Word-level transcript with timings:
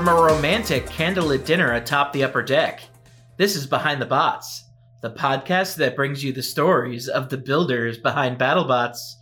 From 0.00 0.08
a 0.08 0.14
romantic 0.14 0.86
candlelit 0.86 1.44
dinner 1.44 1.74
atop 1.74 2.14
the 2.14 2.24
upper 2.24 2.42
deck, 2.42 2.80
this 3.36 3.54
is 3.54 3.66
Behind 3.66 4.00
the 4.00 4.06
Bots, 4.06 4.64
the 5.02 5.10
podcast 5.10 5.76
that 5.76 5.94
brings 5.94 6.24
you 6.24 6.32
the 6.32 6.42
stories 6.42 7.06
of 7.06 7.28
the 7.28 7.36
builders 7.36 7.98
behind 7.98 8.38
BattleBots. 8.38 9.16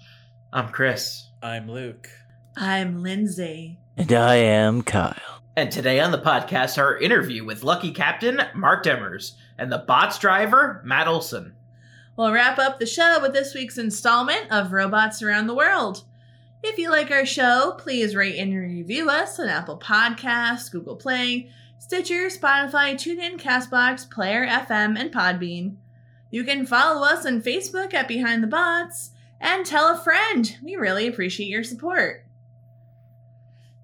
I'm 0.53 0.69
Chris. 0.69 1.31
I'm 1.43 1.69
Luke. 1.69 2.09
I'm 2.57 3.03
Lindsay. 3.03 3.81
And 3.97 4.13
I 4.13 4.37
am 4.37 4.83
Kyle. 4.83 5.43
And 5.57 5.73
today 5.73 5.99
on 5.99 6.13
the 6.13 6.19
podcast, 6.21 6.79
our 6.79 6.97
interview 6.97 7.45
with 7.45 7.65
Lucky 7.65 7.91
Captain 7.91 8.41
Mark 8.55 8.85
Demers 8.85 9.33
and 9.59 9.73
the 9.73 9.79
bots 9.79 10.21
driver 10.21 10.81
Matt 10.85 11.09
Olson. 11.09 11.57
We'll 12.17 12.31
wrap 12.31 12.61
up 12.61 12.79
the 12.79 12.87
show 12.87 13.19
with 13.21 13.33
this 13.33 13.53
week's 13.53 13.79
installment 13.79 14.53
of 14.53 14.73
Robots 14.73 15.25
Around 15.25 15.49
the 15.49 15.57
World. 15.57 16.05
If 16.63 16.77
you 16.77 16.91
like 16.91 17.11
our 17.13 17.25
show, 17.25 17.77
please 17.79 18.17
rate 18.17 18.39
and 18.39 18.53
review 18.53 19.09
us 19.09 19.39
on 19.39 19.49
Apple 19.49 19.79
Podcasts, 19.79 20.71
Google 20.71 20.97
Play, 20.97 21.51
Stitcher, 21.79 22.27
Spotify, 22.27 22.95
TuneIn, 22.95 23.41
Castbox, 23.41 24.11
Player 24.11 24.45
FM, 24.45 24.99
and 24.99 25.13
Podbean. 25.13 25.77
You 26.31 26.43
can 26.43 26.67
follow 26.67 27.07
us 27.07 27.25
on 27.25 27.43
Facebook 27.43 27.95
at 27.95 28.09
Behind 28.09 28.43
the 28.43 28.49
Bots 28.49 29.13
and 29.41 29.65
tell 29.65 29.93
a 29.93 29.97
friend. 29.97 30.57
We 30.61 30.75
really 30.75 31.07
appreciate 31.07 31.49
your 31.49 31.63
support. 31.63 32.25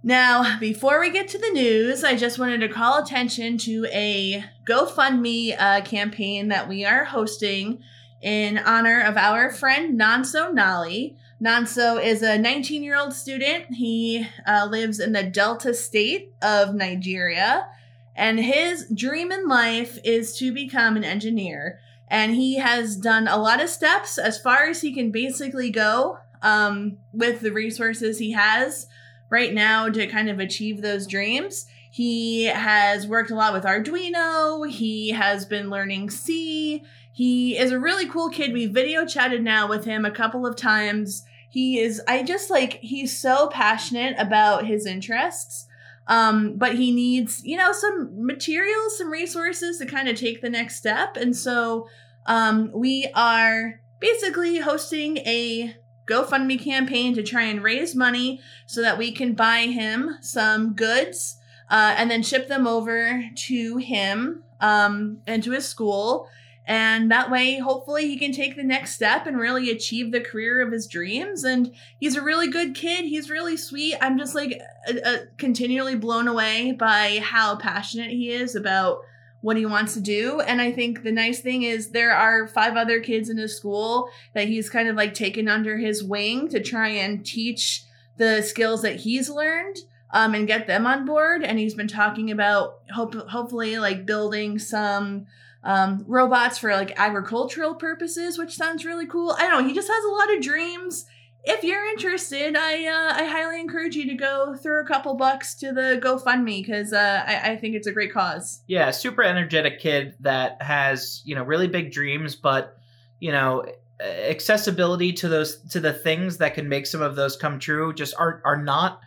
Now, 0.02 0.58
before 0.58 1.00
we 1.00 1.10
get 1.10 1.28
to 1.28 1.38
the 1.38 1.50
news, 1.50 2.02
I 2.02 2.16
just 2.16 2.40
wanted 2.40 2.58
to 2.58 2.68
call 2.68 3.00
attention 3.00 3.56
to 3.58 3.86
a 3.92 4.44
GoFundMe 4.66 5.56
uh, 5.58 5.80
campaign 5.82 6.48
that 6.48 6.68
we 6.68 6.84
are 6.84 7.04
hosting 7.04 7.82
in 8.20 8.58
honor 8.58 9.00
of 9.00 9.16
our 9.16 9.50
friend 9.50 9.98
Nanso 9.98 10.52
Nali. 10.52 11.16
Nanso 11.42 12.02
is 12.02 12.22
a 12.22 12.38
19 12.38 12.82
year 12.82 12.96
old 12.96 13.12
student. 13.12 13.74
He 13.74 14.26
uh, 14.46 14.66
lives 14.70 15.00
in 15.00 15.12
the 15.12 15.22
Delta 15.22 15.74
state 15.74 16.32
of 16.40 16.74
Nigeria, 16.74 17.66
and 18.14 18.38
his 18.38 18.88
dream 18.94 19.32
in 19.32 19.48
life 19.48 19.98
is 20.04 20.36
to 20.38 20.52
become 20.52 20.96
an 20.96 21.04
engineer. 21.04 21.80
And 22.08 22.34
he 22.34 22.58
has 22.58 22.96
done 22.96 23.26
a 23.26 23.38
lot 23.38 23.62
of 23.62 23.70
steps 23.70 24.18
as 24.18 24.38
far 24.38 24.68
as 24.68 24.82
he 24.82 24.92
can 24.92 25.10
basically 25.10 25.70
go 25.70 26.18
um, 26.42 26.98
with 27.12 27.40
the 27.40 27.50
resources 27.50 28.18
he 28.18 28.32
has 28.32 28.86
right 29.30 29.52
now 29.52 29.88
to 29.88 30.06
kind 30.06 30.28
of 30.28 30.38
achieve 30.38 30.80
those 30.80 31.06
dreams. 31.06 31.66
He 31.90 32.44
has 32.44 33.06
worked 33.06 33.30
a 33.30 33.34
lot 33.34 33.52
with 33.52 33.64
Arduino. 33.64 34.68
He 34.68 35.10
has 35.10 35.46
been 35.46 35.70
learning 35.70 36.10
C. 36.10 36.82
He 37.14 37.56
is 37.56 37.70
a 37.70 37.78
really 37.78 38.08
cool 38.08 38.28
kid. 38.28 38.52
We 38.52 38.66
video 38.66 39.06
chatted 39.06 39.44
now 39.44 39.68
with 39.68 39.84
him 39.84 40.04
a 40.04 40.10
couple 40.10 40.44
of 40.44 40.56
times. 40.56 41.24
He 41.48 41.78
is, 41.78 42.02
I 42.08 42.24
just 42.24 42.50
like, 42.50 42.80
he's 42.82 43.16
so 43.16 43.46
passionate 43.46 44.16
about 44.18 44.66
his 44.66 44.84
interests. 44.84 45.68
Um, 46.08 46.56
but 46.56 46.74
he 46.74 46.90
needs, 46.90 47.40
you 47.44 47.56
know, 47.56 47.70
some 47.70 48.26
materials, 48.26 48.98
some 48.98 49.12
resources 49.12 49.78
to 49.78 49.86
kind 49.86 50.08
of 50.08 50.18
take 50.18 50.42
the 50.42 50.50
next 50.50 50.74
step. 50.74 51.16
And 51.16 51.36
so 51.36 51.88
um, 52.26 52.72
we 52.74 53.08
are 53.14 53.80
basically 54.00 54.58
hosting 54.58 55.18
a 55.18 55.76
GoFundMe 56.08 56.60
campaign 56.60 57.14
to 57.14 57.22
try 57.22 57.44
and 57.44 57.62
raise 57.62 57.94
money 57.94 58.40
so 58.66 58.82
that 58.82 58.98
we 58.98 59.12
can 59.12 59.34
buy 59.34 59.60
him 59.60 60.16
some 60.20 60.74
goods 60.74 61.38
uh, 61.70 61.94
and 61.96 62.10
then 62.10 62.24
ship 62.24 62.48
them 62.48 62.66
over 62.66 63.22
to 63.46 63.76
him 63.76 64.42
um, 64.60 65.20
and 65.28 65.44
to 65.44 65.52
his 65.52 65.68
school. 65.68 66.28
And 66.66 67.10
that 67.10 67.30
way, 67.30 67.58
hopefully, 67.58 68.06
he 68.06 68.18
can 68.18 68.32
take 68.32 68.56
the 68.56 68.64
next 68.64 68.94
step 68.94 69.26
and 69.26 69.38
really 69.38 69.70
achieve 69.70 70.12
the 70.12 70.20
career 70.20 70.62
of 70.62 70.72
his 70.72 70.86
dreams. 70.86 71.44
And 71.44 71.74
he's 72.00 72.16
a 72.16 72.22
really 72.22 72.48
good 72.48 72.74
kid. 72.74 73.04
He's 73.04 73.28
really 73.28 73.56
sweet. 73.56 73.96
I'm 74.00 74.18
just 74.18 74.34
like 74.34 74.60
uh, 75.04 75.16
continually 75.36 75.94
blown 75.94 76.26
away 76.26 76.72
by 76.72 77.20
how 77.22 77.56
passionate 77.56 78.10
he 78.10 78.30
is 78.30 78.54
about 78.54 79.00
what 79.44 79.58
he 79.58 79.66
wants 79.66 79.92
to 79.92 80.00
do. 80.00 80.40
And 80.40 80.58
I 80.58 80.72
think 80.72 81.02
the 81.02 81.12
nice 81.12 81.40
thing 81.40 81.64
is 81.64 81.90
there 81.90 82.16
are 82.16 82.48
five 82.48 82.78
other 82.78 83.00
kids 83.00 83.28
in 83.28 83.36
his 83.36 83.54
school 83.54 84.08
that 84.32 84.48
he's 84.48 84.70
kind 84.70 84.88
of 84.88 84.96
like 84.96 85.12
taken 85.12 85.48
under 85.48 85.76
his 85.76 86.02
wing 86.02 86.48
to 86.48 86.60
try 86.60 86.88
and 86.88 87.26
teach 87.26 87.84
the 88.16 88.40
skills 88.40 88.80
that 88.80 89.00
he's 89.00 89.28
learned 89.28 89.76
um, 90.14 90.34
and 90.34 90.46
get 90.46 90.66
them 90.66 90.86
on 90.86 91.04
board. 91.04 91.42
And 91.42 91.58
he's 91.58 91.74
been 91.74 91.88
talking 91.88 92.30
about 92.30 92.78
hope, 92.94 93.14
hopefully 93.28 93.76
like 93.76 94.06
building 94.06 94.58
some 94.58 95.26
um, 95.64 96.04
robots 96.06 96.58
for 96.58 96.72
like 96.72 96.92
agricultural 96.98 97.74
purposes, 97.74 98.38
which 98.38 98.54
sounds 98.54 98.84
really 98.84 99.06
cool. 99.06 99.34
I 99.38 99.48
don't 99.48 99.62
know. 99.62 99.68
He 99.68 99.74
just 99.74 99.88
has 99.88 100.04
a 100.04 100.08
lot 100.08 100.34
of 100.34 100.42
dreams. 100.42 101.06
If 101.46 101.62
you're 101.62 101.84
interested, 101.86 102.56
I 102.56 102.86
uh, 102.86 103.22
I 103.22 103.24
highly 103.24 103.60
encourage 103.60 103.96
you 103.96 104.06
to 104.08 104.14
go 104.14 104.54
throw 104.54 104.80
a 104.80 104.86
couple 104.86 105.14
bucks 105.14 105.54
to 105.56 105.72
the 105.72 106.00
GoFundMe 106.02 106.64
because 106.64 106.92
uh, 106.92 107.22
I, 107.26 107.52
I 107.52 107.56
think 107.56 107.74
it's 107.74 107.86
a 107.86 107.92
great 107.92 108.12
cause. 108.12 108.62
Yeah, 108.66 108.90
super 108.92 109.22
energetic 109.22 109.80
kid 109.80 110.14
that 110.20 110.62
has, 110.62 111.20
you 111.24 111.34
know, 111.34 111.42
really 111.42 111.68
big 111.68 111.92
dreams, 111.92 112.34
but, 112.34 112.78
you 113.20 113.32
know, 113.32 113.66
accessibility 114.00 115.12
to 115.14 115.28
those 115.28 115.58
to 115.70 115.80
the 115.80 115.92
things 115.92 116.38
that 116.38 116.54
can 116.54 116.68
make 116.68 116.86
some 116.86 117.02
of 117.02 117.14
those 117.14 117.36
come 117.36 117.58
true 117.58 117.92
just 117.92 118.14
are 118.18 118.40
are 118.44 118.62
not 118.62 119.00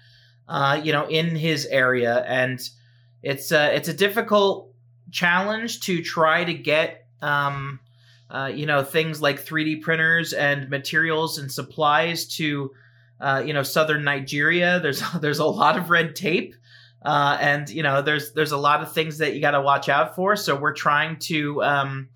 uh, 0.47 0.79
you 0.81 0.94
know, 0.94 1.07
in 1.07 1.35
his 1.35 1.66
area 1.66 2.24
and 2.28 2.69
it's 3.22 3.51
uh, 3.51 3.69
it's 3.74 3.89
a 3.89 3.94
difficult 3.94 4.74
challenge 5.12 5.81
to 5.81 6.01
try 6.01 6.44
to 6.44 6.53
get 6.53 7.06
um, 7.22 7.79
uh, 8.29 8.51
you 8.53 8.66
know 8.66 8.84
things 8.84 9.22
like 9.22 9.44
3D 9.44 9.81
printers 9.81 10.34
and 10.34 10.69
materials 10.69 11.38
and 11.38 11.51
supplies 11.51 12.25
to 12.38 12.72
uh, 13.19 13.41
you 13.45 13.53
know 13.53 13.63
southern 13.63 14.03
Nigeria. 14.03 14.79
There's 14.79 15.01
there's 15.22 15.40
a 15.40 15.45
lot 15.45 15.78
of 15.78 15.90
red 15.90 16.16
tape, 16.16 16.56
uh, 17.03 17.38
and 17.40 17.69
you 17.69 17.84
know 17.84 18.01
there's 18.01 18.34
there's 18.34 18.51
a 18.51 18.57
lot 18.57 18.81
of 18.81 18.91
things 18.94 19.19
that 19.19 19.34
you 19.34 19.41
got 19.41 19.51
to 19.51 19.62
watch 19.62 19.90
out 19.90 20.16
for. 20.16 20.35
So 20.35 20.56
we're 20.56 20.73
trying 20.73 21.18
to 21.19 21.63
um, 21.63 22.09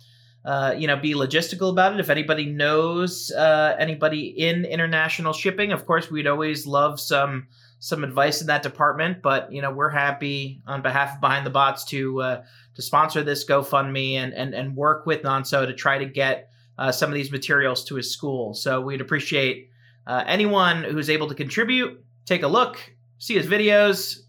uh, 0.44 0.76
you 0.78 0.88
know 0.88 0.98
be 0.98 1.14
logistical 1.14 1.70
about 1.70 1.94
it. 1.94 2.00
If 2.00 2.10
anybody 2.10 2.46
knows 2.46 3.32
uh, 3.32 3.76
anybody 3.80 4.28
in 4.28 4.66
international 4.66 5.34
shipping, 5.34 5.72
of 5.72 5.86
course 5.86 6.12
we'd 6.12 6.28
always 6.28 6.68
love 6.68 7.00
some 7.00 7.48
some 7.80 8.04
advice 8.04 8.42
in 8.42 8.48
that 8.48 8.64
department. 8.64 9.22
But 9.22 9.52
you 9.52 9.62
know 9.62 9.72
we're 9.72 9.90
happy 9.90 10.62
on 10.68 10.82
behalf 10.82 11.16
of 11.16 11.22
Behind 11.22 11.46
the 11.46 11.52
Bots 11.52 11.86
to 11.86 12.22
uh, 12.22 12.44
to 12.76 12.82
sponsor 12.82 13.24
this 13.24 13.46
GoFundMe 13.46 14.14
and 14.14 14.34
and 14.34 14.54
and 14.54 14.76
work 14.76 15.06
with 15.06 15.24
Nanso 15.24 15.66
to 15.66 15.74
try 15.74 15.98
to 15.98 16.06
get 16.06 16.50
uh, 16.78 16.92
some 16.92 17.10
of 17.10 17.14
these 17.14 17.32
materials 17.32 17.84
to 17.86 17.96
his 17.96 18.12
school. 18.12 18.54
So 18.54 18.82
we'd 18.82 19.02
appreciate 19.02 19.70
uh, 20.08 20.24
anyone 20.26 20.84
who's 20.84 21.10
able 21.10 21.28
to 21.28 21.36
contribute. 21.36 22.04
Take 22.26 22.44
a 22.44 22.48
look, 22.48 22.78
see 23.18 23.36
his 23.36 23.48
videos, 23.48 24.20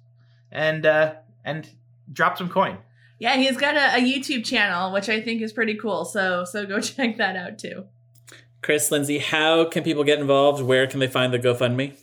and 0.50 0.84
uh, 0.84 1.14
and 1.44 1.68
drop 2.12 2.38
some 2.38 2.48
coin. 2.48 2.78
Yeah, 3.18 3.36
he's 3.36 3.56
got 3.56 3.76
a, 3.76 3.96
a 3.96 4.00
YouTube 4.00 4.44
channel, 4.44 4.92
which 4.92 5.08
I 5.08 5.20
think 5.20 5.42
is 5.42 5.52
pretty 5.52 5.76
cool. 5.76 6.04
So 6.04 6.44
so 6.44 6.66
go 6.66 6.80
check 6.80 7.16
that 7.18 7.36
out 7.36 7.58
too. 7.58 7.86
Chris, 8.62 8.92
Lindsay, 8.92 9.18
how 9.18 9.64
can 9.64 9.82
people 9.82 10.04
get 10.04 10.20
involved? 10.20 10.62
Where 10.62 10.86
can 10.86 11.00
they 11.00 11.08
find 11.08 11.32
the 11.32 11.38
GoFundMe? 11.38 11.94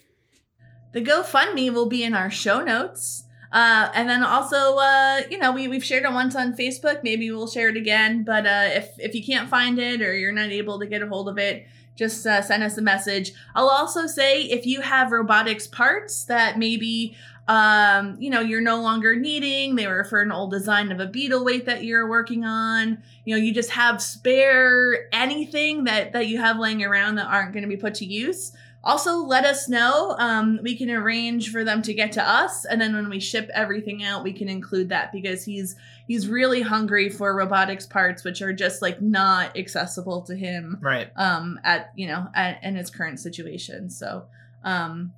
The 0.91 1.01
GoFundMe 1.01 1.71
will 1.71 1.85
be 1.85 2.03
in 2.03 2.13
our 2.13 2.29
show 2.29 2.61
notes. 2.61 3.23
Uh, 3.51 3.89
and 3.93 4.07
then 4.07 4.23
also, 4.23 4.77
uh, 4.77 5.21
you 5.29 5.37
know, 5.37 5.51
we, 5.51 5.67
we've 5.67 5.83
shared 5.83 6.03
it 6.03 6.11
once 6.11 6.35
on 6.35 6.53
Facebook. 6.53 7.03
Maybe 7.03 7.31
we'll 7.31 7.47
share 7.47 7.69
it 7.69 7.77
again. 7.77 8.23
But 8.23 8.45
uh, 8.45 8.69
if, 8.73 8.89
if 8.99 9.15
you 9.15 9.23
can't 9.23 9.49
find 9.49 9.79
it 9.79 10.01
or 10.01 10.15
you're 10.15 10.31
not 10.31 10.49
able 10.49 10.79
to 10.79 10.85
get 10.85 11.01
a 11.01 11.07
hold 11.07 11.29
of 11.29 11.37
it, 11.37 11.65
just 11.95 12.25
uh, 12.25 12.41
send 12.41 12.63
us 12.63 12.77
a 12.77 12.81
message. 12.81 13.33
I'll 13.55 13.69
also 13.69 14.07
say 14.07 14.43
if 14.43 14.65
you 14.65 14.81
have 14.81 15.11
robotics 15.11 15.67
parts 15.67 16.23
that 16.25 16.57
maybe 16.57 17.15
um, 17.49 18.15
you 18.19 18.29
know, 18.29 18.41
you're 18.41 18.61
no 18.61 18.79
longer 18.79 19.15
needing. 19.15 19.75
They 19.75 19.87
were 19.87 20.03
for 20.03 20.21
an 20.21 20.31
old 20.31 20.51
design 20.51 20.91
of 20.91 20.99
a 20.99 21.07
beetle 21.07 21.43
weight 21.43 21.65
that 21.65 21.83
you're 21.83 22.07
working 22.07 22.45
on. 22.45 23.01
You 23.25 23.35
know, 23.35 23.41
you 23.41 23.51
just 23.51 23.71
have 23.71 24.03
spare 24.03 25.11
anything 25.11 25.85
that 25.85 26.13
that 26.13 26.27
you 26.27 26.37
have 26.37 26.59
laying 26.59 26.83
around 26.83 27.15
that 27.15 27.25
aren't 27.25 27.53
going 27.53 27.63
to 27.63 27.67
be 27.67 27.75
put 27.75 27.95
to 27.95 28.05
use. 28.05 28.55
Also, 28.81 29.17
let 29.17 29.43
us 29.43 29.67
know. 29.67 30.15
Um, 30.19 30.57
we 30.63 30.75
can 30.77 30.89
arrange 30.89 31.51
for 31.51 31.65
them 31.65 31.81
to 31.81 31.93
get 31.93 32.13
to 32.13 32.23
us, 32.27 32.63
and 32.63 32.79
then 32.79 32.93
when 32.95 33.09
we 33.09 33.19
ship 33.19 33.49
everything 33.53 34.03
out, 34.03 34.23
we 34.23 34.31
can 34.31 34.47
include 34.47 34.87
that 34.89 35.11
because 35.11 35.43
he's 35.43 35.75
he's 36.07 36.29
really 36.29 36.61
hungry 36.61 37.09
for 37.09 37.35
robotics 37.35 37.85
parts, 37.85 38.23
which 38.23 38.41
are 38.41 38.53
just 38.53 38.81
like 38.81 39.01
not 39.01 39.57
accessible 39.57 40.21
to 40.23 40.35
him 40.35 40.77
Right. 40.81 41.11
um 41.17 41.59
at 41.63 41.91
you 41.95 42.07
know 42.07 42.27
at, 42.33 42.63
in 42.63 42.75
his 42.75 42.89
current 42.89 43.19
situation 43.19 43.89
so 43.89 44.25
um 44.63 45.13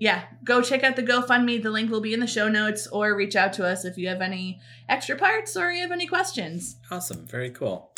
yeah 0.00 0.22
go 0.44 0.60
check 0.62 0.82
out 0.84 0.96
the 0.96 1.02
gofundme 1.02 1.62
the 1.62 1.70
link 1.70 1.90
will 1.90 2.00
be 2.00 2.14
in 2.14 2.20
the 2.20 2.26
show 2.26 2.48
notes 2.48 2.86
or 2.88 3.14
reach 3.14 3.36
out 3.36 3.52
to 3.54 3.66
us 3.66 3.84
if 3.84 3.96
you 3.98 4.08
have 4.08 4.20
any 4.20 4.60
extra 4.88 5.16
parts 5.16 5.56
or 5.56 5.70
you 5.72 5.82
have 5.82 5.92
any 5.92 6.06
questions 6.06 6.76
Awesome. 6.90 7.26
Very 7.26 7.50
cool. 7.50 7.90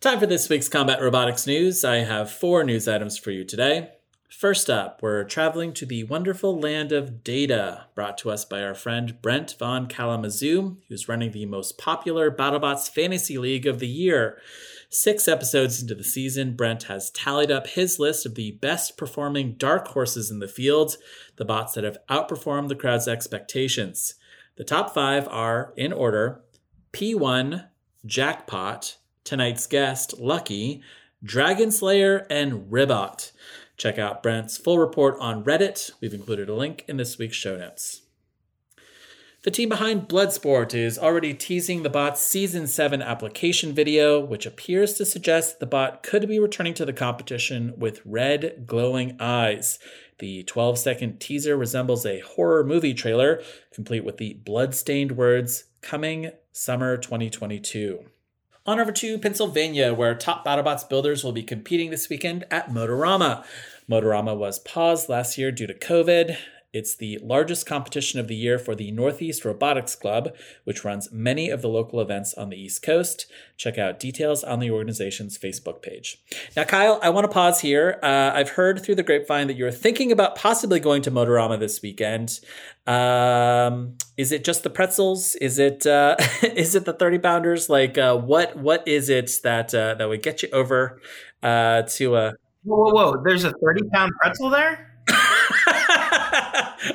Time 0.00 0.18
for 0.20 0.26
this 0.26 0.48
week's 0.48 0.68
Combat 0.68 1.00
Robotics 1.00 1.46
news. 1.46 1.84
I 1.84 1.96
have 1.96 2.30
four 2.30 2.64
news 2.64 2.86
items 2.88 3.16
for 3.18 3.30
you 3.30 3.44
today. 3.44 3.90
First 4.30 4.70
up, 4.70 5.02
we're 5.02 5.24
traveling 5.24 5.72
to 5.74 5.84
the 5.84 6.04
wonderful 6.04 6.56
land 6.56 6.92
of 6.92 7.24
data, 7.24 7.86
brought 7.96 8.16
to 8.18 8.30
us 8.30 8.44
by 8.44 8.62
our 8.62 8.76
friend 8.76 9.20
Brent 9.20 9.56
von 9.58 9.88
Kalamazoo, 9.88 10.76
who's 10.88 11.08
running 11.08 11.32
the 11.32 11.46
most 11.46 11.78
popular 11.78 12.30
BattleBots 12.30 12.88
Fantasy 12.88 13.38
League 13.38 13.66
of 13.66 13.80
the 13.80 13.88
year. 13.88 14.40
Six 14.88 15.26
episodes 15.26 15.82
into 15.82 15.96
the 15.96 16.04
season, 16.04 16.54
Brent 16.54 16.84
has 16.84 17.10
tallied 17.10 17.50
up 17.50 17.66
his 17.66 17.98
list 17.98 18.24
of 18.24 18.36
the 18.36 18.52
best 18.52 18.96
performing 18.96 19.54
dark 19.54 19.88
horses 19.88 20.30
in 20.30 20.38
the 20.38 20.46
field, 20.46 20.96
the 21.34 21.44
bots 21.44 21.74
that 21.74 21.82
have 21.82 21.98
outperformed 22.08 22.68
the 22.68 22.76
crowd's 22.76 23.08
expectations. 23.08 24.14
The 24.54 24.64
top 24.64 24.94
five 24.94 25.26
are, 25.26 25.74
in 25.76 25.92
order, 25.92 26.40
P1, 26.92 27.66
Jackpot, 28.06 28.96
tonight's 29.24 29.66
guest, 29.66 30.20
Lucky, 30.20 30.82
Dragon 31.22 31.72
Slayer, 31.72 32.26
and 32.30 32.70
Ribbot. 32.70 33.32
Check 33.80 33.98
out 33.98 34.22
Brent's 34.22 34.58
full 34.58 34.78
report 34.78 35.16
on 35.20 35.42
Reddit. 35.42 35.92
We've 36.02 36.12
included 36.12 36.50
a 36.50 36.54
link 36.54 36.84
in 36.86 36.98
this 36.98 37.16
week's 37.16 37.38
show 37.38 37.56
notes. 37.56 38.02
The 39.42 39.50
team 39.50 39.70
behind 39.70 40.06
Bloodsport 40.06 40.74
is 40.74 40.98
already 40.98 41.32
teasing 41.32 41.82
the 41.82 41.88
bot's 41.88 42.20
Season 42.20 42.66
7 42.66 43.00
application 43.00 43.72
video, 43.72 44.20
which 44.20 44.44
appears 44.44 44.92
to 44.98 45.06
suggest 45.06 45.60
the 45.60 45.66
bot 45.66 46.02
could 46.02 46.28
be 46.28 46.38
returning 46.38 46.74
to 46.74 46.84
the 46.84 46.92
competition 46.92 47.72
with 47.74 48.02
red, 48.04 48.64
glowing 48.66 49.16
eyes. 49.18 49.78
The 50.18 50.42
12 50.42 50.78
second 50.78 51.18
teaser 51.18 51.56
resembles 51.56 52.04
a 52.04 52.20
horror 52.20 52.62
movie 52.62 52.92
trailer, 52.92 53.42
complete 53.72 54.04
with 54.04 54.18
the 54.18 54.34
blood-stained 54.44 55.12
words, 55.12 55.64
Coming 55.80 56.32
Summer 56.52 56.98
2022. 56.98 58.04
On 58.66 58.78
over 58.78 58.92
to 58.92 59.18
Pennsylvania, 59.18 59.94
where 59.94 60.14
top 60.14 60.44
BattleBots 60.44 60.86
builders 60.86 61.24
will 61.24 61.32
be 61.32 61.42
competing 61.42 61.90
this 61.90 62.10
weekend 62.10 62.44
at 62.50 62.68
Motorama. 62.68 63.42
Motorama 63.90 64.36
was 64.36 64.58
paused 64.60 65.08
last 65.08 65.36
year 65.36 65.50
due 65.50 65.66
to 65.66 65.74
COVID. 65.74 66.36
It's 66.72 66.94
the 66.94 67.18
largest 67.20 67.66
competition 67.66 68.20
of 68.20 68.28
the 68.28 68.36
year 68.36 68.56
for 68.56 68.76
the 68.76 68.92
Northeast 68.92 69.44
Robotics 69.44 69.96
Club, 69.96 70.36
which 70.62 70.84
runs 70.84 71.10
many 71.10 71.50
of 71.50 71.62
the 71.62 71.68
local 71.68 72.00
events 72.00 72.32
on 72.34 72.48
the 72.48 72.56
East 72.56 72.80
Coast. 72.82 73.26
Check 73.56 73.76
out 73.76 73.98
details 73.98 74.44
on 74.44 74.60
the 74.60 74.70
organization's 74.70 75.36
Facebook 75.36 75.82
page. 75.82 76.22
Now, 76.56 76.62
Kyle, 76.62 77.00
I 77.02 77.10
want 77.10 77.24
to 77.24 77.32
pause 77.32 77.60
here. 77.60 77.98
Uh, 78.04 78.30
I've 78.32 78.50
heard 78.50 78.84
through 78.84 78.94
the 78.94 79.02
grapevine 79.02 79.48
that 79.48 79.56
you're 79.56 79.72
thinking 79.72 80.12
about 80.12 80.36
possibly 80.36 80.78
going 80.78 81.02
to 81.02 81.10
Motorama 81.10 81.58
this 81.58 81.82
weekend. 81.82 82.38
Um, 82.86 83.96
is 84.16 84.30
it 84.30 84.44
just 84.44 84.62
the 84.62 84.70
pretzels? 84.70 85.34
Is 85.36 85.58
it 85.58 85.86
uh, 85.86 86.14
is 86.42 86.76
it 86.76 86.84
the 86.84 86.92
thirty 86.92 87.18
pounders? 87.18 87.68
Like, 87.68 87.98
uh, 87.98 88.16
what 88.16 88.56
what 88.56 88.86
is 88.86 89.08
it 89.08 89.32
that 89.42 89.74
uh, 89.74 89.94
that 89.94 90.08
would 90.08 90.22
get 90.22 90.44
you 90.44 90.50
over 90.52 91.00
uh, 91.42 91.82
to 91.82 92.14
a? 92.14 92.34
Whoa, 92.62 92.76
whoa, 92.76 92.92
whoa! 92.92 93.22
There's 93.24 93.44
a 93.44 93.52
30 93.52 93.88
pound 93.92 94.12
pretzel 94.20 94.50
there. 94.50 94.86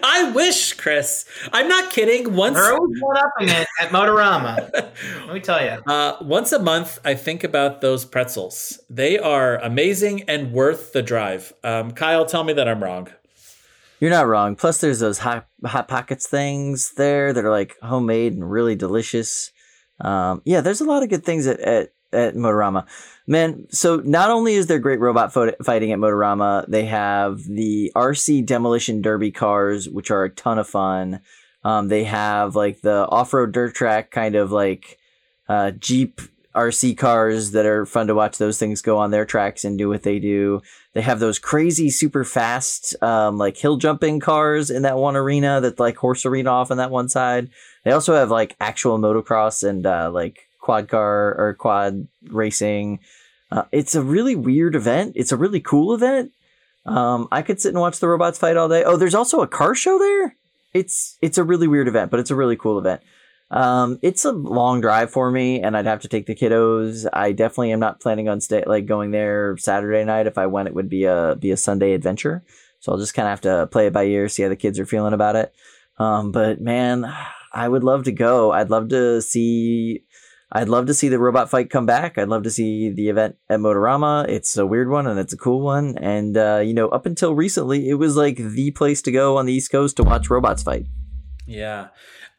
I 0.03 0.31
wish, 0.33 0.73
Chris. 0.73 1.25
I'm 1.53 1.67
not 1.67 1.91
kidding. 1.91 2.35
Once 2.35 2.55
They're 2.55 2.73
always 2.73 3.01
one 3.01 3.17
upping 3.17 3.49
it 3.49 3.67
at 3.79 3.89
Motorama. 3.89 4.71
Let 5.25 5.33
me 5.33 5.39
tell 5.39 5.63
you. 5.63 5.81
Uh, 5.91 6.17
once 6.21 6.51
a 6.51 6.59
month, 6.59 6.99
I 7.05 7.15
think 7.15 7.43
about 7.43 7.81
those 7.81 8.05
pretzels. 8.05 8.79
They 8.89 9.17
are 9.17 9.57
amazing 9.57 10.23
and 10.23 10.51
worth 10.51 10.93
the 10.93 11.01
drive. 11.01 11.53
Um, 11.63 11.91
Kyle, 11.91 12.25
tell 12.25 12.43
me 12.43 12.53
that 12.53 12.67
I'm 12.67 12.83
wrong. 12.83 13.09
You're 13.99 14.11
not 14.11 14.27
wrong. 14.27 14.55
Plus, 14.55 14.81
there's 14.81 14.99
those 14.99 15.19
hot 15.19 15.47
hot 15.63 15.87
pockets 15.87 16.27
things 16.27 16.93
there 16.97 17.33
that 17.33 17.45
are 17.45 17.51
like 17.51 17.75
homemade 17.81 18.33
and 18.33 18.49
really 18.49 18.75
delicious. 18.75 19.51
Um, 20.01 20.41
yeah, 20.45 20.61
there's 20.61 20.81
a 20.81 20.85
lot 20.85 21.03
of 21.03 21.09
good 21.09 21.23
things 21.23 21.47
at 21.47 21.59
at, 21.59 21.89
at 22.15 22.35
Motorama. 22.35 22.85
Man, 23.27 23.65
so 23.71 23.97
not 23.97 24.29
only 24.29 24.53
is 24.53 24.67
there 24.67 24.79
great 24.79 24.99
robot 24.99 25.33
pho- 25.33 25.55
fighting 25.63 25.91
at 25.91 25.99
Motorama, 25.99 26.65
they 26.67 26.85
have 26.85 27.43
the 27.43 27.91
RC 27.95 28.45
Demolition 28.45 29.01
Derby 29.01 29.31
cars, 29.31 29.89
which 29.89 30.11
are 30.11 30.23
a 30.23 30.29
ton 30.29 30.59
of 30.59 30.67
fun. 30.67 31.21
Um, 31.63 31.87
they 31.87 32.03
have 32.03 32.55
like 32.55 32.81
the 32.81 33.07
off 33.07 33.33
road 33.33 33.51
dirt 33.51 33.73
track 33.73 34.11
kind 34.11 34.35
of 34.35 34.51
like 34.51 34.99
uh, 35.49 35.71
Jeep 35.71 36.21
RC 36.55 36.97
cars 36.97 37.51
that 37.51 37.65
are 37.65 37.85
fun 37.85 38.07
to 38.07 38.15
watch 38.15 38.37
those 38.37 38.57
things 38.57 38.81
go 38.81 38.97
on 38.97 39.11
their 39.11 39.25
tracks 39.25 39.65
and 39.65 39.77
do 39.77 39.89
what 39.89 40.03
they 40.03 40.19
do. 40.19 40.61
They 40.93 41.01
have 41.01 41.19
those 41.19 41.37
crazy, 41.37 41.89
super 41.89 42.23
fast, 42.23 42.95
um, 43.03 43.37
like 43.37 43.57
hill 43.57 43.75
jumping 43.75 44.21
cars 44.21 44.69
in 44.69 44.83
that 44.83 44.97
one 44.97 45.17
arena 45.17 45.59
that 45.61 45.79
like 45.79 45.97
horse 45.97 46.25
arena 46.25 46.51
off 46.51 46.71
on 46.71 46.77
that 46.77 46.91
one 46.91 47.09
side. 47.09 47.49
They 47.83 47.91
also 47.91 48.15
have 48.15 48.31
like 48.31 48.55
actual 48.61 48.97
motocross 48.97 49.67
and 49.67 49.85
uh, 49.85 50.09
like 50.11 50.44
quad 50.65 50.89
car 50.89 51.35
or 51.37 51.53
quad 51.53 52.07
racing. 52.23 52.99
Uh, 53.51 53.65
it's 53.71 53.93
a 53.93 54.01
really 54.01 54.35
weird 54.35 54.75
event. 54.75 55.13
It's 55.15 55.31
a 55.31 55.37
really 55.37 55.59
cool 55.61 55.93
event. 55.93 56.31
Um, 56.87 57.27
I 57.31 57.43
could 57.43 57.61
sit 57.61 57.69
and 57.69 57.79
watch 57.79 57.99
the 57.99 58.07
robots 58.07 58.39
fight 58.39 58.57
all 58.57 58.67
day. 58.67 58.83
Oh, 58.83 58.97
there's 58.97 59.13
also 59.13 59.41
a 59.41 59.47
car 59.47 59.75
show 59.75 59.99
there. 59.99 60.35
It's 60.73 61.17
it's 61.21 61.37
a 61.37 61.43
really 61.43 61.67
weird 61.67 61.87
event, 61.87 62.09
but 62.09 62.19
it's 62.19 62.31
a 62.31 62.35
really 62.35 62.55
cool 62.55 62.79
event. 62.79 63.01
Um, 63.51 63.99
it's 64.01 64.25
a 64.25 64.31
long 64.31 64.81
drive 64.81 65.11
for 65.11 65.29
me, 65.29 65.61
and 65.61 65.77
I'd 65.77 65.85
have 65.85 66.01
to 66.01 66.07
take 66.07 66.25
the 66.25 66.35
kiddos. 66.35 67.07
I 67.13 67.31
definitely 67.31 67.71
am 67.71 67.79
not 67.79 68.01
planning 68.01 68.27
on 68.27 68.41
stay 68.41 68.63
like 68.65 68.87
going 68.87 69.11
there 69.11 69.55
Saturday 69.57 70.03
night. 70.03 70.25
If 70.25 70.39
I 70.39 70.47
went, 70.47 70.67
it 70.67 70.73
would 70.73 70.89
be 70.89 71.03
a 71.03 71.35
be 71.39 71.51
a 71.51 71.57
Sunday 71.57 71.93
adventure. 71.93 72.43
So 72.79 72.91
I'll 72.91 72.97
just 72.97 73.13
kind 73.13 73.27
of 73.27 73.31
have 73.31 73.41
to 73.41 73.67
play 73.67 73.87
it 73.87 73.93
by 73.93 74.05
ear, 74.05 74.29
see 74.29 74.43
how 74.43 74.49
the 74.49 74.55
kids 74.55 74.79
are 74.79 74.85
feeling 74.87 75.13
about 75.13 75.35
it. 75.35 75.53
Um, 75.97 76.31
but 76.31 76.59
man, 76.59 77.05
I 77.53 77.69
would 77.69 77.83
love 77.83 78.03
to 78.05 78.11
go. 78.11 78.51
I'd 78.51 78.71
love 78.71 78.89
to 78.89 79.21
see. 79.21 80.04
I'd 80.55 80.69
love 80.69 80.85
to 80.85 80.93
see 80.93 81.09
the 81.09 81.19
robot 81.19 81.49
fight 81.49 81.69
come 81.69 81.85
back. 81.85 82.17
I'd 82.17 82.29
love 82.29 82.43
to 82.43 82.49
see 82.49 82.89
the 82.89 83.09
event 83.09 83.35
at 83.49 83.59
Motorama. 83.59 84.25
It's 84.29 84.55
a 84.55 84.65
weird 84.65 84.89
one 84.89 85.05
and 85.05 85.19
it's 85.19 85.33
a 85.33 85.37
cool 85.37 85.59
one. 85.59 85.97
And 85.97 86.37
uh, 86.37 86.61
you 86.63 86.73
know, 86.73 86.87
up 86.87 87.05
until 87.05 87.35
recently, 87.35 87.89
it 87.89 87.95
was 87.95 88.15
like 88.15 88.37
the 88.37 88.71
place 88.71 89.01
to 89.01 89.11
go 89.11 89.37
on 89.37 89.47
the 89.47 89.51
East 89.51 89.69
Coast 89.69 89.97
to 89.97 90.03
watch 90.03 90.29
robots 90.29 90.63
fight. 90.63 90.85
Yeah. 91.45 91.89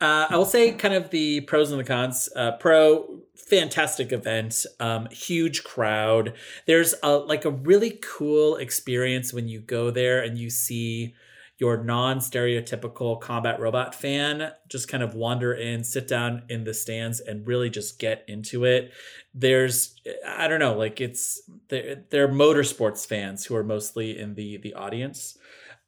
Uh, 0.00 0.28
I 0.30 0.36
will 0.38 0.46
say 0.46 0.72
kind 0.72 0.94
of 0.94 1.10
the 1.10 1.42
pros 1.42 1.70
and 1.70 1.78
the 1.78 1.84
cons. 1.84 2.30
Uh, 2.34 2.52
pro, 2.52 3.20
fantastic 3.34 4.12
event, 4.12 4.64
um, 4.80 5.08
huge 5.10 5.62
crowd. 5.62 6.32
There's 6.66 6.94
a, 7.02 7.18
like 7.18 7.44
a 7.44 7.50
really 7.50 8.00
cool 8.02 8.56
experience 8.56 9.34
when 9.34 9.46
you 9.46 9.60
go 9.60 9.90
there 9.90 10.22
and 10.22 10.38
you 10.38 10.48
see 10.48 11.14
your 11.58 11.82
non-stereotypical 11.82 13.20
combat 13.20 13.58
robot 13.58 13.94
fan 13.94 14.52
just 14.68 14.88
kind 14.88 15.02
of 15.02 15.14
wander 15.14 15.54
in, 15.54 15.82
sit 15.82 16.06
down 16.06 16.42
in 16.48 16.64
the 16.64 16.74
stands 16.74 17.20
and 17.20 17.46
really 17.46 17.70
just 17.70 17.98
get 17.98 18.24
into 18.28 18.64
it. 18.64 18.92
There's 19.34 19.98
I 20.26 20.48
don't 20.48 20.60
know, 20.60 20.76
like 20.76 21.00
it's 21.00 21.42
they're, 21.68 22.04
they're 22.10 22.28
motorsports 22.28 23.06
fans 23.06 23.44
who 23.44 23.56
are 23.56 23.64
mostly 23.64 24.18
in 24.18 24.34
the 24.34 24.58
the 24.58 24.74
audience. 24.74 25.38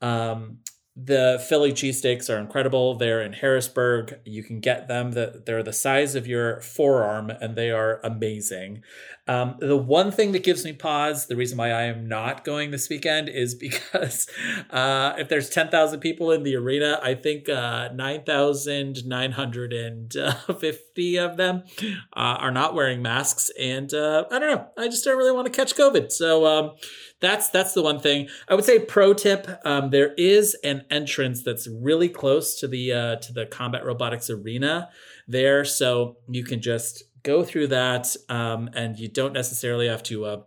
Um, 0.01 0.59
the 1.01 1.41
Philly 1.49 1.73
cheesesteaks 1.73 2.29
are 2.29 2.39
incredible. 2.39 2.97
They're 2.97 3.23
in 3.23 3.35
Harrisburg. 3.35 4.19
You 4.25 4.43
can 4.43 4.59
get 4.59 4.89
them. 4.89 5.13
The, 5.13 5.45
they're 5.47 5.63
the 5.63 5.73
size 5.73 6.17
of 6.17 6.27
your 6.27 6.61
forearm 6.61 7.31
and 7.31 7.55
they 7.55 7.71
are 7.71 8.01
amazing. 8.03 8.83
Um, 9.29 9.55
the 9.61 9.77
one 9.77 10.11
thing 10.11 10.33
that 10.33 10.43
gives 10.43 10.65
me 10.65 10.73
pause, 10.73 11.27
the 11.27 11.37
reason 11.37 11.57
why 11.57 11.71
I 11.71 11.83
am 11.83 12.09
not 12.09 12.45
going 12.45 12.73
this 12.73 12.89
weekend 12.89 13.29
is 13.29 13.55
because 13.55 14.27
uh, 14.71 15.13
if 15.19 15.29
there's 15.29 15.49
10,000 15.51 16.01
people 16.01 16.33
in 16.33 16.43
the 16.43 16.57
arena, 16.57 16.99
I 17.01 17.15
think 17.15 17.49
uh, 17.49 17.91
9,950 17.95 20.88
of 20.99 21.37
them 21.37 21.65
uh, 22.13 22.37
are 22.41 22.51
not 22.51 22.75
wearing 22.75 23.03
masks. 23.03 23.51
And 23.59 23.93
uh, 23.95 24.25
I 24.31 24.39
don't 24.39 24.55
know. 24.55 24.67
I 24.77 24.89
just 24.89 25.05
don't 25.05 25.17
really 25.17 25.33
want 25.33 25.47
to 25.47 25.53
catch 25.53 25.75
COVID. 25.75 26.13
So, 26.13 26.47
um, 26.47 26.73
that's 27.21 27.49
that's 27.51 27.73
the 27.73 27.83
one 27.83 27.99
thing 27.99 28.29
I 28.49 28.55
would 28.55 28.65
say. 28.65 28.79
Pro 28.79 29.13
tip: 29.13 29.49
um, 29.65 29.91
there 29.91 30.15
is 30.15 30.55
an 30.63 30.85
entrance 30.91 31.43
that's 31.43 31.67
really 31.69 32.09
close 32.09 32.61
to 32.61 32.69
the 32.69 32.93
uh, 32.93 33.17
to 33.17 33.33
the 33.33 33.47
combat 33.47 33.85
robotics 33.85 34.31
arena 34.31 34.89
there, 35.27 35.65
so 35.65 36.19
you 36.29 36.45
can 36.45 36.61
just 36.61 37.03
go 37.25 37.43
through 37.43 37.69
that, 37.69 38.15
um, 38.29 38.71
and 38.73 38.99
you 38.99 39.09
don't 39.09 39.33
necessarily 39.33 39.89
have 39.89 40.03
to 40.05 40.25
uh, 40.25 40.41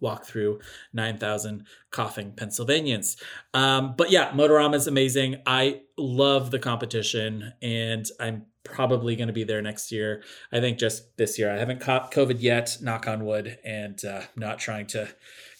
walk 0.00 0.24
through 0.24 0.60
9,000 0.92 1.66
coughing 1.90 2.32
Pennsylvanians. 2.32 3.16
Um, 3.54 3.94
but 3.96 4.10
yeah, 4.10 4.30
Motorama 4.32 4.74
is 4.74 4.86
amazing. 4.86 5.42
I 5.46 5.80
love 5.96 6.50
the 6.50 6.58
competition 6.58 7.52
and 7.62 8.06
I'm 8.20 8.46
probably 8.66 9.16
going 9.16 9.28
to 9.28 9.32
be 9.32 9.44
there 9.44 9.62
next 9.62 9.90
year. 9.92 10.22
I 10.52 10.60
think 10.60 10.78
just 10.78 11.16
this 11.16 11.38
year. 11.38 11.52
I 11.52 11.58
haven't 11.58 11.80
caught 11.80 12.12
COVID 12.12 12.40
yet, 12.40 12.78
knock 12.80 13.06
on 13.08 13.24
wood, 13.24 13.58
and 13.64 14.02
uh, 14.04 14.22
not 14.36 14.58
trying 14.58 14.86
to 14.88 15.08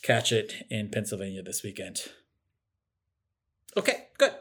catch 0.02 0.32
it 0.32 0.66
in 0.70 0.90
Pennsylvania 0.90 1.42
this 1.42 1.62
weekend. 1.62 2.02
Okay, 3.76 4.08
good. 4.18 4.32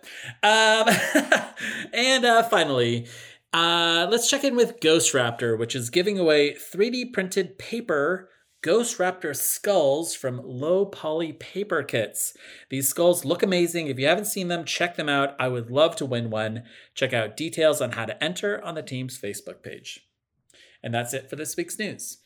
Um, 0.43 0.87
and 1.93 2.25
uh, 2.25 2.43
finally, 2.43 3.07
uh, 3.53 4.07
let's 4.09 4.29
check 4.29 4.43
in 4.43 4.55
with 4.55 4.79
Ghost 4.79 5.13
Raptor, 5.13 5.57
which 5.57 5.75
is 5.75 5.89
giving 5.89 6.19
away 6.19 6.53
3D 6.53 7.13
printed 7.13 7.57
paper 7.57 8.29
Ghost 8.65 8.97
Raptor 8.97 9.35
skulls 9.35 10.15
from 10.15 10.41
low 10.43 10.87
poly 10.87 11.33
paper 11.33 11.83
kits. 11.83 12.35
These 12.69 12.87
skulls 12.87 13.23
look 13.23 13.43
amazing. 13.43 13.85
If 13.85 13.99
you 13.99 14.07
haven't 14.07 14.25
seen 14.25 14.47
them, 14.47 14.65
check 14.65 14.95
them 14.95 15.07
out. 15.07 15.35
I 15.39 15.49
would 15.49 15.69
love 15.69 15.95
to 15.97 16.05
win 16.05 16.31
one. 16.31 16.63
Check 16.95 17.13
out 17.13 17.37
details 17.37 17.79
on 17.79 17.91
how 17.91 18.05
to 18.05 18.23
enter 18.23 18.59
on 18.65 18.73
the 18.73 18.81
team's 18.81 19.21
Facebook 19.21 19.61
page. 19.61 20.07
And 20.81 20.91
that's 20.91 21.13
it 21.13 21.29
for 21.29 21.35
this 21.35 21.55
week's 21.55 21.77
news. 21.77 22.17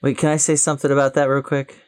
Wait, 0.00 0.16
can 0.16 0.30
I 0.30 0.38
say 0.38 0.56
something 0.56 0.90
about 0.90 1.12
that 1.12 1.28
real 1.28 1.42
quick? 1.42 1.78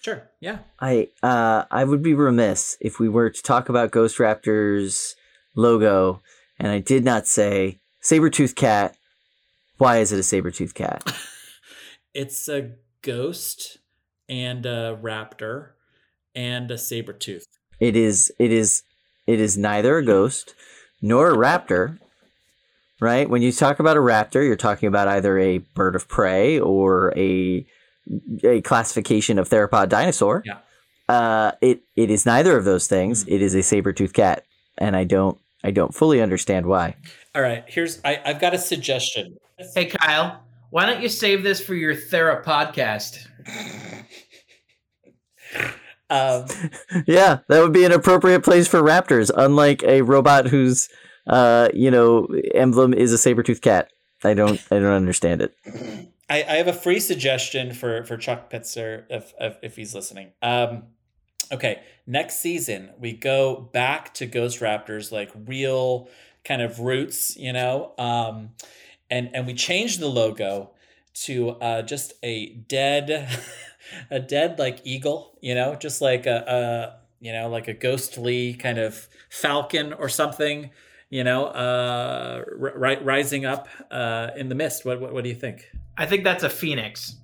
Sure. 0.00 0.28
Yeah. 0.40 0.58
I 0.80 1.10
uh 1.22 1.66
I 1.70 1.84
would 1.84 2.02
be 2.02 2.14
remiss 2.14 2.76
if 2.80 2.98
we 2.98 3.08
were 3.08 3.30
to 3.30 3.42
talk 3.42 3.68
about 3.68 3.92
Ghost 3.92 4.18
Raptor's 4.18 5.14
logo 5.54 6.20
and 6.58 6.72
I 6.72 6.80
did 6.80 7.04
not 7.04 7.28
say 7.28 7.78
saber-tooth 8.00 8.56
cat. 8.56 8.96
Why 9.78 9.98
is 9.98 10.10
it 10.10 10.18
a 10.18 10.24
saber-tooth 10.24 10.74
cat? 10.74 11.04
It's 12.14 12.46
a 12.46 12.72
ghost 13.02 13.78
and 14.28 14.64
a 14.64 14.98
raptor 15.00 15.70
and 16.34 16.70
a 16.70 16.78
saber 16.78 17.12
tooth. 17.12 17.46
It 17.80 17.96
is 17.96 18.32
it 18.38 18.52
is 18.52 18.82
it 19.26 19.40
is 19.40 19.58
neither 19.58 19.98
a 19.98 20.04
ghost 20.04 20.54
nor 21.00 21.30
a 21.30 21.36
raptor. 21.36 21.98
Right? 23.00 23.28
When 23.28 23.42
you 23.42 23.50
talk 23.50 23.80
about 23.80 23.96
a 23.96 24.00
raptor, 24.00 24.46
you're 24.46 24.54
talking 24.54 24.86
about 24.86 25.08
either 25.08 25.36
a 25.36 25.58
bird 25.58 25.96
of 25.96 26.06
prey 26.06 26.60
or 26.60 27.12
a 27.18 27.66
a 28.44 28.60
classification 28.60 29.38
of 29.38 29.48
theropod 29.48 29.88
dinosaur. 29.88 30.42
Yeah. 30.44 30.58
Uh, 31.08 31.52
it 31.60 31.82
it 31.96 32.10
is 32.10 32.24
neither 32.24 32.56
of 32.56 32.64
those 32.64 32.86
things. 32.86 33.24
It 33.26 33.42
is 33.42 33.54
a 33.54 33.62
saber-toothed 33.62 34.14
cat, 34.14 34.44
and 34.78 34.94
I 34.96 35.02
don't 35.02 35.36
I 35.64 35.72
don't 35.72 35.92
fully 35.92 36.22
understand 36.22 36.66
why. 36.66 36.94
All 37.34 37.42
right. 37.42 37.64
Here's 37.66 38.00
I, 38.04 38.20
I've 38.24 38.40
got 38.40 38.54
a 38.54 38.58
suggestion. 38.58 39.36
Hey 39.74 39.86
Kyle, 39.86 40.44
why 40.72 40.86
don't 40.86 41.02
you 41.02 41.08
save 41.10 41.42
this 41.42 41.60
for 41.60 41.74
your 41.74 41.94
Thera 41.94 42.42
podcast? 42.42 43.26
Um, 46.10 46.44
Yeah, 47.06 47.38
that 47.48 47.62
would 47.62 47.72
be 47.72 47.86
an 47.86 47.92
appropriate 47.92 48.44
place 48.44 48.68
for 48.68 48.82
raptors, 48.82 49.30
unlike 49.34 49.82
a 49.82 50.02
robot 50.02 50.46
whose 50.46 50.90
uh, 51.26 51.68
you 51.72 51.90
know, 51.90 52.28
emblem 52.54 52.92
is 52.92 53.12
a 53.12 53.18
saber-toothed 53.18 53.62
cat. 53.62 53.90
I 54.22 54.34
don't 54.34 54.60
I 54.70 54.78
don't 54.78 54.92
understand 54.92 55.40
it. 55.40 55.54
I, 56.28 56.42
I 56.42 56.56
have 56.56 56.68
a 56.68 56.72
free 56.72 57.00
suggestion 57.00 57.72
for 57.72 58.04
for 58.04 58.18
Chuck 58.18 58.50
Pitzer 58.50 59.04
if 59.08 59.32
if, 59.40 59.56
if 59.62 59.76
he's 59.76 59.94
listening. 59.94 60.32
Um, 60.42 60.84
okay, 61.50 61.82
next 62.06 62.40
season 62.40 62.90
we 62.98 63.12
go 63.12 63.70
back 63.72 64.12
to 64.14 64.26
Ghost 64.26 64.60
Raptors 64.60 65.12
like 65.12 65.30
real 65.46 66.08
kind 66.44 66.60
of 66.60 66.80
roots, 66.80 67.36
you 67.36 67.52
know, 67.52 67.94
um, 67.98 68.50
and 69.12 69.28
and 69.34 69.46
we 69.46 69.52
changed 69.52 70.00
the 70.00 70.08
logo 70.08 70.70
to 71.14 71.50
uh, 71.50 71.82
just 71.82 72.14
a 72.22 72.54
dead 72.66 73.28
a 74.10 74.18
dead 74.18 74.58
like 74.58 74.80
eagle, 74.84 75.38
you 75.40 75.54
know, 75.54 75.74
just 75.74 76.00
like 76.00 76.26
a, 76.26 76.38
a 76.48 77.24
you 77.24 77.32
know 77.32 77.48
like 77.48 77.68
a 77.68 77.74
ghostly 77.74 78.54
kind 78.54 78.78
of 78.78 79.08
falcon 79.28 79.92
or 79.92 80.08
something. 80.08 80.70
You 81.10 81.24
know, 81.24 81.44
uh, 81.44 82.42
ri- 82.56 83.02
rising 83.02 83.44
up 83.44 83.68
uh, 83.90 84.30
in 84.34 84.48
the 84.48 84.54
mist. 84.54 84.86
What, 84.86 84.98
what 84.98 85.12
what 85.12 85.24
do 85.24 85.28
you 85.28 85.36
think? 85.36 85.70
I 85.96 86.06
think 86.06 86.24
that's 86.24 86.42
a 86.42 86.48
phoenix. 86.48 87.16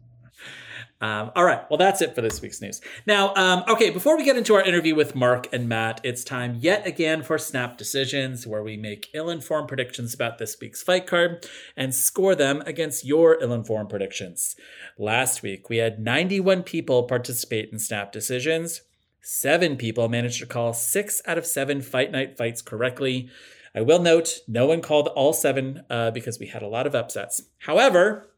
Um, 1.00 1.30
all 1.36 1.44
right. 1.44 1.60
Well, 1.70 1.78
that's 1.78 2.02
it 2.02 2.14
for 2.16 2.22
this 2.22 2.42
week's 2.42 2.60
news. 2.60 2.80
Now, 3.06 3.32
um, 3.34 3.62
okay, 3.68 3.90
before 3.90 4.16
we 4.16 4.24
get 4.24 4.36
into 4.36 4.54
our 4.54 4.62
interview 4.62 4.96
with 4.96 5.14
Mark 5.14 5.46
and 5.52 5.68
Matt, 5.68 6.00
it's 6.02 6.24
time 6.24 6.56
yet 6.60 6.86
again 6.86 7.22
for 7.22 7.38
Snap 7.38 7.78
Decisions, 7.78 8.46
where 8.48 8.64
we 8.64 8.76
make 8.76 9.08
ill 9.14 9.30
informed 9.30 9.68
predictions 9.68 10.12
about 10.12 10.38
this 10.38 10.56
week's 10.60 10.82
fight 10.82 11.06
card 11.06 11.46
and 11.76 11.94
score 11.94 12.34
them 12.34 12.62
against 12.66 13.04
your 13.04 13.40
ill 13.40 13.52
informed 13.52 13.90
predictions. 13.90 14.56
Last 14.98 15.42
week, 15.42 15.68
we 15.68 15.76
had 15.76 16.00
91 16.00 16.64
people 16.64 17.04
participate 17.04 17.70
in 17.70 17.78
Snap 17.78 18.10
Decisions. 18.10 18.82
Seven 19.20 19.76
people 19.76 20.08
managed 20.08 20.40
to 20.40 20.46
call 20.46 20.72
six 20.72 21.22
out 21.26 21.38
of 21.38 21.46
seven 21.46 21.80
Fight 21.80 22.10
Night 22.10 22.36
fights 22.36 22.60
correctly. 22.60 23.30
I 23.72 23.82
will 23.82 24.00
note, 24.00 24.40
no 24.48 24.66
one 24.66 24.80
called 24.80 25.06
all 25.08 25.32
seven 25.32 25.84
uh, 25.88 26.10
because 26.10 26.40
we 26.40 26.46
had 26.46 26.62
a 26.62 26.68
lot 26.68 26.88
of 26.88 26.96
upsets. 26.96 27.42
However, 27.58 28.30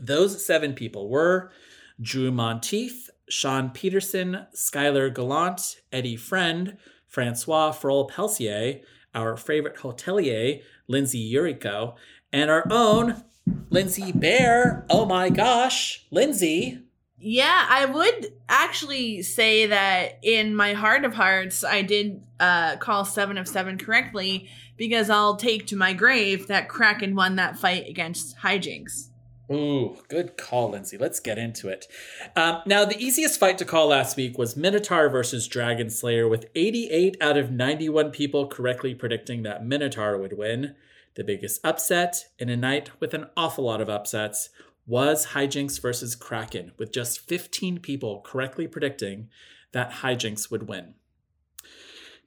those 0.00 0.44
seven 0.44 0.72
people 0.72 1.08
were 1.08 1.52
Drew 2.00 2.30
Monteith, 2.30 3.10
Sean 3.28 3.70
Peterson, 3.70 4.46
Skylar 4.54 5.12
Gallant, 5.14 5.76
Eddie 5.92 6.16
Friend, 6.16 6.76
Francois 7.06 7.72
Frol 7.72 8.08
Pelsier, 8.08 8.80
our 9.14 9.36
favorite 9.36 9.76
hotelier, 9.76 10.62
Lindsay 10.88 11.32
Yuriko, 11.32 11.94
and 12.32 12.50
our 12.50 12.66
own 12.70 13.22
Lindsay 13.70 14.12
Bear. 14.12 14.84
Oh 14.90 15.04
my 15.06 15.30
gosh, 15.30 16.04
Lindsay. 16.10 16.80
Yeah, 17.16 17.66
I 17.70 17.86
would 17.86 18.32
actually 18.48 19.22
say 19.22 19.66
that 19.66 20.18
in 20.22 20.54
my 20.54 20.74
heart 20.74 21.04
of 21.04 21.14
hearts, 21.14 21.64
I 21.64 21.82
did 21.82 22.22
uh, 22.38 22.76
call 22.76 23.04
seven 23.04 23.38
of 23.38 23.48
seven 23.48 23.78
correctly 23.78 24.48
because 24.76 25.08
I'll 25.08 25.36
take 25.36 25.66
to 25.68 25.76
my 25.76 25.92
grave 25.92 26.48
that 26.48 26.68
Kraken 26.68 27.14
won 27.14 27.36
that 27.36 27.56
fight 27.56 27.88
against 27.88 28.36
HiJinx. 28.38 29.08
Ooh, 29.52 29.98
good 30.08 30.38
call, 30.38 30.70
Lindsay. 30.70 30.96
Let's 30.96 31.20
get 31.20 31.36
into 31.36 31.68
it. 31.68 31.86
Um, 32.34 32.62
now, 32.64 32.86
the 32.86 32.98
easiest 32.98 33.38
fight 33.38 33.58
to 33.58 33.66
call 33.66 33.88
last 33.88 34.16
week 34.16 34.38
was 34.38 34.56
Minotaur 34.56 35.10
versus 35.10 35.46
Dragon 35.46 35.90
Slayer, 35.90 36.26
with 36.26 36.46
88 36.54 37.18
out 37.20 37.36
of 37.36 37.50
91 37.50 38.10
people 38.10 38.48
correctly 38.48 38.94
predicting 38.94 39.42
that 39.42 39.64
Minotaur 39.64 40.16
would 40.16 40.38
win. 40.38 40.74
The 41.14 41.24
biggest 41.24 41.64
upset 41.64 42.24
in 42.38 42.48
a 42.48 42.56
night 42.56 42.90
with 43.00 43.12
an 43.12 43.26
awful 43.36 43.64
lot 43.64 43.82
of 43.82 43.90
upsets 43.90 44.48
was 44.86 45.28
HiJinx 45.28 45.80
versus 45.80 46.16
Kraken, 46.16 46.72
with 46.78 46.92
just 46.92 47.20
15 47.20 47.80
people 47.80 48.22
correctly 48.24 48.66
predicting 48.66 49.28
that 49.72 49.90
HiJinx 49.90 50.50
would 50.50 50.68
win. 50.68 50.94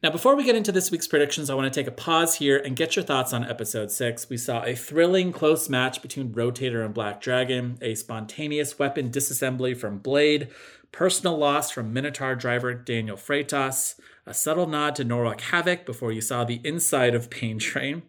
Now, 0.04 0.12
before 0.12 0.36
we 0.36 0.44
get 0.44 0.56
into 0.56 0.72
this 0.72 0.92
week's 0.92 1.08
predictions, 1.08 1.50
I 1.50 1.56
want 1.56 1.74
to 1.74 1.80
take 1.80 1.88
a 1.88 1.92
pause 1.92 2.36
here 2.36 2.60
and 2.60 2.76
get 2.76 2.96
your 2.96 3.04
thoughts 3.04 3.34
on 3.34 3.44
episode 3.44 3.90
6. 3.90 4.30
We 4.30 4.38
saw 4.38 4.64
a 4.64 4.76
thrilling 4.76 5.32
close 5.32 5.70
match 5.70 6.04
between 6.04 6.34
Rotator 6.34 6.86
and 6.86 6.94
Black 6.94 7.20
Dragon, 7.20 7.80
a 7.82 7.96
spontaneous 7.96 8.78
weapon 8.78 9.10
disassembly 9.10 9.76
from 9.76 9.98
Blade, 9.98 10.50
personal 10.92 11.36
loss 11.36 11.72
from 11.72 11.94
Minotaur 11.94 12.36
driver 12.36 12.76
Daniel 12.76 13.18
Freitas, 13.18 14.00
a 14.28 14.36
subtle 14.36 14.68
nod 14.68 14.96
to 14.98 15.04
Norwalk 15.04 15.42
Havoc 15.42 15.84
before 15.84 16.12
you 16.12 16.22
saw 16.22 16.44
the 16.44 16.62
inside 16.64 17.16
of 17.16 17.32
Pain 17.32 17.58
Train, 17.58 18.04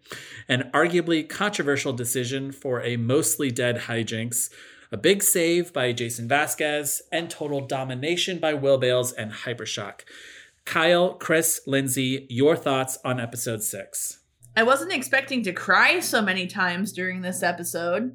an 0.46 0.70
arguably 0.74 1.26
controversial 1.26 1.94
decision 1.94 2.52
for 2.52 2.82
a 2.82 2.98
mostly 2.98 3.50
dead 3.50 3.84
HiJinx, 3.86 4.50
a 4.92 4.98
big 4.98 5.22
save 5.22 5.72
by 5.72 5.92
Jason 5.92 6.28
Vasquez, 6.28 7.00
and 7.10 7.30
total 7.30 7.66
domination 7.66 8.38
by 8.38 8.52
Will 8.52 8.76
Bales 8.76 9.10
and 9.12 9.32
Hypershock. 9.32 10.00
Kyle, 10.68 11.14
Chris, 11.14 11.62
Lindsay, 11.66 12.26
your 12.28 12.54
thoughts 12.54 12.98
on 13.02 13.18
episode 13.18 13.62
six. 13.62 14.18
I 14.54 14.64
wasn't 14.64 14.92
expecting 14.92 15.42
to 15.44 15.52
cry 15.54 16.00
so 16.00 16.20
many 16.20 16.46
times 16.46 16.92
during 16.92 17.22
this 17.22 17.42
episode, 17.42 18.14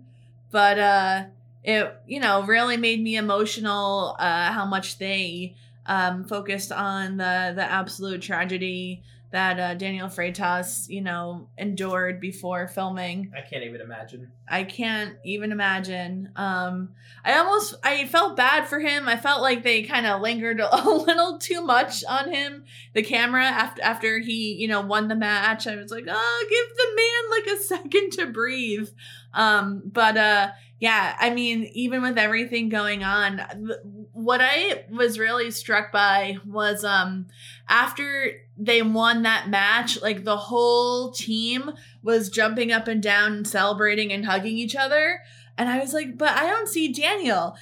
but 0.51 0.77
uh 0.77 1.24
it 1.63 1.95
you 2.05 2.19
know 2.19 2.43
really 2.43 2.77
made 2.77 3.01
me 3.01 3.15
emotional 3.15 4.15
uh 4.19 4.51
how 4.51 4.65
much 4.65 5.00
they 5.00 5.55
um 5.88 6.25
focused 6.25 6.72
on 6.72 7.17
the 7.17 7.53
the 7.55 7.63
absolute 7.63 8.22
tragedy 8.22 9.01
that 9.33 9.59
uh, 9.59 9.73
Daniel 9.73 10.09
Freitas, 10.09 10.87
you 10.87 11.01
know, 11.01 11.47
endured 11.57 12.21
before 12.21 12.67
filming. 12.67 13.31
I 13.35 13.41
can't 13.41 13.63
even 13.63 13.81
imagine. 13.81 14.31
I 14.47 14.63
can't 14.63 15.15
even 15.25 15.51
imagine. 15.51 16.29
Um, 16.35 16.89
I 17.25 17.39
almost 17.39 17.73
I 17.83 18.05
felt 18.05 18.37
bad 18.37 18.67
for 18.67 18.79
him. 18.79 19.07
I 19.07 19.17
felt 19.17 19.41
like 19.41 19.63
they 19.63 19.81
kind 19.81 20.05
of 20.05 20.21
lingered 20.21 20.59
a 20.71 20.87
little 20.87 21.39
too 21.39 21.63
much 21.63 22.03
on 22.05 22.31
him. 22.31 22.65
The 22.93 23.01
camera 23.01 23.43
after 23.43 23.81
after 23.81 24.19
he 24.19 24.53
you 24.53 24.67
know 24.67 24.81
won 24.81 25.07
the 25.07 25.15
match, 25.15 25.65
I 25.65 25.77
was 25.77 25.89
like, 25.89 26.05
oh, 26.07 26.45
give 26.47 26.77
the 26.77 26.95
man 26.95 27.39
like 27.39 27.59
a 27.59 27.63
second 27.91 28.11
to 28.13 28.31
breathe. 28.31 28.89
Um, 29.33 29.81
but 29.83 30.15
uh, 30.15 30.51
yeah, 30.79 31.15
I 31.19 31.31
mean, 31.31 31.71
even 31.73 32.03
with 32.03 32.19
everything 32.19 32.69
going 32.69 33.03
on, 33.03 33.41
what 34.13 34.39
I 34.41 34.86
was 34.89 35.17
really 35.20 35.51
struck 35.51 35.91
by 35.91 36.38
was 36.46 36.84
um 36.84 37.27
after 37.67 38.32
they 38.58 38.82
won 38.82 39.24
that 39.24 39.50
match, 39.50 40.01
like 40.01 40.24
the 40.24 40.38
whole 40.38 41.12
team 41.12 41.72
was 42.03 42.29
jumping 42.29 42.72
up 42.72 42.88
and 42.88 43.01
down 43.01 43.34
and 43.34 43.48
celebrating 43.48 44.13
and 44.13 44.25
hugging 44.25 44.58
each 44.58 44.75
other. 44.75 45.20
And 45.58 45.67
I 45.70 45.79
was 45.79 45.93
like, 45.93 46.17
but 46.17 46.29
I 46.29 46.46
don't 46.48 46.67
see 46.70 46.91
Daniel. 46.93 47.55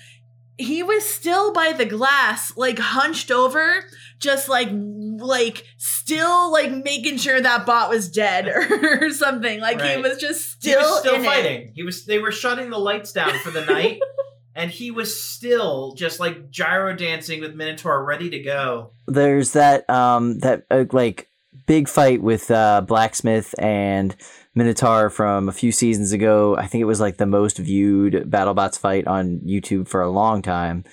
he 0.57 0.83
was 0.83 1.03
still 1.07 1.51
by 1.53 1.73
the 1.73 1.85
glass, 1.85 2.55
like 2.55 2.77
hunched 2.79 3.31
over, 3.31 3.85
just 4.19 4.47
like 4.49 4.69
like 4.71 5.65
still 5.77 6.51
like 6.51 6.71
making 6.71 7.17
sure 7.17 7.39
that 7.41 7.65
bot 7.65 7.89
was 7.89 8.09
dead 8.09 8.47
or 9.01 9.09
something. 9.09 9.59
Like 9.59 9.81
he 9.81 9.97
was 9.97 10.17
just 10.17 10.63
he 10.63 10.71
still, 10.71 10.81
was 10.81 10.99
still 10.99 11.15
in 11.15 11.21
it. 11.21 11.25
fighting. 11.25 11.71
He 11.73 11.83
was. 11.83 12.05
They 12.05 12.19
were 12.19 12.31
shutting 12.31 12.69
the 12.69 12.77
lights 12.77 13.11
down 13.11 13.33
for 13.39 13.51
the 13.51 13.65
night, 13.65 13.99
and 14.55 14.71
he 14.71 14.91
was 14.91 15.19
still 15.19 15.93
just 15.93 16.19
like 16.19 16.49
gyro 16.49 16.95
dancing 16.95 17.41
with 17.41 17.55
Minotaur, 17.55 18.03
ready 18.03 18.29
to 18.29 18.39
go. 18.39 18.91
there's 19.07 19.53
that 19.53 19.89
um 19.89 20.39
that 20.39 20.63
uh, 20.71 20.85
like 20.91 21.27
big 21.67 21.87
fight 21.87 22.21
with 22.21 22.49
uh 22.51 22.81
blacksmith 22.81 23.53
and 23.59 24.15
minotaur 24.55 25.09
from 25.09 25.47
a 25.47 25.53
few 25.53 25.71
seasons 25.71 26.11
ago. 26.11 26.55
I 26.57 26.67
think 26.67 26.81
it 26.81 26.85
was 26.85 26.99
like 26.99 27.17
the 27.17 27.25
most 27.25 27.57
viewed 27.57 28.13
battlebots 28.29 28.77
fight 28.77 29.07
on 29.07 29.39
youtube 29.47 29.87
for 29.87 30.01
a 30.01 30.09
long 30.09 30.41
time. 30.41 30.83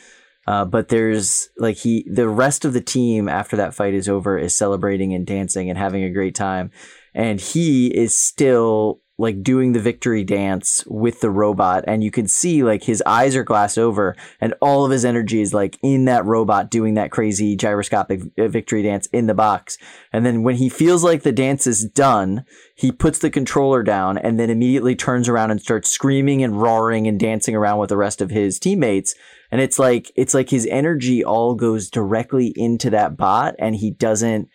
Uh, 0.47 0.65
but 0.65 0.89
there's 0.89 1.51
like 1.59 1.77
he 1.77 2.09
the 2.11 2.29
rest 2.29 2.65
of 2.65 2.73
the 2.73 2.81
team 2.81 3.29
after 3.29 3.57
that 3.57 3.75
fight 3.75 3.93
is 3.93 4.09
over 4.09 4.39
is 4.39 4.57
celebrating 4.57 5.13
and 5.13 5.27
dancing 5.27 5.69
and 5.69 5.79
having 5.79 6.05
a 6.05 6.11
great 6.11 6.35
time. 6.35 6.71
And 7.15 7.41
he 7.41 7.89
is 7.89 8.17
still 8.17 9.01
like 9.21 9.43
doing 9.43 9.73
the 9.73 9.81
victory 9.81 10.23
dance 10.23 10.85
with 10.87 11.21
the 11.21 11.31
robot 11.31 11.83
and 11.89 12.05
you 12.05 12.11
can 12.11 12.29
see 12.29 12.63
like 12.63 12.85
his 12.85 13.03
eyes 13.05 13.35
are 13.35 13.43
glass 13.43 13.77
over 13.77 14.15
and 14.41 14.55
all 14.61 14.85
of 14.85 14.93
his 14.93 15.05
energy 15.05 15.41
is 15.41 15.53
like 15.53 15.77
in 15.83 16.05
that 16.05 16.25
robot 16.25 16.71
doing 16.71 16.95
that 16.95 17.11
crazy 17.11 17.57
gyroscopic 17.57 18.23
uh, 18.39 18.47
victory 18.47 18.83
dance 18.83 19.07
in 19.07 19.27
the 19.27 19.35
box. 19.35 19.77
And 20.13 20.25
then 20.25 20.45
when 20.45 20.55
he 20.55 20.69
feels 20.69 21.03
like 21.03 21.23
the 21.23 21.33
dance 21.33 21.67
is 21.67 21.85
done 21.85 22.45
he 22.79 22.93
puts 22.93 23.19
the 23.19 23.29
controller 23.29 23.83
down 23.83 24.17
and 24.17 24.39
then 24.39 24.51
immediately 24.51 24.95
turns 24.95 25.29
around 25.29 25.51
and 25.51 25.61
starts 25.61 25.91
screaming 25.91 26.45
and 26.45 26.63
roaring 26.63 27.09
and 27.09 27.19
dancing 27.19 27.57
around 27.57 27.79
with 27.79 27.89
the 27.89 27.97
rest 27.97 28.21
of 28.21 28.31
his 28.31 28.61
teammates. 28.61 29.17
And 29.51 29.61
it's 29.61 29.81
like 29.81 30.13
it's 30.15 30.33
like 30.33 30.51
his 30.51 30.65
energy 30.67 31.25
all 31.25 31.57
goes 31.57 31.91
directly 31.91 32.53
into 32.55 32.89
that 32.91 33.17
bot 33.17 33.57
and 33.59 33.75
he 33.75 33.91
doesn't 33.91 34.49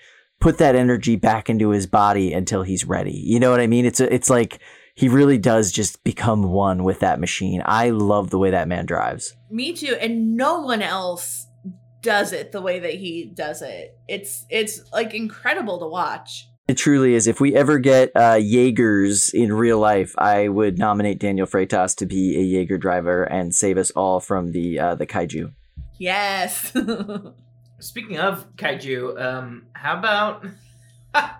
put 0.43 0.57
that 0.57 0.75
energy 0.75 1.15
back 1.15 1.50
into 1.50 1.69
his 1.69 1.88
body 1.88 2.33
until 2.33 2.63
he's 2.63 2.83
ready. 2.83 3.13
You 3.13 3.39
know 3.39 3.50
what 3.50 3.62
I 3.62 3.67
mean? 3.67 3.85
It's 3.85 4.01
a, 4.01 4.13
it's 4.13 4.29
like 4.29 4.59
he 4.93 5.07
really 5.07 5.38
does 5.38 5.71
just 5.71 6.03
become 6.03 6.43
one 6.43 6.83
with 6.83 7.00
that 7.00 7.17
machine. 7.17 7.63
I 7.65 7.91
love 7.91 8.29
the 8.29 8.38
way 8.38 8.51
that 8.51 8.67
man 8.67 8.85
drives. 8.85 9.33
Me 9.50 9.71
too, 9.71 9.95
and 10.01 10.35
no 10.35 10.59
one 10.59 10.81
else 10.81 11.47
does 12.01 12.33
it 12.33 12.51
the 12.51 12.62
way 12.62 12.79
that 12.79 12.95
he 12.95 13.31
does 13.33 13.62
it. 13.62 13.97
It's 14.09 14.45
it's 14.50 14.81
like 14.91 15.13
incredible 15.13 15.79
to 15.79 15.88
watch. 15.88 16.50
It 16.67 16.75
truly 16.75 17.13
is. 17.13 17.25
If 17.25 17.39
we 17.39 17.55
ever 17.55 17.79
get 17.79 18.12
uh, 18.13 18.35
Jaegers 18.35 19.33
in 19.33 19.53
real 19.53 19.79
life, 19.79 20.13
I 20.17 20.50
would 20.50 20.77
nominate 20.77 21.19
Daniel 21.19 21.47
Freitas 21.47 21.95
to 21.97 22.05
be 22.05 22.38
a 22.38 22.41
Jaeger 22.41 22.77
driver 22.77 23.23
and 23.23 23.55
save 23.55 23.77
us 23.77 23.91
all 23.91 24.19
from 24.19 24.51
the 24.51 24.77
uh, 24.77 24.95
the 24.95 25.07
kaiju. 25.07 25.53
Yes. 25.97 26.75
Speaking 27.83 28.17
of 28.17 28.55
kaiju, 28.55 29.21
um, 29.21 29.65
how 29.73 29.97
about 29.97 30.45
how 31.13 31.37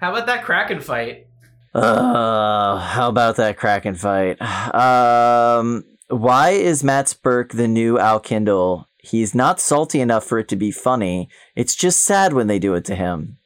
about 0.00 0.24
that 0.26 0.42
Kraken 0.42 0.80
fight? 0.80 1.26
Uh, 1.74 2.78
how 2.78 3.10
about 3.10 3.36
that 3.36 3.58
Kraken 3.58 3.94
fight? 3.94 4.40
Um, 4.74 5.84
why 6.08 6.50
is 6.50 6.82
Matt 6.82 7.06
Spurk 7.08 7.52
the 7.52 7.68
new 7.68 7.98
Al 7.98 8.20
Kindle? 8.20 8.88
He's 8.96 9.34
not 9.34 9.60
salty 9.60 10.00
enough 10.00 10.24
for 10.24 10.38
it 10.38 10.48
to 10.48 10.56
be 10.56 10.70
funny. 10.70 11.28
It's 11.54 11.74
just 11.74 12.02
sad 12.02 12.32
when 12.32 12.46
they 12.46 12.58
do 12.58 12.72
it 12.72 12.86
to 12.86 12.94
him. 12.94 13.36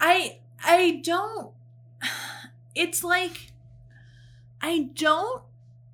I 0.00 0.40
I 0.64 1.00
don't 1.04 1.52
it's 2.74 3.04
like 3.04 3.52
I 4.60 4.90
don't 4.94 5.42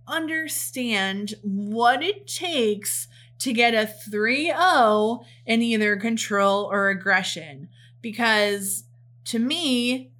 understand 0.06 1.34
what 1.42 2.02
it 2.02 2.26
takes 2.26 3.07
to 3.40 3.52
get 3.52 3.74
a 3.74 3.92
3-0 4.10 5.24
in 5.46 5.62
either 5.62 5.96
control 5.96 6.64
or 6.64 6.88
aggression 6.88 7.68
because 8.02 8.84
to 9.24 9.38
me 9.38 10.10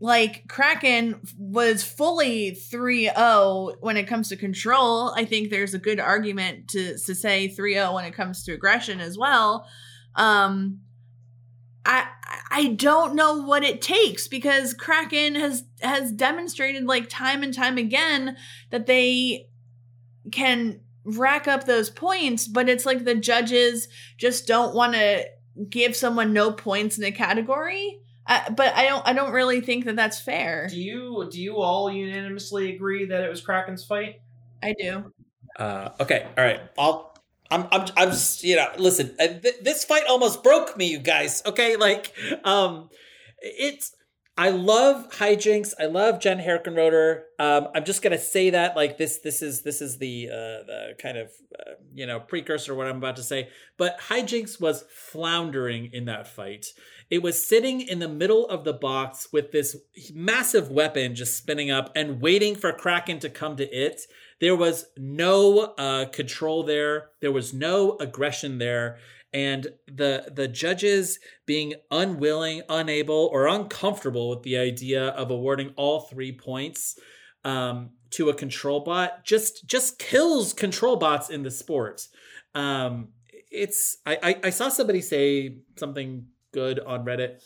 like 0.00 0.44
Kraken 0.48 1.20
was 1.36 1.82
fully 1.82 2.52
3-0 2.52 3.76
when 3.80 3.96
it 3.96 4.06
comes 4.06 4.28
to 4.28 4.36
control. 4.36 5.12
I 5.16 5.24
think 5.24 5.50
there's 5.50 5.74
a 5.74 5.78
good 5.78 5.98
argument 5.98 6.68
to 6.68 6.96
to 6.98 7.14
say 7.14 7.48
3-0 7.48 7.94
when 7.94 8.04
it 8.04 8.14
comes 8.14 8.44
to 8.44 8.52
aggression 8.52 9.00
as 9.00 9.18
well. 9.18 9.66
Um 10.14 10.80
I 11.84 12.06
I 12.50 12.66
don't 12.74 13.14
know 13.14 13.42
what 13.42 13.64
it 13.64 13.82
takes 13.82 14.28
because 14.28 14.74
Kraken 14.74 15.34
has 15.34 15.64
has 15.80 16.12
demonstrated 16.12 16.84
like 16.84 17.08
time 17.08 17.42
and 17.42 17.52
time 17.52 17.78
again 17.78 18.36
that 18.70 18.86
they 18.86 19.48
can 20.30 20.80
rack 21.16 21.48
up 21.48 21.64
those 21.64 21.90
points, 21.90 22.46
but 22.46 22.68
it's 22.68 22.86
like 22.86 23.04
the 23.04 23.14
judges 23.14 23.88
just 24.16 24.46
don't 24.46 24.74
want 24.74 24.94
to 24.94 25.24
give 25.68 25.96
someone 25.96 26.32
no 26.32 26.52
points 26.52 26.98
in 26.98 27.04
a 27.04 27.12
category. 27.12 28.00
Uh, 28.26 28.50
but 28.50 28.74
I 28.74 28.86
don't 28.86 29.06
I 29.06 29.14
don't 29.14 29.32
really 29.32 29.62
think 29.62 29.86
that 29.86 29.96
that's 29.96 30.20
fair. 30.20 30.68
Do 30.68 30.78
you 30.78 31.28
do 31.30 31.40
you 31.40 31.56
all 31.56 31.90
unanimously 31.90 32.74
agree 32.74 33.06
that 33.06 33.24
it 33.24 33.28
was 33.28 33.40
Kraken's 33.40 33.84
fight? 33.84 34.20
I 34.62 34.74
do. 34.78 35.12
Uh, 35.58 35.90
okay, 36.00 36.26
all 36.36 36.44
right. 36.44 36.60
I'll. 36.78 37.16
I'm. 37.50 37.66
I'm. 37.72 37.86
I'm. 37.96 38.10
Just, 38.10 38.44
you 38.44 38.56
know. 38.56 38.68
Listen. 38.76 39.14
Uh, 39.18 39.28
th- 39.28 39.60
this 39.62 39.84
fight 39.84 40.04
almost 40.08 40.42
broke 40.42 40.76
me, 40.76 40.86
you 40.86 40.98
guys. 40.98 41.42
Okay, 41.46 41.76
like, 41.76 42.14
um, 42.44 42.90
it's. 43.40 43.92
I 44.38 44.50
love 44.50 45.10
HiJinx. 45.10 45.74
I 45.80 45.86
love 45.86 46.20
Jen 46.20 46.38
Herkenroder. 46.38 47.22
Um, 47.40 47.66
I'm 47.74 47.84
just 47.84 48.02
gonna 48.02 48.18
say 48.18 48.50
that 48.50 48.76
like 48.76 48.96
this. 48.96 49.18
This 49.18 49.42
is 49.42 49.62
this 49.62 49.82
is 49.82 49.98
the 49.98 50.28
uh, 50.28 50.62
the 50.64 50.94
kind 50.96 51.18
of 51.18 51.32
uh, 51.58 51.72
you 51.92 52.06
know 52.06 52.20
precursor 52.20 52.72
what 52.76 52.86
I'm 52.86 52.98
about 52.98 53.16
to 53.16 53.24
say. 53.24 53.48
But 53.76 53.98
HiJinx 53.98 54.60
was 54.60 54.84
floundering 54.90 55.90
in 55.92 56.04
that 56.04 56.28
fight. 56.28 56.66
It 57.10 57.20
was 57.20 57.44
sitting 57.44 57.80
in 57.80 57.98
the 57.98 58.08
middle 58.08 58.46
of 58.48 58.62
the 58.62 58.72
box 58.72 59.26
with 59.32 59.50
this 59.50 59.76
massive 60.14 60.70
weapon 60.70 61.16
just 61.16 61.36
spinning 61.36 61.72
up 61.72 61.90
and 61.96 62.20
waiting 62.20 62.54
for 62.54 62.72
Kraken 62.72 63.18
to 63.20 63.30
come 63.30 63.56
to 63.56 63.64
it. 63.64 64.02
There 64.40 64.54
was 64.54 64.86
no 64.96 65.74
uh, 65.76 66.06
control 66.10 66.62
there. 66.62 67.08
There 67.20 67.32
was 67.32 67.52
no 67.52 67.96
aggression 67.98 68.58
there. 68.58 68.98
And 69.32 69.68
the 69.86 70.32
the 70.34 70.48
judges 70.48 71.18
being 71.44 71.74
unwilling, 71.90 72.62
unable, 72.68 73.28
or 73.32 73.46
uncomfortable 73.46 74.30
with 74.30 74.42
the 74.42 74.56
idea 74.56 75.08
of 75.08 75.30
awarding 75.30 75.74
all 75.76 76.00
three 76.00 76.32
points 76.32 76.98
um, 77.44 77.90
to 78.10 78.30
a 78.30 78.34
control 78.34 78.80
bot 78.80 79.24
just 79.24 79.66
just 79.66 79.98
kills 79.98 80.52
control 80.52 80.96
bots 80.96 81.28
in 81.28 81.42
the 81.42 81.50
sport. 81.50 82.06
Um, 82.54 83.08
it's 83.50 83.98
I, 84.06 84.18
I 84.22 84.40
I 84.44 84.50
saw 84.50 84.68
somebody 84.68 85.02
say 85.02 85.58
something 85.76 86.26
good 86.52 86.80
on 86.80 87.04
Reddit 87.04 87.42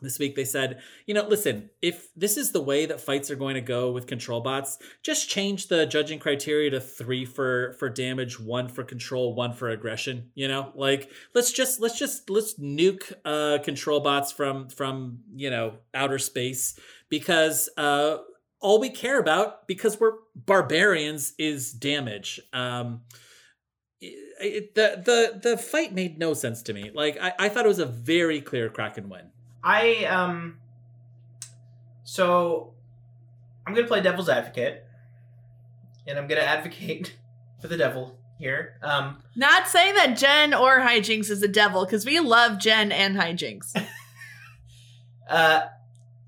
this 0.00 0.18
week. 0.18 0.36
They 0.36 0.44
said, 0.44 0.80
you 1.06 1.14
know, 1.14 1.26
listen, 1.26 1.70
if 1.82 2.08
this 2.14 2.36
is 2.36 2.52
the 2.52 2.62
way 2.62 2.86
that 2.86 3.00
fights 3.00 3.30
are 3.30 3.36
going 3.36 3.54
to 3.54 3.60
go 3.60 3.90
with 3.90 4.06
control 4.06 4.40
bots, 4.40 4.78
just 5.02 5.28
change 5.28 5.68
the 5.68 5.86
judging 5.86 6.18
criteria 6.18 6.70
to 6.70 6.80
three 6.80 7.24
for 7.24 7.74
for 7.78 7.88
damage, 7.88 8.38
one 8.38 8.68
for 8.68 8.84
control, 8.84 9.34
one 9.34 9.52
for 9.52 9.68
aggression. 9.70 10.30
You 10.34 10.48
know, 10.48 10.72
like 10.74 11.10
let's 11.34 11.52
just 11.52 11.80
let's 11.80 11.98
just 11.98 12.30
let's 12.30 12.58
nuke 12.58 13.12
uh 13.24 13.58
control 13.62 14.00
bots 14.00 14.32
from 14.32 14.68
from 14.68 15.20
you 15.34 15.50
know 15.50 15.74
outer 15.94 16.18
space 16.18 16.78
because 17.08 17.68
uh 17.76 18.18
all 18.60 18.80
we 18.80 18.90
care 18.90 19.20
about 19.20 19.66
because 19.66 20.00
we're 20.00 20.14
barbarians 20.34 21.34
is 21.38 21.72
damage. 21.72 22.40
Um 22.52 23.02
it, 24.00 24.74
the 24.74 25.02
the 25.04 25.50
the 25.50 25.58
fight 25.58 25.92
made 25.92 26.18
no 26.18 26.34
sense 26.34 26.62
to 26.62 26.72
me. 26.72 26.90
Like 26.94 27.18
I, 27.20 27.32
I 27.38 27.48
thought 27.48 27.64
it 27.64 27.68
was 27.68 27.78
a 27.78 27.86
very 27.86 28.40
clear 28.40 28.68
Kraken 28.68 29.08
win. 29.08 29.30
I 29.68 30.06
um 30.06 30.56
so 32.02 32.72
I'm 33.66 33.74
gonna 33.74 33.86
play 33.86 34.00
devil's 34.00 34.30
advocate. 34.30 34.82
And 36.06 36.18
I'm 36.18 36.26
gonna 36.26 36.40
advocate 36.40 37.14
for 37.60 37.68
the 37.68 37.76
devil 37.76 38.18
here. 38.38 38.78
Um 38.82 39.22
Not 39.36 39.68
saying 39.68 39.94
that 39.96 40.16
Jen 40.16 40.54
or 40.54 40.80
HiJinx 40.80 41.28
is 41.28 41.42
a 41.42 41.48
devil 41.48 41.84
because 41.84 42.06
we 42.06 42.18
love 42.18 42.58
Jen 42.58 42.90
and 42.90 43.14
HiJinx. 43.14 43.86
uh 45.28 45.60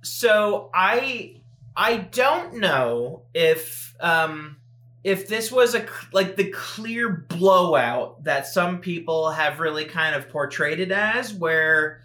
so 0.03 0.69
I 0.75 1.41
I 1.75 1.97
don't 1.97 2.57
know 2.57 3.23
if 3.33 3.95
um 4.01 4.59
if 5.03 5.29
this 5.29 5.51
was 5.51 5.75
a 5.75 5.87
like 6.13 6.37
the 6.37 6.51
clear 6.51 7.09
blowout 7.09 8.23
that 8.25 8.47
some 8.47 8.81
people 8.81 9.31
have 9.31 9.61
really 9.61 9.87
kind 9.87 10.15
of 10.15 10.29
portrayed 10.29 10.79
it 10.79 10.93
as 10.93 11.33
where 11.33 12.03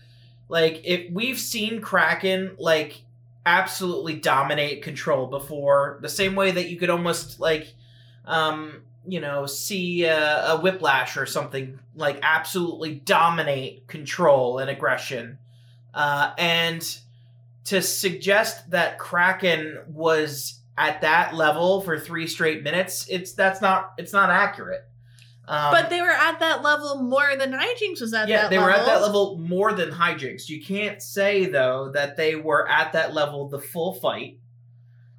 like 0.50 0.82
if 0.84 1.12
we've 1.12 1.40
seen 1.40 1.82
Kraken 1.82 2.56
like 2.58 3.02
absolutely 3.46 4.16
dominate 4.16 4.82
control 4.82 5.28
before 5.28 6.00
the 6.02 6.10
same 6.10 6.36
way 6.36 6.52
that 6.52 6.70
you 6.70 6.78
could 6.78 6.90
almost 6.90 7.40
like 7.40 7.74
um 8.26 8.82
you 9.08 9.20
know 9.20 9.46
see 9.46 10.04
a, 10.06 10.48
a 10.48 10.60
whiplash 10.60 11.16
or 11.16 11.28
something 11.28 11.80
like 11.96 12.20
absolutely 12.24 12.96
dominate 12.96 13.88
control 13.88 14.58
and 14.58 14.70
aggression 14.70 15.38
uh 15.94 16.34
and 16.40 16.98
to 17.66 17.82
suggest 17.82 18.70
that 18.72 18.98
Kraken 18.98 19.80
was 19.88 20.60
at 20.78 21.02
that 21.02 21.36
level 21.36 21.82
for 21.82 22.00
three 22.00 22.28
straight 22.28 22.64
minutes, 22.64 23.08
it's 23.10 23.34
that's 23.34 23.62
not 23.62 23.94
it's 23.98 24.14
not 24.14 24.30
accurate. 24.30 24.88
Um, 25.48 25.72
but 25.72 25.90
they 25.90 26.02
were 26.02 26.10
at 26.10 26.40
that 26.40 26.64
level 26.64 27.02
more 27.04 27.36
than 27.38 27.52
HiJinx 27.52 28.02
was 28.02 28.14
at 28.14 28.28
yeah, 28.28 28.48
they 28.48 28.58
level. 28.58 28.72
were 28.72 28.76
at 28.76 28.86
that 28.86 29.02
level 29.02 29.38
more 29.38 29.74
than 29.74 29.92
HiJinx. 29.92 30.50
You 30.50 30.64
can't 30.64 31.02
say 31.02 31.46
though 31.46 31.92
that 31.94 32.18
they 32.18 32.36
were 32.36 32.68
at 32.70 32.94
that 32.94 33.14
level 33.14 33.48
the 33.48 33.60
full 33.60 33.94
fight. 33.94 34.40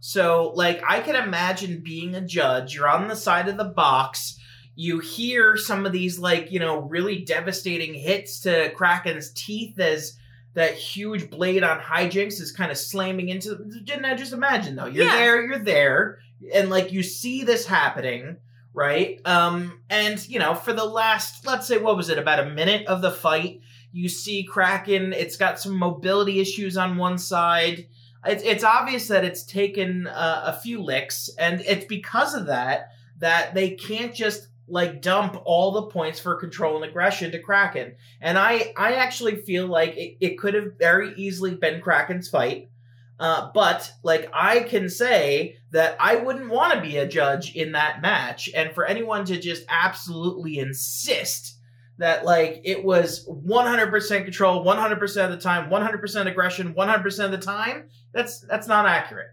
So, 0.01 0.53
like, 0.55 0.83
I 0.89 1.01
can 1.01 1.17
imagine 1.17 1.81
being 1.83 2.15
a 2.15 2.21
judge. 2.21 2.75
You're 2.75 2.89
on 2.89 3.09
the 3.09 3.17
side 3.17 3.49
of 3.49 3.57
the 3.57 3.65
box. 3.65 4.39
You 4.77 4.99
hear 5.01 5.57
some 5.57 5.87
of 5.87 5.93
these, 5.93 6.19
like, 6.19 6.53
you 6.53 6.61
know, 6.61 6.81
really 6.81 7.25
devastating 7.25 7.95
hits 7.95 8.41
to 8.41 8.71
Kraken's 8.77 9.33
teeth 9.33 9.81
as 9.81 10.17
that 10.55 10.75
huge 10.75 11.29
blade 11.31 11.65
on 11.65 11.81
HiJinx 11.81 12.41
is 12.41 12.53
kind 12.53 12.71
of 12.71 12.79
slamming 12.79 13.31
into. 13.31 13.57
Didn't 13.85 14.05
I 14.05 14.15
just 14.15 14.33
imagine 14.33 14.77
though? 14.77 14.87
You're 14.87 15.07
Yeah. 15.07 15.17
there, 15.17 15.45
you're 15.47 15.59
there, 15.59 16.19
and 16.55 16.71
like 16.71 16.93
you 16.93 17.03
see 17.03 17.43
this 17.43 17.67
happening, 17.67 18.37
right? 18.77 19.21
Um, 19.25 19.81
and 19.91 20.25
you 20.29 20.39
know, 20.39 20.55
for 20.55 20.73
the 20.73 20.85
last, 20.85 21.45
let's 21.47 21.67
say, 21.67 21.79
what 21.79 21.97
was 21.97 22.11
it, 22.11 22.19
about 22.19 22.47
a 22.47 22.51
minute 22.51 22.87
of 22.87 23.03
the 23.03 23.11
fight, 23.11 23.63
you 23.91 24.09
see 24.09 24.45
Kraken. 24.45 25.13
It's 25.13 25.37
got 25.37 25.59
some 25.59 25.75
mobility 25.75 26.39
issues 26.39 26.77
on 26.77 26.99
one 26.99 27.19
side. 27.19 27.89
It's 28.25 28.45
it's 28.45 28.63
obvious 28.63 29.09
that 29.09 29.25
it's 29.25 29.45
taken 29.45 30.07
uh, 30.07 30.43
a 30.47 30.61
few 30.61 30.83
licks, 30.83 31.31
and 31.39 31.63
it's 31.63 31.87
because 31.87 32.35
of 32.35 32.47
that 32.47 32.91
that 33.19 33.55
they 33.55 33.71
can't 33.71 34.15
just 34.15 34.49
like 34.69 35.01
dump 35.01 35.41
all 35.45 35.73
the 35.73 35.87
points 35.87 36.21
for 36.21 36.35
control 36.35 36.77
and 36.77 36.85
aggression 36.85 37.31
to 37.31 37.41
Kraken. 37.41 37.95
And 38.21 38.37
I 38.39 38.75
I 38.77 38.97
actually 38.97 39.37
feel 39.37 39.67
like 39.67 39.97
it, 39.97 40.19
it 40.21 40.39
could 40.39 40.53
have 40.53 40.75
very 40.79 41.15
easily 41.17 41.55
been 41.55 41.81
Kraken's 41.81 42.29
fight. 42.29 42.69
Uh, 43.19 43.51
but 43.55 43.93
like 44.03 44.29
I 44.35 44.61
can 44.61 44.91
say 44.91 45.57
that 45.71 45.97
I 45.99 46.17
wouldn't 46.17 46.51
want 46.51 46.75
to 46.75 46.81
be 46.81 46.99
a 46.99 47.09
judge 47.09 47.55
in 47.55 47.73
that 47.73 48.03
match, 48.03 48.51
and 48.55 48.73
for 48.73 48.85
anyone 48.85 49.25
to 49.27 49.41
just 49.41 49.65
absolutely 49.69 50.59
insist 50.59 51.57
that 51.99 52.27
like 52.27 52.61
it 52.65 52.85
was 52.85 53.27
100% 53.27 54.25
control, 54.25 54.65
100% 54.65 55.25
of 55.25 55.31
the 55.31 55.39
time, 55.39 55.71
100% 55.71 56.27
aggression, 56.27 56.75
100% 56.75 57.25
of 57.25 57.31
the 57.31 57.39
time, 57.39 57.89
that's 58.13 58.41
that's 58.41 58.69
not 58.69 58.87
accurate. 58.87 59.31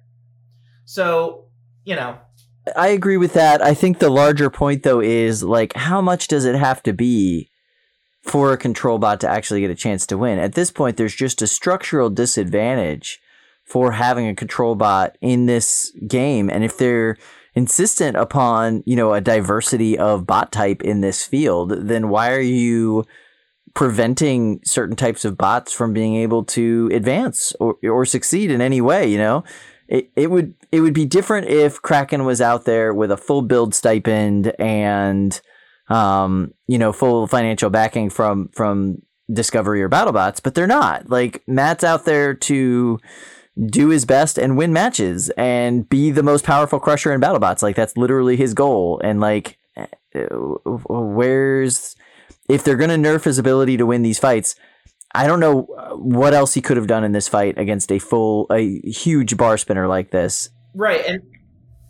So 0.85 1.45
you 1.83 1.95
know, 1.95 2.17
I 2.75 2.89
agree 2.89 3.17
with 3.17 3.33
that. 3.33 3.61
I 3.61 3.73
think 3.73 3.99
the 3.99 4.09
larger 4.09 4.49
point 4.49 4.83
though 4.83 5.01
is 5.01 5.43
like 5.43 5.73
how 5.75 6.01
much 6.01 6.27
does 6.27 6.45
it 6.45 6.55
have 6.55 6.81
to 6.83 6.93
be 6.93 7.49
for 8.21 8.53
a 8.53 8.57
control 8.57 8.97
bot 8.97 9.19
to 9.19 9.29
actually 9.29 9.59
get 9.59 9.71
a 9.71 9.75
chance 9.75 10.07
to 10.07 10.17
win? 10.17 10.39
At 10.39 10.53
this 10.53 10.71
point 10.71 10.95
there's 10.95 11.15
just 11.15 11.41
a 11.41 11.47
structural 11.47 12.09
disadvantage 12.09 13.19
for 13.73 13.91
having 13.91 14.27
a 14.27 14.35
control 14.35 14.75
bot 14.75 15.17
in 15.19 15.47
this 15.47 15.91
game 16.07 16.47
and 16.47 16.63
if 16.63 16.77
they're 16.77 17.17
insistent 17.55 18.15
upon, 18.15 18.83
you 18.85 18.95
know, 18.95 19.15
a 19.15 19.19
diversity 19.19 19.97
of 19.97 20.27
bot 20.27 20.51
type 20.51 20.83
in 20.83 21.01
this 21.01 21.25
field, 21.25 21.71
then 21.71 22.09
why 22.09 22.31
are 22.31 22.39
you 22.39 23.03
preventing 23.73 24.59
certain 24.63 24.95
types 24.95 25.25
of 25.25 25.39
bots 25.39 25.73
from 25.73 25.91
being 25.91 26.13
able 26.13 26.43
to 26.43 26.87
advance 26.93 27.51
or, 27.59 27.75
or 27.83 28.05
succeed 28.05 28.51
in 28.51 28.61
any 28.61 28.79
way, 28.79 29.07
you 29.07 29.17
know? 29.17 29.43
It, 29.87 30.11
it 30.15 30.29
would 30.29 30.53
it 30.71 30.81
would 30.81 30.93
be 30.93 31.05
different 31.05 31.47
if 31.47 31.81
Kraken 31.81 32.25
was 32.25 32.41
out 32.41 32.65
there 32.65 32.93
with 32.93 33.09
a 33.09 33.17
full 33.17 33.41
build 33.41 33.73
stipend 33.73 34.53
and 34.59 35.41
um, 35.89 36.53
you 36.67 36.77
know, 36.77 36.93
full 36.93 37.25
financial 37.25 37.71
backing 37.71 38.11
from 38.11 38.49
from 38.49 39.01
Discovery 39.31 39.81
or 39.81 39.89
BattleBots, 39.89 40.43
but 40.43 40.53
they're 40.53 40.67
not. 40.67 41.09
Like 41.09 41.43
Matt's 41.47 41.83
out 41.83 42.05
there 42.05 42.35
to 42.35 42.99
do 43.67 43.89
his 43.89 44.05
best 44.05 44.37
and 44.37 44.57
win 44.57 44.73
matches 44.73 45.29
and 45.37 45.87
be 45.87 46.11
the 46.11 46.23
most 46.23 46.43
powerful 46.43 46.79
crusher 46.79 47.13
in 47.13 47.21
BattleBots. 47.21 47.61
Like 47.61 47.75
that's 47.75 47.95
literally 47.97 48.35
his 48.35 48.53
goal. 48.53 48.99
And 49.03 49.19
like, 49.19 49.57
uh, 49.77 50.25
where's 50.75 51.95
if 52.49 52.63
they're 52.63 52.77
gonna 52.77 52.95
nerf 52.95 53.23
his 53.23 53.37
ability 53.37 53.77
to 53.77 53.85
win 53.85 54.01
these 54.01 54.19
fights? 54.19 54.55
I 55.15 55.27
don't 55.27 55.39
know 55.39 55.61
what 55.95 56.33
else 56.33 56.55
he 56.55 56.61
could 56.61 56.77
have 56.77 56.87
done 56.87 57.03
in 57.03 57.11
this 57.11 57.27
fight 57.27 57.59
against 57.59 57.91
a 57.91 57.99
full, 57.99 58.47
a 58.51 58.79
huge 58.81 59.37
bar 59.37 59.59
spinner 59.59 59.87
like 59.87 60.09
this. 60.09 60.49
Right, 60.73 61.05
and 61.05 61.21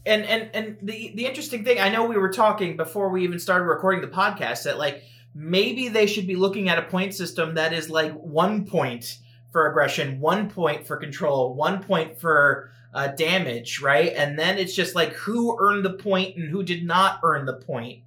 and 0.06 0.26
and 0.26 0.50
and 0.54 0.78
the 0.82 1.14
the 1.16 1.26
interesting 1.26 1.64
thing, 1.64 1.80
I 1.80 1.90
know 1.90 2.06
we 2.06 2.18
were 2.18 2.32
talking 2.32 2.76
before 2.76 3.10
we 3.10 3.24
even 3.24 3.40
started 3.40 3.66
recording 3.66 4.02
the 4.02 4.14
podcast 4.14 4.64
that 4.64 4.78
like 4.78 5.04
maybe 5.34 5.88
they 5.88 6.06
should 6.06 6.28
be 6.28 6.36
looking 6.36 6.68
at 6.68 6.78
a 6.78 6.84
point 6.84 7.14
system 7.14 7.56
that 7.56 7.72
is 7.72 7.90
like 7.90 8.12
one 8.14 8.66
point 8.66 9.20
for 9.54 9.70
aggression, 9.70 10.20
one 10.20 10.50
point 10.50 10.86
for 10.86 10.98
control, 10.98 11.54
one 11.54 11.82
point 11.82 12.20
for 12.20 12.72
uh, 12.94 13.08
damage, 13.08 13.80
right? 13.80 14.12
And 14.14 14.38
then 14.38 14.58
it's 14.58 14.76
just 14.76 14.96
like 14.96 15.14
who 15.14 15.56
earned 15.60 15.86
the 15.86 15.94
point 15.94 16.36
and 16.36 16.50
who 16.50 16.64
did 16.64 16.84
not 16.84 17.22
earn 17.24 17.46
the 17.46 17.54
point. 17.54 18.02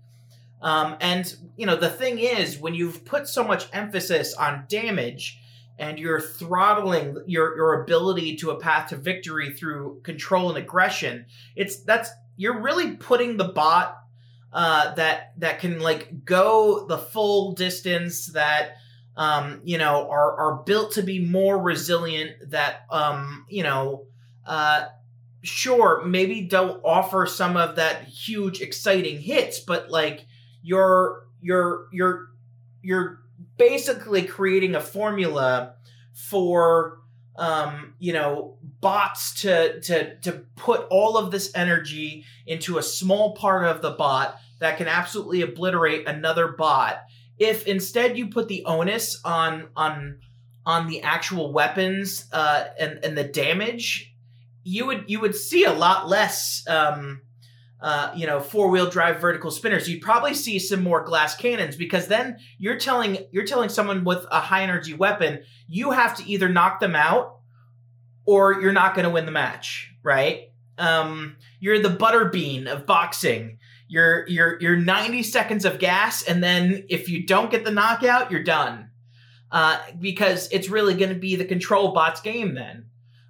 Um, 0.61 0.97
and 1.01 1.35
you 1.57 1.65
know 1.65 1.77
the 1.77 1.89
thing 1.89 2.19
is, 2.19 2.59
when 2.59 2.75
you've 2.75 3.05
put 3.05 3.29
so 3.29 3.45
much 3.45 3.69
emphasis 3.73 4.35
on 4.35 4.65
damage, 4.69 5.39
and 5.79 5.99
you're 5.99 6.21
throttling 6.21 7.17
your 7.27 7.57
your 7.57 7.83
ability 7.83 8.37
to 8.37 8.51
a 8.51 8.59
path 8.59 8.89
to 8.89 8.97
victory 8.97 9.53
through 9.53 10.01
control 10.03 10.49
and 10.49 10.57
aggression 10.57 11.27
it's 11.55 11.81
that's 11.81 12.11
you're 12.37 12.61
really 12.61 12.93
putting 12.93 13.37
the 13.37 13.45
bot 13.45 13.99
uh, 14.53 14.95
that 14.95 15.33
that 15.37 15.59
can 15.59 15.81
like 15.81 16.25
go 16.25 16.87
the 16.87 16.97
full 16.97 17.53
distance 17.53 18.29
that 18.29 18.77
um, 19.17 19.61
you 19.65 19.79
know 19.79 20.09
are 20.11 20.37
are 20.37 20.63
built 20.65 20.93
to 20.93 21.03
be 21.03 21.19
more 21.19 21.61
resilient 21.61 22.51
that 22.51 22.87
um, 22.91 23.47
you 23.49 23.63
know 23.63 24.07
uh, 24.47 24.87
sure 25.43 26.05
maybe 26.05 26.43
don't 26.43 26.81
offer 26.85 27.27
some 27.27 27.57
of 27.57 27.77
that 27.77 28.05
huge 28.05 28.61
exciting 28.61 29.21
hits 29.21 29.61
but 29.61 29.91
like 29.91 30.27
you're 30.63 31.27
you're 31.41 31.87
you're 31.93 32.29
you're 32.83 33.21
basically 33.57 34.23
creating 34.23 34.75
a 34.75 34.81
formula 34.81 35.75
for 36.13 36.99
um, 37.37 37.95
you 37.99 38.13
know 38.13 38.57
bots 38.81 39.41
to 39.43 39.81
to 39.81 40.19
to 40.21 40.33
put 40.57 40.87
all 40.91 41.17
of 41.17 41.31
this 41.31 41.51
energy 41.55 42.25
into 42.47 42.79
a 42.79 42.83
small 42.83 43.35
part 43.35 43.65
of 43.65 43.83
the 43.83 43.91
bot 43.91 44.39
that 44.59 44.79
can 44.79 44.89
absolutely 44.89 45.43
obliterate 45.43 46.07
another 46.09 46.49
bot 46.49 47.03
if 47.39 47.67
instead 47.67 48.17
you 48.17 48.29
put 48.29 48.49
the 48.49 48.65
onus 48.65 49.21
on 49.25 49.69
on 49.77 50.19
on 50.65 50.89
the 50.89 51.03
actual 51.03 51.53
weapons 51.53 52.27
uh, 52.33 52.65
and 52.79 52.99
and 53.05 53.17
the 53.17 53.25
damage 53.25 54.15
you 54.65 54.87
would 54.87 55.05
you 55.07 55.21
would 55.21 55.35
see 55.35 55.65
a 55.65 55.73
lot 55.73 56.09
less 56.09 56.65
um, 56.69 57.21
uh, 57.81 58.11
you 58.17 58.27
know, 58.27 58.41
four 58.41 58.69
wheel 58.69 58.89
drive 58.89 59.21
vertical 59.21 59.51
spinners, 59.51 59.89
you'd 59.89 60.01
probably 60.01 60.33
see 60.33 60.59
some 60.59 60.83
more 60.83 61.05
glass 61.05 61.37
cannons 61.37 61.77
because 61.77 62.09
then 62.09 62.39
you're 62.59 62.79
telling 62.79 63.19
you're 63.33 63.45
telling 63.45 63.69
someone 63.69 64.03
with 64.03 64.25
a 64.31 64.41
high 64.41 64.63
energy 64.63 64.95
weapon 64.95 65.43
you 65.69 65.91
have 65.91 66.17
to 66.17 66.29
either 66.29 66.49
knock 66.49 66.81
them 66.81 66.97
out 66.97 67.37
or 68.25 68.61
you're 68.61 68.73
not 68.73 68.95
going 68.95 69.05
to 69.05 69.11
win 69.11 69.27
the 69.27 69.33
match, 69.33 69.93
right? 70.03 70.51
Um, 70.79 71.37
you're 71.61 71.79
the 71.79 71.89
butterbean 71.89 72.67
of 72.67 72.87
boxing. 72.87 73.59
You're 73.89 74.27
you're 74.29 74.61
you're 74.61 74.77
90 74.77 75.23
seconds 75.23 75.65
of 75.65 75.79
gas, 75.79 76.23
and 76.23 76.43
then 76.43 76.85
if 76.89 77.09
you 77.09 77.27
don't 77.27 77.51
get 77.51 77.65
the 77.65 77.71
knockout, 77.71 78.31
you're 78.31 78.43
done. 78.43 78.91
Uh, 79.51 79.79
because 80.01 80.49
it's 80.51 80.69
really 80.69 80.95
going 80.95 81.09
to 81.09 81.19
be 81.19 81.37
the 81.37 81.45
control 81.45 81.93
bots 81.93 82.21
game 82.21 82.55
then. 82.55 82.87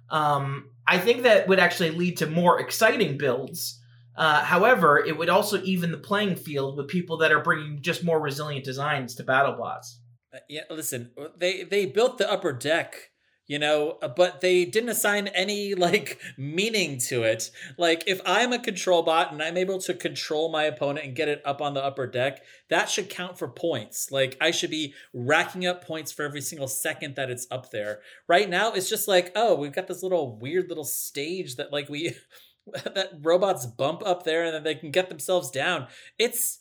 Um, 0.09 0.71
I 0.87 0.97
think 0.97 1.23
that 1.23 1.47
would 1.47 1.59
actually 1.59 1.91
lead 1.91 2.17
to 2.17 2.27
more 2.27 2.59
exciting 2.59 3.17
builds. 3.17 3.79
Uh, 4.15 4.43
however, 4.43 4.97
it 4.97 5.15
would 5.15 5.29
also 5.29 5.61
even 5.61 5.91
the 5.91 5.97
playing 5.97 6.35
field 6.35 6.75
with 6.75 6.87
people 6.87 7.17
that 7.17 7.31
are 7.31 7.43
bringing 7.43 7.81
just 7.81 8.03
more 8.03 8.19
resilient 8.19 8.65
designs 8.65 9.13
to 9.15 9.23
BattleBots. 9.23 9.97
Uh, 10.33 10.39
yeah, 10.49 10.63
listen, 10.71 11.11
they 11.37 11.63
they 11.63 11.85
built 11.85 12.17
the 12.17 12.29
upper 12.29 12.51
deck, 12.51 13.11
you 13.47 13.57
know, 13.57 13.97
uh, 14.01 14.07
but 14.07 14.41
they 14.41 14.65
didn't 14.65 14.89
assign 14.89 15.27
any 15.29 15.73
like 15.75 16.19
meaning 16.37 16.99
to 16.99 17.23
it. 17.23 17.49
Like 17.77 18.03
if 18.07 18.21
I'm 18.25 18.53
a 18.53 18.59
control 18.59 19.03
bot 19.03 19.31
and 19.31 19.41
I'm 19.41 19.57
able 19.57 19.79
to 19.79 19.93
control 19.93 20.51
my 20.51 20.63
opponent 20.63 21.05
and 21.05 21.15
get 21.15 21.29
it 21.29 21.41
up 21.45 21.61
on 21.61 21.73
the 21.73 21.83
upper 21.83 22.07
deck, 22.07 22.41
that 22.69 22.89
should 22.89 23.09
count 23.09 23.39
for 23.39 23.47
points. 23.47 24.11
Like 24.11 24.37
I 24.39 24.51
should 24.51 24.71
be 24.71 24.93
racking 25.13 25.65
up 25.65 25.85
points 25.85 26.11
for 26.11 26.23
every 26.23 26.41
single 26.41 26.67
second 26.67 27.15
that 27.15 27.29
it's 27.29 27.47
up 27.49 27.71
there. 27.71 28.01
Right 28.27 28.49
now 28.49 28.73
it's 28.73 28.89
just 28.89 29.07
like, 29.07 29.31
oh, 29.35 29.55
we've 29.55 29.73
got 29.73 29.87
this 29.87 30.03
little 30.03 30.37
weird 30.37 30.69
little 30.69 30.85
stage 30.85 31.55
that 31.55 31.71
like 31.71 31.89
we 31.89 32.13
that 32.83 33.11
robots 33.21 33.65
bump 33.65 34.03
up 34.05 34.23
there 34.23 34.43
and 34.45 34.53
then 34.53 34.63
they 34.63 34.75
can 34.75 34.91
get 34.91 35.09
themselves 35.09 35.49
down. 35.49 35.87
It's 36.19 36.59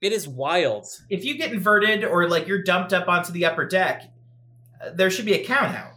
it 0.00 0.12
is 0.12 0.26
wild. 0.26 0.86
If 1.10 1.24
you 1.24 1.36
get 1.36 1.52
inverted 1.52 2.04
or 2.04 2.28
like 2.28 2.46
you're 2.46 2.62
dumped 2.62 2.92
up 2.92 3.08
onto 3.08 3.32
the 3.32 3.44
upper 3.44 3.66
deck, 3.66 4.10
uh, 4.82 4.90
there 4.94 5.10
should 5.10 5.26
be 5.26 5.34
a 5.34 5.44
count 5.44 5.76
out, 5.76 5.92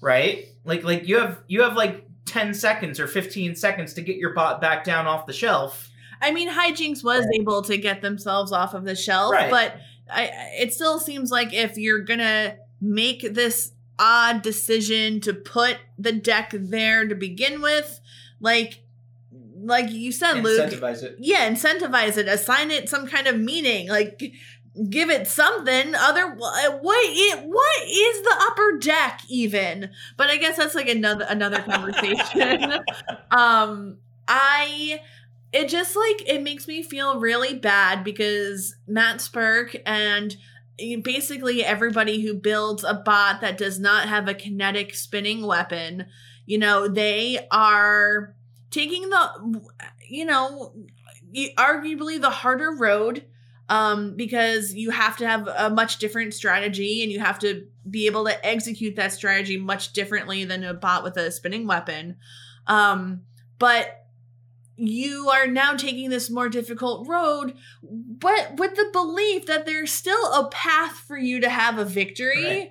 right? 0.00 0.46
Like 0.64 0.84
like 0.84 1.06
you 1.08 1.18
have 1.18 1.40
you 1.48 1.62
have 1.62 1.74
like 1.76 2.06
ten 2.26 2.54
seconds 2.54 3.00
or 3.00 3.06
fifteen 3.06 3.54
seconds 3.54 3.94
to 3.94 4.02
get 4.02 4.16
your 4.16 4.34
bot 4.34 4.60
back 4.60 4.84
down 4.84 5.06
off 5.06 5.26
the 5.26 5.32
shelf. 5.32 5.88
I 6.22 6.32
mean, 6.32 6.50
HiJinx 6.50 7.02
was 7.02 7.26
able 7.34 7.62
to 7.62 7.78
get 7.78 8.02
themselves 8.02 8.52
off 8.52 8.74
of 8.74 8.84
the 8.84 8.94
shelf, 8.94 9.32
Right. 9.32 9.50
but 9.50 9.76
I, 10.12 10.30
it 10.60 10.74
still 10.74 10.98
seems 10.98 11.30
like 11.30 11.54
if 11.54 11.78
you're 11.78 12.00
gonna 12.02 12.56
make 12.80 13.34
this 13.34 13.72
odd 13.98 14.42
decision 14.42 15.20
to 15.20 15.32
put 15.34 15.78
the 15.98 16.12
deck 16.12 16.50
there 16.54 17.06
to 17.06 17.14
begin 17.14 17.60
with, 17.62 18.00
like 18.40 18.82
like 19.62 19.90
you 19.90 20.10
said, 20.12 20.42
Luke. 20.42 20.70
Incentivize 20.70 21.02
it. 21.02 21.16
Yeah, 21.18 21.48
incentivize 21.50 22.16
it. 22.16 22.28
Assign 22.28 22.70
it 22.70 22.88
some 22.88 23.06
kind 23.06 23.26
of 23.26 23.38
meaning. 23.38 23.88
Like 23.88 24.32
give 24.88 25.10
it 25.10 25.26
something. 25.26 25.94
Other 25.94 26.28
what? 26.34 27.04
It, 27.08 27.44
what 27.44 27.82
is 27.84 28.22
the 28.22 28.36
upper 28.50 28.78
deck 28.78 29.20
even? 29.28 29.90
But 30.16 30.30
I 30.30 30.36
guess 30.36 30.56
that's 30.56 30.74
like 30.74 30.88
another 30.88 31.26
another 31.28 31.62
conversation. 31.62 32.72
um, 33.30 33.98
I 34.26 35.00
it 35.52 35.68
just 35.68 35.96
like 35.96 36.28
it 36.28 36.42
makes 36.42 36.68
me 36.68 36.82
feel 36.82 37.18
really 37.18 37.54
bad 37.54 38.04
because 38.04 38.76
Matt 38.86 39.16
Spurk 39.16 39.80
and 39.84 40.36
basically 41.02 41.64
everybody 41.64 42.22
who 42.22 42.34
builds 42.34 42.84
a 42.84 42.94
bot 42.94 43.40
that 43.42 43.58
does 43.58 43.78
not 43.78 44.08
have 44.08 44.28
a 44.28 44.34
kinetic 44.34 44.94
spinning 44.94 45.46
weapon, 45.46 46.06
you 46.46 46.56
know, 46.56 46.88
they 46.88 47.46
are 47.50 48.34
taking 48.70 49.10
the 49.10 49.60
you 50.08 50.24
know, 50.24 50.72
arguably 51.56 52.20
the 52.20 52.30
harder 52.30 52.72
road 52.72 53.24
um 53.70 54.16
because 54.16 54.74
you 54.74 54.90
have 54.90 55.16
to 55.16 55.26
have 55.26 55.48
a 55.48 55.70
much 55.70 55.98
different 55.98 56.34
strategy 56.34 57.02
and 57.02 57.10
you 57.10 57.20
have 57.20 57.38
to 57.38 57.66
be 57.88 58.04
able 58.06 58.26
to 58.26 58.46
execute 58.46 58.96
that 58.96 59.12
strategy 59.12 59.56
much 59.56 59.94
differently 59.94 60.44
than 60.44 60.62
a 60.62 60.74
bot 60.74 61.02
with 61.02 61.16
a 61.16 61.30
spinning 61.30 61.66
weapon. 61.66 62.16
Um 62.66 63.22
but 63.58 63.96
you 64.76 65.28
are 65.28 65.46
now 65.46 65.74
taking 65.74 66.08
this 66.08 66.30
more 66.30 66.48
difficult 66.48 67.06
road, 67.06 67.54
but 67.82 68.56
with 68.56 68.74
the 68.74 68.88
belief 68.92 69.46
that 69.46 69.66
there's 69.66 69.92
still 69.92 70.32
a 70.32 70.48
path 70.48 70.92
for 71.06 71.18
you 71.18 71.40
to 71.40 71.50
have 71.50 71.78
a 71.78 71.84
victory. 71.84 72.44
Right. 72.44 72.70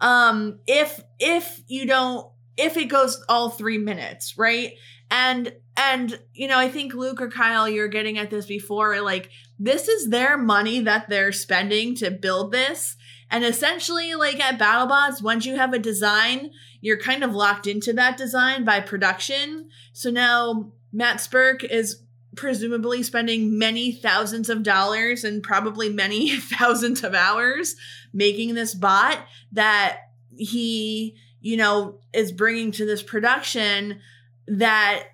Um, 0.00 0.60
if 0.66 1.00
if 1.18 1.60
you 1.66 1.86
don't, 1.86 2.30
if 2.56 2.76
it 2.76 2.86
goes 2.86 3.22
all 3.28 3.50
three 3.50 3.78
minutes, 3.78 4.38
right? 4.38 4.74
And 5.10 5.52
and 5.76 6.18
you 6.32 6.46
know, 6.46 6.58
I 6.58 6.68
think 6.68 6.94
Luke 6.94 7.20
or 7.20 7.30
Kyle, 7.30 7.68
you're 7.68 7.88
getting 7.88 8.18
at 8.18 8.30
this 8.30 8.46
before. 8.46 9.00
Like, 9.00 9.30
this 9.58 9.88
is 9.88 10.08
their 10.08 10.38
money 10.38 10.80
that 10.80 11.08
they're 11.08 11.32
spending 11.32 11.94
to 11.96 12.10
build 12.10 12.52
this. 12.52 12.96
And 13.30 13.44
essentially, 13.44 14.14
like 14.14 14.40
at 14.40 14.58
BattleBots, 14.58 15.22
once 15.22 15.44
you 15.44 15.56
have 15.56 15.72
a 15.72 15.78
design, 15.78 16.50
you're 16.80 16.98
kind 16.98 17.24
of 17.24 17.34
locked 17.34 17.66
into 17.66 17.92
that 17.94 18.16
design 18.16 18.64
by 18.64 18.80
production. 18.80 19.68
So 19.92 20.10
now 20.10 20.72
Matt 20.92 21.16
Spurk 21.16 21.64
is 21.64 22.02
presumably 22.36 23.02
spending 23.02 23.58
many 23.58 23.92
thousands 23.92 24.48
of 24.48 24.62
dollars 24.62 25.24
and 25.24 25.42
probably 25.42 25.88
many 25.88 26.36
thousands 26.36 27.02
of 27.02 27.14
hours 27.14 27.74
making 28.12 28.54
this 28.54 28.74
bot 28.74 29.18
that 29.52 29.98
he, 30.36 31.16
you 31.40 31.56
know, 31.56 31.98
is 32.14 32.30
bringing 32.32 32.70
to 32.72 32.86
this 32.86 33.02
production 33.02 34.00
that 34.46 35.04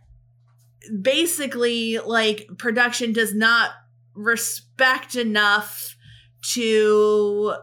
basically 1.00 1.98
like 1.98 2.46
production 2.59 3.12
does 3.12 3.35
not 3.35 3.70
respect 4.14 5.16
enough 5.16 5.96
to 6.53 7.55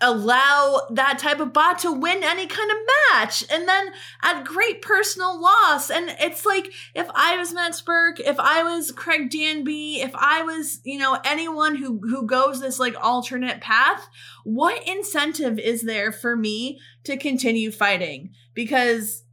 allow 0.00 0.86
that 0.90 1.18
type 1.18 1.40
of 1.40 1.52
bot 1.52 1.78
to 1.78 1.92
win 1.92 2.22
any 2.22 2.46
kind 2.46 2.70
of 2.70 2.76
match. 3.12 3.44
And 3.50 3.66
then 3.66 3.88
at 4.22 4.44
great 4.44 4.82
personal 4.82 5.40
loss. 5.40 5.88
And 5.88 6.14
it's 6.20 6.44
like 6.44 6.72
if 6.94 7.08
i 7.14 7.36
was 7.38 7.54
matt 7.54 7.72
spurk 7.72 8.20
if 8.20 8.38
i 8.38 8.62
was 8.62 8.90
craig 8.90 9.30
danby 9.30 10.00
if 10.00 10.12
i 10.14 10.42
was 10.42 10.80
you 10.84 10.98
know 10.98 11.18
anyone 11.24 11.76
who 11.76 12.00
who 12.00 12.26
goes 12.26 12.60
this 12.60 12.78
like 12.78 12.96
alternate 13.02 13.60
path 13.60 14.08
what 14.44 14.86
incentive 14.86 15.58
is 15.58 15.82
there 15.82 16.12
for 16.12 16.36
me 16.36 16.78
to 17.04 17.16
continue 17.16 17.70
fighting? 17.70 18.30
Because 18.52 19.24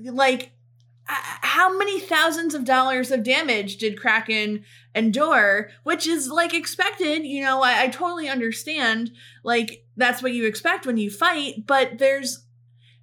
like 0.00 0.52
h- 1.10 1.37
how 1.48 1.76
many 1.76 1.98
thousands 1.98 2.54
of 2.54 2.64
dollars 2.64 3.10
of 3.10 3.22
damage 3.22 3.78
did 3.78 3.98
Kraken 3.98 4.64
endure? 4.94 5.70
Which 5.82 6.06
is 6.06 6.28
like 6.28 6.52
expected, 6.52 7.24
you 7.24 7.42
know, 7.42 7.62
I, 7.62 7.84
I 7.84 7.88
totally 7.88 8.28
understand. 8.28 9.12
Like, 9.42 9.84
that's 9.96 10.22
what 10.22 10.32
you 10.32 10.46
expect 10.46 10.86
when 10.86 10.98
you 10.98 11.10
fight, 11.10 11.66
but 11.66 11.98
there's 11.98 12.44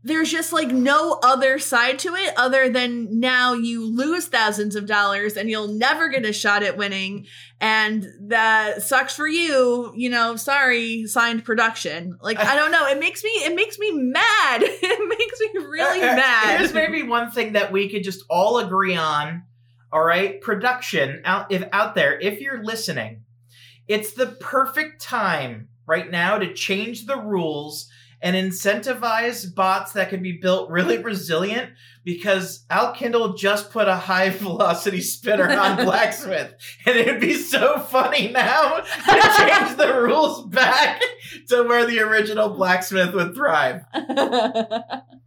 there's 0.03 0.29
just 0.29 0.53
like 0.53 0.67
no 0.67 1.19
other 1.23 1.57
side 1.57 1.97
to 1.97 2.13
it 2.13 2.31
other 2.37 2.69
than 2.69 3.19
now 3.19 3.53
you 3.53 3.83
lose 3.83 4.27
thousands 4.27 4.75
of 4.75 4.85
dollars 4.85 5.35
and 5.35 5.49
you'll 5.49 5.67
never 5.67 6.09
get 6.09 6.23
a 6.23 6.31
shot 6.31 6.61
at 6.61 6.77
winning 6.77 7.25
and 7.61 8.05
that 8.29 8.83
sucks 8.83 9.15
for 9.15 9.27
you 9.27 9.93
you 9.95 10.09
know 10.09 10.35
sorry 10.35 11.05
signed 11.07 11.43
production. 11.45 12.17
Like 12.21 12.37
i 12.39 12.55
don't 12.55 12.71
know. 12.71 12.85
It 12.87 12.99
makes 12.99 13.23
me 13.23 13.29
it 13.29 13.55
makes 13.55 13.79
me 13.79 13.91
mad. 13.91 14.61
It 14.63 15.09
makes 15.09 15.39
me 15.39 15.65
really 15.65 16.01
Uh, 16.01 16.13
uh, 16.13 16.15
mad. 16.15 16.59
Here's 16.59 16.73
maybe 16.73 17.03
one 17.03 17.31
thing 17.31 17.53
that 17.53 17.71
we 17.71 17.89
could 17.89 18.03
just 18.03 18.23
all 18.29 18.59
agree 18.59 18.95
on. 18.95 19.43
All 19.91 20.03
right, 20.03 20.41
production 20.41 21.21
out 21.23 21.51
if 21.51 21.63
out 21.71 21.95
there, 21.95 22.19
if 22.19 22.41
you're 22.41 22.63
listening, 22.63 23.23
it's 23.87 24.13
the 24.13 24.27
perfect 24.27 25.01
time 25.01 25.69
right 25.87 26.09
now 26.09 26.37
to 26.37 26.53
change 26.53 27.05
the 27.05 27.17
rules 27.17 27.87
and 28.21 28.35
incentivize 28.35 29.53
bots 29.53 29.93
that 29.93 30.09
can 30.09 30.21
be 30.21 30.33
built 30.33 30.69
really 30.69 30.97
resilient 30.97 31.71
because 32.05 32.63
Al 32.69 32.93
Kindle 32.93 33.33
just 33.33 33.71
put 33.71 33.87
a 33.89 33.95
high 33.95 34.29
velocity 34.29 35.01
spinner 35.01 35.49
on 35.49 35.75
blacksmith 35.85 36.53
and 36.85 36.95
it'd 36.95 37.19
be 37.19 37.33
so 37.33 37.79
funny 37.79 38.29
now 38.29 38.77
to 38.77 39.33
change 39.37 39.75
the 39.75 40.01
rules 40.01 40.45
back 40.45 41.01
to 41.49 41.63
where 41.63 41.85
the 41.85 41.99
original 41.99 42.49
blacksmith 42.49 43.13
would 43.13 43.33
thrive. 43.33 43.81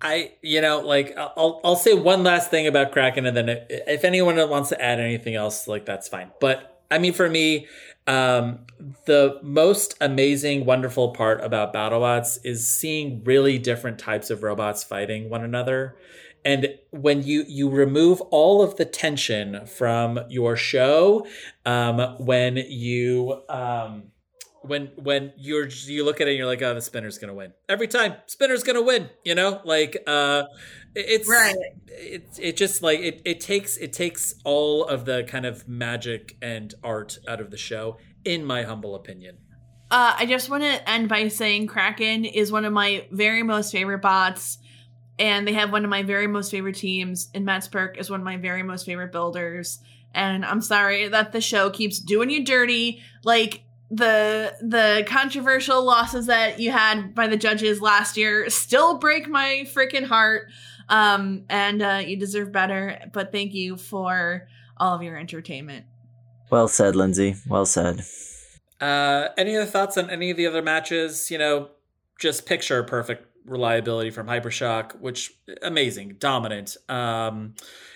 I, 0.00 0.32
you 0.42 0.60
know, 0.60 0.80
like 0.80 1.14
I'll 1.18 1.60
I'll 1.64 1.76
say 1.76 1.92
one 1.94 2.22
last 2.22 2.50
thing 2.50 2.68
about 2.68 2.92
Kraken, 2.92 3.26
and 3.26 3.36
then 3.36 3.48
if, 3.48 3.58
if 3.68 4.04
anyone 4.04 4.36
wants 4.48 4.68
to 4.68 4.80
add 4.80 5.00
anything 5.00 5.34
else, 5.34 5.66
like 5.66 5.86
that's 5.86 6.06
fine. 6.06 6.30
But 6.40 6.84
I 6.88 6.98
mean, 6.98 7.12
for 7.12 7.28
me, 7.28 7.66
um, 8.06 8.60
the 9.06 9.40
most 9.42 9.94
amazing, 10.00 10.64
wonderful 10.64 11.10
part 11.10 11.42
about 11.42 11.74
BattleBots 11.74 12.38
is 12.44 12.70
seeing 12.70 13.24
really 13.24 13.58
different 13.58 13.98
types 13.98 14.30
of 14.30 14.44
robots 14.44 14.84
fighting 14.84 15.28
one 15.28 15.42
another. 15.42 15.96
And 16.44 16.74
when 16.90 17.22
you 17.22 17.44
you 17.46 17.68
remove 17.68 18.20
all 18.30 18.62
of 18.62 18.76
the 18.76 18.84
tension 18.84 19.66
from 19.66 20.20
your 20.28 20.56
show, 20.56 21.26
um, 21.66 22.16
when 22.18 22.56
you 22.56 23.42
um, 23.48 24.04
when 24.62 24.90
when 24.96 25.32
you're 25.36 25.66
you 25.66 26.04
look 26.04 26.20
at 26.20 26.28
it 26.28 26.32
and 26.32 26.38
you're 26.38 26.46
like, 26.46 26.62
oh, 26.62 26.74
the 26.74 26.80
spinner's 26.80 27.18
gonna 27.18 27.34
win 27.34 27.52
every 27.68 27.88
time. 27.88 28.14
Spinner's 28.26 28.62
gonna 28.62 28.82
win. 28.82 29.10
You 29.24 29.34
know, 29.34 29.60
like 29.64 29.96
uh, 30.06 30.44
it's 30.94 31.28
Right. 31.28 31.56
It 31.86 32.28
it 32.38 32.56
just 32.56 32.82
like 32.82 33.00
it 33.00 33.22
it 33.24 33.40
takes 33.40 33.76
it 33.76 33.92
takes 33.92 34.34
all 34.44 34.84
of 34.84 35.04
the 35.04 35.24
kind 35.24 35.46
of 35.46 35.68
magic 35.68 36.36
and 36.40 36.74
art 36.82 37.18
out 37.26 37.40
of 37.40 37.50
the 37.50 37.56
show, 37.56 37.98
in 38.24 38.44
my 38.44 38.62
humble 38.62 38.94
opinion. 38.94 39.38
Uh, 39.90 40.14
I 40.18 40.26
just 40.26 40.50
want 40.50 40.64
to 40.64 40.90
end 40.90 41.08
by 41.08 41.28
saying 41.28 41.66
Kraken 41.66 42.26
is 42.26 42.52
one 42.52 42.66
of 42.66 42.72
my 42.74 43.06
very 43.10 43.42
most 43.42 43.72
favorite 43.72 44.02
bots, 44.02 44.58
and 45.18 45.46
they 45.46 45.52
have 45.54 45.72
one 45.72 45.84
of 45.84 45.90
my 45.90 46.02
very 46.02 46.26
most 46.26 46.50
favorite 46.50 46.76
teams. 46.76 47.28
And 47.34 47.44
Matt 47.44 47.62
Spurk 47.62 47.98
is 47.98 48.10
one 48.10 48.20
of 48.20 48.24
my 48.24 48.36
very 48.36 48.62
most 48.62 48.86
favorite 48.86 49.12
builders. 49.12 49.80
And 50.14 50.44
I'm 50.44 50.60
sorry 50.60 51.08
that 51.08 51.32
the 51.32 51.40
show 51.40 51.70
keeps 51.70 51.98
doing 51.98 52.30
you 52.30 52.44
dirty. 52.44 53.02
Like 53.24 53.62
the 53.90 54.54
the 54.60 55.04
controversial 55.08 55.82
losses 55.82 56.26
that 56.26 56.60
you 56.60 56.70
had 56.70 57.14
by 57.14 57.26
the 57.26 57.36
judges 57.36 57.80
last 57.80 58.16
year 58.16 58.48
still 58.50 58.98
break 58.98 59.28
my 59.28 59.64
freaking 59.74 60.04
heart. 60.04 60.48
Um, 60.88 61.44
and 61.50 61.82
uh, 61.82 62.02
you 62.06 62.16
deserve 62.16 62.52
better. 62.52 62.98
But 63.12 63.32
thank 63.32 63.54
you 63.54 63.76
for 63.76 64.48
all 64.76 64.94
of 64.94 65.02
your 65.02 65.16
entertainment. 65.16 65.84
Well 66.50 66.68
said, 66.68 66.96
Lindsay. 66.96 67.36
Well 67.46 67.66
said. 67.66 68.04
Uh, 68.80 69.28
any 69.36 69.56
other 69.56 69.66
thoughts 69.66 69.98
on 69.98 70.08
any 70.08 70.30
of 70.30 70.36
the 70.36 70.46
other 70.46 70.62
matches? 70.62 71.30
You 71.30 71.38
know, 71.38 71.70
just 72.18 72.46
picture 72.46 72.82
perfect 72.82 73.27
reliability 73.48 74.10
from 74.10 74.26
Hypershock, 74.26 74.98
which 75.00 75.32
amazing, 75.62 76.16
dominant. 76.18 76.76
Um, 76.88 77.54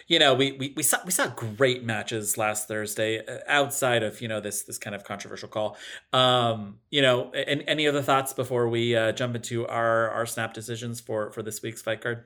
you 0.09 0.19
know, 0.19 0.35
we, 0.35 0.53
we 0.53 0.75
we 0.77 0.83
saw 0.83 0.99
we 1.05 1.11
saw 1.11 1.29
great 1.29 1.85
matches 1.85 2.37
last 2.37 2.69
Thursday 2.69 3.25
uh, 3.25 3.39
outside 3.49 4.03
of 4.03 4.21
you 4.21 4.29
know 4.29 4.41
this 4.41 4.63
this 4.63 4.79
kind 4.79 4.95
of 4.95 5.05
controversial 5.05 5.49
call. 5.49 5.77
Um, 6.13 6.79
you 6.91 7.03
know, 7.03 7.33
and 7.33 7.65
any 7.67 7.87
other 7.87 8.03
thoughts 8.03 8.33
before 8.33 8.69
we 8.69 8.97
uh, 8.97 9.13
jump 9.13 9.37
into 9.37 9.67
our 9.69 10.11
our 10.11 10.27
snap 10.27 10.55
decisions 10.55 11.01
for 11.01 11.31
for 11.33 11.43
this 11.43 11.63
week's 11.63 11.83
fight 11.83 12.01
card? 12.01 12.25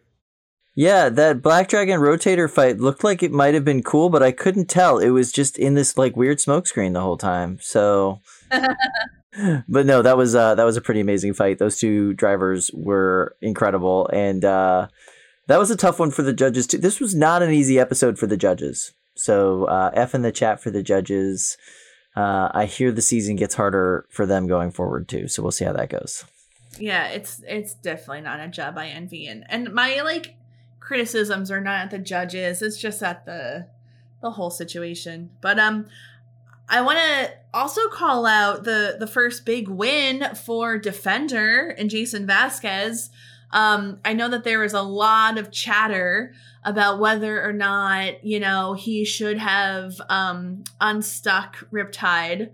Yeah, 0.78 1.08
that 1.08 1.40
Black 1.40 1.68
Dragon 1.68 2.00
rotator 2.00 2.50
fight 2.50 2.78
looked 2.78 3.02
like 3.02 3.22
it 3.22 3.32
might 3.32 3.54
have 3.54 3.64
been 3.64 3.82
cool, 3.82 4.10
but 4.10 4.22
I 4.22 4.30
couldn't 4.30 4.66
tell. 4.66 4.98
It 4.98 5.08
was 5.08 5.32
just 5.32 5.58
in 5.58 5.72
this 5.72 5.96
like 5.96 6.16
weird 6.16 6.38
smoke 6.38 6.66
screen 6.66 6.92
the 6.92 7.00
whole 7.00 7.16
time. 7.16 7.58
So 7.62 8.20
but 9.68 9.86
no, 9.86 10.02
that 10.02 10.16
was 10.16 10.34
uh 10.34 10.54
that 10.54 10.64
was 10.64 10.76
a 10.76 10.80
pretty 10.80 11.00
amazing 11.00 11.34
fight. 11.34 11.58
Those 11.58 11.78
two 11.78 12.14
drivers 12.14 12.70
were 12.74 13.36
incredible 13.40 14.08
and 14.12 14.44
uh 14.44 14.88
that 15.48 15.58
was 15.58 15.70
a 15.70 15.76
tough 15.76 15.98
one 15.98 16.10
for 16.10 16.22
the 16.22 16.32
judges 16.32 16.66
too. 16.66 16.78
This 16.78 17.00
was 17.00 17.14
not 17.14 17.42
an 17.42 17.50
easy 17.52 17.78
episode 17.78 18.18
for 18.18 18.26
the 18.26 18.36
judges. 18.36 18.92
So 19.14 19.64
uh 19.64 19.90
F 19.94 20.14
in 20.14 20.22
the 20.22 20.32
chat 20.32 20.60
for 20.60 20.70
the 20.70 20.82
judges. 20.82 21.56
Uh 22.16 22.48
I 22.52 22.64
hear 22.66 22.92
the 22.92 23.02
season 23.02 23.36
gets 23.36 23.54
harder 23.54 24.06
for 24.10 24.26
them 24.26 24.46
going 24.46 24.70
forward 24.70 25.08
too. 25.08 25.28
So 25.28 25.42
we'll 25.42 25.52
see 25.52 25.64
how 25.64 25.72
that 25.74 25.90
goes. 25.90 26.24
yeah 26.78 27.08
it's 27.08 27.42
it's 27.46 27.74
definitely 27.74 28.20
not 28.20 28.38
a 28.38 28.48
job 28.48 28.76
i 28.76 28.86
envy 28.88 29.26
and 29.26 29.44
and 29.48 29.72
my 29.72 30.02
like 30.02 30.34
criticisms 30.78 31.50
are 31.50 31.60
not 31.60 31.80
at 31.84 31.90
the 31.90 31.98
judges 31.98 32.60
it's 32.60 32.76
just 32.78 33.02
at 33.02 33.24
the 33.24 33.66
the 34.22 34.30
whole 34.32 34.50
situation. 34.50 35.30
But 35.42 35.58
um 35.58 35.86
I 36.68 36.80
want 36.80 36.98
to 36.98 37.30
also 37.54 37.88
call 37.88 38.26
out 38.26 38.64
the 38.64 38.96
the 38.98 39.06
first 39.06 39.44
big 39.44 39.68
win 39.68 40.34
for 40.34 40.78
defender 40.78 41.74
and 41.78 41.90
Jason 41.90 42.26
Vasquez. 42.26 43.10
Um, 43.52 44.00
I 44.04 44.12
know 44.12 44.28
that 44.28 44.44
there 44.44 44.58
was 44.58 44.74
a 44.74 44.82
lot 44.82 45.38
of 45.38 45.52
chatter 45.52 46.34
about 46.64 46.98
whether 46.98 47.42
or 47.42 47.52
not 47.52 48.24
you 48.24 48.40
know 48.40 48.74
he 48.74 49.04
should 49.04 49.38
have 49.38 50.00
um, 50.08 50.64
unstuck 50.80 51.68
Riptide. 51.72 52.50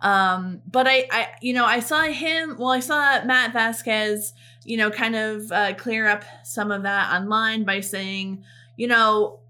Um, 0.00 0.60
but 0.70 0.86
I, 0.86 1.08
I, 1.10 1.28
you 1.40 1.54
know, 1.54 1.64
I 1.64 1.80
saw 1.80 2.02
him. 2.02 2.56
Well, 2.58 2.70
I 2.70 2.80
saw 2.80 3.24
Matt 3.24 3.52
Vasquez, 3.52 4.34
you 4.64 4.76
know, 4.76 4.90
kind 4.90 5.16
of 5.16 5.50
uh, 5.50 5.74
clear 5.74 6.06
up 6.06 6.22
some 6.44 6.70
of 6.70 6.82
that 6.82 7.12
online 7.12 7.64
by 7.64 7.80
saying, 7.80 8.44
you 8.76 8.88
know, 8.88 9.40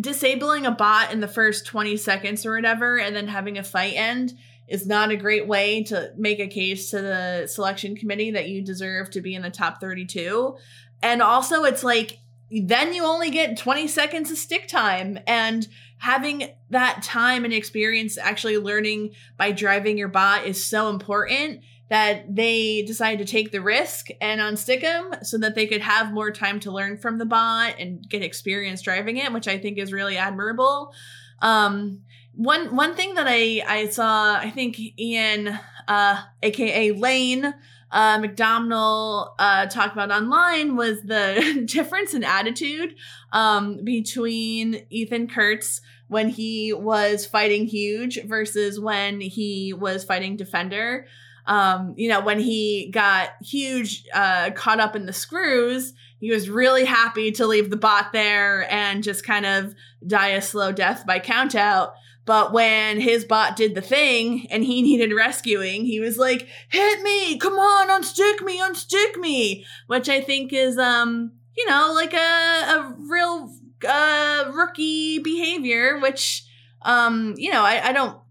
disabling 0.00 0.66
a 0.66 0.70
bot 0.70 1.12
in 1.12 1.20
the 1.20 1.28
first 1.28 1.66
20 1.66 1.96
seconds 1.96 2.46
or 2.46 2.54
whatever 2.54 2.98
and 2.98 3.14
then 3.14 3.28
having 3.28 3.58
a 3.58 3.62
fight 3.62 3.94
end 3.94 4.32
is 4.68 4.86
not 4.86 5.10
a 5.10 5.16
great 5.16 5.46
way 5.46 5.82
to 5.82 6.12
make 6.16 6.40
a 6.40 6.46
case 6.46 6.90
to 6.90 7.00
the 7.00 7.46
selection 7.46 7.94
committee 7.94 8.30
that 8.30 8.48
you 8.48 8.62
deserve 8.62 9.10
to 9.10 9.20
be 9.20 9.34
in 9.34 9.42
the 9.42 9.50
top 9.50 9.80
32 9.80 10.56
and 11.02 11.20
also 11.20 11.64
it's 11.64 11.84
like 11.84 12.20
then 12.50 12.92
you 12.92 13.04
only 13.04 13.30
get 13.30 13.56
20 13.56 13.88
seconds 13.88 14.30
of 14.30 14.38
stick 14.38 14.68
time 14.68 15.18
and 15.26 15.68
having 15.98 16.50
that 16.70 17.02
time 17.02 17.44
and 17.44 17.52
experience 17.52 18.18
actually 18.18 18.58
learning 18.58 19.10
by 19.36 19.52
driving 19.52 19.98
your 19.98 20.08
bot 20.08 20.46
is 20.46 20.62
so 20.62 20.88
important 20.88 21.60
that 21.92 22.34
they 22.34 22.80
decided 22.80 23.18
to 23.18 23.30
take 23.30 23.52
the 23.52 23.60
risk 23.60 24.06
and 24.18 24.40
unstick 24.40 24.80
him 24.80 25.12
so 25.22 25.36
that 25.36 25.54
they 25.54 25.66
could 25.66 25.82
have 25.82 26.10
more 26.10 26.30
time 26.30 26.58
to 26.58 26.70
learn 26.70 26.96
from 26.96 27.18
the 27.18 27.26
bot 27.26 27.74
and 27.78 28.08
get 28.08 28.22
experience 28.22 28.80
driving 28.80 29.18
it, 29.18 29.30
which 29.30 29.46
I 29.46 29.58
think 29.58 29.76
is 29.76 29.92
really 29.92 30.16
admirable. 30.16 30.94
Um, 31.42 32.00
one 32.34 32.74
one 32.74 32.94
thing 32.94 33.12
that 33.16 33.26
I 33.28 33.62
I 33.68 33.88
saw, 33.88 34.36
I 34.36 34.48
think 34.48 34.80
Ian, 34.98 35.58
uh, 35.86 36.22
aka 36.42 36.92
Lane, 36.92 37.52
uh, 37.90 38.18
McDonald 38.18 39.28
uh, 39.38 39.66
talked 39.66 39.92
about 39.92 40.10
online 40.10 40.76
was 40.76 41.02
the 41.02 41.62
difference 41.66 42.14
in 42.14 42.24
attitude 42.24 42.94
um, 43.32 43.84
between 43.84 44.86
Ethan 44.88 45.28
Kurtz 45.28 45.82
when 46.08 46.30
he 46.30 46.72
was 46.72 47.26
fighting 47.26 47.66
huge 47.66 48.22
versus 48.24 48.80
when 48.80 49.20
he 49.20 49.74
was 49.74 50.04
fighting 50.04 50.36
defender 50.36 51.06
um, 51.46 51.94
you 51.96 52.08
know, 52.08 52.20
when 52.20 52.38
he 52.38 52.90
got 52.92 53.30
huge, 53.42 54.04
uh, 54.14 54.50
caught 54.52 54.80
up 54.80 54.94
in 54.94 55.06
the 55.06 55.12
screws, 55.12 55.92
he 56.20 56.30
was 56.30 56.48
really 56.48 56.84
happy 56.84 57.32
to 57.32 57.46
leave 57.46 57.70
the 57.70 57.76
bot 57.76 58.12
there 58.12 58.70
and 58.72 59.02
just 59.02 59.24
kind 59.24 59.44
of 59.44 59.74
die 60.06 60.28
a 60.28 60.42
slow 60.42 60.70
death 60.70 61.04
by 61.04 61.18
count 61.18 61.54
out. 61.54 61.94
But 62.24 62.52
when 62.52 63.00
his 63.00 63.24
bot 63.24 63.56
did 63.56 63.74
the 63.74 63.82
thing 63.82 64.46
and 64.50 64.62
he 64.62 64.82
needed 64.82 65.12
rescuing, 65.12 65.84
he 65.84 65.98
was 65.98 66.18
like, 66.18 66.46
hit 66.68 67.02
me, 67.02 67.38
come 67.38 67.54
on, 67.54 67.88
unstick 67.88 68.40
me, 68.42 68.60
unstick 68.60 69.16
me, 69.16 69.66
which 69.88 70.08
I 70.08 70.20
think 70.20 70.52
is, 70.52 70.78
um, 70.78 71.32
you 71.56 71.68
know, 71.68 71.92
like 71.94 72.14
a, 72.14 72.16
a 72.16 72.94
real, 72.98 73.52
uh, 73.86 74.52
rookie 74.54 75.18
behavior, 75.18 75.98
which, 75.98 76.44
um, 76.82 77.34
you 77.36 77.50
know, 77.50 77.62
I, 77.62 77.88
I 77.88 77.92
don't 77.92 78.21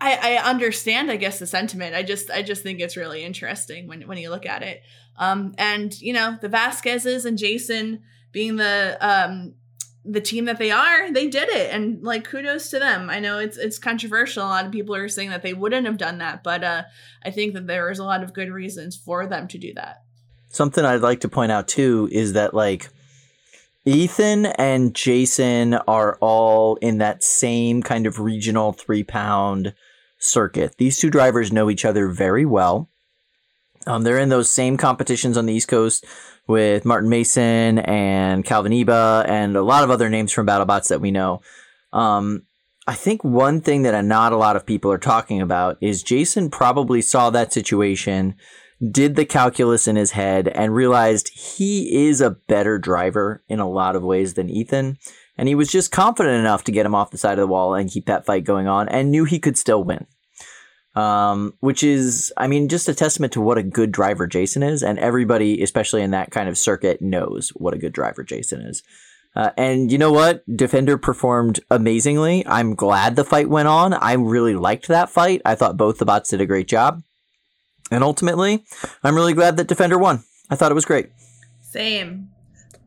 I, 0.00 0.36
I 0.36 0.50
understand, 0.50 1.10
I 1.10 1.16
guess, 1.16 1.38
the 1.38 1.46
sentiment. 1.46 1.94
I 1.94 2.02
just 2.02 2.30
I 2.30 2.42
just 2.42 2.62
think 2.62 2.80
it's 2.80 2.96
really 2.96 3.24
interesting 3.24 3.86
when 3.86 4.02
when 4.02 4.18
you 4.18 4.30
look 4.30 4.46
at 4.46 4.62
it. 4.62 4.82
Um, 5.16 5.54
and 5.58 5.98
you 6.00 6.12
know, 6.12 6.36
the 6.40 6.48
Vasquezes 6.48 7.24
and 7.24 7.38
Jason 7.38 8.02
being 8.32 8.56
the 8.56 8.98
um 9.00 9.54
the 10.04 10.20
team 10.20 10.44
that 10.44 10.58
they 10.58 10.70
are, 10.70 11.10
they 11.10 11.28
did 11.28 11.48
it, 11.48 11.72
and 11.72 12.02
like 12.02 12.24
kudos 12.24 12.68
to 12.70 12.78
them. 12.78 13.08
I 13.08 13.20
know 13.20 13.38
it's 13.38 13.56
it's 13.56 13.78
controversial. 13.78 14.44
A 14.44 14.46
lot 14.46 14.66
of 14.66 14.72
people 14.72 14.94
are 14.94 15.08
saying 15.08 15.30
that 15.30 15.42
they 15.42 15.54
wouldn't 15.54 15.86
have 15.86 15.96
done 15.96 16.18
that, 16.18 16.42
but 16.42 16.62
uh, 16.62 16.82
I 17.24 17.30
think 17.30 17.54
that 17.54 17.66
there 17.66 17.90
is 17.90 17.98
a 17.98 18.04
lot 18.04 18.22
of 18.22 18.34
good 18.34 18.50
reasons 18.50 18.96
for 18.96 19.26
them 19.26 19.48
to 19.48 19.58
do 19.58 19.72
that. 19.74 20.02
Something 20.50 20.84
I'd 20.84 21.00
like 21.00 21.20
to 21.20 21.28
point 21.28 21.52
out 21.52 21.68
too 21.68 22.08
is 22.12 22.34
that 22.34 22.52
like 22.52 22.90
Ethan 23.86 24.46
and 24.46 24.94
Jason 24.94 25.74
are 25.74 26.16
all 26.20 26.76
in 26.76 26.98
that 26.98 27.22
same 27.22 27.82
kind 27.82 28.06
of 28.06 28.18
regional 28.18 28.72
three 28.72 29.04
pound 29.04 29.74
circuit. 30.18 30.76
These 30.78 30.98
two 30.98 31.10
drivers 31.10 31.52
know 31.52 31.68
each 31.68 31.84
other 31.84 32.08
very 32.08 32.46
well. 32.46 32.88
Um, 33.86 34.02
they're 34.02 34.18
in 34.18 34.30
those 34.30 34.50
same 34.50 34.78
competitions 34.78 35.36
on 35.36 35.44
the 35.44 35.52
East 35.52 35.68
Coast 35.68 36.06
with 36.46 36.84
Martin 36.84 37.10
Mason 37.10 37.78
and 37.80 38.44
Calvin 38.44 38.72
Eba 38.72 39.28
and 39.28 39.56
a 39.56 39.62
lot 39.62 39.84
of 39.84 39.90
other 39.90 40.08
names 40.08 40.32
from 40.32 40.46
BattleBots 40.46 40.88
that 40.88 41.00
we 41.00 41.10
know. 41.10 41.42
Um, 41.92 42.44
I 42.86 42.94
think 42.94 43.24
one 43.24 43.60
thing 43.60 43.82
that 43.82 44.04
not 44.04 44.32
a 44.32 44.36
lot 44.36 44.56
of 44.56 44.66
people 44.66 44.90
are 44.92 44.98
talking 44.98 45.40
about 45.40 45.78
is 45.80 46.02
Jason 46.02 46.50
probably 46.50 47.00
saw 47.00 47.30
that 47.30 47.52
situation, 47.52 48.34
did 48.90 49.16
the 49.16 49.24
calculus 49.24 49.86
in 49.88 49.96
his 49.96 50.12
head, 50.12 50.48
and 50.48 50.74
realized 50.74 51.30
he 51.34 52.06
is 52.06 52.20
a 52.20 52.30
better 52.30 52.78
driver 52.78 53.42
in 53.48 53.60
a 53.60 53.68
lot 53.68 53.96
of 53.96 54.02
ways 54.02 54.34
than 54.34 54.50
Ethan. 54.50 54.98
And 55.36 55.48
he 55.48 55.54
was 55.54 55.70
just 55.70 55.90
confident 55.90 56.38
enough 56.38 56.64
to 56.64 56.72
get 56.72 56.86
him 56.86 56.94
off 56.94 57.10
the 57.10 57.18
side 57.18 57.38
of 57.38 57.42
the 57.42 57.46
wall 57.48 57.74
and 57.74 57.90
keep 57.90 58.06
that 58.06 58.24
fight 58.24 58.44
going 58.44 58.68
on 58.68 58.88
and 58.88 59.10
knew 59.10 59.24
he 59.24 59.40
could 59.40 59.58
still 59.58 59.82
win 59.82 60.06
um, 60.94 61.54
which 61.60 61.82
is, 61.82 62.32
I 62.36 62.46
mean, 62.46 62.68
just 62.68 62.88
a 62.88 62.94
testament 62.94 63.32
to 63.32 63.40
what 63.40 63.58
a 63.58 63.62
good 63.62 63.90
driver 63.90 64.26
Jason 64.26 64.62
is. 64.62 64.82
And 64.82 64.98
everybody, 64.98 65.62
especially 65.62 66.02
in 66.02 66.12
that 66.12 66.30
kind 66.30 66.48
of 66.48 66.56
circuit, 66.56 67.02
knows 67.02 67.50
what 67.50 67.74
a 67.74 67.78
good 67.78 67.92
driver 67.92 68.22
Jason 68.22 68.60
is. 68.62 68.82
Uh, 69.34 69.50
and 69.56 69.90
you 69.90 69.98
know 69.98 70.12
what? 70.12 70.44
Defender 70.56 70.96
performed 70.96 71.58
amazingly. 71.68 72.46
I'm 72.46 72.76
glad 72.76 73.16
the 73.16 73.24
fight 73.24 73.48
went 73.48 73.66
on. 73.66 73.92
I 73.92 74.12
really 74.12 74.54
liked 74.54 74.86
that 74.86 75.10
fight. 75.10 75.42
I 75.44 75.56
thought 75.56 75.76
both 75.76 75.98
the 75.98 76.04
bots 76.04 76.30
did 76.30 76.40
a 76.40 76.46
great 76.46 76.68
job. 76.68 77.02
And 77.90 78.02
ultimately, 78.02 78.64
I'm 79.02 79.14
really 79.14 79.34
glad 79.34 79.56
that 79.56 79.68
Defender 79.68 79.98
won. 79.98 80.24
I 80.50 80.56
thought 80.56 80.70
it 80.70 80.74
was 80.74 80.84
great. 80.84 81.10
Same. 81.60 82.30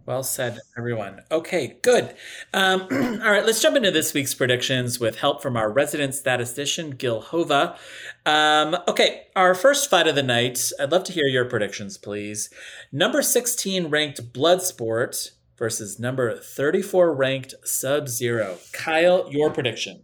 Well 0.07 0.23
said, 0.23 0.61
everyone. 0.77 1.23
Okay, 1.29 1.79
good. 1.81 2.15
Um, 2.53 2.87
all 2.91 3.29
right, 3.29 3.45
let's 3.45 3.61
jump 3.61 3.75
into 3.75 3.91
this 3.91 4.13
week's 4.13 4.33
predictions 4.33 5.01
with 5.01 5.19
help 5.19 5.41
from 5.41 5.57
our 5.57 5.69
resident 5.69 6.15
statistician, 6.15 6.91
Gil 6.91 7.19
Hova. 7.19 7.77
Um, 8.25 8.77
okay, 8.87 9.27
our 9.35 9.53
first 9.53 9.89
fight 9.89 10.07
of 10.07 10.15
the 10.15 10.23
night. 10.23 10.71
I'd 10.79 10.93
love 10.93 11.03
to 11.05 11.11
hear 11.11 11.27
your 11.27 11.43
predictions, 11.43 11.97
please. 11.97 12.49
Number 12.89 13.21
16 13.21 13.87
ranked 13.87 14.31
Bloodsport 14.31 15.31
versus 15.57 15.99
number 15.99 16.37
34 16.37 17.13
ranked 17.13 17.55
Sub 17.65 18.07
Zero. 18.07 18.59
Kyle, 18.71 19.27
your 19.29 19.49
prediction. 19.49 20.03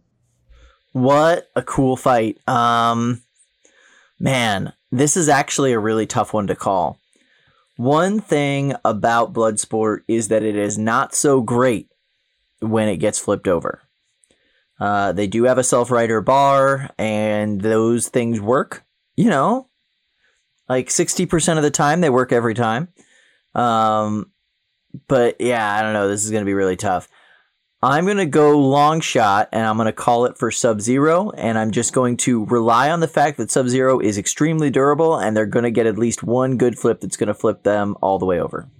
What 0.92 1.48
a 1.56 1.62
cool 1.62 1.96
fight. 1.96 2.46
Um, 2.46 3.22
man, 4.18 4.72
this 4.90 5.16
is 5.16 5.28
actually 5.28 5.72
a 5.72 5.78
really 5.78 6.06
tough 6.06 6.32
one 6.32 6.46
to 6.46 6.56
call. 6.56 6.98
One 7.76 8.20
thing 8.20 8.74
about 8.84 9.32
Bloodsport 9.32 10.00
is 10.06 10.28
that 10.28 10.42
it 10.44 10.56
is 10.56 10.78
not 10.78 11.14
so 11.14 11.40
great 11.40 11.88
when 12.60 12.88
it 12.88 12.98
gets 12.98 13.18
flipped 13.18 13.48
over. 13.48 13.82
Uh, 14.78 15.12
they 15.12 15.26
do 15.26 15.44
have 15.44 15.58
a 15.58 15.64
self 15.64 15.90
rider 15.90 16.20
bar, 16.20 16.90
and 16.98 17.60
those 17.60 18.08
things 18.08 18.40
work. 18.40 18.84
You 19.16 19.30
know, 19.30 19.68
like 20.68 20.88
60% 20.88 21.56
of 21.56 21.62
the 21.62 21.70
time, 21.70 22.00
they 22.00 22.10
work 22.10 22.32
every 22.32 22.54
time. 22.54 22.88
Um, 23.54 24.32
but 25.08 25.40
yeah, 25.40 25.72
I 25.72 25.82
don't 25.82 25.92
know. 25.92 26.08
This 26.08 26.24
is 26.24 26.30
going 26.30 26.42
to 26.42 26.46
be 26.46 26.54
really 26.54 26.76
tough. 26.76 27.08
I'm 27.84 28.06
going 28.06 28.16
to 28.16 28.24
go 28.24 28.58
long 28.58 29.00
shot 29.00 29.50
and 29.52 29.66
I'm 29.66 29.76
going 29.76 29.86
to 29.86 29.92
call 29.92 30.24
it 30.24 30.38
for 30.38 30.50
Sub 30.50 30.80
Zero. 30.80 31.30
And 31.32 31.58
I'm 31.58 31.70
just 31.70 31.92
going 31.92 32.16
to 32.18 32.46
rely 32.46 32.90
on 32.90 33.00
the 33.00 33.08
fact 33.08 33.36
that 33.36 33.50
Sub 33.50 33.68
Zero 33.68 34.00
is 34.00 34.16
extremely 34.16 34.70
durable 34.70 35.18
and 35.18 35.36
they're 35.36 35.44
going 35.44 35.64
to 35.64 35.70
get 35.70 35.86
at 35.86 35.98
least 35.98 36.22
one 36.22 36.56
good 36.56 36.78
flip 36.78 37.02
that's 37.02 37.18
going 37.18 37.28
to 37.28 37.34
flip 37.34 37.62
them 37.62 37.94
all 38.00 38.18
the 38.18 38.24
way 38.24 38.40
over. 38.40 38.70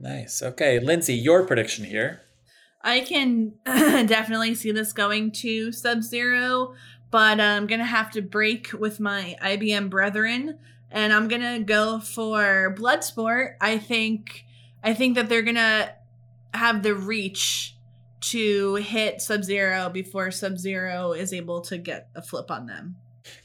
Nice. 0.00 0.42
Okay, 0.42 0.80
Lindsay, 0.80 1.14
your 1.14 1.46
prediction 1.46 1.84
here. 1.84 2.22
I 2.82 3.00
can 3.00 3.52
definitely 3.66 4.54
see 4.56 4.72
this 4.72 4.92
going 4.92 5.30
to 5.32 5.70
Sub 5.70 6.02
Zero, 6.02 6.74
but 7.10 7.38
uh, 7.38 7.42
I'm 7.42 7.66
gonna 7.66 7.84
have 7.84 8.10
to 8.12 8.22
break 8.22 8.72
with 8.72 9.00
my 9.00 9.36
IBM 9.42 9.90
brethren, 9.90 10.58
and 10.90 11.12
I'm 11.12 11.28
gonna 11.28 11.60
go 11.60 12.00
for 12.00 12.74
Bloodsport. 12.78 13.56
I 13.60 13.76
think 13.76 14.46
I 14.82 14.94
think 14.94 15.16
that 15.16 15.28
they're 15.28 15.42
gonna 15.42 15.92
have 16.54 16.82
the 16.82 16.94
reach 16.94 17.76
to 18.20 18.74
hit 18.76 19.20
Sub 19.20 19.44
Zero 19.44 19.88
before 19.88 20.30
Sub 20.30 20.58
Zero 20.58 21.12
is 21.12 21.32
able 21.32 21.60
to 21.62 21.78
get 21.78 22.08
a 22.14 22.22
flip 22.22 22.50
on 22.50 22.66
them. 22.66 22.96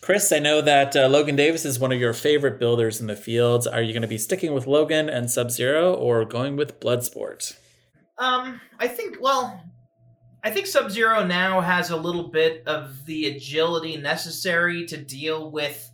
Chris, 0.02 0.32
I 0.32 0.40
know 0.40 0.62
that 0.62 0.96
uh, 0.96 1.08
Logan 1.08 1.36
Davis 1.36 1.66
is 1.66 1.80
one 1.80 1.92
of 1.92 2.00
your 2.00 2.14
favorite 2.14 2.60
builders 2.60 3.02
in 3.02 3.08
the 3.08 3.16
field. 3.16 3.68
Are 3.68 3.82
you 3.82 3.94
going 3.94 4.02
to 4.02 4.08
be 4.08 4.18
sticking 4.18 4.54
with 4.54 4.68
Logan 4.68 5.10
and 5.10 5.30
Sub 5.30 5.52
Zero 5.52 5.94
or 5.94 6.26
going 6.26 6.56
with 6.56 6.80
Bloodsport? 6.80 7.58
Um, 8.18 8.62
I 8.80 8.88
think. 8.88 9.18
Well, 9.20 9.62
I 10.44 10.52
think 10.52 10.68
Sub 10.68 10.92
Zero 10.92 11.26
now 11.26 11.60
has 11.60 11.90
a 11.90 11.98
little 11.98 12.30
bit 12.30 12.64
of 12.66 13.06
the 13.06 13.28
agility 13.28 13.98
necessary 13.98 14.86
to 14.88 14.98
deal 14.98 15.52
with 15.52 15.92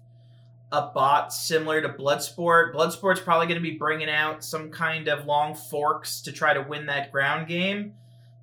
a 0.72 0.88
bot 0.94 1.34
similar 1.34 1.82
to 1.82 1.90
Bloodsport. 1.90 2.74
Bloodsport's 2.74 3.20
probably 3.20 3.48
going 3.48 3.62
to 3.62 3.70
be 3.70 3.78
bringing 3.78 4.10
out 4.10 4.44
some 4.44 4.70
kind 4.70 5.08
of 5.08 5.26
long 5.26 5.56
forks 5.56 6.22
to 6.22 6.32
try 6.32 6.54
to 6.54 6.62
win 6.62 6.86
that 6.86 7.12
ground 7.12 7.48
game. 7.48 7.94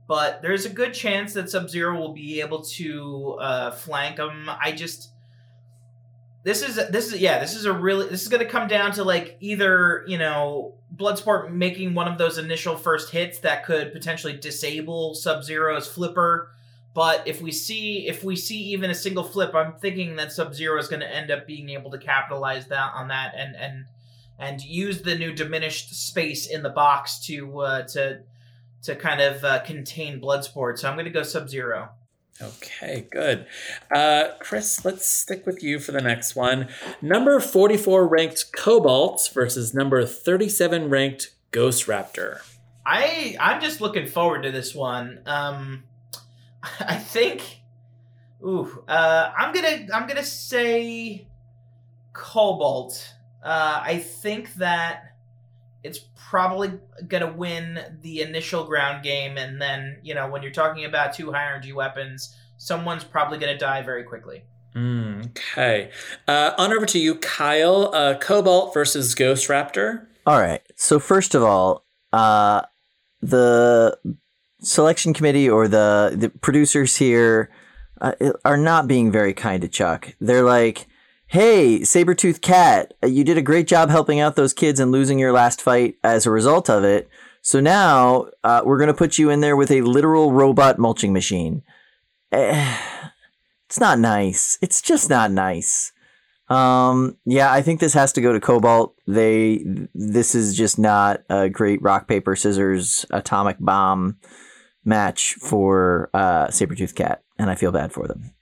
But 0.09 0.41
there's 0.41 0.65
a 0.65 0.71
good 0.71 0.95
chance 0.95 1.35
that 1.35 1.51
Sub 1.51 1.69
Zero 1.69 2.01
will 2.01 2.15
be 2.15 2.41
able 2.41 2.63
to 2.63 3.37
uh, 3.41 3.71
flank 3.73 4.19
him. 4.19 4.49
I 4.49 4.73
just 4.73 5.11
this 6.45 6.63
is 6.63 6.77
this 6.91 7.13
is 7.13 7.21
yeah 7.21 7.39
this 7.39 7.55
is 7.55 7.67
a 7.67 7.73
really 7.73 8.09
this 8.09 8.23
is 8.23 8.29
going 8.29 8.43
to 8.43 8.51
come 8.51 8.69
down 8.69 8.93
to 8.93 9.05
like 9.05 9.37
either 9.41 10.05
you 10.09 10.17
know 10.17 10.75
Bloodsport 10.97 11.53
making 11.53 11.93
one 11.93 12.09
of 12.09 12.17
those 12.17 12.39
initial 12.39 12.75
first 12.75 13.11
hits 13.11 13.41
that 13.41 13.67
could 13.67 13.93
potentially 13.93 14.33
disable 14.33 15.15
Sub 15.15 15.45
Zero's 15.45 15.87
flipper. 15.87 16.53
But 16.95 17.29
if 17.29 17.43
we 17.43 17.53
see 17.53 18.09
if 18.09 18.25
we 18.25 18.35
see 18.35 18.59
even 18.73 18.91
a 18.91 18.95
single 18.95 19.25
flip, 19.25 19.55
I'm 19.55 19.75
thinking 19.75 20.17
that 20.17 20.33
Sub 20.33 20.55
Zero 20.55 20.81
is 20.81 20.89
going 20.89 21.01
to 21.01 21.15
end 21.15 21.31
up 21.31 21.47
being 21.47 21.69
able 21.69 21.91
to 21.91 21.99
capitalize 21.99 22.67
that 22.69 22.93
on 22.95 23.09
that 23.09 23.35
and 23.37 23.55
and 23.55 23.85
and 24.39 24.65
use 24.65 25.03
the 25.03 25.17
new 25.17 25.33
diminished 25.33 25.95
space 25.95 26.47
in 26.47 26.63
the 26.63 26.71
box 26.71 27.19
to 27.27 27.61
uh, 27.61 27.83
to 27.89 28.21
to 28.89 28.97
kind 28.97 29.21
of 29.21 29.45
uh, 29.45 29.61
contain 29.61 30.19
Bloodsport. 30.21 30.79
So 30.79 30.89
I'm 30.89 30.95
going 30.95 31.05
to 31.05 31.11
go 31.11 31.23
Sub 31.23 31.49
Zero. 31.49 31.91
Okay, 32.41 33.07
good. 33.11 33.47
Uh, 33.91 34.29
Chris, 34.39 34.85
let's 34.85 35.05
stick 35.07 35.45
with 35.45 35.63
you 35.63 35.79
for 35.79 35.93
the 35.93 36.01
next 36.01 36.35
one. 36.35 36.69
Number 37.03 37.39
44 37.39 38.07
ranked 38.07 38.53
Cobalt 38.53 39.29
versus 39.35 39.75
number 39.75 40.07
37 40.07 40.89
ranked 40.89 41.35
Ghost 41.51 41.87
Raptor. 41.87 42.41
I 42.87 43.37
I'm 43.39 43.61
just 43.61 43.81
looking 43.83 44.07
forward 44.07 44.45
to 44.45 44.51
this 44.51 44.75
one. 44.75 45.21
Um, 45.27 45.85
I 46.81 46.97
think. 46.97 47.61
Ooh, 48.43 48.85
uh, 48.87 49.33
I'm 49.37 49.53
gonna 49.53 49.87
I'm 49.93 50.07
gonna 50.07 50.25
say 50.25 51.27
Cobalt. 52.13 53.15
Uh, 53.43 53.81
I 53.83 53.99
think 53.99 54.55
that 54.55 55.18
it's 55.83 56.01
probably 56.29 56.73
gonna 57.07 57.33
win 57.33 57.81
the 58.03 58.21
initial 58.23 58.65
ground 58.65 59.03
game, 59.03 59.39
and 59.39 59.61
then 59.61 59.99
you 60.03 60.15
know 60.15 60.29
when 60.29 60.43
you're 60.43 60.53
talking 60.53 60.85
about 60.85 61.15
two 61.15 61.33
high 61.33 61.47
energy 61.47 61.73
weapons, 61.73 62.37
someone's 62.57 63.05
probably 63.05 63.39
gonna 63.39 63.59
die 63.59 63.83
very 63.83 64.05
quickly. 64.05 64.43
Mm, 64.75 65.31
okay. 65.31 65.91
Uh, 66.27 66.53
on 66.59 66.73
over 66.73 66.87
to 66.87 66.99
you, 66.99 67.17
Kyle. 67.17 67.91
Uh, 67.95 68.17
Cobalt 68.19 68.75
versus 68.75 69.15
Ghost 69.15 69.49
Raptor. 69.49 70.07
All 70.27 70.39
right. 70.39 70.63
So 70.77 70.99
first 70.99 71.35
of 71.35 71.43
all, 71.43 71.85
uh, 72.13 72.63
the 73.21 73.99
selection 74.61 75.15
committee 75.15 75.49
or 75.49 75.69
the 75.69 76.15
the 76.17 76.29
producers 76.29 76.97
here 76.97 77.51
uh, 78.01 78.13
are 78.45 78.57
not 78.57 78.89
being 78.89 79.11
very 79.11 79.33
kind 79.33 79.63
to 79.63 79.69
Chuck. 79.69 80.15
They're 80.21 80.43
like, 80.43 80.87
"Hey, 81.29 81.81
Sabretooth 81.81 82.41
Cat, 82.41 82.95
you 83.05 83.23
did 83.25 83.39
a 83.39 83.43
great 83.43 83.67
job 83.67 83.91
helping 83.91 84.19
out 84.21 84.37
those 84.37 84.53
kids 84.53 84.81
and 84.81 84.91
losing 84.91 85.19
your 85.19 85.33
last 85.33 85.63
fight 85.63 85.97
as 86.03 86.27
a 86.27 86.31
result 86.31 86.69
of 86.69 86.85
it. 86.85 87.09
So 87.43 87.61
now 87.61 88.29
uh, 88.43 88.63
we're 88.65 88.79
gonna 88.79 88.95
put 88.95 89.19
you 89.19 89.31
in 89.31 89.41
there 89.41 89.57
with 89.57 89.71
a 89.71 89.83
literal 89.83 90.33
robot 90.33 90.79
mulching 90.79 91.13
machine." 91.13 91.63
It's 93.69 93.79
not 93.79 93.99
nice. 93.99 94.57
It's 94.63 94.81
just 94.81 95.11
not 95.11 95.31
nice. 95.31 95.93
Um, 96.49 97.19
yeah, 97.27 97.53
I 97.53 97.61
think 97.61 97.81
this 97.81 97.93
has 97.93 98.13
to 98.15 98.23
go 98.23 98.33
to 98.33 98.41
Cobalt. 98.41 98.95
They, 99.07 99.63
this 99.95 100.35
is 100.35 100.57
just 100.57 100.79
not 100.79 101.21
a 101.29 101.51
great 101.51 101.83
rock 101.83 102.09
paper 102.09 102.35
scissors 102.35 103.05
atomic 103.11 103.59
bomb 103.61 104.17
match 104.85 105.35
for 105.35 106.09
uh, 106.15 106.47
Sabretooth 106.47 106.95
Cat, 106.95 107.23
and 107.39 107.51
I 107.51 107.55
feel 107.55 107.73
bad 107.73 107.93
for 107.93 108.09
them. 108.09 108.33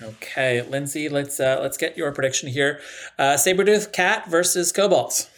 Okay, 0.00 0.62
Lindsay, 0.62 1.08
let's 1.08 1.40
uh, 1.40 1.58
let's 1.60 1.76
get 1.76 1.96
your 1.96 2.12
prediction 2.12 2.48
here. 2.48 2.80
Uh, 3.18 3.34
Sabretooth 3.34 3.92
Cat 3.92 4.28
versus 4.28 4.72
Cobalt. 4.72 5.28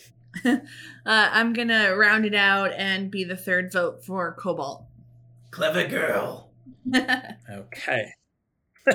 Uh, 1.06 1.30
I'm 1.32 1.54
gonna 1.54 1.96
round 1.96 2.26
it 2.26 2.34
out 2.34 2.72
and 2.74 3.10
be 3.10 3.24
the 3.24 3.36
third 3.36 3.72
vote 3.72 4.04
for 4.04 4.34
Cobalt. 4.38 4.84
Clever 5.50 5.86
girl. 5.86 6.50
Okay. 7.50 8.12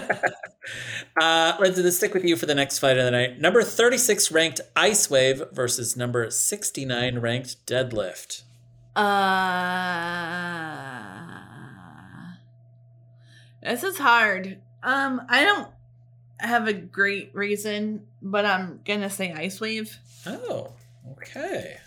uh, 1.22 1.58
Lindsay, 1.60 1.84
let's 1.84 1.98
stick 1.98 2.14
with 2.14 2.24
you 2.24 2.36
for 2.36 2.46
the 2.46 2.56
next 2.56 2.80
fight 2.80 2.98
of 2.98 3.06
the 3.06 3.12
night. 3.12 3.40
Number 3.40 3.64
36 3.64 4.32
ranked 4.32 4.62
Ice 4.76 5.10
Wave 5.10 5.42
versus 5.52 5.98
number 5.98 6.30
69 6.30 7.20
ranked 7.20 7.66
Deadlift. 7.66 8.44
Uh, 8.96 9.06
this 13.62 13.84
is 13.84 13.98
hard. 13.98 14.62
Um, 14.86 15.24
I 15.28 15.44
don't 15.44 15.68
have 16.40 16.68
a 16.68 16.74
great 16.74 17.32
reason, 17.34 18.06
but 18.22 18.46
I'm 18.46 18.80
gonna 18.86 19.10
say 19.10 19.34
Ice 19.34 19.60
Wave. 19.60 19.98
Oh, 20.28 20.74
okay. 21.14 21.78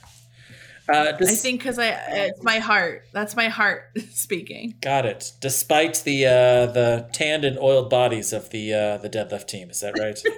Uh, 0.89 1.13
I 1.21 1.25
think 1.27 1.61
because 1.61 1.79
I 1.79 1.89
it's 1.89 2.43
my 2.43 2.59
heart. 2.59 3.05
That's 3.13 3.37
my 3.37 3.49
heart 3.49 3.91
speaking. 4.11 4.75
got 4.81 5.07
it. 5.07 5.33
Despite 5.41 6.03
the 6.05 6.27
uh, 6.27 6.67
the 6.67 7.09
tanned 7.13 7.45
and 7.45 7.59
oiled 7.59 7.89
bodies 7.89 8.33
of 8.33 8.51
the 8.51 8.75
uh, 8.75 8.97
the 8.99 9.09
deadlift 9.09 9.47
team, 9.47 9.71
is 9.71 9.81
that 9.81 9.99
right? 9.99 10.19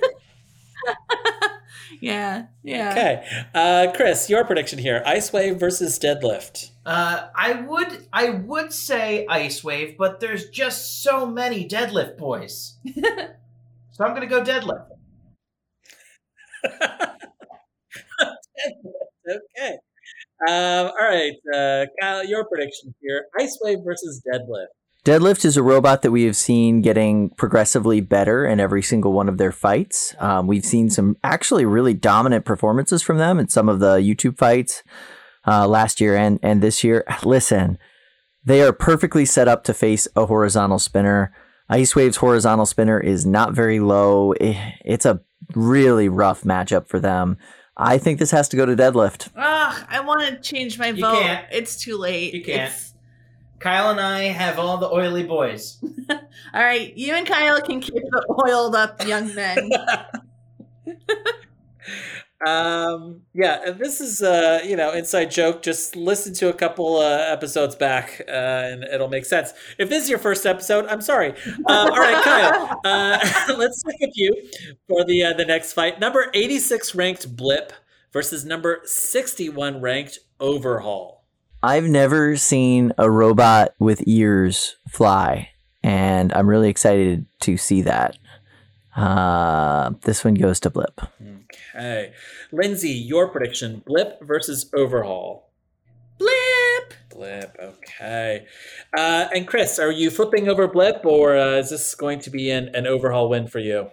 Yeah, 2.01 2.47
yeah. 2.63 2.91
okay, 2.93 3.45
uh, 3.55 3.93
Chris, 3.95 4.31
your 4.31 4.45
prediction 4.45 4.79
here: 4.79 5.03
Ice 5.05 5.33
Wave 5.33 5.59
versus 5.59 5.99
Deadlift. 5.99 6.71
Uh, 6.91 7.29
I 7.37 7.53
would 7.53 8.09
I 8.13 8.31
would 8.31 8.73
say 8.73 9.25
Ice 9.29 9.63
Wave, 9.63 9.97
but 9.97 10.19
there's 10.19 10.51
just 10.51 11.05
so 11.05 11.25
many 11.25 11.69
deadlift 11.69 12.19
boys. 12.19 12.79
so 12.97 14.05
I'm 14.05 14.13
gonna 14.13 14.27
go 14.27 14.43
deadlift. 14.43 14.89
okay. 16.65 16.81
Um, 20.49 20.49
all 20.49 20.95
right, 20.99 21.35
uh, 21.55 21.87
Kyle, 22.01 22.25
your 22.25 22.45
prediction 22.47 22.93
here: 23.01 23.27
Ice 23.39 23.57
Wave 23.63 23.79
versus 23.85 24.21
Deadlift. 24.27 24.67
Deadlift 25.05 25.45
is 25.45 25.57
a 25.57 25.63
robot 25.63 26.03
that 26.03 26.11
we 26.11 26.25
have 26.25 26.37
seen 26.37 26.83
getting 26.83 27.31
progressively 27.31 28.01
better 28.01 28.45
in 28.45 28.59
every 28.59 28.83
single 28.83 29.13
one 29.13 29.29
of 29.29 29.39
their 29.39 29.53
fights. 29.53 30.17
Um, 30.19 30.49
we've 30.49 30.65
seen 30.65 30.91
some 30.91 31.17
actually 31.23 31.65
really 31.65 31.95
dominant 31.95 32.45
performances 32.45 33.01
from 33.01 33.19
them 33.19 33.39
in 33.39 33.47
some 33.47 33.69
of 33.69 33.79
the 33.79 33.99
YouTube 33.99 34.37
fights 34.37 34.83
uh, 35.47 35.67
last 35.69 36.01
year 36.01 36.17
and, 36.17 36.39
and 36.43 36.63
this 36.63 36.83
year. 36.85 37.05
Listen, 37.25 37.79
they 38.45 38.63
are 38.63 38.73
perfectly 38.73 39.25
set 39.25 39.49
up 39.49 39.65
to 39.65 39.75
face 39.75 40.07
a 40.17 40.27
horizontal 40.27 40.79
spinner. 40.79 41.33
Ice 41.69 41.95
Wave's 41.95 42.17
horizontal 42.19 42.67
spinner 42.67 42.99
is 42.99 43.25
not 43.25 43.53
very 43.53 43.79
low. 43.81 44.33
Eh, 44.41 44.73
It's 44.85 45.07
a 45.07 45.21
really 45.55 46.09
rough 46.09 46.43
matchup 46.43 46.89
for 46.89 46.99
them. 47.01 47.37
I 47.77 47.97
think 47.99 48.19
this 48.19 48.33
has 48.33 48.49
to 48.51 48.57
go 48.57 48.67
to 48.67 48.75
Deadlift. 48.77 49.29
Ugh, 49.37 49.85
I 49.89 50.01
want 50.01 50.23
to 50.29 50.41
change 50.41 50.79
my 50.79 50.89
You 50.89 51.01
vote. 51.01 51.23
can't. 51.23 51.47
It's 51.53 51.77
too 51.81 51.97
late. 51.97 52.35
You 52.35 52.43
can't. 52.45 52.63
It's- 52.69 52.87
Kyle 53.61 53.91
and 53.91 54.01
I 54.01 54.23
have 54.25 54.59
all 54.59 54.79
the 54.79 54.89
oily 54.91 55.23
boys. 55.23 55.79
all 56.11 56.19
right, 56.55 56.97
you 56.97 57.13
and 57.15 57.27
Kyle 57.27 57.61
can 57.61 57.81
keep 57.81 57.93
the 57.93 58.43
oiled 58.49 58.75
up 58.75 59.07
young 59.07 59.35
men. 59.35 59.71
Um, 62.47 63.23
yeah, 63.35 63.61
and 63.67 63.79
this 63.79 64.01
is 64.01 64.23
uh, 64.23 64.61
you 64.65 64.75
know, 64.77 64.93
inside 64.93 65.31
joke. 65.31 65.63
Just 65.63 65.95
listen 65.95 66.33
to 66.35 66.49
a 66.49 66.55
couple 66.55 66.97
uh, 66.97 67.19
episodes 67.29 67.77
back, 67.77 68.23
uh, 68.27 68.31
and 68.31 68.85
it'll 68.85 69.09
make 69.09 69.27
sense. 69.27 69.53
If 69.79 69.91
this 69.91 70.05
is 70.05 70.11
your 70.11 70.19
first 70.19 70.47
episode, 70.47 70.87
I'm 70.87 71.03
sorry. 71.03 71.35
Um, 71.47 71.91
all 71.91 71.99
right, 71.99 72.25
Kyle, 72.25 72.81
uh, 72.85 73.19
let's 73.59 73.81
stick 73.81 73.97
with 74.01 74.13
you 74.15 74.35
for 74.89 75.05
the 75.05 75.25
uh, 75.25 75.33
the 75.35 75.45
next 75.45 75.75
fight. 75.75 76.01
Number 76.01 76.31
86 76.33 76.95
ranked 76.95 77.37
Blip 77.37 77.73
versus 78.13 78.45
number 78.45 78.81
61 78.85 79.81
ranked 79.81 80.19
Overhaul. 80.39 81.25
I've 81.63 81.85
never 81.85 82.37
seen 82.37 82.93
a 82.97 83.11
robot 83.11 83.75
with 83.79 84.03
ears 84.07 84.77
fly, 84.89 85.51
and 85.83 86.33
I'm 86.33 86.49
really 86.49 86.71
excited 86.71 87.27
to 87.41 87.59
see 87.59 87.83
that. 87.83 88.17
Uh, 88.97 89.91
this 90.03 90.25
one 90.25 90.35
goes 90.35 90.61
to 90.61 90.71
Blip. 90.71 91.01
Okay, 91.75 92.13
Lindsay, 92.53 92.91
your 92.91 93.29
prediction: 93.29 93.83
Blip 93.87 94.19
versus 94.23 94.69
Overhaul. 94.75 95.51
Blip. 96.19 96.95
Blip. 97.11 97.57
Okay. 97.61 98.47
Uh, 98.97 99.29
and 99.35 99.47
Chris, 99.47 99.79
are 99.79 99.91
you 99.91 100.11
flipping 100.11 100.49
over 100.49 100.67
Blip, 100.69 101.05
or 101.05 101.37
uh, 101.37 101.57
is 101.57 101.71
this 101.71 101.95
going 101.95 102.21
to 102.21 102.31
be 102.31 102.51
an, 102.51 102.75
an 102.75 102.87
overhaul 102.87 103.29
win 103.29 103.47
for 103.47 103.59
you? 103.59 103.91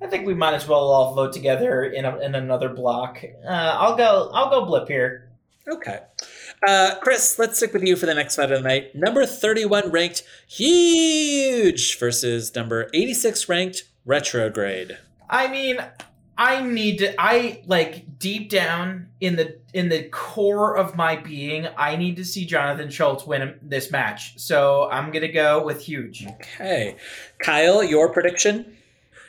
I 0.00 0.06
think 0.06 0.26
we 0.26 0.34
might 0.34 0.54
as 0.54 0.68
well 0.68 0.90
all 0.90 1.14
vote 1.14 1.32
together 1.32 1.84
in 1.84 2.04
a, 2.04 2.18
in 2.18 2.34
another 2.34 2.68
block. 2.68 3.22
Uh, 3.44 3.48
I'll 3.48 3.96
go 3.96 4.30
I'll 4.32 4.50
go 4.50 4.66
blip 4.66 4.88
here. 4.88 5.30
Okay. 5.68 6.00
Uh, 6.66 6.94
Chris, 7.00 7.38
let's 7.38 7.56
stick 7.56 7.72
with 7.72 7.82
you 7.82 7.96
for 7.96 8.06
the 8.06 8.14
next 8.14 8.36
fight 8.36 8.52
of 8.52 8.62
the 8.62 8.68
night. 8.68 8.94
Number 8.94 9.26
31 9.26 9.90
ranked 9.90 10.22
Huge 10.46 11.98
versus 11.98 12.54
number 12.54 12.88
86 12.94 13.48
ranked 13.48 13.84
Retrograde. 14.06 14.96
I 15.28 15.48
mean, 15.48 15.78
I 16.38 16.62
need 16.62 16.98
to 16.98 17.14
I 17.20 17.62
like 17.66 18.18
deep 18.18 18.48
down 18.50 19.08
in 19.20 19.36
the 19.36 19.58
in 19.74 19.88
the 19.88 20.04
core 20.04 20.76
of 20.76 20.94
my 20.94 21.16
being, 21.16 21.66
I 21.76 21.96
need 21.96 22.16
to 22.16 22.24
see 22.24 22.46
Jonathan 22.46 22.88
Schultz 22.88 23.26
win 23.26 23.58
this 23.62 23.90
match. 23.90 24.38
So 24.38 24.88
I'm 24.90 25.10
gonna 25.10 25.32
go 25.32 25.64
with 25.64 25.82
huge. 25.82 26.26
Okay. 26.26 26.96
Kyle, 27.38 27.82
your 27.82 28.12
prediction? 28.12 28.76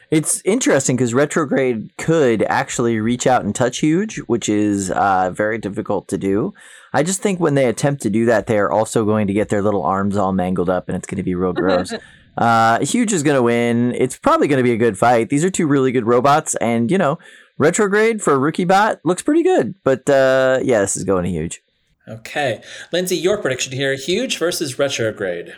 It's 0.09 0.41
interesting 0.45 0.95
because 0.95 1.13
retrograde 1.13 1.91
could 1.97 2.43
actually 2.43 2.99
reach 2.99 3.27
out 3.27 3.43
and 3.43 3.53
touch 3.53 3.79
huge, 3.79 4.17
which 4.19 4.47
is 4.47 4.89
uh, 4.91 5.31
very 5.33 5.57
difficult 5.57 6.07
to 6.09 6.17
do. 6.17 6.53
I 6.93 7.03
just 7.03 7.21
think 7.21 7.41
when 7.41 7.55
they 7.55 7.65
attempt 7.65 8.03
to 8.03 8.09
do 8.09 8.25
that, 8.25 8.47
they 8.47 8.57
are 8.57 8.71
also 8.71 9.03
going 9.03 9.27
to 9.27 9.33
get 9.33 9.49
their 9.49 9.61
little 9.61 9.83
arms 9.83 10.15
all 10.15 10.31
mangled 10.31 10.69
up, 10.69 10.87
and 10.87 10.95
it's 10.95 11.05
going 11.05 11.17
to 11.17 11.23
be 11.23 11.35
real 11.35 11.51
gross. 11.51 11.93
uh, 12.37 12.79
huge 12.85 13.13
is 13.13 13.23
going 13.23 13.35
to 13.35 13.43
win. 13.43 13.93
It's 13.95 14.17
probably 14.17 14.47
going 14.47 14.57
to 14.57 14.63
be 14.63 14.73
a 14.73 14.77
good 14.77 14.97
fight. 14.97 15.29
These 15.29 15.43
are 15.43 15.49
two 15.49 15.67
really 15.67 15.91
good 15.91 16.05
robots, 16.05 16.55
and 16.55 16.91
you 16.91 16.97
know, 16.97 17.17
retrograde 17.57 18.21
for 18.21 18.33
a 18.33 18.39
rookie 18.39 18.65
bot 18.65 18.99
looks 19.03 19.21
pretty 19.21 19.43
good. 19.43 19.75
But 19.83 20.09
uh, 20.09 20.59
yeah, 20.63 20.81
this 20.81 20.95
is 20.95 21.03
going 21.03 21.23
to 21.23 21.29
huge. 21.29 21.61
Okay. 22.07 22.61
Lindsay, 22.93 23.17
your 23.17 23.41
prediction 23.41 23.73
here 23.73 23.95
huge 23.95 24.37
versus 24.37 24.79
retrograde. 24.79 25.55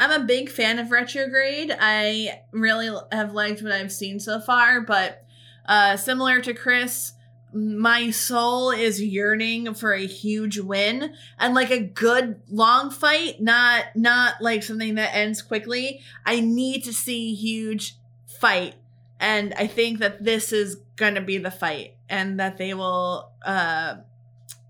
I'm 0.00 0.22
a 0.22 0.24
big 0.24 0.48
fan 0.48 0.78
of 0.78 0.90
Retrograde. 0.90 1.76
I 1.78 2.40
really 2.52 2.88
have 3.12 3.34
liked 3.34 3.60
what 3.62 3.70
I've 3.70 3.92
seen 3.92 4.18
so 4.18 4.40
far, 4.40 4.80
but 4.80 5.24
uh, 5.66 5.98
similar 5.98 6.40
to 6.40 6.54
Chris, 6.54 7.12
my 7.52 8.10
soul 8.10 8.70
is 8.70 9.02
yearning 9.02 9.74
for 9.74 9.92
a 9.92 10.06
huge 10.06 10.58
win 10.58 11.14
and 11.38 11.54
like 11.54 11.70
a 11.70 11.80
good 11.80 12.40
long 12.48 12.90
fight, 12.90 13.40
not 13.40 13.84
not 13.94 14.40
like 14.40 14.62
something 14.62 14.94
that 14.94 15.14
ends 15.14 15.42
quickly. 15.42 16.00
I 16.24 16.40
need 16.40 16.84
to 16.84 16.92
see 16.92 17.34
huge 17.34 17.96
fight, 18.26 18.74
and 19.18 19.54
I 19.54 19.66
think 19.66 19.98
that 19.98 20.24
this 20.24 20.52
is 20.52 20.76
gonna 20.96 21.20
be 21.20 21.38
the 21.38 21.50
fight, 21.50 21.94
and 22.08 22.38
that 22.38 22.58
they 22.58 22.74
will 22.74 23.32
uh, 23.44 23.96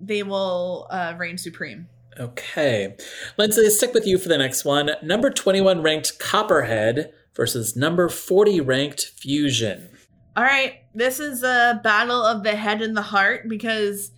they 0.01 0.23
will 0.23 0.87
uh, 0.91 1.15
reign 1.19 1.39
supreme. 1.39 1.89
Okay. 2.19 2.97
Lindsay, 3.39 3.71
stick 3.71 3.95
with 3.95 4.07
you 4.07 4.19
for 4.19 4.29
the 4.29 4.39
next 4.39 4.65
one. 4.65 4.91
Number 5.03 5.31
21 5.31 5.83
ranked 5.83 6.19
Copperhead 6.19 7.13
versus 7.35 7.77
number 7.77 8.09
40 8.09 8.61
ranked 8.61 9.07
Fusion. 9.17 9.91
All 10.37 10.45
right, 10.45 10.83
this 10.95 11.19
is 11.19 11.43
a 11.43 11.81
battle 11.83 12.23
of 12.23 12.45
the 12.45 12.55
head 12.55 12.83
and 12.83 12.97
the 12.97 13.03
heart 13.03 13.49
because 13.49 14.13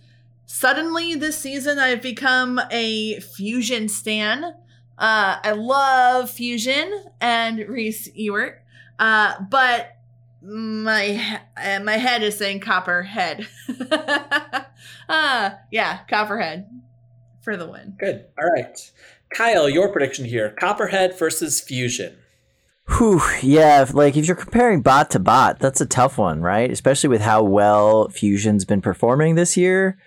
suddenly 0.45 1.15
this 1.15 1.37
season 1.37 1.79
I've 1.79 2.01
become 2.01 2.61
a 2.69 3.19
fusion 3.19 3.89
stan. 3.89 4.43
Uh, 4.43 5.37
I 5.43 5.51
love 5.51 6.29
fusion 6.29 7.05
and 7.19 7.59
Reese 7.67 8.09
Ewert, 8.09 8.59
uh, 8.99 9.41
but 9.49 9.97
my 10.41 11.39
uh, 11.57 11.79
my 11.79 11.97
head 11.97 12.21
is 12.21 12.37
saying 12.37 12.59
copperhead. 12.59 13.47
uh, 15.09 15.49
yeah, 15.71 15.99
copperhead 16.09 16.69
for 17.41 17.57
the 17.57 17.67
win. 17.67 17.95
Good. 17.97 18.25
All 18.37 18.49
right. 18.49 18.91
Kyle, 19.29 19.67
your 19.67 19.89
prediction 19.91 20.25
here 20.25 20.51
Copperhead 20.51 21.17
versus 21.17 21.59
Fusion. 21.59 22.15
Whew, 22.89 23.21
yeah, 23.41 23.85
like 23.93 24.17
if 24.17 24.27
you're 24.27 24.35
comparing 24.35 24.81
bot 24.81 25.09
to 25.11 25.19
bot, 25.19 25.59
that's 25.59 25.79
a 25.79 25.85
tough 25.85 26.17
one, 26.17 26.41
right? 26.41 26.69
Especially 26.69 27.07
with 27.09 27.21
how 27.21 27.41
well 27.41 28.09
Fusion's 28.09 28.65
been 28.65 28.81
performing 28.81 29.35
this 29.35 29.55
year. 29.55 29.97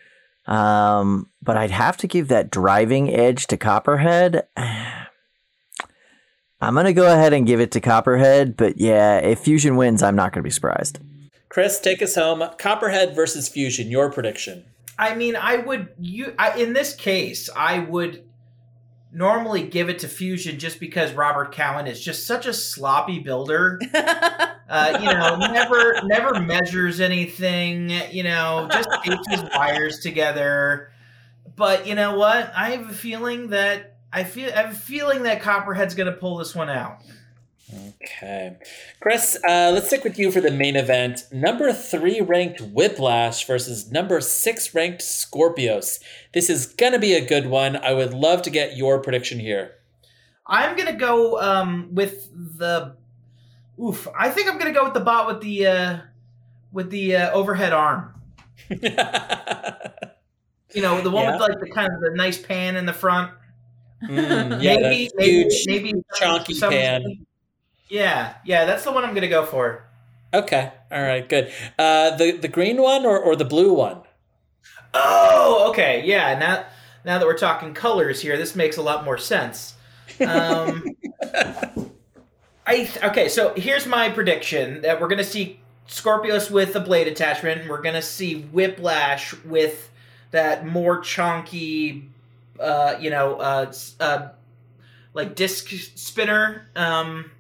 Um, 0.47 1.31
but 1.43 1.57
I'd 1.57 1.71
have 1.71 1.97
to 1.99 2.07
give 2.07 2.29
that 2.29 2.51
driving 2.51 3.13
edge 3.13 3.47
to 3.49 3.57
Copperhead. 3.57 4.47
I'm 6.59 6.75
gonna 6.75 6.93
go 6.93 7.13
ahead 7.13 7.33
and 7.33 7.47
give 7.47 7.61
it 7.61 7.71
to 7.73 7.81
Copperhead, 7.81 8.57
but 8.57 8.79
yeah, 8.79 9.19
if 9.19 9.41
Fusion 9.41 9.77
wins, 9.77 10.03
I'm 10.03 10.17
not 10.17 10.33
gonna 10.33 10.45
be 10.45 10.51
surprised. 10.51 10.99
Chris, 11.49 11.81
take 11.81 12.03
us 12.03 12.15
home. 12.15 12.45
Copperhead 12.59 13.15
versus 13.15 13.49
Fusion, 13.49 13.91
your 13.91 14.11
prediction. 14.11 14.65
I 14.99 15.15
mean, 15.15 15.37
I 15.37 15.57
would 15.57 15.89
you 15.99 16.35
I, 16.39 16.59
in 16.59 16.73
this 16.73 16.95
case, 16.95 17.49
I 17.55 17.81
would 17.81 18.26
normally 19.17 19.63
give 19.63 19.89
it 19.89 20.01
to 20.01 20.09
Fusion 20.09 20.59
just 20.59 20.79
because 20.79 21.15
Robert 21.15 21.51
Cowan 21.51 21.87
is 21.87 21.99
just 21.99 22.27
such 22.27 22.45
a 22.47 22.53
sloppy 22.53 23.19
builder. 23.19 23.81
Uh, 24.69 24.99
you 25.01 25.07
know, 25.07 25.37
never 25.37 26.01
never 26.07 26.41
measures 26.41 26.99
anything. 26.99 27.89
You 28.11 28.25
know, 28.25 28.69
just 28.73 28.89
tapes 29.05 29.29
his 29.31 29.45
wires 29.55 30.01
together. 30.01 30.91
But 31.55 31.87
you 31.87 31.95
know 31.95 32.19
what? 32.19 32.53
I 32.53 32.71
have 32.71 32.91
a 32.91 32.93
feeling 32.93 33.51
that 33.51 33.99
I 34.13 34.25
feel 34.25 34.51
I 34.53 34.63
have 34.63 34.73
a 34.73 34.75
feeling 34.75 35.23
that 35.23 35.41
Copperhead's 35.41 35.95
going 35.95 36.13
to 36.13 36.19
pull 36.19 36.39
this 36.39 36.53
one 36.53 36.69
out. 36.69 36.99
Okay. 37.75 38.57
Chris, 39.01 39.37
uh, 39.49 39.71
let's 39.75 39.89
stick 39.89 40.05
with 40.05 40.19
you 40.19 40.31
for 40.31 40.41
the 40.41 40.51
main 40.53 40.77
event. 40.77 41.25
Number 41.33 41.73
three 41.73 42.21
ranked 42.21 42.61
Whiplash 42.61 43.45
versus 43.45 43.91
number 43.91 44.21
six 44.21 44.73
ranked 44.75 45.01
Skorpios. 45.01 45.99
This 46.33 46.49
is 46.49 46.67
going 46.67 46.93
to 46.93 46.99
be 47.01 47.15
a 47.15 47.27
good 47.27 47.49
one. 47.49 47.77
I 47.77 47.93
would 47.93 48.15
love 48.15 48.43
to 48.43 48.51
get 48.51 48.77
your 48.77 49.01
prediction 49.01 49.41
here. 49.41 49.73
I'm 50.47 50.77
gonna 50.77 50.93
go 50.97 51.41
um, 51.41 51.89
with 51.93 52.31
the. 52.33 52.95
Oof! 53.83 54.07
I 54.17 54.31
think 54.31 54.49
I'm 54.49 54.59
gonna 54.59 54.73
go 54.73 54.85
with 54.85 54.95
the 54.95 55.01
bot 55.01 55.27
with 55.27 55.41
the 55.41 55.67
uh, 55.67 55.99
with 56.71 56.91
the 56.91 57.17
uh, 57.17 57.33
overhead 57.33 57.73
arm. 57.73 58.15
You 60.75 60.83
know, 60.83 61.01
the 61.01 61.11
one 61.11 61.25
Yeah. 61.25 61.33
with 61.33 61.41
like 61.41 61.61
the 61.61 61.71
kind 61.71 61.91
of 61.91 62.01
the 62.01 62.11
nice 62.15 62.37
pan 62.37 62.77
in 62.77 62.85
the 62.85 62.93
front. 62.93 63.33
Mm, 64.05 64.11
yeah, 64.63 64.77
maybe, 64.77 65.11
maybe, 65.15 65.31
huge, 65.45 65.65
maybe 65.67 65.93
chonky 66.21 66.55
some- 66.55 66.71
pan. 66.71 67.25
Yeah, 67.89 68.35
yeah, 68.45 68.65
that's 68.65 68.85
the 68.85 68.93
one 68.93 69.05
I'm 69.05 69.15
gonna 69.15 69.29
go 69.29 69.45
for. 69.45 69.85
Okay. 70.35 70.73
All 70.91 71.03
right. 71.03 71.27
Good. 71.29 71.53
Uh, 71.79 72.17
the 72.17 72.33
the 72.33 72.49
green 72.49 72.81
one 72.83 73.07
or, 73.07 73.19
or 73.19 73.37
the 73.37 73.45
blue 73.45 73.73
one? 73.73 74.03
Oh, 74.93 75.69
okay, 75.71 76.03
yeah. 76.05 76.39
Now, 76.39 76.65
now 77.05 77.19
that 77.19 77.27
we're 77.27 77.39
talking 77.39 77.75
colors 77.75 78.21
here, 78.21 78.37
this 78.37 78.57
makes 78.57 78.77
a 78.77 78.83
lot 78.83 79.05
more 79.05 79.19
sense. 79.19 79.75
Um, 80.27 80.85
I 82.67 82.77
th- 82.77 83.03
okay, 83.05 83.29
so 83.29 83.55
here's 83.55 83.87
my 83.87 84.09
prediction 84.09 84.83
that 84.83 85.01
we're 85.01 85.09
gonna 85.09 85.25
see 85.25 85.61
Skorpios 85.89 86.51
with 86.51 86.75
a 86.75 86.81
blade 86.81 87.09
attachment, 87.09 87.61
and 87.61 87.71
we're 87.71 87.83
gonna 87.83 88.03
see 88.03 88.43
Whiplash 88.43 89.35
with 89.45 89.91
that 90.33 90.67
more 90.67 91.01
chunky, 91.01 92.09
uh, 92.59 92.97
you 92.99 93.11
know, 93.11 93.37
uh, 93.37 93.73
uh, 94.01 94.29
like 95.15 95.35
disc 95.35 95.69
spinner. 95.95 96.69
Um, 96.75 97.31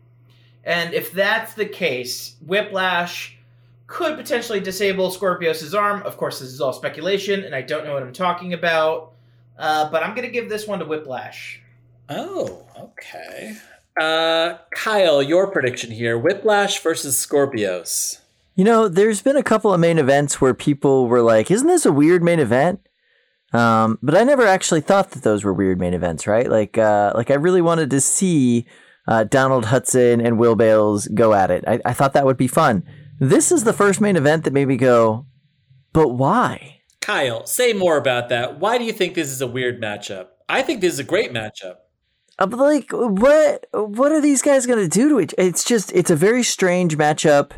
and 0.66 0.92
if 0.92 1.12
that's 1.12 1.54
the 1.54 1.64
case, 1.64 2.36
Whiplash 2.44 3.38
could 3.86 4.16
potentially 4.16 4.58
disable 4.58 5.10
Skorpios' 5.10 5.78
arm. 5.78 6.02
Of 6.02 6.16
course, 6.16 6.40
this 6.40 6.48
is 6.48 6.60
all 6.60 6.72
speculation, 6.72 7.44
and 7.44 7.54
I 7.54 7.62
don't 7.62 7.84
know 7.84 7.94
what 7.94 8.02
I'm 8.02 8.12
talking 8.12 8.52
about. 8.52 9.12
Uh, 9.56 9.88
but 9.90 10.02
I'm 10.02 10.14
gonna 10.14 10.28
give 10.28 10.48
this 10.48 10.66
one 10.66 10.80
to 10.80 10.84
Whiplash. 10.84 11.62
Oh, 12.08 12.66
okay. 12.78 13.56
Uh, 13.98 14.58
Kyle, 14.74 15.22
your 15.22 15.50
prediction 15.50 15.90
here: 15.92 16.18
Whiplash 16.18 16.82
versus 16.82 17.16
Skorpios. 17.16 18.20
You 18.56 18.64
know, 18.64 18.88
there's 18.88 19.22
been 19.22 19.36
a 19.36 19.42
couple 19.42 19.72
of 19.72 19.80
main 19.80 19.98
events 19.98 20.40
where 20.40 20.52
people 20.52 21.06
were 21.06 21.22
like, 21.22 21.50
"Isn't 21.50 21.68
this 21.68 21.86
a 21.86 21.92
weird 21.92 22.22
main 22.22 22.40
event?" 22.40 22.80
Um, 23.52 23.98
but 24.02 24.16
I 24.16 24.24
never 24.24 24.44
actually 24.44 24.80
thought 24.80 25.12
that 25.12 25.22
those 25.22 25.44
were 25.44 25.52
weird 25.52 25.78
main 25.78 25.94
events, 25.94 26.26
right? 26.26 26.50
Like, 26.50 26.76
uh, 26.76 27.12
like 27.14 27.30
I 27.30 27.34
really 27.34 27.62
wanted 27.62 27.90
to 27.90 28.00
see 28.00 28.66
uh, 29.06 29.24
Donald 29.24 29.66
Hutson 29.66 30.24
and 30.24 30.38
Will 30.38 30.56
Bales 30.56 31.08
go 31.08 31.32
at 31.32 31.50
it. 31.50 31.64
I, 31.66 31.80
I 31.84 31.92
thought 31.92 32.12
that 32.14 32.26
would 32.26 32.36
be 32.36 32.48
fun. 32.48 32.84
This 33.18 33.50
is 33.50 33.64
the 33.64 33.72
first 33.72 34.00
main 34.00 34.16
event 34.16 34.44
that 34.44 34.52
made 34.52 34.68
me 34.68 34.76
go, 34.76 35.26
"But 35.92 36.08
why?" 36.08 36.80
Kyle, 37.00 37.46
say 37.46 37.72
more 37.72 37.96
about 37.96 38.28
that. 38.30 38.58
Why 38.58 38.78
do 38.78 38.84
you 38.84 38.92
think 38.92 39.14
this 39.14 39.28
is 39.28 39.40
a 39.40 39.46
weird 39.46 39.80
matchup? 39.80 40.26
I 40.48 40.62
think 40.62 40.80
this 40.80 40.92
is 40.92 40.98
a 40.98 41.04
great 41.04 41.32
matchup. 41.32 41.76
I'm 42.38 42.50
like, 42.50 42.90
what 42.92 43.66
what 43.72 44.12
are 44.12 44.20
these 44.20 44.42
guys 44.42 44.66
gonna 44.66 44.88
do 44.88 45.08
to 45.08 45.20
each? 45.20 45.34
It's 45.38 45.64
just 45.64 45.92
it's 45.92 46.10
a 46.10 46.16
very 46.16 46.42
strange 46.42 46.98
matchup. 46.98 47.52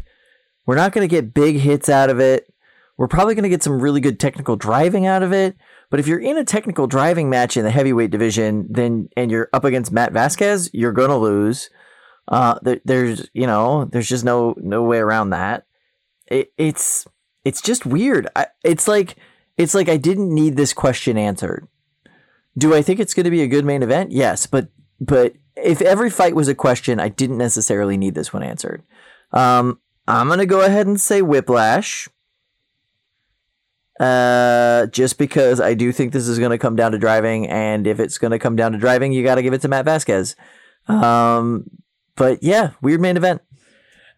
We're 0.67 0.77
not 0.77 0.93
gonna 0.93 1.09
get 1.09 1.35
big 1.35 1.57
hits 1.57 1.89
out 1.89 2.11
of 2.11 2.21
it. 2.21 2.53
We're 2.97 3.09
probably 3.09 3.35
gonna 3.35 3.49
get 3.49 3.63
some 3.63 3.81
really 3.81 4.01
good 4.01 4.21
technical 4.21 4.57
driving 4.57 5.07
out 5.07 5.23
of 5.23 5.33
it. 5.33 5.57
But 5.91 6.01
if 6.01 6.07
you're 6.07 6.19
in 6.19 6.37
a 6.37 6.45
technical 6.45 6.87
driving 6.87 7.31
match 7.31 7.57
in 7.57 7.65
the 7.65 7.71
heavyweight 7.71 8.11
division, 8.11 8.67
then 8.71 9.09
and 9.17 9.31
you're 9.31 9.49
up 9.53 9.65
against 9.65 9.93
Matt 9.93 10.13
Vasquez, 10.13 10.71
you're 10.73 10.93
gonna 10.93 11.17
lose. 11.17 11.71
Uh, 12.27 12.59
there, 12.63 12.81
there's 12.85 13.29
you 13.33 13.47
know 13.47 13.87
there's 13.87 14.09
just 14.09 14.25
no 14.25 14.55
no 14.59 14.83
way 14.83 14.99
around 14.99 15.31
that. 15.31 15.67
It, 16.27 16.53
it's 16.59 17.07
it's 17.45 17.63
just 17.63 17.87
weird. 17.87 18.29
I, 18.37 18.47
it's 18.63 18.87
like 18.87 19.17
it's 19.57 19.75
like 19.75 19.89
I 19.89 19.97
didn't 19.97 20.35
need 20.35 20.57
this 20.57 20.73
question 20.73 21.17
answered. 21.17 21.67
Do 22.57 22.75
I 22.75 22.83
think 22.83 23.01
it's 23.01 23.15
going 23.15 23.25
to 23.25 23.31
be 23.31 23.43
a 23.43 23.49
good 23.49 23.65
main 23.65 23.83
event? 23.83 24.13
Yes, 24.13 24.47
but 24.47 24.69
but 25.01 25.35
if 25.57 25.81
every 25.81 26.11
fight 26.11 26.35
was 26.35 26.49
a 26.49 26.55
question, 26.55 27.01
I 27.01 27.09
didn't 27.09 27.39
necessarily 27.39 27.97
need 27.97 28.15
this 28.15 28.33
one 28.33 28.43
answered. 28.43 28.83
Um, 29.33 29.81
I'm 30.07 30.29
to 30.31 30.47
go 30.47 30.63
ahead 30.63 30.87
and 30.87 31.01
say 31.01 31.23
Whiplash. 31.23 32.09
Uh, 33.99 34.87
just 34.87 35.19
because 35.19 35.61
I 35.61 35.75
do 35.75 35.91
think 35.91 36.13
this 36.13 36.29
is 36.29 36.39
going 36.39 36.53
to 36.53 36.59
come 36.59 36.77
down 36.77 36.93
to 36.93 36.99
driving, 36.99 37.49
and 37.49 37.87
if 37.87 37.99
it's 37.99 38.19
going 38.19 38.31
to 38.31 38.39
come 38.39 38.55
down 38.55 38.73
to 38.73 38.79
driving, 38.79 39.13
you 39.13 39.25
got 39.25 39.37
to 39.37 39.43
give 39.43 39.53
it 39.53 39.61
to 39.63 39.69
Matt 39.69 39.85
Vasquez. 39.85 40.37
Um, 40.87 41.65
but 42.17 42.43
yeah, 42.43 42.71
weird 42.81 43.01
main 43.01 43.17
event. 43.17 43.43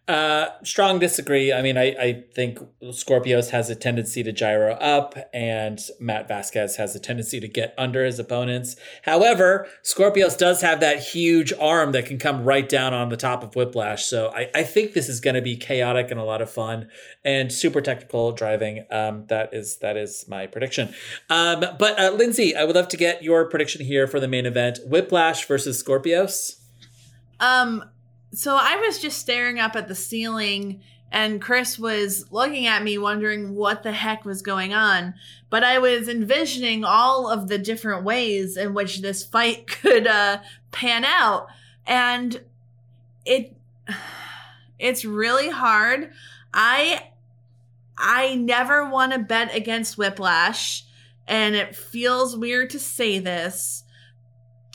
Uh, 0.07 0.47
strong 0.63 0.97
disagree. 0.99 1.53
I 1.53 1.61
mean, 1.61 1.77
I, 1.77 1.95
I 1.97 2.23
think 2.33 2.59
Skorpios 2.83 3.51
has 3.51 3.69
a 3.69 3.75
tendency 3.75 4.23
to 4.23 4.31
gyro 4.31 4.73
up, 4.73 5.15
and 5.31 5.79
Matt 5.99 6.27
Vasquez 6.27 6.75
has 6.77 6.95
a 6.95 6.99
tendency 6.99 7.39
to 7.39 7.47
get 7.47 7.73
under 7.77 8.03
his 8.03 8.17
opponents. 8.17 8.75
However, 9.03 9.67
Skorpios 9.83 10.37
does 10.37 10.61
have 10.61 10.79
that 10.79 10.99
huge 10.99 11.53
arm 11.53 11.91
that 11.91 12.07
can 12.07 12.17
come 12.17 12.43
right 12.43 12.67
down 12.67 12.93
on 12.93 13.09
the 13.09 13.15
top 13.15 13.43
of 13.43 13.55
Whiplash. 13.55 14.03
So 14.05 14.33
I, 14.35 14.49
I 14.55 14.63
think 14.63 14.93
this 14.93 15.07
is 15.07 15.19
going 15.21 15.35
to 15.35 15.41
be 15.41 15.55
chaotic 15.55 16.09
and 16.09 16.19
a 16.19 16.23
lot 16.23 16.41
of 16.41 16.49
fun 16.49 16.89
and 17.23 17.53
super 17.53 17.79
technical 17.79 18.31
driving. 18.31 18.85
Um, 18.89 19.27
that 19.27 19.53
is 19.53 19.77
that 19.77 19.97
is 19.97 20.25
my 20.27 20.47
prediction. 20.47 20.93
Um, 21.29 21.63
but 21.77 21.97
uh, 21.99 22.11
Lindsay, 22.11 22.55
I 22.55 22.65
would 22.65 22.75
love 22.75 22.87
to 22.89 22.97
get 22.97 23.23
your 23.23 23.47
prediction 23.47 23.85
here 23.85 24.07
for 24.07 24.19
the 24.19 24.27
main 24.27 24.47
event: 24.47 24.79
Whiplash 24.85 25.45
versus 25.45 25.81
Skorpios. 25.81 26.57
Um, 27.39 27.83
so 28.33 28.57
I 28.59 28.77
was 28.77 28.99
just 28.99 29.19
staring 29.19 29.59
up 29.59 29.75
at 29.75 29.87
the 29.87 29.95
ceiling 29.95 30.81
and 31.11 31.41
Chris 31.41 31.77
was 31.77 32.31
looking 32.31 32.67
at 32.67 32.83
me 32.83 32.97
wondering 32.97 33.53
what 33.53 33.83
the 33.83 33.91
heck 33.91 34.23
was 34.23 34.41
going 34.41 34.73
on. 34.73 35.13
But 35.49 35.63
I 35.63 35.77
was 35.79 36.07
envisioning 36.07 36.85
all 36.85 37.29
of 37.29 37.49
the 37.49 37.57
different 37.57 38.05
ways 38.05 38.55
in 38.55 38.73
which 38.73 39.01
this 39.01 39.23
fight 39.23 39.67
could 39.81 40.07
uh 40.07 40.39
pan 40.71 41.03
out. 41.03 41.47
And 41.85 42.41
it 43.25 43.55
it's 44.79 45.03
really 45.03 45.49
hard. 45.49 46.11
I 46.53 47.11
I 47.97 48.35
never 48.35 48.89
want 48.89 49.13
to 49.13 49.19
bet 49.19 49.55
against 49.55 49.97
Whiplash, 49.97 50.85
and 51.27 51.53
it 51.55 51.75
feels 51.75 52.35
weird 52.35 52.71
to 52.71 52.79
say 52.79 53.19
this, 53.19 53.83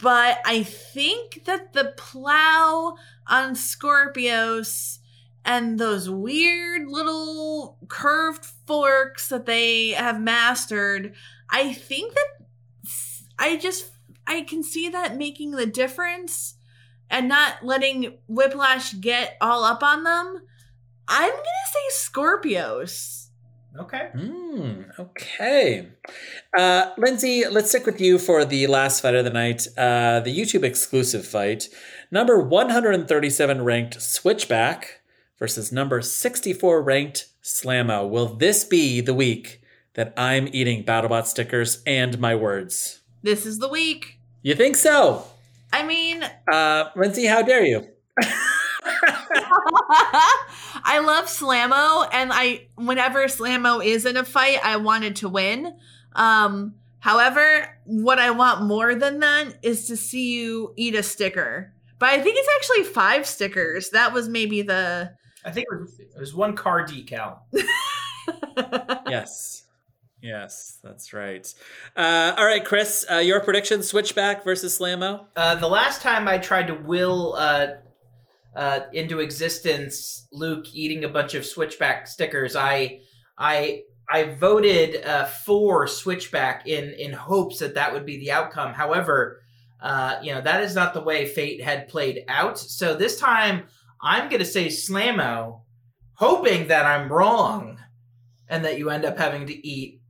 but 0.00 0.38
I 0.44 0.62
think 0.62 1.44
that 1.44 1.72
the 1.72 1.92
plow 1.96 2.96
on 3.29 3.55
Skorpios 3.55 4.99
and 5.45 5.79
those 5.79 6.11
weird 6.11 6.89
little 6.89 7.79
curved 7.89 8.45
forks 8.66 9.29
that 9.29 9.47
they 9.47 9.91
have 9.91 10.20
mastered, 10.20 11.14
I 11.51 11.72
think 11.72 12.14
that 12.14 12.47
I 13.39 13.57
just 13.57 13.91
I 14.27 14.43
can 14.43 14.62
see 14.62 14.89
that 14.89 15.16
making 15.16 15.53
the 15.53 15.66
difference 15.66 16.55
and 17.09 17.29
not 17.29 17.64
letting 17.64 18.18
Whiplash 18.27 18.95
get 18.95 19.37
all 19.41 19.64
up 19.64 19.83
on 19.83 20.03
them. 20.03 20.43
I'm 21.09 21.31
gonna 21.31 21.43
say 21.72 22.11
Skorpios. 22.11 23.27
Okay. 23.79 24.09
Hmm. 24.12 24.83
okay. 24.99 25.89
Uh, 26.57 26.91
Lindsay, 26.97 27.47
let's 27.47 27.68
stick 27.68 27.85
with 27.85 28.01
you 28.01 28.18
for 28.18 28.45
the 28.45 28.66
last 28.68 29.03
fight 29.03 29.14
of 29.14 29.24
the 29.24 29.31
night, 29.31 29.66
uh, 29.77 30.20
the 30.20 30.37
YouTube 30.37 30.64
exclusive 30.64 31.27
fight. 31.27 31.68
Number 32.11 32.38
137 32.40 33.62
ranked 33.64 34.00
Switchback 34.00 35.00
versus 35.38 35.72
number 35.72 36.00
64 36.02 36.82
ranked 36.82 37.26
Slammo. 37.42 38.09
Will 38.09 38.26
this 38.36 38.64
be 38.64 39.00
the 39.00 39.14
week 39.14 39.61
that 39.94 40.12
I'm 40.16 40.48
eating 40.52 40.84
BattleBot 40.84 41.26
stickers 41.26 41.82
and 41.86 42.18
my 42.18 42.34
words? 42.34 43.00
This 43.22 43.44
is 43.46 43.59
the 43.59 43.68
week. 43.68 44.18
You 44.42 44.54
think 44.54 44.76
so? 44.76 45.24
I 45.72 45.84
mean, 45.84 46.22
Uh, 46.50 46.90
Lindsay, 46.94 47.26
how 47.26 47.42
dare 47.42 47.64
you? 47.64 47.86
I 50.88 51.00
love 51.04 51.24
Slammo, 51.26 52.09
and 52.12 52.30
I 52.32 52.68
whenever 52.76 53.24
Slammo 53.24 53.84
is 53.84 54.07
in 54.07 54.16
a 54.16 54.24
fight, 54.24 54.59
I 54.64 54.76
wanted 54.76 55.16
to 55.16 55.28
win. 55.28 55.74
Um, 56.14 56.74
however, 57.00 57.76
what 57.84 58.18
I 58.20 58.30
want 58.30 58.62
more 58.62 58.94
than 58.94 59.18
that 59.20 59.54
is 59.62 59.86
to 59.88 59.96
see 59.96 60.34
you 60.34 60.72
eat 60.76 60.94
a 60.94 61.02
sticker. 61.02 61.72
But 61.99 62.11
I 62.11 62.20
think 62.20 62.36
it's 62.38 62.49
actually 62.57 62.84
five 62.92 63.26
stickers. 63.26 63.90
That 63.90 64.12
was 64.12 64.28
maybe 64.28 64.62
the 64.62 65.12
I 65.44 65.51
think 65.51 65.66
it 65.70 65.80
was, 65.80 66.01
it 66.01 66.20
was 66.20 66.34
one 66.34 66.57
car 66.57 66.84
decal. 66.84 67.38
yes. 69.09 69.62
Yes, 70.20 70.78
that's 70.82 71.12
right. 71.12 71.47
Uh, 71.97 72.34
all 72.36 72.44
right, 72.44 72.64
Chris, 72.64 73.07
uh, 73.09 73.18
your 73.18 73.40
prediction 73.40 73.82
Switchback 73.82 74.42
versus 74.42 74.76
Slammo? 74.76 75.26
Uh, 75.36 75.55
the 75.55 75.68
last 75.68 76.03
time 76.03 76.26
I 76.26 76.38
tried 76.38 76.66
to 76.66 76.74
will 76.74 77.34
uh, 77.34 77.68
uh, 78.57 78.80
into 78.92 79.20
existence 79.20 80.26
Luke 80.32 80.66
eating 80.72 81.05
a 81.05 81.09
bunch 81.09 81.34
of 81.34 81.47
Switchback 81.47 82.09
stickers, 82.09 82.57
I 82.57 83.03
I 83.38 83.82
I 84.11 84.24
voted 84.24 85.05
uh, 85.05 85.26
for 85.26 85.86
Switchback 85.86 86.66
in 86.66 86.92
in 86.94 87.12
hopes 87.12 87.61
that 87.61 87.74
that 87.74 87.92
would 87.92 88.07
be 88.07 88.18
the 88.18 88.32
outcome. 88.32 88.72
However, 88.72 89.42
uh, 89.81 90.18
you 90.22 90.35
know 90.35 90.41
that 90.41 90.62
is 90.62 90.74
not 90.74 90.95
the 90.95 91.03
way 91.03 91.27
fate 91.27 91.62
had 91.62 91.89
played 91.89 92.24
out. 92.29 92.59
So 92.59 92.95
this 92.95 93.18
time 93.18 93.64
I'm 94.01 94.29
going 94.29 94.41
to 94.41 94.47
say 94.47 94.66
Slamo, 94.66 95.61
hoping 96.14 96.68
that 96.68 96.87
I'm 96.87 97.12
wrong, 97.12 97.79
and 98.49 98.64
that 98.64 98.79
you 98.79 98.91
end 98.91 99.05
up 99.05 99.18
having 99.18 99.47
to 99.47 99.66
eat 99.66 100.01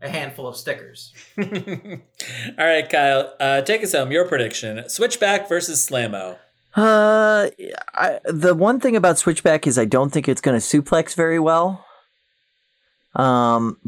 a 0.00 0.08
handful 0.08 0.46
of 0.46 0.56
stickers. 0.56 1.12
All 1.38 1.44
right, 2.58 2.88
Kyle, 2.88 3.34
uh, 3.40 3.62
take 3.62 3.82
us 3.82 3.92
home. 3.92 4.12
Your 4.12 4.26
prediction 4.26 4.88
Switchback 4.88 5.48
versus 5.48 5.88
Slamo. 5.88 6.38
Uh, 6.76 7.50
I, 7.94 8.18
the 8.24 8.54
one 8.54 8.80
thing 8.80 8.96
about 8.96 9.18
Switchback 9.18 9.66
is 9.66 9.78
I 9.78 9.84
don't 9.84 10.10
think 10.10 10.28
it's 10.28 10.40
going 10.40 10.58
to 10.58 10.64
suplex 10.64 11.14
very 11.14 11.38
well. 11.38 11.84
Um, 13.14 13.78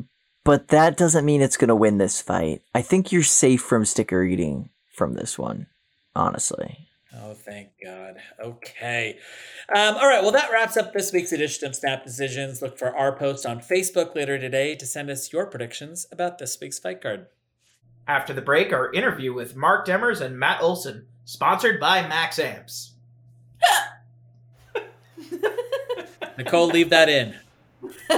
but 0.45 0.69
that 0.69 0.97
doesn't 0.97 1.25
mean 1.25 1.43
it's 1.43 1.57
going 1.57 1.69
to 1.69 1.75
win 1.75 1.99
this 1.99 2.23
fight. 2.23 2.63
I 2.73 2.83
think 2.83 3.11
you're 3.11 3.25
safe 3.25 3.61
from 3.61 3.85
sticker 3.85 4.23
eating 4.23 4.71
from 4.97 5.13
this 5.13 5.39
one, 5.39 5.67
honestly. 6.15 6.89
Oh, 7.15 7.35
thank 7.35 7.69
God. 7.83 8.17
Okay. 8.41 9.19
Um, 9.75 9.95
all 9.97 10.09
right. 10.09 10.23
Well, 10.23 10.33
that 10.33 10.51
wraps 10.51 10.77
up 10.77 10.93
this 10.93 11.13
week's 11.13 11.33
edition 11.33 11.69
of 11.69 11.77
Snap 11.77 12.05
Decisions. 12.05 12.61
Look 12.61 12.79
for 12.79 12.95
our 12.97 13.17
post 13.17 13.47
on 13.47 13.61
Facebook 13.61 14.15
later 14.15 14.39
today 14.39 14.75
to 14.75 14.87
send 14.87 15.11
us 15.11 15.33
your 15.33 15.47
predictions 15.47 16.07
about 16.11 16.39
this 16.39 16.59
week's 16.61 16.79
fight 16.79 17.01
card. 17.01 17.27
After 18.09 18.33
the 18.33 18.43
break, 18.43 18.73
our 18.73 18.93
interview 18.93 19.35
with 19.35 19.57
Mark 19.57 19.87
Demers 19.87 20.21
and 20.21 20.39
Matt 20.39 20.63
Olson, 20.63 21.07
sponsored 21.25 21.79
by 21.81 22.03
Max 22.03 22.39
Amps. 22.39 22.95
Nicole, 26.39 26.69
leave 26.69 26.91
that 26.91 27.09
in. 27.09 27.35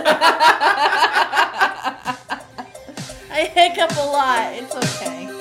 I 3.31 3.51
hiccup 3.55 3.97
a 3.97 4.07
lot. 4.07 4.53
It's 4.55 4.75
okay. 4.75 5.38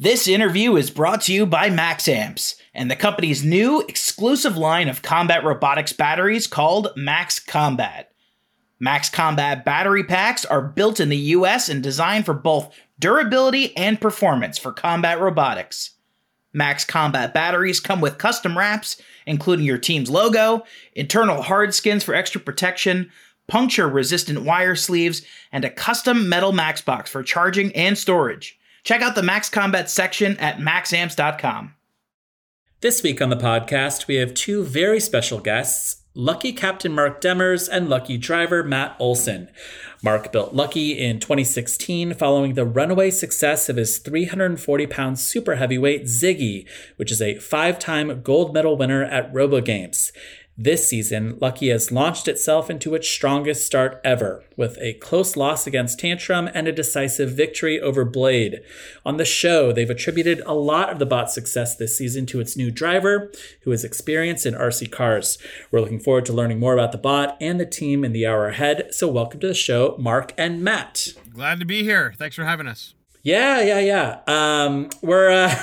This 0.00 0.28
interview 0.28 0.76
is 0.76 0.92
brought 0.92 1.22
to 1.22 1.34
you 1.34 1.44
by 1.44 1.70
Max 1.70 2.06
Amps 2.06 2.54
and 2.72 2.88
the 2.88 2.94
company's 2.94 3.44
new 3.44 3.80
exclusive 3.88 4.56
line 4.56 4.88
of 4.88 5.02
combat 5.02 5.42
robotics 5.42 5.92
batteries 5.92 6.46
called 6.46 6.92
Max 6.94 7.40
Combat. 7.40 8.12
Max 8.78 9.10
Combat 9.10 9.64
battery 9.64 10.04
packs 10.04 10.44
are 10.44 10.62
built 10.62 11.00
in 11.00 11.08
the 11.08 11.16
US 11.16 11.68
and 11.68 11.82
designed 11.82 12.26
for 12.26 12.32
both 12.32 12.72
durability 13.00 13.76
and 13.76 14.00
performance 14.00 14.56
for 14.56 14.72
combat 14.72 15.20
robotics. 15.20 15.96
Max 16.52 16.84
Combat 16.84 17.34
batteries 17.34 17.80
come 17.80 18.00
with 18.00 18.18
custom 18.18 18.56
wraps, 18.56 19.02
including 19.26 19.66
your 19.66 19.78
team's 19.78 20.08
logo, 20.08 20.62
internal 20.94 21.42
hard 21.42 21.74
skins 21.74 22.04
for 22.04 22.14
extra 22.14 22.40
protection, 22.40 23.10
puncture 23.48 23.88
resistant 23.88 24.44
wire 24.44 24.76
sleeves, 24.76 25.22
and 25.50 25.64
a 25.64 25.70
custom 25.70 26.28
metal 26.28 26.52
Max 26.52 26.80
box 26.80 27.10
for 27.10 27.24
charging 27.24 27.74
and 27.74 27.98
storage. 27.98 28.57
Check 28.84 29.02
out 29.02 29.14
the 29.14 29.22
Max 29.22 29.48
Combat 29.48 29.90
section 29.90 30.36
at 30.38 30.58
maxamps.com. 30.58 31.74
This 32.80 33.02
week 33.02 33.20
on 33.20 33.28
the 33.28 33.36
podcast, 33.36 34.06
we 34.06 34.16
have 34.16 34.34
two 34.34 34.62
very 34.62 35.00
special 35.00 35.40
guests 35.40 36.02
Lucky 36.14 36.52
Captain 36.52 36.92
Mark 36.92 37.20
Demers 37.20 37.68
and 37.70 37.88
Lucky 37.88 38.18
Driver 38.18 38.64
Matt 38.64 38.96
Olson. 38.98 39.48
Mark 40.02 40.32
built 40.32 40.52
Lucky 40.52 40.98
in 40.98 41.20
2016 41.20 42.14
following 42.14 42.54
the 42.54 42.64
runaway 42.64 43.10
success 43.10 43.68
of 43.68 43.76
his 43.76 43.98
340 43.98 44.86
pound 44.88 45.18
super 45.18 45.54
heavyweight 45.54 46.04
Ziggy, 46.04 46.66
which 46.96 47.12
is 47.12 47.22
a 47.22 47.38
five 47.38 47.78
time 47.78 48.22
gold 48.22 48.52
medal 48.52 48.76
winner 48.76 49.04
at 49.04 49.32
RoboGames. 49.32 50.10
This 50.60 50.88
season, 50.88 51.38
Lucky 51.40 51.68
has 51.68 51.92
launched 51.92 52.26
itself 52.26 52.68
into 52.68 52.96
its 52.96 53.08
strongest 53.08 53.64
start 53.64 54.00
ever, 54.02 54.42
with 54.56 54.76
a 54.80 54.94
close 54.94 55.36
loss 55.36 55.68
against 55.68 56.00
Tantrum 56.00 56.50
and 56.52 56.66
a 56.66 56.72
decisive 56.72 57.30
victory 57.30 57.80
over 57.80 58.04
Blade. 58.04 58.62
On 59.06 59.18
the 59.18 59.24
show, 59.24 59.70
they've 59.70 59.88
attributed 59.88 60.42
a 60.46 60.54
lot 60.54 60.90
of 60.90 60.98
the 60.98 61.06
bot's 61.06 61.32
success 61.32 61.76
this 61.76 61.96
season 61.96 62.26
to 62.26 62.40
its 62.40 62.56
new 62.56 62.72
driver, 62.72 63.30
who 63.60 63.70
is 63.70 63.84
experienced 63.84 64.46
in 64.46 64.54
RC 64.54 64.90
cars. 64.90 65.38
We're 65.70 65.80
looking 65.80 66.00
forward 66.00 66.26
to 66.26 66.32
learning 66.32 66.58
more 66.58 66.74
about 66.74 66.90
the 66.90 66.98
bot 66.98 67.36
and 67.40 67.60
the 67.60 67.64
team 67.64 68.04
in 68.04 68.10
the 68.10 68.26
hour 68.26 68.48
ahead, 68.48 68.92
so 68.92 69.06
welcome 69.06 69.38
to 69.38 69.46
the 69.46 69.54
show, 69.54 69.94
Mark 69.96 70.34
and 70.36 70.64
Matt. 70.64 71.10
Glad 71.32 71.60
to 71.60 71.66
be 71.66 71.84
here. 71.84 72.14
Thanks 72.18 72.34
for 72.34 72.42
having 72.42 72.66
us. 72.66 72.94
Yeah, 73.28 73.60
yeah, 73.60 73.80
yeah. 73.80 74.20
Um, 74.26 74.88
we're 75.02 75.28
uh, 75.28 75.54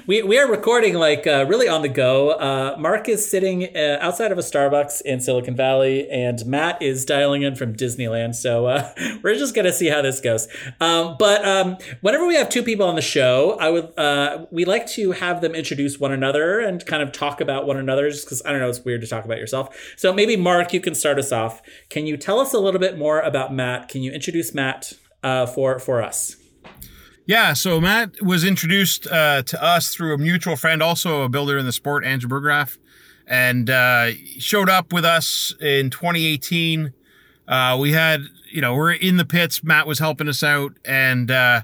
we 0.06 0.22
we 0.22 0.38
are 0.38 0.46
recording 0.46 0.92
like 0.92 1.26
uh, 1.26 1.46
really 1.48 1.66
on 1.68 1.80
the 1.80 1.88
go. 1.88 2.32
Uh, 2.32 2.76
Mark 2.78 3.08
is 3.08 3.26
sitting 3.26 3.74
uh, 3.74 3.96
outside 4.02 4.30
of 4.30 4.36
a 4.36 4.42
Starbucks 4.42 5.00
in 5.00 5.20
Silicon 5.20 5.56
Valley, 5.56 6.06
and 6.10 6.44
Matt 6.44 6.82
is 6.82 7.06
dialing 7.06 7.40
in 7.40 7.54
from 7.54 7.74
Disneyland. 7.74 8.34
So 8.34 8.66
uh, 8.66 8.92
we're 9.22 9.36
just 9.36 9.54
gonna 9.54 9.72
see 9.72 9.86
how 9.86 10.02
this 10.02 10.20
goes. 10.20 10.48
Um, 10.82 11.16
but 11.18 11.42
um, 11.48 11.78
whenever 12.02 12.26
we 12.26 12.34
have 12.34 12.50
two 12.50 12.62
people 12.62 12.86
on 12.86 12.94
the 12.94 13.00
show, 13.00 13.56
I 13.58 13.70
would 13.70 13.98
uh, 13.98 14.44
we 14.50 14.66
like 14.66 14.86
to 14.88 15.12
have 15.12 15.40
them 15.40 15.54
introduce 15.54 15.98
one 15.98 16.12
another 16.12 16.60
and 16.60 16.84
kind 16.84 17.02
of 17.02 17.10
talk 17.10 17.40
about 17.40 17.66
one 17.66 17.78
another, 17.78 18.10
just 18.10 18.26
because 18.26 18.42
I 18.44 18.50
don't 18.50 18.60
know, 18.60 18.68
it's 18.68 18.84
weird 18.84 19.00
to 19.00 19.06
talk 19.06 19.24
about 19.24 19.38
yourself. 19.38 19.94
So 19.96 20.12
maybe 20.12 20.36
Mark, 20.36 20.74
you 20.74 20.80
can 20.82 20.94
start 20.94 21.18
us 21.18 21.32
off. 21.32 21.62
Can 21.88 22.06
you 22.06 22.18
tell 22.18 22.38
us 22.38 22.52
a 22.52 22.58
little 22.58 22.80
bit 22.80 22.98
more 22.98 23.20
about 23.20 23.50
Matt? 23.50 23.88
Can 23.88 24.02
you 24.02 24.12
introduce 24.12 24.52
Matt 24.52 24.92
for 25.22 25.78
for 25.78 26.02
us? 26.02 26.36
Yeah, 27.26 27.54
so 27.54 27.80
Matt 27.80 28.20
was 28.20 28.44
introduced 28.44 29.06
uh, 29.06 29.42
to 29.44 29.62
us 29.62 29.94
through 29.94 30.14
a 30.14 30.18
mutual 30.18 30.56
friend, 30.56 30.82
also 30.82 31.22
a 31.22 31.28
builder 31.30 31.56
in 31.56 31.64
the 31.64 31.72
sport, 31.72 32.04
Andrew 32.04 32.28
Burgraff, 32.28 32.76
and 33.26 33.70
uh, 33.70 34.10
showed 34.38 34.68
up 34.68 34.92
with 34.92 35.06
us 35.06 35.54
in 35.58 35.88
2018. 35.88 36.92
Uh, 37.48 37.78
we 37.80 37.92
had, 37.92 38.20
you 38.52 38.60
know, 38.60 38.74
we're 38.74 38.92
in 38.92 39.16
the 39.16 39.24
pits. 39.24 39.64
Matt 39.64 39.86
was 39.86 40.00
helping 40.00 40.28
us 40.28 40.42
out, 40.42 40.72
and 40.84 41.30
uh, 41.30 41.62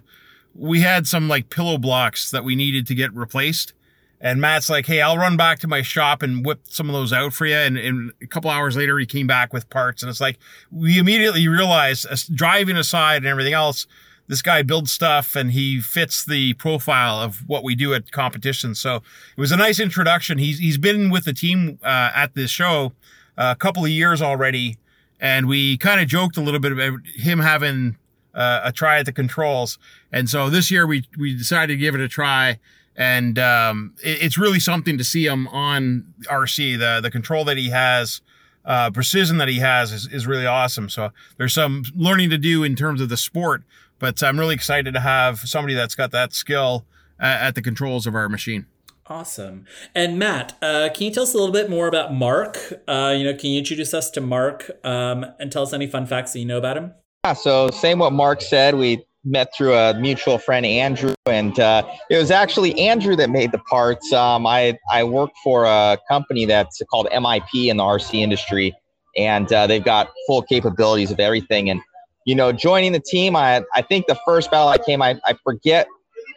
we 0.54 0.80
had 0.80 1.06
some 1.06 1.28
like 1.28 1.50
pillow 1.50 1.76
blocks 1.76 2.30
that 2.30 2.42
we 2.42 2.56
needed 2.56 2.86
to 2.86 2.94
get 2.94 3.14
replaced. 3.14 3.74
And 4.18 4.40
Matt's 4.40 4.70
like, 4.70 4.86
"Hey, 4.86 5.02
I'll 5.02 5.18
run 5.18 5.36
back 5.36 5.58
to 5.60 5.68
my 5.68 5.82
shop 5.82 6.22
and 6.22 6.44
whip 6.44 6.60
some 6.68 6.88
of 6.88 6.94
those 6.94 7.12
out 7.12 7.34
for 7.34 7.44
you." 7.44 7.56
And, 7.56 7.76
and 7.76 8.12
a 8.22 8.26
couple 8.26 8.50
hours 8.50 8.76
later, 8.78 8.98
he 8.98 9.04
came 9.04 9.26
back 9.26 9.52
with 9.52 9.68
parts, 9.68 10.02
and 10.02 10.08
it's 10.08 10.20
like 10.22 10.38
we 10.70 10.98
immediately 10.98 11.48
realized, 11.48 12.06
driving 12.34 12.76
aside 12.76 13.18
and 13.18 13.26
everything 13.26 13.54
else, 13.54 13.86
this 14.30 14.40
guy 14.42 14.62
builds 14.62 14.90
stuff 14.92 15.34
and 15.36 15.50
he 15.52 15.80
fits 15.80 16.24
the 16.24 16.54
profile 16.54 17.20
of 17.20 17.46
what 17.48 17.62
we 17.64 17.74
do 17.74 17.92
at 17.92 18.10
competitions. 18.12 18.80
So 18.80 18.96
it 18.96 19.40
was 19.40 19.52
a 19.52 19.56
nice 19.56 19.78
introduction. 19.80 20.38
He's 20.38 20.58
he's 20.58 20.78
been 20.78 21.10
with 21.10 21.24
the 21.24 21.32
team 21.34 21.78
uh, 21.82 22.10
at 22.14 22.34
this 22.34 22.50
show 22.50 22.92
uh, 23.36 23.54
a 23.56 23.58
couple 23.58 23.84
of 23.84 23.90
years 23.90 24.22
already, 24.22 24.78
and 25.20 25.46
we 25.48 25.76
kind 25.76 26.00
of 26.00 26.06
joked 26.08 26.36
a 26.36 26.40
little 26.40 26.60
bit 26.60 26.72
about 26.72 27.00
him 27.14 27.40
having 27.40 27.96
uh, 28.34 28.60
a 28.64 28.72
try 28.72 28.98
at 29.00 29.06
the 29.06 29.12
controls. 29.12 29.78
And 30.12 30.30
so 30.30 30.48
this 30.48 30.70
year 30.70 30.86
we 30.86 31.04
we 31.18 31.36
decided 31.36 31.74
to 31.74 31.76
give 31.76 31.94
it 31.94 32.00
a 32.00 32.08
try. 32.08 32.58
And 32.96 33.38
um, 33.38 33.94
it- 34.02 34.22
it's 34.22 34.36
really 34.38 34.60
something 34.60 34.98
to 34.98 35.04
see 35.04 35.26
him 35.26 35.48
on 35.48 36.12
RC. 36.28 36.78
The 36.78 37.00
the 37.00 37.10
control 37.10 37.44
that 37.46 37.56
he 37.56 37.70
has, 37.70 38.20
uh, 38.64 38.90
precision 38.90 39.38
that 39.38 39.48
he 39.48 39.58
has 39.60 39.90
is, 39.92 40.06
is 40.12 40.26
really 40.26 40.46
awesome. 40.46 40.88
So 40.88 41.10
there's 41.38 41.54
some 41.54 41.82
learning 41.96 42.30
to 42.30 42.38
do 42.38 42.62
in 42.62 42.76
terms 42.76 43.00
of 43.00 43.08
the 43.08 43.16
sport, 43.16 43.62
but 44.00 44.22
I'm 44.22 44.40
really 44.40 44.54
excited 44.54 44.94
to 44.94 45.00
have 45.00 45.38
somebody 45.40 45.74
that's 45.74 45.94
got 45.94 46.10
that 46.10 46.32
skill 46.32 46.86
uh, 47.20 47.26
at 47.26 47.54
the 47.54 47.62
controls 47.62 48.06
of 48.06 48.16
our 48.16 48.28
machine. 48.28 48.66
Awesome. 49.06 49.66
And 49.94 50.18
Matt, 50.18 50.56
uh, 50.62 50.88
can 50.94 51.06
you 51.06 51.10
tell 51.12 51.24
us 51.24 51.34
a 51.34 51.36
little 51.36 51.52
bit 51.52 51.68
more 51.68 51.88
about 51.88 52.14
Mark? 52.14 52.56
Uh, 52.88 53.14
you 53.16 53.24
know, 53.24 53.34
can 53.34 53.50
you 53.50 53.58
introduce 53.58 53.92
us 53.92 54.10
to 54.12 54.20
Mark 54.20 54.70
um, 54.84 55.26
and 55.38 55.50
tell 55.50 55.62
us 55.62 55.72
any 55.72 55.86
fun 55.86 56.06
facts 56.06 56.32
that 56.32 56.38
you 56.38 56.44
know 56.44 56.58
about 56.58 56.76
him? 56.76 56.92
Yeah, 57.24 57.34
so 57.34 57.70
same 57.70 57.98
what 57.98 58.12
Mark 58.12 58.40
said. 58.40 58.76
We 58.76 59.04
met 59.24 59.52
through 59.54 59.74
a 59.74 59.94
mutual 59.94 60.38
friend, 60.38 60.64
Andrew, 60.64 61.14
and 61.26 61.58
uh, 61.58 61.82
it 62.08 62.16
was 62.16 62.30
actually 62.30 62.78
Andrew 62.78 63.16
that 63.16 63.30
made 63.30 63.52
the 63.52 63.58
parts. 63.58 64.12
Um, 64.12 64.46
I 64.46 64.78
I 64.90 65.04
work 65.04 65.30
for 65.42 65.64
a 65.64 65.98
company 66.08 66.46
that's 66.46 66.80
called 66.90 67.08
MIP 67.12 67.68
in 67.68 67.76
the 67.76 67.82
RC 67.82 68.14
industry, 68.14 68.74
and 69.16 69.52
uh, 69.52 69.66
they've 69.66 69.84
got 69.84 70.10
full 70.26 70.42
capabilities 70.42 71.10
of 71.10 71.20
everything. 71.20 71.68
And 71.68 71.82
you 72.26 72.34
know, 72.34 72.52
joining 72.52 72.92
the 72.92 73.00
team, 73.00 73.36
I 73.36 73.62
I 73.74 73.82
think 73.82 74.06
the 74.06 74.18
first 74.26 74.50
battle 74.50 74.68
I 74.68 74.78
came, 74.78 75.02
I, 75.02 75.20
I 75.24 75.34
forget 75.44 75.86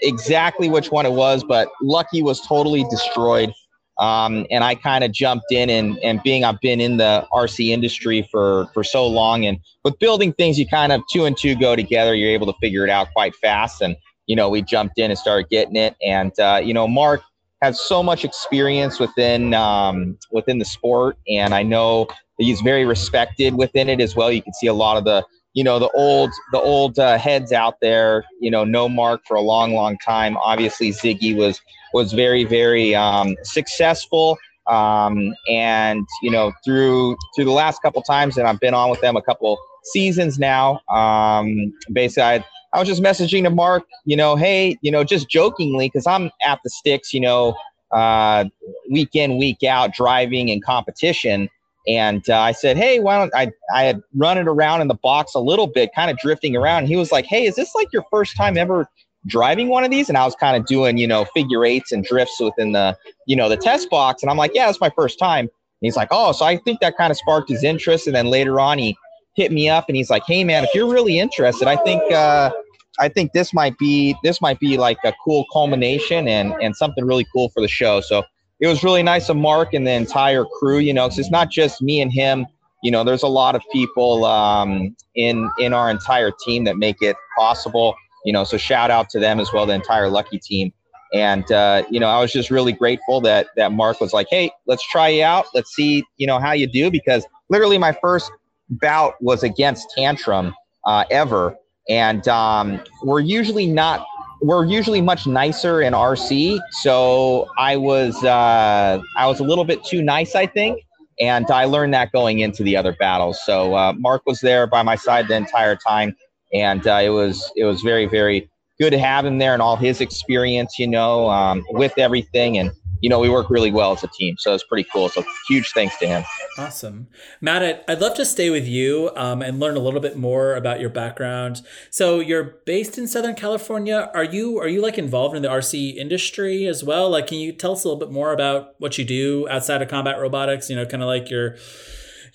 exactly 0.01 0.69
which 0.69 0.91
one 0.91 1.05
it 1.05 1.13
was, 1.13 1.43
but 1.43 1.69
Lucky 1.81 2.21
was 2.21 2.41
totally 2.41 2.85
destroyed. 2.89 3.51
Um, 3.99 4.47
and 4.49 4.63
I 4.63 4.73
kind 4.75 5.03
of 5.03 5.11
jumped 5.11 5.51
in 5.51 5.69
and, 5.69 5.99
and 5.99 6.21
being 6.23 6.43
I've 6.43 6.59
been 6.61 6.81
in 6.81 6.97
the 6.97 7.27
RC 7.31 7.69
industry 7.69 8.27
for, 8.31 8.67
for 8.73 8.83
so 8.83 9.05
long 9.05 9.45
and 9.45 9.59
with 9.83 9.99
building 9.99 10.33
things, 10.33 10.57
you 10.57 10.67
kind 10.67 10.91
of 10.91 11.01
two 11.11 11.25
and 11.25 11.37
two 11.37 11.55
go 11.55 11.75
together. 11.75 12.15
You're 12.15 12.31
able 12.31 12.47
to 12.47 12.57
figure 12.59 12.83
it 12.83 12.89
out 12.89 13.09
quite 13.13 13.35
fast. 13.35 13.81
And, 13.81 13.95
you 14.25 14.35
know, 14.35 14.49
we 14.49 14.63
jumped 14.63 14.97
in 14.97 15.11
and 15.11 15.19
started 15.19 15.47
getting 15.49 15.75
it. 15.75 15.95
And, 16.03 16.37
uh, 16.39 16.59
you 16.63 16.73
know, 16.73 16.87
Mark 16.87 17.21
has 17.61 17.79
so 17.79 18.01
much 18.01 18.25
experience 18.25 18.99
within, 18.99 19.53
um, 19.53 20.17
within 20.31 20.57
the 20.57 20.65
sport. 20.65 21.17
And 21.29 21.53
I 21.53 21.61
know 21.61 22.07
he's 22.39 22.61
very 22.61 22.85
respected 22.85 23.53
within 23.53 23.89
it 23.89 24.01
as 24.01 24.15
well. 24.15 24.31
You 24.31 24.41
can 24.41 24.53
see 24.53 24.67
a 24.67 24.73
lot 24.73 24.97
of 24.97 25.03
the, 25.03 25.23
you 25.53 25.63
know, 25.63 25.79
the 25.79 25.89
old, 25.95 26.31
the 26.51 26.59
old 26.59 26.99
uh, 26.99 27.17
heads 27.17 27.51
out 27.51 27.79
there, 27.81 28.25
you 28.39 28.49
know, 28.51 28.63
no 28.63 28.89
Mark 28.89 29.21
for 29.27 29.35
a 29.35 29.41
long, 29.41 29.73
long 29.73 29.97
time. 29.99 30.37
Obviously 30.37 30.91
Ziggy 30.91 31.35
was, 31.35 31.61
was 31.93 32.13
very, 32.13 32.43
very 32.43 32.95
um, 32.95 33.35
successful. 33.43 34.37
Um, 34.67 35.33
and 35.49 36.07
you 36.21 36.31
know, 36.31 36.53
through 36.63 37.17
through 37.35 37.43
the 37.45 37.51
last 37.51 37.81
couple 37.81 38.01
times 38.01 38.35
that 38.35 38.45
I've 38.45 38.61
been 38.61 38.73
on 38.73 38.89
with 38.89 39.01
them, 39.01 39.17
a 39.17 39.21
couple 39.21 39.57
seasons 39.83 40.39
now. 40.39 40.79
Um, 40.89 41.73
basically, 41.91 42.23
I, 42.23 42.45
I 42.73 42.79
was 42.79 42.87
just 42.87 43.03
messaging 43.03 43.43
to 43.43 43.49
Mark, 43.49 43.83
you 44.05 44.15
know, 44.15 44.35
hey, 44.35 44.77
you 44.81 44.89
know, 44.91 45.03
just 45.03 45.29
jokingly, 45.29 45.87
because 45.87 46.07
I'm 46.07 46.31
at 46.45 46.59
the 46.63 46.69
sticks, 46.69 47.13
you 47.13 47.19
know, 47.19 47.55
uh, 47.91 48.45
week 48.89 49.15
in, 49.15 49.37
week 49.37 49.63
out, 49.63 49.93
driving 49.93 50.49
and 50.49 50.63
competition. 50.63 51.49
And 51.87 52.27
uh, 52.29 52.39
I 52.39 52.53
said, 52.53 52.77
hey, 52.77 52.99
why 52.99 53.17
don't 53.17 53.33
I? 53.35 53.51
I 53.73 53.83
had 53.83 54.01
run 54.15 54.37
it 54.37 54.47
around 54.47 54.81
in 54.81 54.87
the 54.87 54.95
box 54.95 55.35
a 55.35 55.39
little 55.39 55.67
bit, 55.67 55.89
kind 55.93 56.09
of 56.09 56.17
drifting 56.17 56.55
around. 56.55 56.87
He 56.87 56.95
was 56.95 57.11
like, 57.11 57.25
hey, 57.25 57.45
is 57.45 57.55
this 57.55 57.75
like 57.75 57.91
your 57.91 58.05
first 58.09 58.37
time 58.37 58.57
ever 58.57 58.87
driving 59.27 59.69
one 59.69 59.83
of 59.83 59.91
these 59.91 60.09
and 60.09 60.17
I 60.17 60.25
was 60.25 60.35
kind 60.35 60.57
of 60.57 60.65
doing, 60.65 60.97
you 60.97 61.07
know, 61.07 61.25
figure 61.33 61.65
eights 61.65 61.91
and 61.91 62.03
drifts 62.03 62.39
within 62.39 62.73
the, 62.73 62.97
you 63.25 63.35
know, 63.35 63.49
the 63.49 63.57
test 63.57 63.89
box. 63.89 64.21
And 64.21 64.29
I'm 64.29 64.37
like, 64.37 64.51
yeah, 64.53 64.69
it's 64.69 64.81
my 64.81 64.91
first 64.95 65.17
time. 65.17 65.45
And 65.45 65.49
he's 65.87 65.95
like, 65.95 66.09
oh, 66.11 66.31
so 66.31 66.45
I 66.45 66.57
think 66.57 66.79
that 66.81 66.97
kind 66.97 67.11
of 67.11 67.17
sparked 67.17 67.49
his 67.49 67.63
interest. 67.63 68.07
And 68.07 68.15
then 68.15 68.27
later 68.27 68.59
on, 68.59 68.77
he 68.77 68.97
hit 69.35 69.51
me 69.51 69.69
up 69.69 69.85
and 69.87 69.95
he's 69.95 70.09
like, 70.09 70.23
hey, 70.27 70.43
man, 70.43 70.63
if 70.63 70.69
you're 70.73 70.89
really 70.89 71.19
interested, 71.19 71.67
I 71.67 71.77
think, 71.77 72.01
uh, 72.11 72.51
I 72.99 73.09
think 73.09 73.33
this 73.33 73.53
might 73.53 73.77
be 73.79 74.15
this 74.23 74.39
might 74.39 74.59
be 74.59 74.77
like 74.77 74.99
a 75.03 75.13
cool 75.23 75.45
culmination 75.51 76.27
and 76.27 76.53
and 76.61 76.75
something 76.75 77.03
really 77.03 77.25
cool 77.33 77.49
for 77.49 77.59
the 77.59 77.67
show. 77.67 78.01
So 78.01 78.23
it 78.63 78.67
was 78.67 78.83
really 78.83 79.03
nice 79.03 79.29
of 79.29 79.37
Mark 79.37 79.73
and 79.73 79.85
the 79.85 79.91
entire 79.91 80.45
crew, 80.45 80.79
you 80.79 80.93
know, 80.93 81.07
because 81.07 81.19
it's 81.19 81.31
not 81.31 81.51
just 81.51 81.81
me 81.81 82.01
and 82.01 82.11
him. 82.11 82.47
You 82.81 82.91
know, 82.91 83.03
there's 83.03 83.23
a 83.23 83.27
lot 83.27 83.55
of 83.55 83.61
people 83.71 84.25
um, 84.25 84.95
in 85.15 85.49
in 85.59 85.73
our 85.73 85.89
entire 85.89 86.31
team 86.45 86.63
that 86.63 86.77
make 86.77 87.01
it 87.01 87.15
possible 87.37 87.95
you 88.23 88.33
know 88.33 88.43
so 88.43 88.57
shout 88.57 88.89
out 88.89 89.09
to 89.09 89.19
them 89.19 89.39
as 89.39 89.51
well 89.53 89.65
the 89.65 89.73
entire 89.73 90.09
lucky 90.09 90.39
team. 90.39 90.71
And 91.13 91.49
uh, 91.51 91.83
you 91.91 91.99
know 91.99 92.07
i 92.07 92.19
was 92.19 92.31
just 92.31 92.49
really 92.49 92.71
grateful 92.71 93.21
that 93.21 93.47
that 93.55 93.71
mark 93.71 94.01
was 94.01 94.13
like 94.13 94.27
hey 94.29 94.51
let's 94.65 94.85
try 94.87 95.09
you 95.09 95.23
out. 95.23 95.45
Let's 95.53 95.73
see 95.75 96.03
you 96.17 96.27
know 96.27 96.39
how 96.39 96.53
you 96.53 96.67
do 96.67 96.89
because 96.89 97.25
literally 97.49 97.77
my 97.77 97.95
first 98.01 98.31
bout 98.69 99.13
was 99.21 99.43
against 99.43 99.87
tantrum 99.95 100.55
uh, 100.85 101.05
ever. 101.11 101.55
And 101.89 102.25
um, 102.29 102.81
we're 103.03 103.19
usually 103.19 103.67
not 103.67 104.05
we're 104.43 104.65
usually 104.65 105.01
much 105.01 105.25
nicer 105.25 105.81
in 105.81 105.93
rc 105.93 106.59
so 106.81 107.47
i 107.57 107.77
was 107.77 108.23
uh, 108.23 109.01
i 109.17 109.25
was 109.25 109.39
a 109.39 109.43
little 109.43 109.63
bit 109.63 109.83
too 109.83 110.01
nice 110.01 110.35
i 110.35 110.45
think 110.45 110.79
and 111.19 111.49
i 111.49 111.65
learned 111.65 111.93
that 111.93 112.11
going 112.11 112.39
into 112.39 112.63
the 112.63 112.75
other 112.75 112.93
battles. 112.99 113.39
So 113.45 113.75
uh, 113.75 113.93
mark 113.93 114.23
was 114.25 114.41
there 114.41 114.67
by 114.67 114.83
my 114.83 114.95
side 114.95 115.27
the 115.27 115.35
entire 115.35 115.75
time 115.75 116.15
and 116.53 116.85
uh, 116.87 116.99
it 117.03 117.09
was 117.09 117.51
it 117.55 117.65
was 117.65 117.81
very 117.81 118.05
very 118.05 118.49
good 118.79 118.91
to 118.91 118.99
have 118.99 119.25
him 119.25 119.37
there 119.37 119.53
and 119.53 119.61
all 119.61 119.75
his 119.75 120.01
experience, 120.01 120.77
you 120.79 120.87
know, 120.87 121.29
um, 121.29 121.63
with 121.71 121.97
everything, 121.97 122.57
and 122.57 122.71
you 123.03 123.09
know 123.09 123.19
we 123.19 123.27
work 123.27 123.49
really 123.49 123.69
well 123.69 123.91
as 123.91 124.01
a 124.01 124.07
team, 124.07 124.37
so 124.39 124.53
it's 124.53 124.63
pretty 124.63 124.87
cool. 124.89 125.09
So 125.09 125.25
huge 125.49 125.71
thanks 125.73 125.97
to 125.97 126.07
him. 126.07 126.23
Awesome. 126.57 127.07
Matt, 127.41 127.83
I'd, 127.85 127.99
love 127.99 128.15
to 128.15 128.25
stay 128.25 128.49
with 128.49 128.65
you 128.65 129.11
um, 129.17 129.41
and 129.41 129.59
learn 129.59 129.75
a 129.75 129.79
little 129.79 129.99
bit 129.99 130.15
more 130.15 130.55
about 130.55 130.79
your 130.79 130.89
background. 130.89 131.61
So 131.89 132.21
you're 132.21 132.43
based 132.65 132.97
in 132.97 133.09
Southern 133.09 133.35
California. 133.35 134.09
Are 134.13 134.23
you 134.23 134.57
are 134.57 134.69
you 134.69 134.81
like 134.81 134.97
involved 134.97 135.35
in 135.35 135.41
the 135.41 135.49
RC 135.49 135.97
industry 135.97 136.65
as 136.65 136.81
well? 136.81 137.09
Like, 137.09 137.27
can 137.27 137.39
you 137.39 137.51
tell 137.51 137.73
us 137.73 137.83
a 137.83 137.89
little 137.89 137.99
bit 137.99 138.11
more 138.13 138.31
about 138.31 138.75
what 138.77 138.97
you 138.97 139.03
do 139.03 139.49
outside 139.49 139.81
of 139.81 139.89
combat 139.89 140.17
robotics? 140.17 140.69
You 140.69 140.77
know, 140.77 140.85
kind 140.85 141.03
of 141.03 141.07
like 141.07 141.29
your 141.29 141.57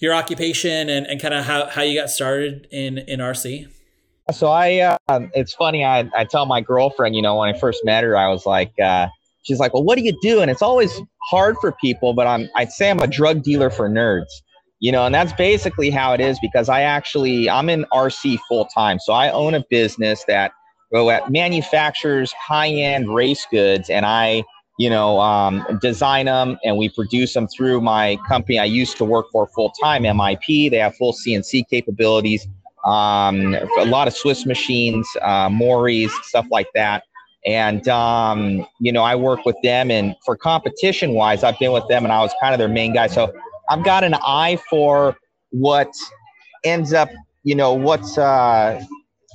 your 0.00 0.12
occupation 0.12 0.90
and, 0.90 1.06
and 1.06 1.18
kind 1.18 1.32
of 1.32 1.46
how, 1.46 1.66
how 1.66 1.80
you 1.80 1.98
got 1.98 2.10
started 2.10 2.68
in, 2.70 2.98
in 2.98 3.20
RC? 3.20 3.68
So 4.30 4.48
I, 4.48 4.96
uh, 5.08 5.20
it's 5.34 5.54
funny. 5.54 5.84
I, 5.84 6.10
I 6.14 6.24
tell 6.24 6.44
my 6.44 6.60
girlfriend, 6.60 7.16
you 7.16 7.22
know, 7.22 7.36
when 7.38 7.54
I 7.54 7.58
first 7.58 7.84
met 7.84 8.04
her, 8.04 8.16
I 8.16 8.28
was 8.28 8.44
like, 8.44 8.78
uh, 8.78 9.08
she's 9.42 9.58
like, 9.58 9.74
well, 9.74 9.84
what 9.84 9.96
do 9.96 10.04
you 10.04 10.16
do? 10.22 10.40
And 10.40 10.50
it's 10.50 10.62
always 10.62 11.00
hard 11.30 11.56
for 11.60 11.72
people, 11.72 12.14
but 12.14 12.26
I'm, 12.26 12.48
I'd 12.56 12.72
say 12.72 12.90
I'm 12.90 13.00
a 13.00 13.06
drug 13.06 13.42
dealer 13.42 13.70
for 13.70 13.88
nerds, 13.88 14.26
you 14.80 14.92
know, 14.92 15.06
and 15.06 15.14
that's 15.14 15.32
basically 15.32 15.90
how 15.90 16.12
it 16.12 16.20
is 16.20 16.38
because 16.40 16.68
I 16.68 16.82
actually, 16.82 17.48
I'm 17.48 17.68
in 17.68 17.84
RC 17.92 18.38
full 18.48 18.66
time. 18.66 18.98
So 18.98 19.12
I 19.12 19.30
own 19.30 19.54
a 19.54 19.64
business 19.70 20.24
that 20.28 20.52
well, 20.90 21.10
at 21.10 21.30
manufactures 21.30 22.32
high 22.32 22.70
end 22.70 23.14
race 23.14 23.46
goods 23.50 23.90
and 23.90 24.06
I, 24.06 24.42
you 24.78 24.88
know, 24.88 25.20
um, 25.20 25.78
design 25.82 26.26
them 26.26 26.58
and 26.64 26.78
we 26.78 26.88
produce 26.88 27.34
them 27.34 27.46
through 27.48 27.80
my 27.80 28.16
company 28.28 28.58
I 28.58 28.64
used 28.64 28.96
to 28.98 29.04
work 29.04 29.26
for 29.32 29.48
full 29.48 29.70
time, 29.82 30.04
MIP. 30.04 30.70
They 30.70 30.78
have 30.78 30.94
full 30.96 31.12
CNC 31.12 31.68
capabilities 31.68 32.46
um, 32.84 33.54
a 33.78 33.84
lot 33.84 34.08
of 34.08 34.14
Swiss 34.14 34.46
machines, 34.46 35.06
uh, 35.20 35.50
stuff 36.22 36.46
like 36.50 36.68
that. 36.74 37.04
And 37.46 37.86
um, 37.88 38.66
you 38.80 38.92
know, 38.92 39.02
I 39.02 39.14
work 39.14 39.44
with 39.44 39.56
them, 39.62 39.90
and 39.90 40.14
for 40.24 40.36
competition 40.36 41.14
wise, 41.14 41.44
I've 41.44 41.58
been 41.58 41.72
with 41.72 41.86
them, 41.88 42.04
and 42.04 42.12
I 42.12 42.20
was 42.20 42.32
kind 42.40 42.52
of 42.52 42.58
their 42.58 42.68
main 42.68 42.92
guy. 42.92 43.06
So 43.06 43.32
I've 43.70 43.84
got 43.84 44.04
an 44.04 44.14
eye 44.14 44.58
for 44.68 45.16
what 45.50 45.90
ends 46.64 46.92
up, 46.92 47.08
you 47.44 47.54
know, 47.54 47.72
what's 47.72 48.18
uh, 48.18 48.82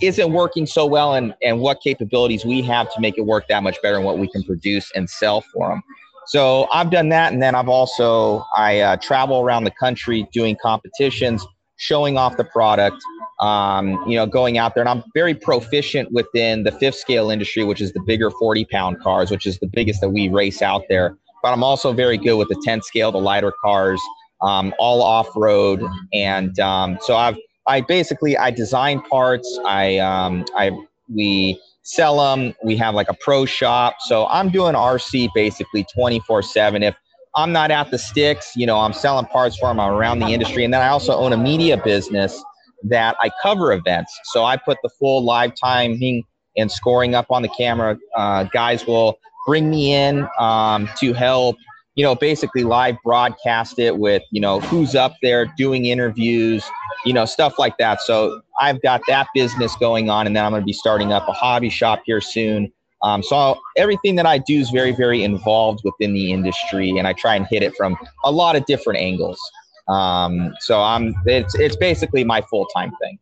isn't 0.02 0.34
working 0.34 0.66
so 0.66 0.86
well, 0.86 1.14
and 1.14 1.34
and 1.42 1.60
what 1.60 1.80
capabilities 1.82 2.46
we 2.46 2.62
have 2.64 2.94
to 2.94 3.00
make 3.00 3.18
it 3.18 3.22
work 3.22 3.46
that 3.48 3.64
much 3.64 3.82
better, 3.82 3.96
and 3.96 4.06
what 4.06 4.20
we 4.20 4.28
can 4.28 4.44
produce 4.44 4.92
and 4.96 5.10
sell 5.10 5.42
for 5.42 5.70
them. 5.70 5.82
So 6.28 6.68
I've 6.72 6.90
done 6.90 7.10
that, 7.10 7.34
and 7.34 7.42
then 7.42 7.56
I've 7.56 7.70
also 7.70 8.46
I 8.56 8.80
uh, 8.80 8.98
travel 8.98 9.42
around 9.42 9.64
the 9.64 9.72
country 9.72 10.28
doing 10.34 10.58
competitions, 10.62 11.46
showing 11.78 12.18
off 12.18 12.38
the 12.38 12.46
product. 12.46 12.98
Um, 13.40 14.04
you 14.08 14.16
know, 14.16 14.26
going 14.26 14.58
out 14.58 14.76
there, 14.76 14.84
and 14.84 14.90
I'm 14.90 15.04
very 15.14 15.34
proficient 15.34 16.12
within 16.12 16.64
the 16.64 16.72
fifth 16.72 16.96
scale 16.96 17.30
industry, 17.30 17.64
which 17.64 17.82
is 17.82 17.92
the 17.92 18.00
bigger 18.02 18.30
40 18.32 18.66
pound 18.66 19.00
cars, 19.02 19.32
which 19.32 19.46
is 19.46 19.60
the 19.60 19.68
biggest 19.68 20.02
that 20.02 20.10
we 20.10 20.30
race 20.30 20.62
out 20.62 20.84
there. 20.88 21.18
But 21.42 21.52
I'm 21.52 21.64
also 21.64 21.92
very 21.92 22.18
good 22.18 22.38
with 22.38 22.48
the 22.48 22.62
10 22.64 22.84
scale, 22.84 23.12
the 23.12 23.18
lighter 23.18 23.52
cars, 23.62 24.02
um, 24.42 24.74
all 24.78 25.02
off 25.02 25.30
road, 25.36 25.84
and 26.14 26.58
um, 26.60 26.98
so 27.02 27.16
I've 27.16 27.38
I 27.66 27.82
basically 27.82 28.38
I 28.38 28.52
design 28.52 29.02
parts. 29.02 29.60
I 29.66 29.98
um, 29.98 30.46
I 30.56 30.72
we 31.14 31.60
sell 31.84 32.18
them. 32.18 32.54
We 32.64 32.76
have 32.78 32.94
like 32.94 33.10
a 33.10 33.14
pro 33.14 33.46
shop. 33.46 33.96
So 34.02 34.26
I'm 34.28 34.50
doing 34.50 34.76
RC 34.76 35.30
basically 35.34 35.86
24 35.94 36.42
seven. 36.44 36.84
If 36.84 36.96
I'm 37.36 37.52
not 37.52 37.72
at 37.72 37.90
the 37.90 37.98
sticks, 37.98 38.54
you 38.56 38.66
know, 38.66 38.80
I'm 38.80 38.94
selling 38.94 39.26
parts 39.26 39.58
for 39.58 39.70
them. 39.70 39.80
I'm 39.80 39.92
around 39.92 40.20
the 40.20 40.28
industry, 40.28 40.66
and 40.66 40.74
then 40.74 40.82
I 40.82 40.90
also 40.90 41.16
own 41.16 41.34
a 41.34 41.38
media 41.38 41.78
business 41.78 42.42
that 42.84 43.16
I 43.22 43.32
cover 43.42 43.74
events. 43.74 44.18
So 44.26 44.44
I 44.44 44.58
put 44.58 44.78
the 44.84 44.90
full 45.00 45.24
live 45.24 45.54
timing 45.56 46.24
and 46.58 46.72
scoring 46.72 47.16
up 47.16 47.28
on 47.30 47.42
the 47.42 47.50
camera. 47.50 47.98
Uh, 48.16 48.44
guys 48.46 48.86
will 48.86 49.18
bring 49.48 49.70
me 49.70 49.94
in 49.94 50.28
um, 50.40 50.90
to 50.98 51.14
help, 51.14 51.58
you 51.96 52.04
know, 52.04 52.16
basically 52.16 52.64
live 52.64 52.96
broadcast 53.04 53.80
it 53.80 53.98
with, 53.98 54.24
you 54.32 54.42
know, 54.42 54.60
who's 54.62 54.96
up 54.96 55.16
there 55.22 55.52
doing 55.58 55.86
interviews, 55.86 56.64
you 57.06 57.14
know, 57.14 57.26
stuff 57.26 57.60
like 57.60 57.78
that. 57.78 58.02
So 58.02 58.42
I've 58.60 58.82
got 58.82 59.02
that 59.08 59.28
business 59.34 59.76
going 59.78 60.10
on, 60.10 60.28
and 60.28 60.36
then 60.36 60.46
I'm 60.46 60.52
going 60.52 60.62
to 60.62 60.66
be 60.66 60.74
starting 60.74 61.12
up 61.12 61.28
a 61.28 61.34
hobby 61.34 61.70
shop 61.70 62.02
here 62.06 62.22
soon. 62.22 62.72
Um, 63.02 63.22
so 63.22 63.60
everything 63.76 64.16
that 64.16 64.26
I 64.26 64.38
do 64.38 64.60
is 64.60 64.70
very, 64.70 64.92
very 64.92 65.24
involved 65.24 65.82
within 65.84 66.14
the 66.14 66.32
industry, 66.32 66.90
and 66.92 67.06
I 67.06 67.14
try 67.14 67.36
and 67.36 67.46
hit 67.46 67.62
it 67.62 67.76
from 67.76 67.98
a 68.24 68.32
lot 68.32 68.56
of 68.56 68.66
different 68.66 69.00
angles. 69.00 69.40
Um, 69.88 70.54
so 70.60 70.82
I'm 70.82 71.14
it's 71.26 71.56
it's 71.56 71.76
basically 71.76 72.24
my 72.24 72.42
full 72.50 72.66
time 72.68 72.92
thing. 73.02 73.20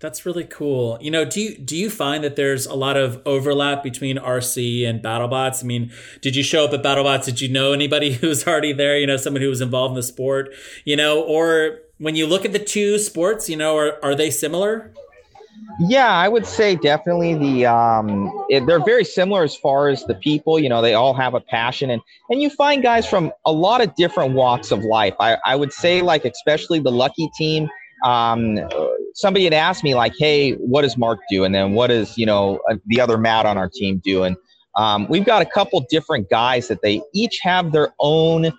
That's 0.00 0.24
really 0.24 0.44
cool. 0.44 0.96
You 1.00 1.10
know, 1.10 1.26
do 1.26 1.42
you 1.42 1.58
do 1.58 1.76
you 1.76 1.90
find 1.90 2.24
that 2.24 2.34
there's 2.34 2.64
a 2.64 2.74
lot 2.74 2.96
of 2.96 3.20
overlap 3.26 3.82
between 3.82 4.16
RC 4.16 4.86
and 4.86 5.02
BattleBots? 5.02 5.62
I 5.62 5.66
mean, 5.66 5.92
did 6.22 6.34
you 6.34 6.42
show 6.42 6.64
up 6.64 6.72
at 6.72 6.82
BattleBots? 6.82 7.26
Did 7.26 7.42
you 7.42 7.50
know 7.50 7.72
anybody 7.72 8.12
who 8.14 8.28
was 8.28 8.46
already 8.46 8.72
there? 8.72 8.98
You 8.98 9.06
know, 9.06 9.18
someone 9.18 9.42
who 9.42 9.50
was 9.50 9.60
involved 9.60 9.92
in 9.92 9.96
the 9.96 10.02
sport. 10.02 10.54
You 10.86 10.96
know, 10.96 11.22
or 11.22 11.80
when 11.98 12.16
you 12.16 12.26
look 12.26 12.46
at 12.46 12.52
the 12.52 12.58
two 12.58 12.98
sports, 12.98 13.50
you 13.50 13.56
know, 13.56 13.76
are 13.76 14.02
are 14.02 14.14
they 14.14 14.30
similar? 14.30 14.94
Yeah, 15.78 16.08
I 16.10 16.28
would 16.28 16.46
say 16.46 16.76
definitely 16.76 17.34
the 17.34 17.66
um, 17.66 18.30
it, 18.50 18.66
they're 18.66 18.84
very 18.84 19.04
similar 19.04 19.42
as 19.42 19.56
far 19.56 19.88
as 19.88 20.04
the 20.04 20.14
people. 20.14 20.58
You 20.58 20.68
know, 20.68 20.82
they 20.82 20.94
all 20.94 21.14
have 21.14 21.34
a 21.34 21.40
passion, 21.40 21.90
and 21.90 22.02
and 22.28 22.42
you 22.42 22.50
find 22.50 22.82
guys 22.82 23.06
from 23.06 23.32
a 23.46 23.52
lot 23.52 23.80
of 23.80 23.94
different 23.94 24.34
walks 24.34 24.72
of 24.72 24.80
life. 24.84 25.14
I 25.20 25.38
I 25.44 25.56
would 25.56 25.72
say 25.72 26.02
like 26.02 26.24
especially 26.24 26.80
the 26.80 26.92
lucky 26.92 27.30
team. 27.36 27.68
Um, 28.04 28.58
somebody 29.14 29.44
had 29.44 29.54
asked 29.54 29.82
me 29.82 29.94
like, 29.94 30.12
"Hey, 30.18 30.52
what 30.52 30.82
does 30.82 30.98
Mark 30.98 31.20
do?" 31.30 31.44
And 31.44 31.54
then 31.54 31.72
what 31.72 31.86
does 31.86 32.16
you 32.18 32.26
know 32.26 32.60
uh, 32.70 32.76
the 32.86 33.00
other 33.00 33.16
Matt 33.16 33.46
on 33.46 33.56
our 33.56 33.68
team 33.68 34.02
do? 34.04 34.24
And 34.24 34.36
um, 34.76 35.06
we've 35.08 35.24
got 35.24 35.42
a 35.42 35.46
couple 35.46 35.84
different 35.88 36.28
guys 36.28 36.68
that 36.68 36.82
they 36.82 37.02
each 37.14 37.40
have 37.42 37.72
their 37.72 37.92
own 37.98 38.52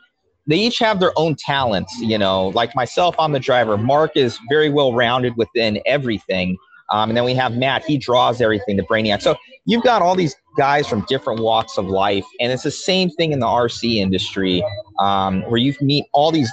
they 0.47 0.57
each 0.57 0.79
have 0.79 0.99
their 0.99 1.13
own 1.17 1.35
talents 1.35 1.95
you 1.99 2.17
know 2.17 2.47
like 2.49 2.75
myself 2.75 3.15
i'm 3.19 3.31
the 3.31 3.39
driver 3.39 3.77
mark 3.77 4.11
is 4.15 4.39
very 4.49 4.69
well 4.71 4.91
rounded 4.91 5.37
within 5.37 5.79
everything 5.85 6.57
um, 6.91 7.09
and 7.09 7.17
then 7.17 7.23
we 7.23 7.33
have 7.35 7.55
Matt, 7.55 7.83
he 7.85 7.97
draws 7.97 8.41
everything 8.41 8.75
the 8.75 8.83
Brainiac. 8.83 9.21
So 9.21 9.35
you've 9.65 9.83
got 9.83 10.01
all 10.01 10.15
these 10.15 10.35
guys 10.57 10.87
from 10.87 11.05
different 11.07 11.41
walks 11.41 11.77
of 11.77 11.87
life. 11.87 12.25
And 12.39 12.51
it's 12.51 12.63
the 12.63 12.71
same 12.71 13.09
thing 13.09 13.31
in 13.31 13.39
the 13.39 13.47
RC 13.47 13.95
industry 13.95 14.63
um, 14.99 15.41
where 15.43 15.57
you 15.57 15.73
meet 15.81 16.05
all 16.11 16.31
these 16.31 16.51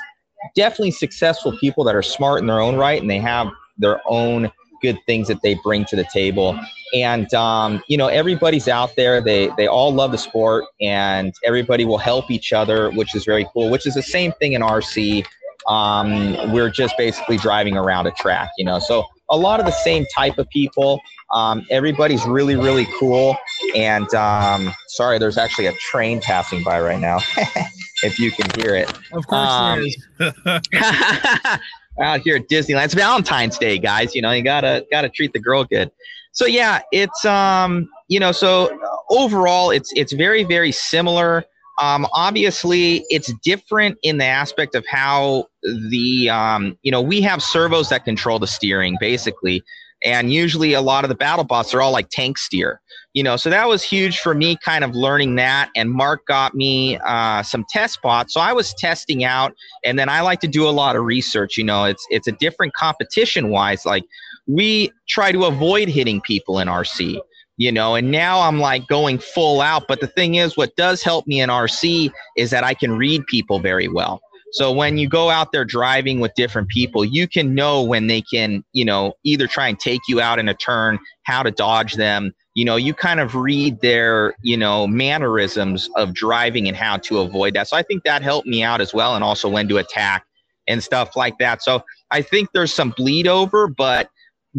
definitely 0.54 0.92
successful 0.92 1.56
people 1.58 1.82
that 1.84 1.94
are 1.94 2.02
smart 2.02 2.40
in 2.40 2.46
their 2.46 2.60
own 2.60 2.76
right 2.76 3.00
and 3.00 3.10
they 3.10 3.18
have 3.18 3.48
their 3.76 4.00
own 4.06 4.50
good 4.80 4.98
things 5.06 5.26
that 5.26 5.42
they 5.42 5.54
bring 5.64 5.84
to 5.86 5.96
the 5.96 6.06
table. 6.12 6.58
And, 6.94 7.32
um, 7.34 7.82
you 7.88 7.96
know, 7.96 8.06
everybody's 8.06 8.68
out 8.68 8.94
there. 8.94 9.20
They, 9.20 9.50
they 9.56 9.66
all 9.66 9.92
love 9.92 10.12
the 10.12 10.18
sport 10.18 10.64
and 10.80 11.34
everybody 11.44 11.84
will 11.84 11.98
help 11.98 12.30
each 12.30 12.52
other, 12.52 12.90
which 12.92 13.16
is 13.16 13.24
very 13.24 13.46
cool, 13.52 13.70
which 13.70 13.86
is 13.86 13.94
the 13.94 14.02
same 14.02 14.30
thing 14.32 14.52
in 14.52 14.62
RC. 14.62 15.26
Um, 15.66 16.52
we're 16.52 16.70
just 16.70 16.96
basically 16.96 17.36
driving 17.36 17.76
around 17.76 18.06
a 18.06 18.12
track, 18.12 18.50
you 18.56 18.64
know. 18.64 18.78
So 18.78 19.04
a 19.30 19.36
lot 19.36 19.60
of 19.60 19.66
the 19.66 19.72
same 19.72 20.06
type 20.14 20.38
of 20.38 20.48
people. 20.50 21.00
Um, 21.32 21.66
everybody's 21.70 22.24
really, 22.26 22.56
really 22.56 22.86
cool. 22.98 23.36
And 23.74 24.12
um, 24.14 24.72
sorry, 24.88 25.18
there's 25.18 25.36
actually 25.38 25.66
a 25.66 25.72
train 25.74 26.20
passing 26.20 26.62
by 26.62 26.80
right 26.80 27.00
now. 27.00 27.18
if 28.02 28.18
you 28.18 28.30
can 28.30 28.48
hear 28.60 28.74
it. 28.74 28.88
Of 29.12 29.26
course 29.26 29.48
Um, 29.48 29.84
there 30.18 30.32
is. 30.44 31.60
out 32.00 32.20
here 32.20 32.36
at 32.36 32.48
Disneyland. 32.48 32.84
It's 32.86 32.94
Valentine's 32.94 33.58
Day, 33.58 33.78
guys. 33.78 34.14
You 34.14 34.22
know, 34.22 34.30
you 34.32 34.42
gotta 34.42 34.86
gotta 34.90 35.08
treat 35.08 35.32
the 35.32 35.40
girl 35.40 35.64
good. 35.64 35.90
So 36.32 36.46
yeah, 36.46 36.80
it's 36.92 37.24
um, 37.24 37.88
you 38.08 38.20
know, 38.20 38.32
so 38.32 38.70
overall, 39.10 39.70
it's 39.70 39.92
it's 39.94 40.12
very 40.12 40.44
very 40.44 40.72
similar. 40.72 41.44
Um, 41.78 42.06
obviously, 42.12 43.04
it's 43.08 43.32
different 43.44 43.98
in 44.02 44.18
the 44.18 44.24
aspect 44.24 44.74
of 44.74 44.84
how 44.86 45.46
the 45.62 46.28
um, 46.30 46.76
you 46.82 46.90
know 46.90 47.00
we 47.00 47.20
have 47.22 47.42
servos 47.42 47.88
that 47.90 48.04
control 48.04 48.38
the 48.38 48.46
steering 48.46 48.96
basically, 49.00 49.62
and 50.04 50.32
usually 50.32 50.72
a 50.72 50.80
lot 50.80 51.04
of 51.04 51.08
the 51.08 51.14
battle 51.14 51.44
bots 51.44 51.72
are 51.74 51.80
all 51.80 51.92
like 51.92 52.08
tank 52.10 52.38
steer. 52.38 52.80
You 53.14 53.22
know, 53.22 53.36
so 53.36 53.50
that 53.50 53.66
was 53.66 53.82
huge 53.82 54.20
for 54.20 54.34
me, 54.34 54.56
kind 54.62 54.84
of 54.84 54.94
learning 54.94 55.36
that. 55.36 55.70
And 55.74 55.90
Mark 55.90 56.26
got 56.26 56.54
me 56.54 56.98
uh, 56.98 57.42
some 57.42 57.64
test 57.68 58.00
bots, 58.02 58.34
so 58.34 58.40
I 58.40 58.52
was 58.52 58.74
testing 58.74 59.24
out, 59.24 59.54
and 59.84 59.98
then 59.98 60.08
I 60.08 60.20
like 60.20 60.40
to 60.40 60.48
do 60.48 60.68
a 60.68 60.70
lot 60.70 60.96
of 60.96 61.04
research. 61.04 61.56
You 61.56 61.64
know, 61.64 61.84
it's 61.84 62.04
it's 62.10 62.26
a 62.26 62.32
different 62.32 62.74
competition 62.74 63.50
wise. 63.50 63.86
Like 63.86 64.04
we 64.46 64.90
try 65.08 65.30
to 65.32 65.44
avoid 65.44 65.88
hitting 65.88 66.20
people 66.20 66.58
in 66.58 66.68
RC 66.68 67.20
you 67.58 67.70
know 67.70 67.94
and 67.96 68.10
now 68.10 68.40
i'm 68.40 68.58
like 68.58 68.86
going 68.86 69.18
full 69.18 69.60
out 69.60 69.84
but 69.86 70.00
the 70.00 70.06
thing 70.06 70.36
is 70.36 70.56
what 70.56 70.74
does 70.76 71.02
help 71.02 71.26
me 71.26 71.40
in 71.40 71.50
rc 71.50 72.10
is 72.36 72.50
that 72.50 72.64
i 72.64 72.72
can 72.72 72.96
read 72.96 73.26
people 73.26 73.58
very 73.58 73.88
well. 73.88 74.20
So 74.50 74.72
when 74.72 74.96
you 74.96 75.10
go 75.10 75.28
out 75.28 75.52
there 75.52 75.66
driving 75.66 76.20
with 76.20 76.32
different 76.34 76.68
people 76.68 77.04
you 77.04 77.28
can 77.28 77.54
know 77.54 77.82
when 77.82 78.06
they 78.06 78.22
can 78.22 78.64
you 78.72 78.84
know 78.84 79.12
either 79.24 79.46
try 79.46 79.68
and 79.68 79.78
take 79.78 80.00
you 80.08 80.22
out 80.22 80.38
in 80.38 80.48
a 80.48 80.54
turn 80.54 80.98
how 81.24 81.42
to 81.42 81.50
dodge 81.50 81.94
them. 81.94 82.32
You 82.54 82.64
know 82.64 82.76
you 82.76 82.94
kind 82.94 83.20
of 83.20 83.34
read 83.34 83.80
their 83.82 84.34
you 84.42 84.56
know 84.56 84.86
mannerisms 84.86 85.90
of 85.96 86.14
driving 86.14 86.66
and 86.66 86.76
how 86.76 86.96
to 86.98 87.18
avoid 87.18 87.52
that. 87.54 87.68
So 87.68 87.76
i 87.76 87.82
think 87.82 88.04
that 88.04 88.22
helped 88.22 88.46
me 88.46 88.62
out 88.62 88.80
as 88.80 88.94
well 88.94 89.14
and 89.14 89.22
also 89.22 89.50
when 89.50 89.68
to 89.68 89.76
attack 89.76 90.24
and 90.66 90.82
stuff 90.82 91.14
like 91.14 91.36
that. 91.38 91.62
So 91.62 91.82
i 92.10 92.22
think 92.22 92.48
there's 92.54 92.72
some 92.72 92.94
bleed 92.96 93.26
over 93.26 93.68
but 93.68 94.08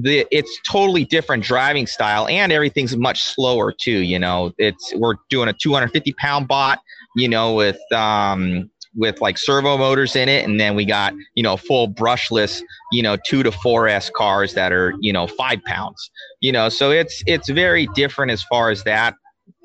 the 0.02 0.26
it's 0.32 0.60
totally 0.70 1.06
different 1.06 1.43
driving 1.43 1.88
style 1.88 2.28
and 2.28 2.52
everything's 2.52 2.95
much 2.95 3.22
slower 3.24 3.72
too 3.72 4.00
you 4.00 4.20
know? 4.20 4.52
It's 4.58 4.93
we're 4.95 5.16
doing 5.30 5.50
a 5.50 5.54
250 5.54 6.14
pound 6.14 6.47
bot 6.47 6.80
you 7.16 7.28
know 7.28 7.54
with 7.54 7.80
um 7.91 8.70
with 8.95 9.22
like 9.22 9.38
servo 9.38 9.78
motors 9.78 10.16
in 10.16 10.28
it 10.30 10.47
and 10.47 10.60
then 10.60 10.76
we 10.76 10.86
got 10.86 11.14
you 11.36 11.43
know 11.43 11.58
full 11.58 11.88
brushless 11.93 12.62
you 12.91 13.04
know 13.04 13.18
2 13.28 13.43
to 13.43 13.52
4s 13.52 14.12
cars 14.14 14.54
that 14.54 14.72
are 14.72 14.93
you 15.00 15.14
know 15.14 15.28
5 15.28 15.64
pounds 15.66 16.12
you 16.41 16.52
know? 16.52 16.70
So 16.70 16.91
it's 16.91 17.22
it's 17.28 17.50
very 17.50 17.88
different 17.95 18.32
as 18.32 18.43
far 18.43 18.70
as 18.70 18.84
that 18.84 19.16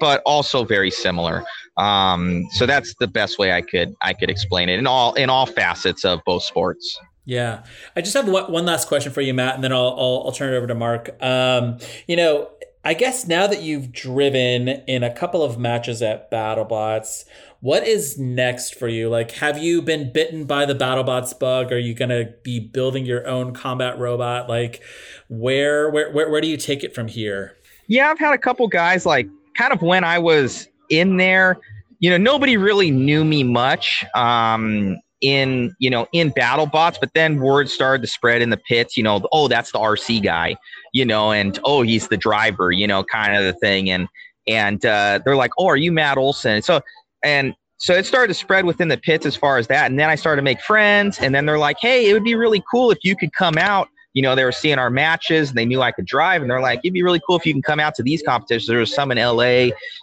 but 0.00 0.22
also 0.26 0.64
very 0.64 0.90
similar. 0.90 1.44
Um 1.76 2.46
so 2.52 2.66
that's 2.66 2.94
the 3.00 3.08
best 3.08 3.38
way 3.38 3.52
i 3.52 3.60
could 3.60 3.94
i 4.02 4.12
could 4.12 4.30
explain 4.30 4.68
it 4.68 4.78
in 4.78 4.86
all 4.86 5.14
in 5.14 5.28
all 5.28 5.46
facets 5.46 6.04
of 6.04 6.20
both 6.24 6.42
sports 6.42 6.98
Yeah, 7.24 7.64
I 7.96 8.02
just 8.02 8.14
have 8.14 8.28
one, 8.28 8.66
last 8.66 8.88
question 8.88 9.12
for 9.12 9.20
you, 9.20 9.32
Matt, 9.32 9.54
and 9.54 9.64
then 9.64 9.72
I'll 9.72 9.96
I'll, 9.98 10.22
I'll 10.26 10.32
turn 10.32 10.52
it 10.52 10.56
over 10.56 10.66
to 10.66 10.74
Mark. 10.74 11.10
Um, 11.22 11.78
you 12.06 12.16
know, 12.16 12.50
I 12.84 12.94
guess 12.94 13.26
now 13.26 13.46
that 13.46 13.62
you've 13.62 13.92
driven 13.92 14.68
in 14.68 15.02
a 15.02 15.12
couple 15.12 15.42
of 15.42 15.58
matches 15.58 16.02
at 16.02 16.30
BattleBots, 16.30 17.24
what 17.60 17.86
is 17.86 18.18
next 18.18 18.74
for 18.74 18.88
you? 18.88 19.08
Like, 19.08 19.30
have 19.32 19.56
you 19.56 19.80
been 19.80 20.12
bitten 20.12 20.44
by 20.44 20.66
the 20.66 20.74
BattleBots 20.74 21.38
bug? 21.38 21.72
Are 21.72 21.78
you 21.78 21.94
gonna 21.94 22.26
be 22.42 22.60
building 22.60 23.06
your 23.06 23.26
own 23.26 23.54
combat 23.54 23.98
robot? 23.98 24.48
Like, 24.48 24.82
where 25.28 25.88
where 25.90 26.12
where, 26.12 26.30
where 26.30 26.40
do 26.42 26.48
you 26.48 26.58
take 26.58 26.84
it 26.84 26.94
from 26.94 27.08
here? 27.08 27.56
yeah, 27.86 28.10
I've 28.10 28.18
had 28.18 28.34
a 28.34 28.38
couple 28.38 28.66
guys 28.68 29.04
like 29.06 29.28
kind 29.56 29.72
of 29.72 29.82
when 29.82 30.04
I 30.04 30.18
was 30.18 30.68
in 30.90 31.16
there, 31.16 31.58
you 31.98 32.10
know, 32.10 32.16
nobody 32.16 32.56
really 32.56 32.90
knew 32.90 33.24
me 33.24 33.42
much. 33.42 34.04
Um, 34.14 34.98
in 35.24 35.74
you 35.78 35.88
know 35.88 36.06
in 36.12 36.28
battle 36.28 36.66
bots 36.66 36.98
but 36.98 37.08
then 37.14 37.40
word 37.40 37.70
started 37.70 38.02
to 38.02 38.06
spread 38.06 38.42
in 38.42 38.50
the 38.50 38.58
pits 38.58 38.94
you 38.94 39.02
know 39.02 39.26
oh 39.32 39.48
that's 39.48 39.72
the 39.72 39.78
rc 39.78 40.22
guy 40.22 40.54
you 40.92 41.04
know 41.04 41.32
and 41.32 41.58
oh 41.64 41.80
he's 41.80 42.08
the 42.08 42.16
driver 42.16 42.70
you 42.70 42.86
know 42.86 43.02
kind 43.04 43.34
of 43.36 43.44
the 43.44 43.52
thing. 43.54 43.90
And 43.90 44.08
and 44.46 44.84
uh, 44.84 45.20
they're 45.24 45.36
like 45.36 45.52
oh 45.58 45.66
are 45.66 45.76
you 45.76 45.92
matt 45.92 46.16
olson? 46.18 46.62
So 46.62 46.80
and 47.22 47.54
so 47.78 47.94
it 47.94 48.06
started 48.06 48.28
to 48.28 48.34
spread 48.34 48.64
within 48.64 48.88
the 48.88 48.96
pits 48.96 49.26
as 49.26 49.34
far 49.34 49.58
as 49.58 49.66
that. 49.66 49.90
And 49.90 49.98
then 49.98 50.08
i 50.08 50.14
started 50.14 50.40
to 50.40 50.44
make 50.44 50.60
friends. 50.60 51.18
And 51.18 51.34
then 51.34 51.46
they're 51.46 51.58
like 51.58 51.76
hey 51.80 52.08
it 52.08 52.12
would 52.12 52.24
be 52.24 52.34
really 52.34 52.62
cool 52.70 52.90
if 52.90 52.98
you 53.02 53.16
could 53.16 53.32
come 53.32 53.58
out. 53.58 53.88
You 54.12 54.22
know 54.22 54.34
they 54.34 54.44
were 54.44 54.52
seeing 54.52 54.78
our 54.78 54.90
matches 54.90 55.48
and 55.48 55.58
they 55.58 55.66
knew 55.66 55.82
i 55.82 55.90
could 55.90 56.06
drive. 56.06 56.42
And 56.42 56.50
they're 56.50 56.60
like 56.60 56.80
it'd 56.84 56.94
be 56.94 57.02
really 57.02 57.20
cool 57.26 57.36
if 57.36 57.46
you 57.46 57.52
can 57.52 57.62
come 57.62 57.80
out 57.80 57.94
to 57.96 58.02
these 58.02 58.22
competitions. 58.22 58.68
There 58.68 58.78
was 58.78 58.94
some 58.94 59.10
in 59.10 59.18
la 59.18 59.42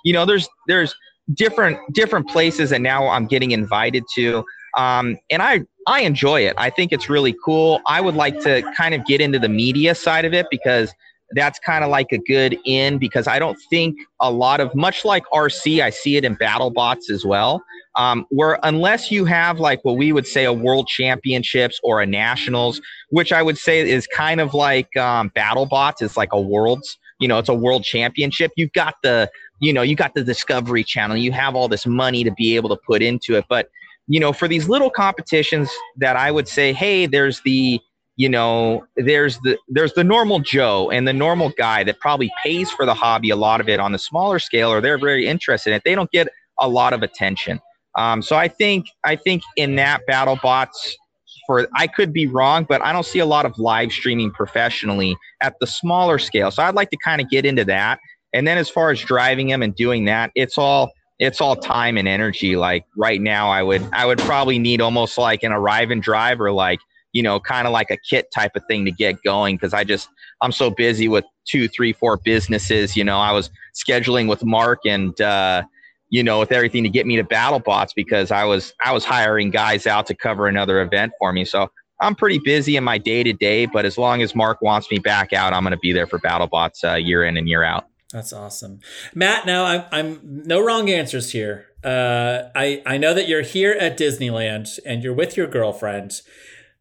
you 0.04 0.14
know 0.14 0.26
there's 0.26 0.50
there's 0.68 0.94
different 1.36 1.78
different 1.94 2.28
places 2.28 2.74
and 2.74 2.84
now 2.84 3.08
i'm 3.08 3.26
getting 3.26 3.52
invited 3.52 4.04
to 4.14 4.44
um, 4.78 5.18
and 5.30 5.42
I 5.42 5.66
I 5.88 6.02
enjoy 6.02 6.42
it. 6.42 6.54
I 6.58 6.70
think 6.70 6.92
it's 6.92 7.10
really 7.10 7.36
cool. 7.44 7.82
I 7.88 8.02
would 8.02 8.16
like 8.16 8.40
to 8.42 8.62
kind 8.76 8.94
of 8.94 9.06
get 9.06 9.20
into 9.20 9.40
the 9.40 9.50
media 9.50 9.96
side 9.96 10.26
of 10.26 10.34
it 10.34 10.48
because 10.52 10.94
that's 11.34 11.60
kind 11.60 11.84
of 11.84 11.90
like 11.90 12.12
a 12.12 12.18
good 12.18 12.58
in 12.66 12.98
because 12.98 13.28
I 13.28 13.40
don't 13.40 13.58
think 13.70 13.98
a 14.20 14.32
lot 14.32 14.60
of 14.60 14.74
much 14.76 15.06
like 15.06 15.24
RC, 15.34 15.82
I 15.82 15.90
see 15.90 16.18
it 16.18 16.26
in 16.26 16.36
battle 16.36 16.70
bots 16.70 17.10
as 17.10 17.26
well. 17.26 17.64
Um, 17.96 18.26
where 18.30 18.58
unless 18.64 19.12
you 19.12 19.26
have 19.26 19.60
like 19.60 19.84
what 19.84 19.98
we 19.98 20.14
would 20.14 20.28
say 20.28 20.46
a 20.46 20.54
world 20.54 20.88
championships 20.88 21.80
or 21.84 22.02
a 22.02 22.06
nationals, 22.06 22.82
which 23.10 23.34
I 23.34 23.42
would 23.42 23.58
say 23.58 23.82
is 23.90 24.08
kind 24.08 24.40
of 24.40 24.54
like 24.54 24.96
um, 24.96 25.30
battle 25.30 25.66
bots, 25.66 26.02
it's 26.02 26.16
like 26.16 26.32
a 26.32 26.40
worlds, 26.40 26.98
you 27.20 27.28
know, 27.28 27.38
it's 27.38 27.50
a 27.50 27.54
world 27.54 27.84
championship. 27.84 28.52
You've 28.56 28.72
got 28.74 28.96
the, 29.04 29.30
you 29.60 29.74
know, 29.74 29.82
you 29.82 29.96
got 29.96 30.14
the 30.14 30.24
Discovery 30.24 30.84
Channel, 30.84 31.18
you 31.18 31.32
have 31.34 31.56
all 31.56 31.68
this 31.68 31.86
money 31.86 32.24
to 32.24 32.32
be 32.32 32.56
able 32.56 32.70
to 32.70 32.78
put 32.86 33.02
into 33.02 33.36
it, 33.36 33.46
but 33.50 33.70
you 34.08 34.20
know, 34.20 34.34
for 34.34 34.48
these 34.48 34.68
little 34.68 34.90
competitions 34.90 35.70
that 35.98 36.16
I 36.16 36.32
would 36.32 36.48
say, 36.48 36.74
hey, 36.74 37.06
there's 37.06 37.42
the, 37.42 37.80
you 38.18 38.30
know, 38.30 38.86
there's 38.98 39.40
the 39.40 39.58
there's 39.70 39.94
the 39.94 40.04
normal 40.04 40.40
Joe 40.40 40.90
and 40.92 41.08
the 41.08 41.14
normal 41.14 41.50
guy 41.58 41.84
that 41.84 42.00
probably 42.00 42.32
pays 42.44 42.70
for 42.72 42.86
the 42.86 42.94
hobby 42.94 43.30
a 43.30 43.36
lot 43.36 43.62
of 43.62 43.70
it 43.70 43.80
on 43.80 43.92
the 43.92 44.00
smaller 44.00 44.40
scale, 44.40 44.70
or 44.70 44.82
they're 44.82 45.00
very 45.00 45.28
interested 45.28 45.72
in 45.72 45.78
it. 45.78 45.84
They 45.86 45.96
don't 45.96 46.12
get 46.12 46.28
a 46.60 46.68
lot 46.68 46.94
of 46.94 47.04
attention. 47.04 47.60
Um, 47.98 48.22
so 48.22 48.36
I 48.36 48.48
think 48.48 48.88
I 49.04 49.16
think 49.16 49.44
in 49.56 49.76
that 49.76 50.06
battle 50.08 50.40
bots 50.42 50.98
for 51.46 51.68
I 51.76 51.88
could 51.88 52.14
be 52.14 52.28
wrong, 52.28 52.66
but 52.68 52.82
I 52.82 52.94
don't 52.94 53.06
see 53.06 53.20
a 53.20 53.26
lot 53.26 53.46
of 53.46 53.58
live 53.58 53.92
streaming 53.92 54.32
professionally 54.32 55.18
at 55.42 55.56
the 55.60 55.68
smaller 55.68 56.20
scale. 56.20 56.52
So 56.52 56.64
I'd 56.64 56.76
like 56.76 56.90
to 56.92 56.98
kind 56.98 57.22
of 57.22 57.30
get 57.30 57.46
into 57.46 57.66
that. 57.66 58.00
And 58.34 58.48
then 58.48 58.58
as 58.58 58.70
far 58.70 58.92
as 58.92 59.02
driving 59.02 59.48
them 59.48 59.62
and 59.62 59.76
doing 59.76 60.06
that, 60.06 60.32
it's 60.36 60.58
all 60.58 60.92
it's 61.22 61.42
all 61.42 61.56
time 61.58 61.98
and 61.98 62.10
energy. 62.10 62.58
Like 62.58 62.86
right 62.98 63.22
now, 63.22 63.52
I 63.52 63.64
would 63.64 63.88
I 63.94 64.08
would 64.08 64.20
probably 64.20 64.60
need 64.60 64.82
almost 64.82 65.18
like 65.20 65.44
an 65.44 65.54
arrive 65.54 65.92
and 65.92 66.04
drive 66.04 66.42
or 66.42 66.52
like 66.54 66.82
you 67.14 67.24
know 67.24 67.40
kind 67.40 67.68
of 67.68 67.74
like 67.74 67.92
a 67.92 67.98
kit 68.10 68.28
type 68.36 68.54
of 68.58 68.64
thing 68.70 68.86
to 68.86 68.92
get 68.94 69.24
going 69.24 69.58
because 69.58 69.74
I 69.76 69.86
just 69.86 70.10
I'm 70.42 70.54
so 70.54 70.72
busy 70.72 71.10
with 71.10 71.26
two, 71.48 71.70
three, 71.70 71.94
four 71.94 72.18
businesses. 72.26 72.98
You 72.98 73.06
know, 73.06 73.20
I 73.20 73.34
was 73.34 73.52
scheduling 73.76 74.30
with 74.30 74.46
Mark 74.46 74.82
and. 74.88 75.20
uh 75.22 75.64
you 76.12 76.24
know, 76.24 76.40
with 76.40 76.54
everything 76.54 76.84
to 76.86 76.90
get 76.90 77.08
me 77.08 77.18
to 77.18 77.26
battle 77.26 77.60
bots 77.60 77.94
because 77.94 78.32
I 78.32 78.46
was 78.46 78.74
I 78.86 78.94
was 78.94 79.06
hiring 79.06 79.52
guys 79.52 79.88
out 79.88 80.08
to 80.08 80.16
cover 80.16 80.48
another 80.48 80.82
event 80.82 81.14
for 81.20 81.34
me. 81.34 81.46
So 81.46 81.70
I'm 82.02 82.16
pretty 82.16 82.40
busy 82.40 82.78
in 82.78 82.86
my 82.86 83.00
day 83.00 83.24
to 83.24 83.34
day, 83.34 83.68
but 83.68 83.86
as 83.86 83.98
long 84.00 84.24
as 84.24 84.36
Mark 84.36 84.62
wants 84.62 84.92
me 84.92 85.00
back 85.00 85.34
out, 85.34 85.54
I'm 85.54 85.64
going 85.64 85.74
to 85.74 85.80
be 85.80 85.94
there 85.94 86.08
for 86.08 86.20
battle 86.20 86.48
bots 86.48 86.86
uh, 86.86 86.96
year 86.96 87.26
in 87.26 87.38
and 87.38 87.50
year 87.50 87.64
out. 87.66 87.86
That's 88.12 88.34
awesome, 88.34 88.80
Matt. 89.16 89.46
Now 89.46 89.66
I'm, 89.66 89.84
I'm 89.92 90.20
no 90.24 90.64
wrong 90.64 90.90
answers 90.90 91.32
here. 91.32 91.68
Uh, 91.84 92.50
I 92.54 92.84
I 92.86 92.98
know 92.98 93.14
that 93.14 93.28
you're 93.28 93.42
here 93.42 93.72
at 93.72 93.98
Disneyland 93.98 94.80
and 94.86 95.04
you're 95.04 95.14
with 95.14 95.38
your 95.38 95.48
girlfriend. 95.48 96.22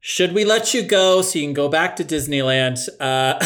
Should 0.02 0.32
we 0.32 0.46
let 0.46 0.72
you 0.72 0.82
go 0.82 1.20
so 1.20 1.38
you 1.38 1.44
can 1.44 1.52
go 1.52 1.68
back 1.68 1.96
to 1.96 2.04
Disneyland? 2.04 2.78
Uh, 2.98 3.38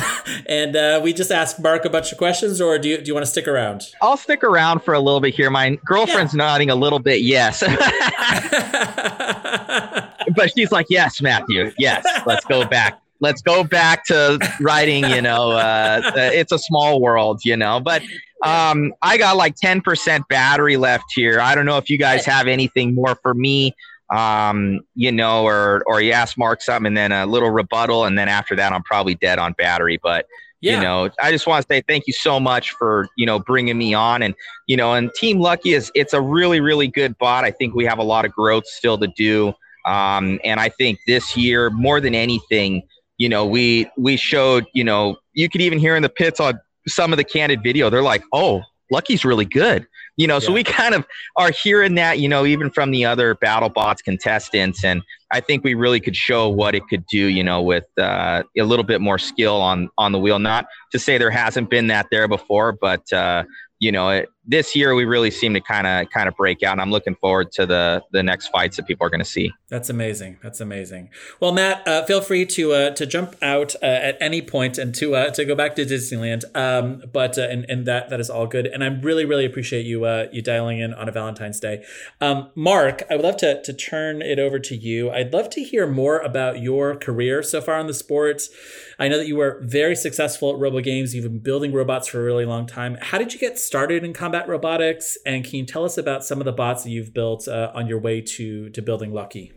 and 0.47 0.77
uh, 0.77 1.01
we 1.03 1.13
just 1.13 1.33
ask 1.33 1.59
Mark 1.59 1.85
a 1.85 1.91
bunch 1.91 2.13
of 2.13 2.19
questions, 2.19 2.61
or 2.61 2.79
do 2.79 2.89
you 2.89 2.99
do 2.99 3.05
you 3.07 3.15
want 3.15 3.27
to 3.27 3.31
stick 3.31 3.49
around? 3.49 3.83
I'll 4.01 4.17
stick 4.17 4.45
around 4.45 4.83
for 4.83 4.95
a 4.95 5.01
little 5.01 5.21
bit 5.21 5.35
here. 5.35 5.51
My 5.51 5.77
girlfriend's 5.85 6.33
yeah. 6.33 6.39
nodding 6.39 6.71
a 6.71 6.77
little 6.77 7.01
bit, 7.01 7.23
yes. 7.23 7.61
but 10.37 10.53
she's 10.57 10.71
like, 10.71 10.87
yes, 10.89 11.21
Matthew, 11.21 11.73
yes, 11.77 12.07
let's 12.25 12.47
go 12.47 12.65
back 12.65 13.01
let's 13.21 13.43
go 13.43 13.65
back 13.65 14.05
to 14.05 14.39
writing 14.61 15.05
you 15.09 15.23
know 15.23 15.53
uh, 15.53 16.13
it's 16.15 16.53
a 16.53 16.59
small 16.59 17.01
world 17.01 17.41
you 17.45 17.57
know 17.57 17.81
but 17.81 18.03
um, 18.45 18.93
i 19.03 19.17
got 19.17 19.37
like 19.37 19.55
10% 19.57 20.29
battery 20.29 20.77
left 20.77 21.07
here. 21.15 21.41
I 21.41 21.55
don't 21.55 21.65
know 21.65 21.79
if 21.79 21.89
you 21.89 21.97
guys 21.97 22.27
have 22.27 22.47
anything 22.47 22.95
more 22.95 23.15
for 23.23 23.33
me 23.33 23.75
um, 24.11 24.81
you 24.95 25.11
know 25.11 25.45
or 25.45 25.83
or 25.87 26.01
you 26.01 26.13
ask 26.13 26.37
mark 26.37 26.63
something 26.63 26.87
and 26.87 26.97
then 26.97 27.13
a 27.13 27.27
little 27.27 27.51
rebuttal 27.51 28.05
and 28.05 28.19
then 28.19 28.29
after 28.29 28.55
that 28.57 28.73
i'm 28.73 28.83
probably 28.83 29.15
dead 29.15 29.39
on 29.39 29.53
battery 29.55 29.99
but 30.03 30.27
yeah. 30.61 30.77
you 30.77 30.83
know 30.83 31.11
i 31.23 31.31
just 31.31 31.47
want 31.47 31.63
to 31.67 31.75
say 31.75 31.83
thank 31.89 32.07
you 32.07 32.13
so 32.13 32.39
much 32.39 32.73
for 32.73 33.09
you 33.17 33.27
know 33.27 33.39
bringing 33.39 33.79
me 33.79 33.95
on 33.95 34.23
and 34.23 34.35
you 34.67 34.77
know 34.77 34.95
and 34.95 35.13
team 35.15 35.41
lucky 35.41 35.73
is 35.73 35.91
it's 35.95 36.13
a 36.13 36.21
really 36.21 36.61
really 36.61 36.89
good 36.89 37.17
bot. 37.19 37.45
I 37.45 37.51
think 37.51 37.75
we 37.75 37.85
have 37.87 37.99
a 37.99 38.03
lot 38.03 38.25
of 38.25 38.33
growth 38.33 38.67
still 38.67 38.99
to 38.99 39.07
do 39.09 39.53
um, 39.87 40.39
and 40.45 40.61
i 40.61 40.69
think 40.69 40.99
this 41.07 41.37
year 41.37 41.71
more 41.71 42.01
than 42.01 42.15
anything 42.15 42.83
you 43.19 43.29
know, 43.29 43.47
we 43.47 43.91
we 43.97 44.17
showed, 44.17 44.67
you 44.75 44.85
know, 44.85 45.17
you 45.33 45.49
could 45.49 45.61
even 45.61 45.79
hear 45.79 45.97
in 45.97 46.03
the 46.03 46.09
pits 46.09 46.41
on 46.41 46.59
some 46.87 47.13
of 47.13 47.17
the 47.17 47.25
candid 47.25 47.63
video, 47.63 47.91
they're 47.91 48.03
like, 48.03 48.23
"Oh, 48.33 48.63
Lucky's 48.91 49.25
really 49.25 49.45
good." 49.45 49.87
You 50.17 50.27
know, 50.27 50.35
yeah. 50.35 50.41
so 50.41 50.53
we 50.53 50.65
kind 50.65 50.95
of 50.95 51.07
are 51.37 51.51
hearing 51.51 51.95
that, 51.97 52.19
you 52.19 52.29
know, 52.29 52.45
even 52.45 52.71
from 52.71 52.91
the 52.91 53.05
other 53.05 53.35
battle 53.35 53.69
bots 53.69 54.03
contestants, 54.03 54.85
and 54.85 55.03
I 55.31 55.41
think 55.41 55.65
we 55.65 55.75
really 55.75 56.01
could 56.01 56.17
show 56.17 56.49
what 56.49 56.75
it 56.75 56.87
could 56.89 57.07
do, 57.07 57.27
you 57.27 57.43
know, 57.43 57.63
with 57.63 57.87
uh, 57.99 58.43
a 58.59 58.63
little 58.63 58.85
bit 58.85 59.01
more 59.01 59.19
skill 59.19 59.57
on 59.57 59.91
on 59.99 60.13
the 60.13 60.19
wheel. 60.19 60.39
Not 60.39 60.67
to 60.93 60.99
say 60.99 61.19
there 61.19 61.31
hasn't 61.31 61.71
been 61.71 61.87
that 61.89 62.07
there 62.11 62.29
before, 62.29 62.73
but 62.73 63.11
uh, 63.13 63.45
you 63.81 63.93
know, 63.93 64.11
it, 64.11 64.29
this 64.47 64.77
year 64.77 64.95
we 64.95 65.05
really 65.05 65.31
seem 65.31 65.55
to 65.55 65.61
kind 65.61 65.87
of 65.87 66.11
kind 66.11 66.29
of 66.29 66.37
break 66.37 66.63
out. 66.63 66.73
And 66.73 66.81
I'm 66.81 66.91
looking 66.91 67.15
forward 67.15 67.53
to 67.53 67.67
the 67.67 68.03
the 68.13 68.23
next 68.23 68.49
fights 68.49 68.77
that 68.77 68.87
people 68.87 69.07
are 69.07 69.11
going 69.11 69.21
to 69.21 69.25
see. 69.25 69.53
That's 69.69 69.89
amazing. 69.89 70.39
That's 70.43 70.61
amazing. 70.61 71.11
Well, 71.41 71.53
Matt, 71.53 71.87
uh, 71.89 72.05
feel 72.05 72.21
free 72.21 72.45
to 72.47 72.73
uh, 72.73 72.91
to 72.91 73.07
jump 73.07 73.37
out 73.43 73.75
uh, 73.83 73.87
at 73.87 74.17
any 74.21 74.43
point 74.43 74.79
and 74.79 74.95
to 74.97 75.15
uh, 75.15 75.31
to 75.31 75.45
go 75.45 75.55
back 75.55 75.77
to 75.77 75.85
Disneyland. 75.85 76.45
Um, 76.55 77.03
but 77.13 77.39
uh, 77.39 77.43
and 77.43 77.65
and 77.69 77.87
that 77.87 78.11
that 78.11 78.21
is 78.21 78.29
all 78.29 78.47
good. 78.47 78.67
And 78.67 78.85
I 78.85 78.89
really 78.89 79.25
really 79.25 79.47
appreciate 79.47 79.87
you 79.87 80.05
uh, 80.05 80.27
you 80.33 80.43
dialing 80.43 80.79
in 80.79 80.93
on 80.95 81.09
a 81.09 81.13
Valentine's 81.13 81.61
Day. 81.61 81.85
Um, 82.21 82.51
Mark, 82.55 83.03
I 83.11 83.17
would 83.17 83.25
love 83.25 83.37
to 83.39 83.63
to 83.63 83.73
turn 83.73 84.21
it 84.21 84.39
over 84.39 84.59
to 84.59 84.77
you. 84.77 85.11
I'd 85.11 85.33
love 85.33 85.49
to 85.51 85.63
hear 85.63 85.87
more 85.87 86.19
about 86.19 86.61
your 86.61 86.97
career 86.97 87.43
so 87.43 87.61
far 87.61 87.79
in 87.81 87.87
the 87.87 87.95
sports. 87.95 88.51
I 88.99 89.09
know 89.09 89.19
that 89.19 89.27
you 89.27 89.37
were 89.37 89.61
very 89.63 89.97
successful 89.97 90.53
at 90.53 90.59
Robo 90.59 90.81
Games. 90.81 91.15
You've 91.15 91.25
been 91.25 91.41
building 91.41 91.73
robots 91.73 92.07
for 92.07 92.21
a 92.21 92.25
really 92.25 92.45
long 92.45 92.67
time. 92.67 92.97
How 93.01 93.19
did 93.19 93.33
you 93.33 93.41
get 93.41 93.59
started 93.59 94.05
in 94.05 94.13
combat 94.13 94.34
robotics? 94.49 95.17
And 95.25 95.45
can 95.45 95.55
you 95.61 95.67
tell 95.67 95.85
us 95.85 95.97
about 95.97 96.25
some 96.25 96.41
of 96.41 96.45
the 96.45 96.53
bots 96.53 96.85
that 96.85 96.91
you've 96.91 97.15
built 97.15 97.49
uh, 97.49 97.71
on 97.75 97.87
your 97.87 97.99
way 97.99 98.21
to 98.21 98.71
to 98.71 98.83
building 98.83 99.13
Lucky? 99.13 99.53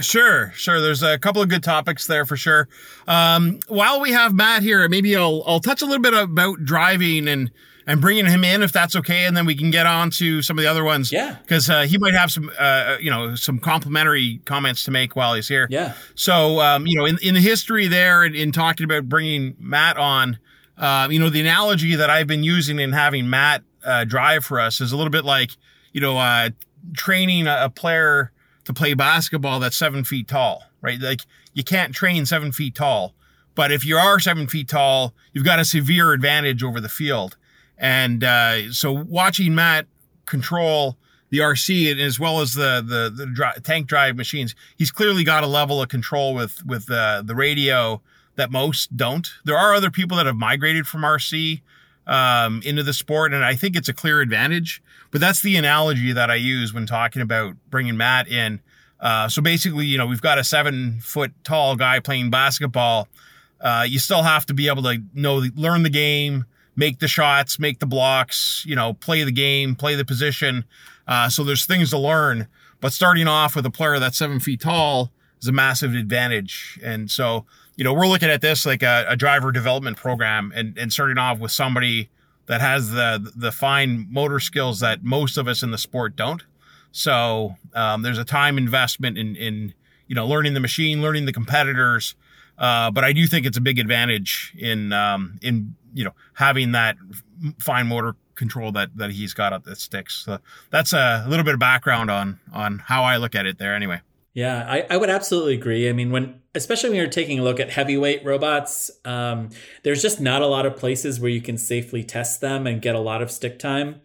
Sure, 0.00 0.52
sure. 0.54 0.80
There's 0.80 1.02
a 1.02 1.18
couple 1.18 1.42
of 1.42 1.48
good 1.48 1.62
topics 1.62 2.06
there 2.06 2.24
for 2.24 2.36
sure. 2.36 2.68
Um, 3.06 3.58
while 3.68 4.00
we 4.00 4.12
have 4.12 4.32
Matt 4.32 4.62
here, 4.62 4.88
maybe 4.88 5.16
I'll 5.16 5.42
I'll 5.46 5.60
touch 5.60 5.82
a 5.82 5.84
little 5.84 6.02
bit 6.02 6.14
about 6.14 6.64
driving 6.64 7.28
and 7.28 7.50
and 7.86 8.00
bringing 8.00 8.26
him 8.26 8.44
in 8.44 8.62
if 8.62 8.72
that's 8.72 8.94
okay, 8.94 9.24
and 9.24 9.36
then 9.36 9.46
we 9.46 9.54
can 9.56 9.70
get 9.70 9.86
on 9.86 10.10
to 10.10 10.42
some 10.42 10.56
of 10.56 10.62
the 10.62 10.70
other 10.70 10.84
ones. 10.84 11.10
Yeah, 11.10 11.36
because 11.42 11.68
uh, 11.68 11.82
he 11.82 11.98
might 11.98 12.14
have 12.14 12.30
some, 12.30 12.50
uh, 12.58 12.96
you 13.00 13.10
know, 13.10 13.34
some 13.34 13.58
complimentary 13.58 14.40
comments 14.44 14.84
to 14.84 14.90
make 14.90 15.16
while 15.16 15.34
he's 15.34 15.48
here. 15.48 15.66
Yeah. 15.70 15.94
So, 16.14 16.60
um, 16.60 16.86
you 16.86 16.96
know, 16.96 17.04
in 17.04 17.18
in 17.20 17.34
the 17.34 17.40
history 17.40 17.88
there, 17.88 18.24
in, 18.24 18.34
in 18.34 18.52
talking 18.52 18.84
about 18.84 19.08
bringing 19.08 19.56
Matt 19.58 19.96
on, 19.96 20.38
uh, 20.78 21.08
you 21.10 21.18
know, 21.18 21.30
the 21.30 21.40
analogy 21.40 21.96
that 21.96 22.10
I've 22.10 22.28
been 22.28 22.44
using 22.44 22.78
in 22.78 22.92
having 22.92 23.28
Matt 23.28 23.64
uh, 23.84 24.04
drive 24.04 24.44
for 24.44 24.60
us 24.60 24.80
is 24.80 24.92
a 24.92 24.96
little 24.96 25.10
bit 25.10 25.24
like, 25.24 25.52
you 25.92 26.00
know, 26.00 26.18
uh, 26.18 26.50
training 26.94 27.46
a, 27.46 27.70
player 27.70 28.32
to 28.64 28.72
play 28.72 28.94
basketball 28.94 29.60
that's 29.60 29.76
seven 29.76 30.04
feet 30.04 30.28
tall, 30.28 30.64
right? 30.80 31.00
Like 31.00 31.22
you 31.54 31.64
can't 31.64 31.94
train 31.94 32.26
seven 32.26 32.52
feet 32.52 32.74
tall. 32.74 33.14
But 33.54 33.72
if 33.72 33.84
you 33.84 33.96
are 33.96 34.20
seven 34.20 34.46
feet 34.46 34.68
tall, 34.68 35.14
you've 35.32 35.44
got 35.44 35.58
a 35.58 35.64
severe 35.64 36.12
advantage 36.12 36.62
over 36.62 36.80
the 36.80 36.88
field. 36.88 37.36
And 37.76 38.22
uh, 38.22 38.72
so 38.72 38.92
watching 38.92 39.54
Matt 39.54 39.86
control 40.26 40.96
the 41.30 41.38
RC 41.38 41.98
as 41.98 42.18
well 42.18 42.40
as 42.40 42.54
the 42.54 42.84
the, 42.86 43.10
the 43.14 43.26
dri- 43.26 43.62
tank 43.62 43.86
drive 43.86 44.16
machines, 44.16 44.54
he's 44.76 44.90
clearly 44.90 45.24
got 45.24 45.42
a 45.42 45.46
level 45.46 45.82
of 45.82 45.88
control 45.88 46.34
with 46.34 46.64
with 46.64 46.90
uh, 46.90 47.22
the 47.24 47.34
radio 47.34 48.00
that 48.36 48.50
most 48.50 48.96
don't. 48.96 49.28
There 49.44 49.56
are 49.56 49.74
other 49.74 49.90
people 49.90 50.16
that 50.16 50.26
have 50.26 50.36
migrated 50.36 50.86
from 50.86 51.02
RC 51.02 51.60
um, 52.06 52.62
into 52.64 52.82
the 52.82 52.92
sport, 52.92 53.32
and 53.32 53.44
I 53.44 53.54
think 53.54 53.76
it's 53.76 53.88
a 53.88 53.92
clear 53.92 54.20
advantage. 54.20 54.82
But 55.10 55.20
that's 55.20 55.42
the 55.42 55.56
analogy 55.56 56.12
that 56.12 56.30
I 56.30 56.36
use 56.36 56.72
when 56.72 56.86
talking 56.86 57.22
about 57.22 57.54
bringing 57.70 57.96
Matt 57.96 58.28
in. 58.28 58.60
Uh, 59.00 59.28
so 59.28 59.40
basically, 59.40 59.86
you 59.86 59.98
know, 59.98 60.06
we've 60.06 60.20
got 60.20 60.38
a 60.38 60.44
seven 60.44 61.00
foot 61.00 61.32
tall 61.42 61.76
guy 61.76 62.00
playing 62.00 62.30
basketball. 62.30 63.08
Uh, 63.60 63.84
you 63.88 63.98
still 63.98 64.22
have 64.22 64.46
to 64.46 64.54
be 64.54 64.68
able 64.68 64.82
to 64.82 65.02
know, 65.14 65.42
learn 65.54 65.82
the 65.82 65.90
game, 65.90 66.44
make 66.76 66.98
the 66.98 67.08
shots, 67.08 67.58
make 67.58 67.78
the 67.78 67.86
blocks, 67.86 68.64
you 68.66 68.76
know, 68.76 68.94
play 68.94 69.24
the 69.24 69.32
game, 69.32 69.74
play 69.74 69.94
the 69.94 70.04
position. 70.04 70.64
Uh, 71.06 71.28
so 71.28 71.44
there's 71.44 71.66
things 71.66 71.90
to 71.90 71.98
learn. 71.98 72.46
But 72.80 72.92
starting 72.92 73.28
off 73.28 73.56
with 73.56 73.66
a 73.66 73.70
player 73.70 73.98
that's 73.98 74.18
seven 74.18 74.40
feet 74.40 74.60
tall 74.60 75.10
is 75.40 75.48
a 75.48 75.52
massive 75.52 75.94
advantage. 75.94 76.78
And 76.82 77.10
so, 77.10 77.46
you 77.76 77.84
know, 77.84 77.92
we're 77.92 78.06
looking 78.06 78.28
at 78.28 78.40
this 78.40 78.66
like 78.66 78.82
a, 78.82 79.06
a 79.08 79.16
driver 79.16 79.52
development 79.52 79.96
program 79.96 80.52
and, 80.54 80.76
and 80.78 80.92
starting 80.92 81.18
off 81.18 81.38
with 81.38 81.52
somebody 81.52 82.10
that 82.46 82.60
has 82.60 82.90
the 82.90 83.32
the 83.36 83.52
fine 83.52 84.08
motor 84.10 84.40
skills 84.40 84.80
that 84.80 85.04
most 85.04 85.36
of 85.36 85.46
us 85.46 85.62
in 85.62 85.70
the 85.70 85.78
sport 85.78 86.16
don't. 86.16 86.42
So 86.92 87.54
um, 87.74 88.02
there's 88.02 88.18
a 88.18 88.24
time 88.24 88.58
investment 88.58 89.16
in 89.16 89.36
in 89.36 89.74
you 90.08 90.14
know 90.14 90.26
learning 90.26 90.54
the 90.54 90.60
machine, 90.60 91.00
learning 91.00 91.26
the 91.26 91.32
competitors. 91.32 92.16
Uh, 92.58 92.90
but 92.90 93.04
I 93.04 93.12
do 93.12 93.26
think 93.26 93.46
it's 93.46 93.56
a 93.56 93.60
big 93.60 93.78
advantage 93.78 94.52
in 94.58 94.92
um, 94.92 95.38
in 95.42 95.76
you 95.94 96.04
know 96.04 96.12
having 96.34 96.72
that 96.72 96.96
fine 97.58 97.86
motor 97.86 98.16
control 98.34 98.72
that 98.72 98.96
that 98.96 99.12
he's 99.12 99.32
got 99.32 99.52
at 99.52 99.64
the 99.64 99.76
sticks. 99.76 100.16
So 100.16 100.38
that's 100.70 100.92
a 100.92 101.24
little 101.28 101.44
bit 101.44 101.54
of 101.54 101.60
background 101.60 102.10
on 102.10 102.40
on 102.52 102.80
how 102.80 103.04
I 103.04 103.16
look 103.16 103.34
at 103.34 103.46
it 103.46 103.58
there. 103.58 103.74
Anyway. 103.74 104.00
Yeah, 104.32 104.64
I, 104.68 104.86
I 104.88 104.96
would 104.96 105.10
absolutely 105.10 105.54
agree. 105.54 105.88
I 105.88 105.92
mean, 105.92 106.12
when 106.12 106.40
especially 106.54 106.90
when 106.90 106.98
you're 106.98 107.08
taking 107.08 107.38
a 107.38 107.42
look 107.42 107.58
at 107.60 107.70
heavyweight 107.70 108.24
robots, 108.24 108.90
um, 109.04 109.50
there's 109.84 110.02
just 110.02 110.20
not 110.20 110.42
a 110.42 110.46
lot 110.46 110.66
of 110.66 110.76
places 110.76 111.20
where 111.20 111.30
you 111.30 111.40
can 111.40 111.56
safely 111.56 112.02
test 112.02 112.40
them 112.40 112.66
and 112.66 112.82
get 112.82 112.94
a 112.94 113.00
lot 113.00 113.22
of 113.22 113.30
stick 113.30 113.58
time. 113.58 114.00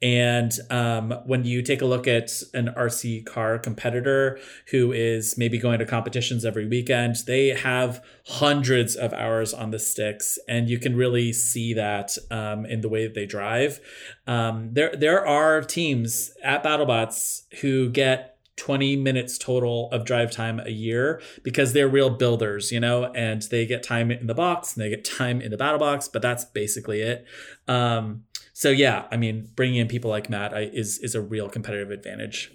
And 0.00 0.52
um, 0.70 1.14
when 1.26 1.44
you 1.44 1.62
take 1.62 1.82
a 1.82 1.86
look 1.86 2.06
at 2.06 2.30
an 2.54 2.72
RC 2.76 3.26
car 3.26 3.58
competitor 3.58 4.38
who 4.70 4.92
is 4.92 5.36
maybe 5.36 5.58
going 5.58 5.78
to 5.78 5.86
competitions 5.86 6.44
every 6.44 6.66
weekend, 6.66 7.16
they 7.26 7.48
have 7.48 8.02
hundreds 8.26 8.96
of 8.96 9.12
hours 9.12 9.52
on 9.52 9.70
the 9.70 9.78
sticks, 9.78 10.38
and 10.48 10.70
you 10.70 10.78
can 10.78 10.96
really 10.96 11.32
see 11.32 11.74
that 11.74 12.16
um, 12.30 12.64
in 12.64 12.80
the 12.80 12.88
way 12.88 13.04
that 13.04 13.14
they 13.14 13.26
drive. 13.26 13.80
Um, 14.26 14.72
there, 14.72 14.94
there 14.96 15.26
are 15.26 15.62
teams 15.62 16.32
at 16.42 16.64
BattleBots 16.64 17.42
who 17.60 17.90
get 17.90 18.29
20 18.60 18.94
minutes 18.96 19.38
total 19.38 19.88
of 19.90 20.04
drive 20.04 20.30
time 20.30 20.60
a 20.60 20.68
year 20.68 21.20
because 21.42 21.72
they're 21.72 21.88
real 21.88 22.10
builders, 22.10 22.70
you 22.70 22.78
know, 22.78 23.06
and 23.14 23.40
they 23.50 23.64
get 23.64 23.82
time 23.82 24.10
in 24.10 24.26
the 24.26 24.34
box 24.34 24.74
and 24.74 24.84
they 24.84 24.90
get 24.90 25.02
time 25.02 25.40
in 25.40 25.50
the 25.50 25.56
battle 25.56 25.78
box, 25.78 26.08
but 26.08 26.20
that's 26.20 26.44
basically 26.44 27.00
it. 27.00 27.24
Um, 27.66 28.24
so 28.52 28.68
yeah, 28.68 29.06
I 29.10 29.16
mean, 29.16 29.48
bringing 29.56 29.76
in 29.76 29.88
people 29.88 30.10
like 30.10 30.28
Matt 30.28 30.52
I, 30.52 30.70
is 30.74 30.98
is 30.98 31.14
a 31.14 31.22
real 31.22 31.48
competitive 31.48 31.90
advantage. 31.90 32.52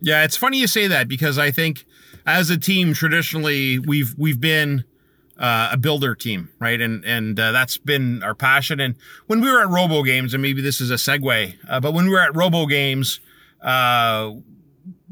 Yeah, 0.00 0.24
it's 0.24 0.38
funny 0.38 0.58
you 0.58 0.66
say 0.66 0.86
that 0.86 1.06
because 1.06 1.38
I 1.38 1.50
think 1.50 1.84
as 2.24 2.48
a 2.48 2.56
team 2.56 2.94
traditionally 2.94 3.78
we've 3.78 4.14
we've 4.16 4.40
been 4.40 4.84
uh, 5.38 5.68
a 5.72 5.76
builder 5.76 6.14
team, 6.14 6.48
right? 6.58 6.80
And 6.80 7.04
and 7.04 7.38
uh, 7.38 7.52
that's 7.52 7.76
been 7.76 8.22
our 8.22 8.34
passion. 8.34 8.80
And 8.80 8.96
when 9.26 9.42
we 9.42 9.52
were 9.52 9.60
at 9.60 9.68
Robo 9.68 10.02
Games, 10.02 10.32
and 10.32 10.42
maybe 10.42 10.62
this 10.62 10.80
is 10.80 10.90
a 10.90 10.94
segue, 10.94 11.58
uh, 11.68 11.80
but 11.80 11.92
when 11.92 12.06
we 12.06 12.12
were 12.12 12.20
at 12.20 12.34
Robo 12.34 12.64
Games, 12.64 13.20
uh, 13.60 14.32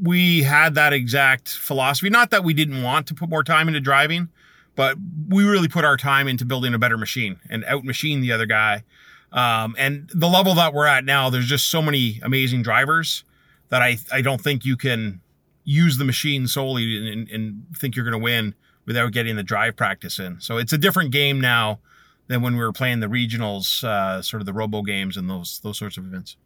we 0.01 0.43
had 0.43 0.75
that 0.75 0.93
exact 0.93 1.49
philosophy. 1.49 2.09
Not 2.09 2.31
that 2.31 2.43
we 2.43 2.53
didn't 2.53 2.83
want 2.83 3.07
to 3.07 3.13
put 3.13 3.29
more 3.29 3.43
time 3.43 3.67
into 3.67 3.79
driving, 3.79 4.29
but 4.75 4.97
we 5.29 5.43
really 5.43 5.67
put 5.67 5.85
our 5.85 5.97
time 5.97 6.27
into 6.27 6.45
building 6.45 6.73
a 6.73 6.79
better 6.79 6.97
machine 6.97 7.39
and 7.49 7.63
out 7.65 7.83
machine 7.83 8.21
the 8.21 8.31
other 8.31 8.45
guy. 8.45 8.83
Um, 9.31 9.75
and 9.77 10.09
the 10.13 10.27
level 10.27 10.53
that 10.55 10.73
we're 10.73 10.85
at 10.85 11.03
now, 11.03 11.29
there's 11.29 11.47
just 11.47 11.69
so 11.69 11.81
many 11.81 12.19
amazing 12.23 12.61
drivers 12.61 13.23
that 13.69 13.81
I 13.81 13.97
I 14.11 14.21
don't 14.21 14.41
think 14.41 14.65
you 14.65 14.77
can 14.77 15.21
use 15.63 15.97
the 15.97 16.05
machine 16.05 16.47
solely 16.47 17.11
and, 17.11 17.29
and 17.29 17.65
think 17.75 17.95
you're 17.95 18.05
going 18.05 18.19
to 18.19 18.23
win 18.23 18.53
without 18.85 19.11
getting 19.11 19.35
the 19.35 19.43
drive 19.43 19.75
practice 19.75 20.19
in. 20.19 20.39
So 20.39 20.57
it's 20.57 20.71
a 20.73 20.77
different 20.77 21.11
game 21.11 21.41
now 21.41 21.79
than 22.27 22.41
when 22.41 22.55
we 22.55 22.61
were 22.61 22.71
playing 22.71 22.99
the 22.99 23.07
regionals, 23.07 23.83
uh, 23.83 24.21
sort 24.21 24.41
of 24.41 24.45
the 24.45 24.53
robo 24.53 24.81
games 24.81 25.17
and 25.17 25.29
those 25.29 25.59
those 25.59 25.77
sorts 25.77 25.97
of 25.97 26.05
events. 26.05 26.37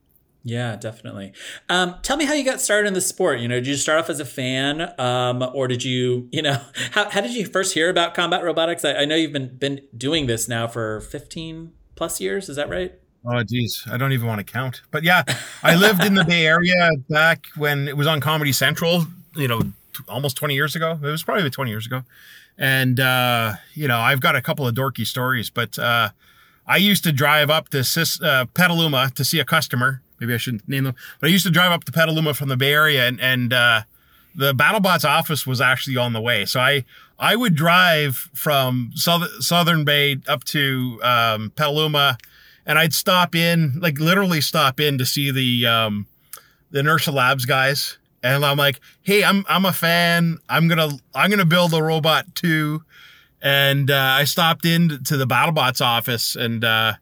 Yeah, 0.44 0.78
definitely. 0.78 1.34
Um, 1.68 1.96
tell 2.02 2.16
me 2.16 2.26
how 2.26 2.34
you 2.34 2.46
got 2.46 2.62
started 2.62 2.88
in 2.88 2.94
the 2.94 3.02
sport. 3.02 3.40
You 3.40 3.48
know, 3.48 3.56
did 3.56 3.68
you 3.68 3.76
start 3.76 4.00
off 4.00 4.10
as 4.10 4.20
a 4.20 4.26
fan, 4.26 4.94
um, 4.98 5.44
or 5.54 5.68
did 5.68 5.84
you, 5.84 6.30
you 6.32 6.42
know, 6.42 6.62
how, 6.92 7.10
how 7.10 7.22
did 7.22 7.34
you 7.34 7.46
first 7.46 7.74
hear 7.74 7.90
about 7.90 8.14
combat 8.14 8.44
robotics? 8.44 8.86
I, 8.86 8.94
I 8.94 9.06
know 9.06 9.16
you've 9.16 9.34
been 9.34 9.58
been 9.58 9.82
doing 9.96 10.28
this 10.28 10.48
now 10.48 10.68
for 10.68 11.02
fifteen 11.02 11.74
plus 11.96 12.22
years. 12.22 12.48
Is 12.48 12.56
that 12.56 12.70
right? 12.70 12.94
Oh, 13.26 13.44
geez, 13.44 13.84
I 13.92 13.98
don't 13.98 14.14
even 14.14 14.28
want 14.28 14.40
to 14.40 14.50
count. 14.50 14.82
But 14.92 15.04
yeah, 15.04 15.24
I 15.62 15.76
lived 15.76 16.06
in 16.06 16.14
the 16.14 16.24
Bay 16.24 16.48
Area 16.48 16.90
back 17.10 17.48
when 17.58 17.90
it 17.90 17.98
was 17.98 18.08
on 18.08 18.22
Comedy 18.22 18.54
Central. 18.54 19.06
You 19.36 19.50
know, 19.50 19.62
t- 19.62 19.74
almost 20.08 20.38
twenty 20.38 20.56
years 20.56 20.74
ago. 20.74 20.94
It 21.04 21.08
was 21.08 21.22
probably 21.22 21.50
twenty 21.50 21.72
years 21.72 21.86
ago, 21.86 22.04
and 22.58 22.98
uh, 22.98 23.56
you 23.74 23.90
know, 23.90 24.00
I've 24.00 24.22
got 24.22 24.38
a 24.38 24.42
couple 24.42 24.68
of 24.68 24.74
dorky 24.76 25.06
stories, 25.06 25.50
but. 25.50 25.78
Uh, 25.78 26.10
I 26.68 26.78
used 26.78 27.04
to 27.06 27.12
drive 27.12 27.50
up 27.50 27.70
to 27.70 27.80
uh, 28.22 28.46
Petaluma 28.54 29.10
to 29.16 29.26
see 29.26 29.40
a 29.40 29.44
customer 29.44 30.04
maybe 30.20 30.34
I 30.34 30.38
shouldn't 30.38 30.68
name 30.68 30.84
them, 30.84 30.96
but 31.20 31.28
I 31.28 31.32
used 31.32 31.46
to 31.46 31.52
drive 31.52 31.72
up 31.72 31.84
to 31.86 31.92
Petaluma 31.92 32.34
from 32.34 32.50
the 32.50 32.58
Bay 32.58 32.74
Area 32.74 33.08
and, 33.08 33.20
and, 33.20 33.54
uh, 33.54 33.82
the 34.36 34.54
BattleBots 34.54 35.04
office 35.06 35.46
was 35.48 35.60
actually 35.60 35.98
on 35.98 36.14
the 36.14 36.22
way. 36.22 36.46
So 36.46 36.60
I, 36.60 36.86
I 37.18 37.36
would 37.36 37.56
drive 37.56 38.16
from 38.34 38.92
South, 38.96 39.28
Southern 39.44 39.84
Bay 39.84 40.18
up 40.28 40.44
to, 40.46 41.00
um, 41.04 41.52
Petaluma 41.56 42.18
and 42.66 42.78
I'd 42.78 42.94
stop 42.94 43.36
in, 43.36 43.80
like 43.80 44.00
literally 44.00 44.42
stop 44.42 44.80
in 44.80 44.98
to 45.00 45.06
see 45.06 45.32
the, 45.32 45.68
um, 45.68 46.08
the 46.72 46.80
Inertia 46.80 47.12
Labs 47.12 47.46
guys. 47.46 47.98
And 48.22 48.46
I'm 48.46 48.58
like, 48.58 48.80
Hey, 49.02 49.24
I'm, 49.24 49.46
I'm 49.50 49.66
a 49.66 49.74
fan. 49.74 50.38
I'm 50.48 50.70
to, 50.70 51.00
I'm 51.16 51.32
to 51.32 51.46
build 51.46 51.74
a 51.74 51.82
robot 51.82 52.36
too. 52.36 52.84
And, 53.42 53.90
uh, 53.90 53.96
I 53.96 54.26
stopped 54.26 54.66
in 54.66 55.04
to 55.06 55.18
the 55.18 55.26
BattleBots 55.26 55.84
office 55.84 56.36
and, 56.36 56.64
uh, 56.64 56.94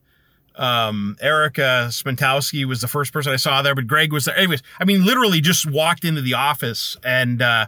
um, 0.57 1.15
Erica 1.21 1.87
Spentowski 1.89 2.65
was 2.65 2.81
the 2.81 2.87
first 2.87 3.13
person 3.13 3.31
I 3.31 3.37
saw 3.37 3.61
there, 3.61 3.75
but 3.75 3.87
Greg 3.87 4.11
was 4.11 4.25
there. 4.25 4.37
Anyways, 4.37 4.63
I 4.79 4.85
mean, 4.85 5.05
literally 5.05 5.39
just 5.41 5.69
walked 5.69 6.03
into 6.03 6.21
the 6.21 6.33
office 6.33 6.97
and, 7.03 7.41
uh, 7.41 7.67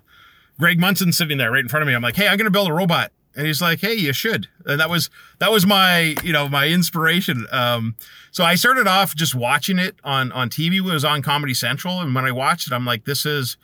Greg 0.59 0.79
Munson 0.79 1.13
sitting 1.13 1.37
there 1.37 1.51
right 1.51 1.61
in 1.61 1.69
front 1.69 1.81
of 1.83 1.87
me. 1.87 1.95
I'm 1.95 2.01
like, 2.01 2.17
Hey, 2.17 2.27
I'm 2.27 2.37
going 2.37 2.45
to 2.45 2.51
build 2.51 2.67
a 2.67 2.73
robot. 2.73 3.11
And 3.35 3.47
he's 3.47 3.61
like, 3.61 3.79
Hey, 3.79 3.93
you 3.93 4.11
should. 4.11 4.47
And 4.65 4.79
that 4.79 4.89
was, 4.89 5.09
that 5.39 5.51
was 5.51 5.65
my, 5.65 6.15
you 6.23 6.33
know, 6.33 6.49
my 6.49 6.67
inspiration. 6.67 7.47
Um, 7.51 7.95
so 8.31 8.43
I 8.43 8.55
started 8.55 8.85
off 8.85 9.15
just 9.15 9.33
watching 9.33 9.79
it 9.79 9.95
on, 10.03 10.31
on 10.33 10.49
TV. 10.49 10.75
It 10.75 10.81
was 10.81 11.05
on 11.05 11.21
Comedy 11.21 11.53
Central. 11.53 12.01
And 12.01 12.13
when 12.13 12.25
I 12.25 12.31
watched 12.31 12.67
it, 12.67 12.73
I'm 12.73 12.85
like, 12.85 13.05
this 13.05 13.25
is, 13.25 13.57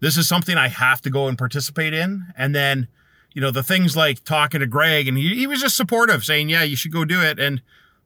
this 0.00 0.16
is 0.16 0.26
something 0.26 0.56
I 0.56 0.68
have 0.68 1.00
to 1.02 1.10
go 1.10 1.28
and 1.28 1.38
participate 1.38 1.94
in. 1.94 2.26
And 2.36 2.54
then, 2.54 2.88
you 3.32 3.40
know, 3.40 3.52
the 3.52 3.62
things 3.62 3.96
like 3.96 4.24
talking 4.24 4.60
to 4.60 4.66
Greg 4.66 5.06
and 5.06 5.16
he, 5.16 5.36
he 5.36 5.46
was 5.46 5.60
just 5.60 5.76
supportive 5.76 6.24
saying, 6.24 6.48
yeah, 6.48 6.64
you 6.64 6.74
should 6.74 6.92
go 6.92 7.04
do 7.04 7.22
it. 7.22 7.38
And, 7.38 7.62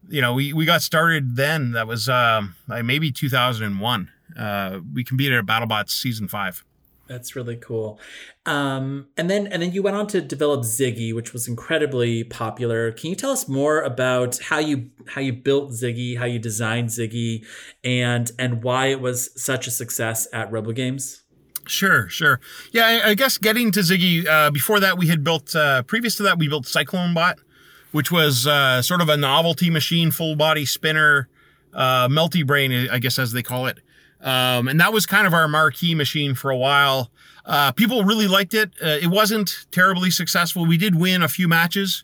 you 0.08 0.20
know, 0.20 0.34
we, 0.34 0.52
we 0.52 0.64
got 0.64 0.82
started 0.82 1.36
then. 1.36 1.72
That 1.72 1.86
was 1.86 2.08
um, 2.08 2.56
maybe 2.68 3.10
2001. 3.10 4.10
Uh, 4.38 4.80
we 4.92 5.04
competed 5.04 5.38
at 5.38 5.46
BattleBots 5.46 5.90
season 5.90 6.28
five. 6.28 6.64
That's 7.06 7.36
really 7.36 7.56
cool. 7.56 8.00
Um, 8.46 9.08
and 9.18 9.28
then 9.28 9.46
and 9.48 9.60
then 9.62 9.72
you 9.72 9.82
went 9.82 9.96
on 9.96 10.06
to 10.08 10.22
develop 10.22 10.62
Ziggy, 10.62 11.14
which 11.14 11.34
was 11.34 11.46
incredibly 11.46 12.24
popular. 12.24 12.92
Can 12.92 13.10
you 13.10 13.16
tell 13.16 13.30
us 13.30 13.46
more 13.46 13.82
about 13.82 14.38
how 14.38 14.58
you 14.58 14.90
how 15.08 15.20
you 15.20 15.34
built 15.34 15.72
Ziggy, 15.72 16.16
how 16.16 16.24
you 16.24 16.38
designed 16.38 16.88
Ziggy, 16.88 17.44
and 17.82 18.30
and 18.38 18.62
why 18.62 18.86
it 18.86 19.00
was 19.00 19.30
such 19.40 19.66
a 19.66 19.70
success 19.70 20.26
at 20.32 20.50
Robo 20.50 20.72
Games? 20.72 21.22
Sure, 21.66 22.08
sure. 22.08 22.40
Yeah, 22.72 22.86
I, 22.86 23.10
I 23.10 23.14
guess 23.14 23.38
getting 23.38 23.70
to 23.72 23.80
Ziggy, 23.80 24.26
uh, 24.26 24.50
before 24.50 24.80
that 24.80 24.98
we 24.98 25.06
had 25.08 25.24
built, 25.24 25.54
uh, 25.56 25.82
previous 25.82 26.16
to 26.16 26.22
that 26.24 26.38
we 26.38 26.48
built 26.48 26.66
Cyclone 26.66 27.14
Bot, 27.14 27.38
which 27.94 28.10
was 28.10 28.44
uh, 28.44 28.82
sort 28.82 29.00
of 29.00 29.08
a 29.08 29.16
novelty 29.16 29.70
machine, 29.70 30.10
full 30.10 30.34
body 30.34 30.66
spinner, 30.66 31.28
uh, 31.72 32.08
melty 32.08 32.44
brain, 32.44 32.88
I 32.90 32.98
guess 32.98 33.20
as 33.20 33.30
they 33.30 33.40
call 33.40 33.68
it. 33.68 33.78
Um, 34.20 34.66
and 34.66 34.80
that 34.80 34.92
was 34.92 35.06
kind 35.06 35.28
of 35.28 35.32
our 35.32 35.46
marquee 35.46 35.94
machine 35.94 36.34
for 36.34 36.50
a 36.50 36.56
while. 36.56 37.12
Uh, 37.46 37.70
people 37.70 38.02
really 38.02 38.26
liked 38.26 38.52
it. 38.52 38.72
Uh, 38.82 38.98
it 39.00 39.06
wasn't 39.06 39.66
terribly 39.70 40.10
successful. 40.10 40.66
We 40.66 40.76
did 40.76 40.96
win 40.96 41.22
a 41.22 41.28
few 41.28 41.46
matches, 41.46 42.02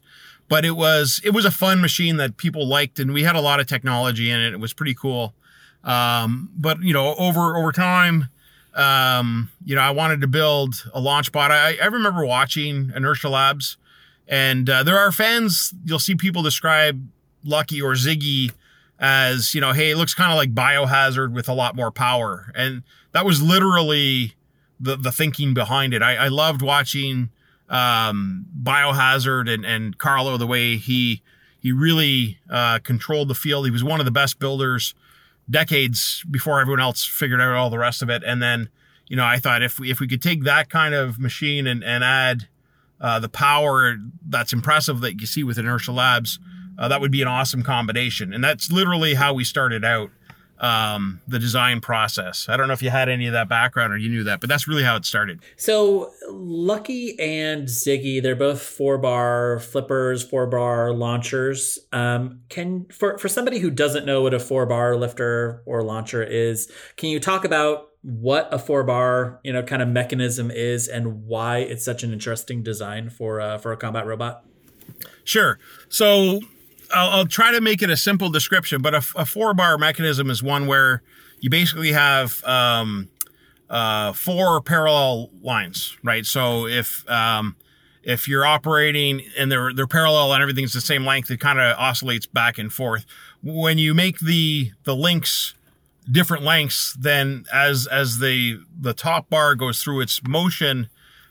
but 0.48 0.64
it 0.64 0.76
was 0.76 1.20
it 1.24 1.30
was 1.30 1.44
a 1.44 1.50
fun 1.50 1.80
machine 1.80 2.18
that 2.18 2.36
people 2.36 2.68
liked, 2.68 3.00
and 3.00 3.12
we 3.12 3.24
had 3.24 3.34
a 3.34 3.40
lot 3.40 3.58
of 3.58 3.66
technology 3.66 4.30
in 4.30 4.38
it. 4.38 4.52
It 4.52 4.60
was 4.60 4.72
pretty 4.72 4.94
cool. 4.94 5.34
Um, 5.82 6.50
but 6.56 6.80
you 6.84 6.92
know, 6.92 7.16
over 7.16 7.56
over 7.56 7.72
time, 7.72 8.28
um, 8.74 9.50
you 9.64 9.74
know, 9.74 9.82
I 9.82 9.90
wanted 9.90 10.20
to 10.20 10.28
build 10.28 10.88
a 10.94 11.00
launch 11.00 11.32
bot. 11.32 11.50
I, 11.50 11.78
I 11.82 11.86
remember 11.86 12.24
watching 12.24 12.92
Inertia 12.94 13.28
Labs, 13.28 13.76
and 14.30 14.70
uh, 14.70 14.82
there 14.82 14.98
are 14.98 15.12
fans. 15.12 15.74
You'll 15.84 15.98
see 15.98 16.14
people 16.14 16.42
describe 16.42 17.06
Lucky 17.44 17.82
or 17.82 17.92
Ziggy 17.92 18.52
as 18.98 19.54
you 19.54 19.60
know, 19.60 19.72
hey, 19.72 19.90
it 19.90 19.96
looks 19.96 20.14
kind 20.14 20.30
of 20.30 20.36
like 20.36 20.54
Biohazard 20.54 21.32
with 21.32 21.48
a 21.48 21.54
lot 21.54 21.74
more 21.74 21.90
power, 21.90 22.52
and 22.54 22.82
that 23.12 23.24
was 23.24 23.42
literally 23.42 24.34
the 24.78 24.96
the 24.96 25.10
thinking 25.10 25.54
behind 25.54 25.92
it. 25.94 26.02
I, 26.02 26.16
I 26.16 26.28
loved 26.28 26.62
watching 26.62 27.30
um, 27.68 28.46
Biohazard 28.62 29.52
and 29.52 29.64
and 29.64 29.98
Carlo 29.98 30.36
the 30.36 30.46
way 30.46 30.76
he 30.76 31.22
he 31.58 31.72
really 31.72 32.38
uh, 32.50 32.78
controlled 32.80 33.28
the 33.28 33.34
field. 33.34 33.64
He 33.64 33.70
was 33.70 33.82
one 33.82 34.00
of 34.00 34.06
the 34.06 34.12
best 34.12 34.38
builders 34.38 34.94
decades 35.48 36.24
before 36.30 36.60
everyone 36.60 36.80
else 36.80 37.04
figured 37.04 37.40
out 37.40 37.54
all 37.54 37.70
the 37.70 37.78
rest 37.78 38.02
of 38.02 38.10
it. 38.10 38.22
And 38.24 38.40
then, 38.40 38.68
you 39.08 39.16
know, 39.16 39.24
I 39.24 39.38
thought 39.38 39.62
if 39.62 39.80
we 39.80 39.90
if 39.90 39.98
we 39.98 40.06
could 40.06 40.22
take 40.22 40.44
that 40.44 40.68
kind 40.68 40.94
of 40.94 41.18
machine 41.18 41.66
and 41.66 41.82
and 41.82 42.04
add 42.04 42.48
uh, 43.00 43.18
the 43.18 43.28
power 43.28 43.96
that's 44.28 44.52
impressive 44.52 45.00
that 45.00 45.20
you 45.20 45.26
see 45.26 45.42
with 45.42 45.58
Inertia 45.58 45.92
Labs, 45.92 46.38
uh, 46.78 46.88
that 46.88 47.00
would 47.00 47.10
be 47.12 47.22
an 47.22 47.28
awesome 47.28 47.62
combination. 47.62 48.32
And 48.32 48.42
that's 48.42 48.70
literally 48.70 49.14
how 49.14 49.34
we 49.34 49.44
started 49.44 49.84
out 49.84 50.10
um, 50.60 51.20
the 51.26 51.38
design 51.38 51.80
process. 51.80 52.46
I 52.48 52.56
don't 52.56 52.68
know 52.68 52.74
if 52.74 52.82
you 52.82 52.90
had 52.90 53.08
any 53.08 53.26
of 53.26 53.32
that 53.32 53.48
background 53.48 53.92
or 53.92 53.96
you 53.96 54.10
knew 54.10 54.24
that, 54.24 54.40
but 54.40 54.48
that's 54.48 54.68
really 54.68 54.82
how 54.82 54.96
it 54.96 55.04
started. 55.06 55.40
So 55.56 56.12
Lucky 56.28 57.18
and 57.18 57.66
Ziggy, 57.66 58.22
they're 58.22 58.36
both 58.36 58.60
four 58.60 58.98
bar 58.98 59.58
flippers, 59.60 60.22
four 60.22 60.46
bar 60.46 60.92
launchers. 60.92 61.78
Um, 61.92 62.40
can 62.50 62.86
for 62.92 63.16
for 63.16 63.28
somebody 63.28 63.58
who 63.58 63.70
doesn't 63.70 64.04
know 64.04 64.22
what 64.22 64.34
a 64.34 64.38
four 64.38 64.66
bar 64.66 64.96
lifter 64.96 65.62
or 65.64 65.82
launcher 65.82 66.22
is, 66.22 66.70
can 66.96 67.08
you 67.08 67.20
talk 67.20 67.44
about 67.44 67.89
what 68.02 68.48
a 68.52 68.58
four 68.58 68.82
bar 68.82 69.40
you 69.44 69.52
know 69.52 69.62
kind 69.62 69.82
of 69.82 69.88
mechanism 69.88 70.50
is 70.50 70.88
and 70.88 71.26
why 71.26 71.58
it's 71.58 71.84
such 71.84 72.02
an 72.02 72.12
interesting 72.12 72.62
design 72.62 73.10
for 73.10 73.40
uh, 73.40 73.58
for 73.58 73.72
a 73.72 73.76
combat 73.76 74.06
robot? 74.06 74.44
Sure. 75.24 75.58
So 75.88 76.40
I'll, 76.92 77.10
I'll 77.10 77.26
try 77.26 77.52
to 77.52 77.60
make 77.60 77.82
it 77.82 77.90
a 77.90 77.96
simple 77.96 78.30
description, 78.30 78.82
but 78.82 78.94
a, 78.94 79.02
a 79.16 79.24
four 79.24 79.54
bar 79.54 79.78
mechanism 79.78 80.30
is 80.30 80.42
one 80.42 80.66
where 80.66 81.02
you 81.40 81.50
basically 81.50 81.92
have 81.92 82.42
um, 82.44 83.08
uh, 83.68 84.12
four 84.12 84.60
parallel 84.60 85.30
lines, 85.42 85.96
right? 86.02 86.26
So 86.26 86.66
if 86.66 87.08
um, 87.08 87.56
if 88.02 88.28
you're 88.28 88.44
operating 88.46 89.22
and 89.38 89.50
they're 89.50 89.72
they're 89.72 89.86
parallel 89.86 90.32
and 90.32 90.42
everything's 90.42 90.72
the 90.72 90.80
same 90.80 91.04
length, 91.04 91.30
it 91.30 91.40
kind 91.40 91.60
of 91.60 91.76
oscillates 91.78 92.26
back 92.26 92.58
and 92.58 92.72
forth. 92.72 93.06
When 93.42 93.78
you 93.78 93.94
make 93.94 94.20
the 94.20 94.72
the 94.84 94.96
links 94.96 95.54
different 96.10 96.42
lengths, 96.42 96.94
then 96.98 97.44
as 97.52 97.86
as 97.86 98.18
the 98.18 98.60
the 98.78 98.94
top 98.94 99.30
bar 99.30 99.54
goes 99.54 99.82
through 99.82 100.00
its 100.00 100.20
motion, 100.26 100.88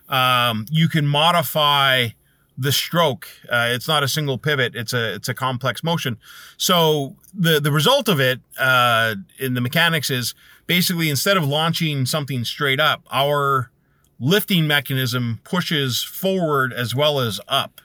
um, 0.07 0.65
you 0.69 0.87
can 0.87 1.05
modify 1.05 2.09
the 2.57 2.71
stroke. 2.71 3.27
Uh, 3.49 3.69
it's 3.69 3.87
not 3.87 4.03
a 4.03 4.07
single 4.07 4.37
pivot; 4.37 4.75
it's 4.75 4.93
a 4.93 5.15
it's 5.15 5.29
a 5.29 5.33
complex 5.33 5.83
motion. 5.83 6.17
So 6.57 7.15
the 7.33 7.59
the 7.59 7.71
result 7.71 8.09
of 8.09 8.19
it 8.19 8.41
uh, 8.57 9.15
in 9.37 9.53
the 9.53 9.61
mechanics 9.61 10.09
is 10.09 10.33
basically 10.67 11.09
instead 11.09 11.37
of 11.37 11.47
launching 11.47 12.05
something 12.05 12.43
straight 12.43 12.79
up, 12.79 13.03
our 13.11 13.71
lifting 14.19 14.67
mechanism 14.67 15.39
pushes 15.43 16.03
forward 16.03 16.73
as 16.73 16.93
well 16.93 17.19
as 17.19 17.39
up. 17.47 17.81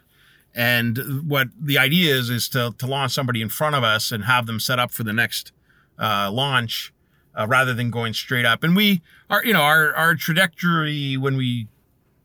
And 0.57 1.29
what 1.29 1.49
the 1.61 1.79
idea 1.79 2.15
is 2.15 2.31
is 2.31 2.49
to 2.51 2.75
to 2.79 2.87
launch 2.87 3.13
somebody 3.13 3.43
in 3.43 3.49
front 3.49 3.75
of 3.77 3.85
us 3.85 4.13
and 4.13 4.25
have 4.25 4.47
them 4.47 4.61
set 4.61 4.79
up 4.79 4.91
for 4.91 5.03
the 5.03 5.13
next 5.13 5.53
uh, 5.99 6.31
launch. 6.31 6.93
Uh, 7.37 7.49
rather 7.49 7.75
than 7.75 7.91
going 7.91 8.15
straight 8.15 8.45
up, 8.45 8.63
and 8.63 8.77
we 8.77 9.03
are, 9.29 9.45
you 9.45 9.53
know, 9.53 9.63
our 9.63 9.93
our 9.97 10.15
trajectory 10.15 11.17
when 11.17 11.37
we 11.37 11.67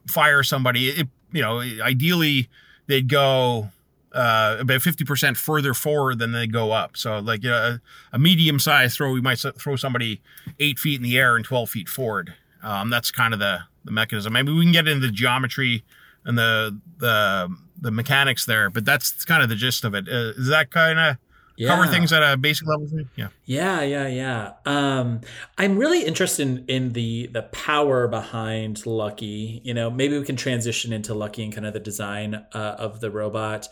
fire 0.05 0.43
somebody, 0.43 0.89
it, 0.89 1.07
you 1.31 1.41
know, 1.41 1.61
ideally 1.61 2.47
they'd 2.85 3.07
go 3.07 3.69
uh, 4.11 4.57
about 4.59 4.81
50% 4.81 5.37
further 5.37 5.73
forward 5.73 6.19
than 6.19 6.31
they 6.31 6.47
go 6.47 6.71
up. 6.71 6.97
So 6.97 7.19
like 7.19 7.43
you 7.43 7.49
know, 7.49 7.55
a, 7.55 7.81
a 8.13 8.19
medium 8.19 8.59
sized 8.59 8.97
throw, 8.97 9.11
we 9.11 9.21
might 9.21 9.39
throw 9.39 9.75
somebody 9.75 10.21
eight 10.59 10.79
feet 10.79 10.97
in 10.97 11.03
the 11.03 11.17
air 11.17 11.35
and 11.35 11.45
12 11.45 11.69
feet 11.69 11.89
forward. 11.89 12.33
Um, 12.63 12.89
that's 12.89 13.11
kind 13.11 13.33
of 13.33 13.39
the, 13.39 13.59
the 13.85 13.91
mechanism. 13.91 14.33
Maybe 14.33 14.51
we 14.51 14.63
can 14.63 14.71
get 14.71 14.87
into 14.87 15.07
the 15.07 15.13
geometry 15.13 15.83
and 16.25 16.37
the, 16.37 16.77
the, 16.97 17.55
the 17.79 17.91
mechanics 17.91 18.45
there, 18.45 18.69
but 18.69 18.83
that's 18.83 19.23
kind 19.25 19.43
of 19.43 19.49
the 19.49 19.55
gist 19.55 19.85
of 19.85 19.93
it. 19.93 20.07
Uh, 20.07 20.33
is 20.35 20.47
that 20.47 20.71
kind 20.71 20.99
of 20.99 21.17
cover 21.67 21.85
Yeah. 21.85 21.91
things 21.91 22.13
at 22.13 22.23
a 22.23 22.37
basic 22.37 22.67
level? 22.67 22.87
Yeah. 23.15 23.27
Yeah, 23.45 23.81
yeah, 23.81 24.07
yeah. 24.07 24.51
Um, 24.65 25.21
I'm 25.57 25.77
really 25.77 26.05
interested 26.05 26.47
in, 26.47 26.65
in 26.67 26.93
the 26.93 27.27
the 27.27 27.43
power 27.43 28.07
behind 28.07 28.85
Lucky. 28.85 29.61
You 29.63 29.73
know, 29.73 29.89
maybe 29.89 30.17
we 30.17 30.25
can 30.25 30.35
transition 30.35 30.93
into 30.93 31.13
Lucky 31.13 31.43
and 31.43 31.53
kind 31.53 31.65
of 31.65 31.73
the 31.73 31.79
design 31.79 32.45
uh, 32.53 32.75
of 32.77 32.99
the 32.99 33.09
robot. 33.11 33.67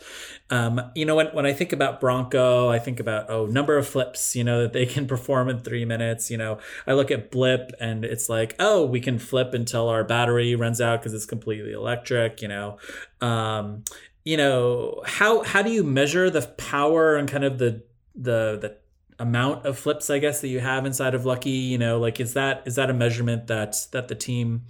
Um, 0.50 0.80
you 0.94 1.04
know, 1.04 1.14
when 1.14 1.28
when 1.28 1.46
I 1.46 1.52
think 1.52 1.72
about 1.72 2.00
Bronco, 2.00 2.68
I 2.68 2.78
think 2.78 3.00
about 3.00 3.30
oh, 3.30 3.46
number 3.46 3.76
of 3.76 3.86
flips. 3.86 4.34
You 4.34 4.44
know 4.44 4.62
that 4.62 4.72
they 4.72 4.86
can 4.86 5.06
perform 5.14 5.48
in 5.48 5.60
three 5.60 5.84
minutes. 5.84 6.30
You 6.30 6.38
know, 6.38 6.58
I 6.86 6.92
look 6.94 7.10
at 7.10 7.30
Blip 7.30 7.72
and 7.80 8.04
it's 8.04 8.28
like 8.28 8.56
oh, 8.58 8.84
we 8.84 9.00
can 9.00 9.18
flip 9.18 9.54
until 9.54 9.88
our 9.88 10.04
battery 10.04 10.54
runs 10.54 10.80
out 10.80 11.00
because 11.00 11.14
it's 11.14 11.26
completely 11.26 11.72
electric. 11.72 12.42
You 12.42 12.48
know, 12.48 12.78
um, 13.20 13.84
you 14.28 14.36
know 14.36 15.00
how 15.06 15.42
how 15.42 15.62
do 15.62 15.70
you 15.70 15.82
measure 15.82 16.28
the 16.28 16.42
power 16.42 17.16
and 17.16 17.26
kind 17.30 17.44
of 17.44 17.56
the 17.56 17.82
the 18.14 18.58
the 18.60 18.76
amount 19.18 19.64
of 19.64 19.78
flips 19.78 20.10
i 20.10 20.18
guess 20.18 20.42
that 20.42 20.48
you 20.48 20.60
have 20.60 20.84
inside 20.84 21.14
of 21.14 21.24
lucky? 21.24 21.48
You 21.72 21.78
know 21.78 21.98
like 21.98 22.20
is 22.20 22.34
that 22.34 22.62
is 22.66 22.74
that 22.74 22.90
a 22.90 22.92
measurement 22.92 23.46
that 23.46 23.74
that 23.92 24.08
the 24.08 24.14
team 24.14 24.66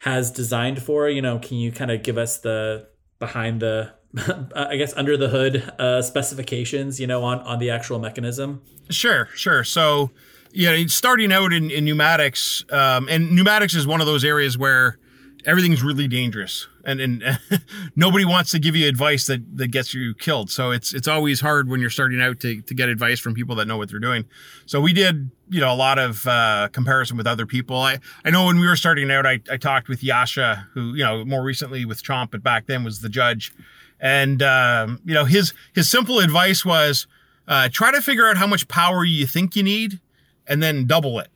has 0.00 0.30
designed 0.30 0.82
for? 0.82 1.08
You 1.08 1.22
know 1.22 1.38
can 1.38 1.56
you 1.56 1.72
kind 1.72 1.90
of 1.90 2.02
give 2.02 2.18
us 2.18 2.40
the 2.40 2.88
behind 3.18 3.60
the 3.62 3.90
i 4.54 4.76
guess 4.76 4.92
under 4.94 5.16
the 5.16 5.28
hood 5.28 5.72
uh 5.78 6.02
specifications 6.02 6.98
you 6.98 7.06
know 7.06 7.22
on 7.22 7.38
on 7.40 7.58
the 7.58 7.70
actual 7.70 7.98
mechanism? 7.98 8.60
Sure, 8.90 9.30
sure. 9.34 9.64
So, 9.64 10.10
yeah, 10.52 10.76
starting 10.88 11.32
out 11.32 11.54
in, 11.54 11.70
in 11.70 11.86
pneumatics, 11.86 12.66
um, 12.70 13.08
and 13.08 13.34
pneumatics 13.34 13.74
is 13.74 13.86
one 13.86 14.02
of 14.02 14.06
those 14.06 14.24
areas 14.24 14.58
where 14.58 14.98
everything's 15.46 15.82
really 15.82 16.08
dangerous, 16.08 16.68
and 16.84 17.00
and 17.00 17.38
nobody 17.96 18.24
wants 18.24 18.50
to 18.52 18.58
give 18.58 18.76
you 18.76 18.88
advice 18.88 19.26
that 19.26 19.56
that 19.56 19.68
gets 19.68 19.94
you 19.94 20.14
killed. 20.14 20.50
So 20.50 20.70
it's 20.70 20.94
it's 20.94 21.08
always 21.08 21.40
hard 21.40 21.68
when 21.68 21.80
you're 21.80 21.90
starting 21.90 22.20
out 22.20 22.40
to 22.40 22.60
to 22.62 22.74
get 22.74 22.88
advice 22.88 23.20
from 23.20 23.34
people 23.34 23.54
that 23.56 23.66
know 23.66 23.76
what 23.76 23.90
they're 23.90 23.98
doing. 23.98 24.24
So 24.66 24.80
we 24.80 24.92
did, 24.92 25.30
you 25.48 25.60
know, 25.60 25.72
a 25.72 25.76
lot 25.76 25.98
of 25.98 26.26
uh, 26.26 26.68
comparison 26.72 27.16
with 27.16 27.26
other 27.26 27.46
people. 27.46 27.76
I 27.76 27.98
I 28.24 28.30
know 28.30 28.46
when 28.46 28.58
we 28.58 28.66
were 28.66 28.76
starting 28.76 29.10
out, 29.10 29.26
I 29.26 29.40
I 29.50 29.56
talked 29.56 29.88
with 29.88 30.00
Jascha, 30.00 30.66
who 30.72 30.94
you 30.94 31.04
know 31.04 31.24
more 31.24 31.42
recently 31.42 31.84
with 31.84 32.02
Chomp, 32.02 32.30
but 32.30 32.42
back 32.42 32.66
then 32.66 32.84
was 32.84 33.00
the 33.00 33.08
judge, 33.08 33.52
and 34.00 34.42
um, 34.42 35.00
you 35.04 35.14
know 35.14 35.24
his 35.24 35.52
his 35.74 35.90
simple 35.90 36.18
advice 36.18 36.64
was 36.64 37.06
uh, 37.48 37.68
try 37.72 37.90
to 37.90 38.00
figure 38.00 38.28
out 38.28 38.36
how 38.36 38.46
much 38.46 38.68
power 38.68 39.04
you 39.04 39.26
think 39.26 39.56
you 39.56 39.62
need 39.62 40.00
and 40.46 40.62
then 40.62 40.86
double 40.86 41.18
it 41.18 41.28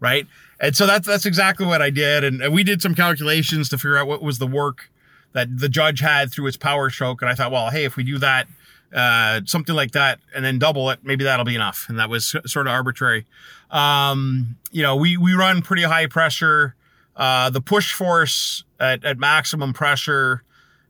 right 0.00 0.26
and 0.62 0.74
so 0.74 0.86
that's 0.86 1.06
that's 1.06 1.26
exactly 1.26 1.66
what 1.66 1.82
i 1.82 1.90
did. 1.90 2.24
And, 2.24 2.52
we 2.52 2.64
did 2.64 2.80
some 2.80 2.94
calculations 2.94 3.68
to 3.70 3.76
figure 3.76 3.98
out 3.98 4.06
what 4.06 4.22
was 4.22 4.38
the 4.38 4.46
work 4.46 4.90
that 5.32 5.58
the 5.58 5.68
judge 5.68 6.00
had 6.00 6.32
through 6.32 6.46
its 6.46 6.56
power 6.56 6.88
stroke. 6.88 7.20
And 7.20 7.30
i 7.30 7.34
thought 7.34 7.52
well 7.52 7.68
hey 7.68 7.84
if 7.84 7.96
we 7.96 8.04
do 8.04 8.18
that 8.18 8.46
uh, 8.94 9.40
something 9.46 9.74
like 9.74 9.92
that 9.92 10.20
and 10.34 10.44
then 10.44 10.58
double 10.58 10.90
it 10.90 11.00
maybe 11.02 11.24
that'll 11.24 11.44
be 11.44 11.54
enough. 11.54 11.86
And 11.88 11.98
that 11.98 12.08
was 12.08 12.34
sort 12.46 12.66
of 12.66 12.72
arbitrary. 12.72 13.26
Um, 13.70 14.56
you 14.70 14.82
know 14.82 14.96
we 14.96 15.18
we 15.18 15.34
run 15.34 15.60
pretty 15.60 15.82
high 15.82 16.06
pressure. 16.06 16.74
Uh, 17.14 17.50
the 17.50 17.60
push 17.60 17.92
force 17.92 18.64
at, 18.80 19.04
at 19.04 19.18
maximum 19.18 19.74
pressure 19.74 20.42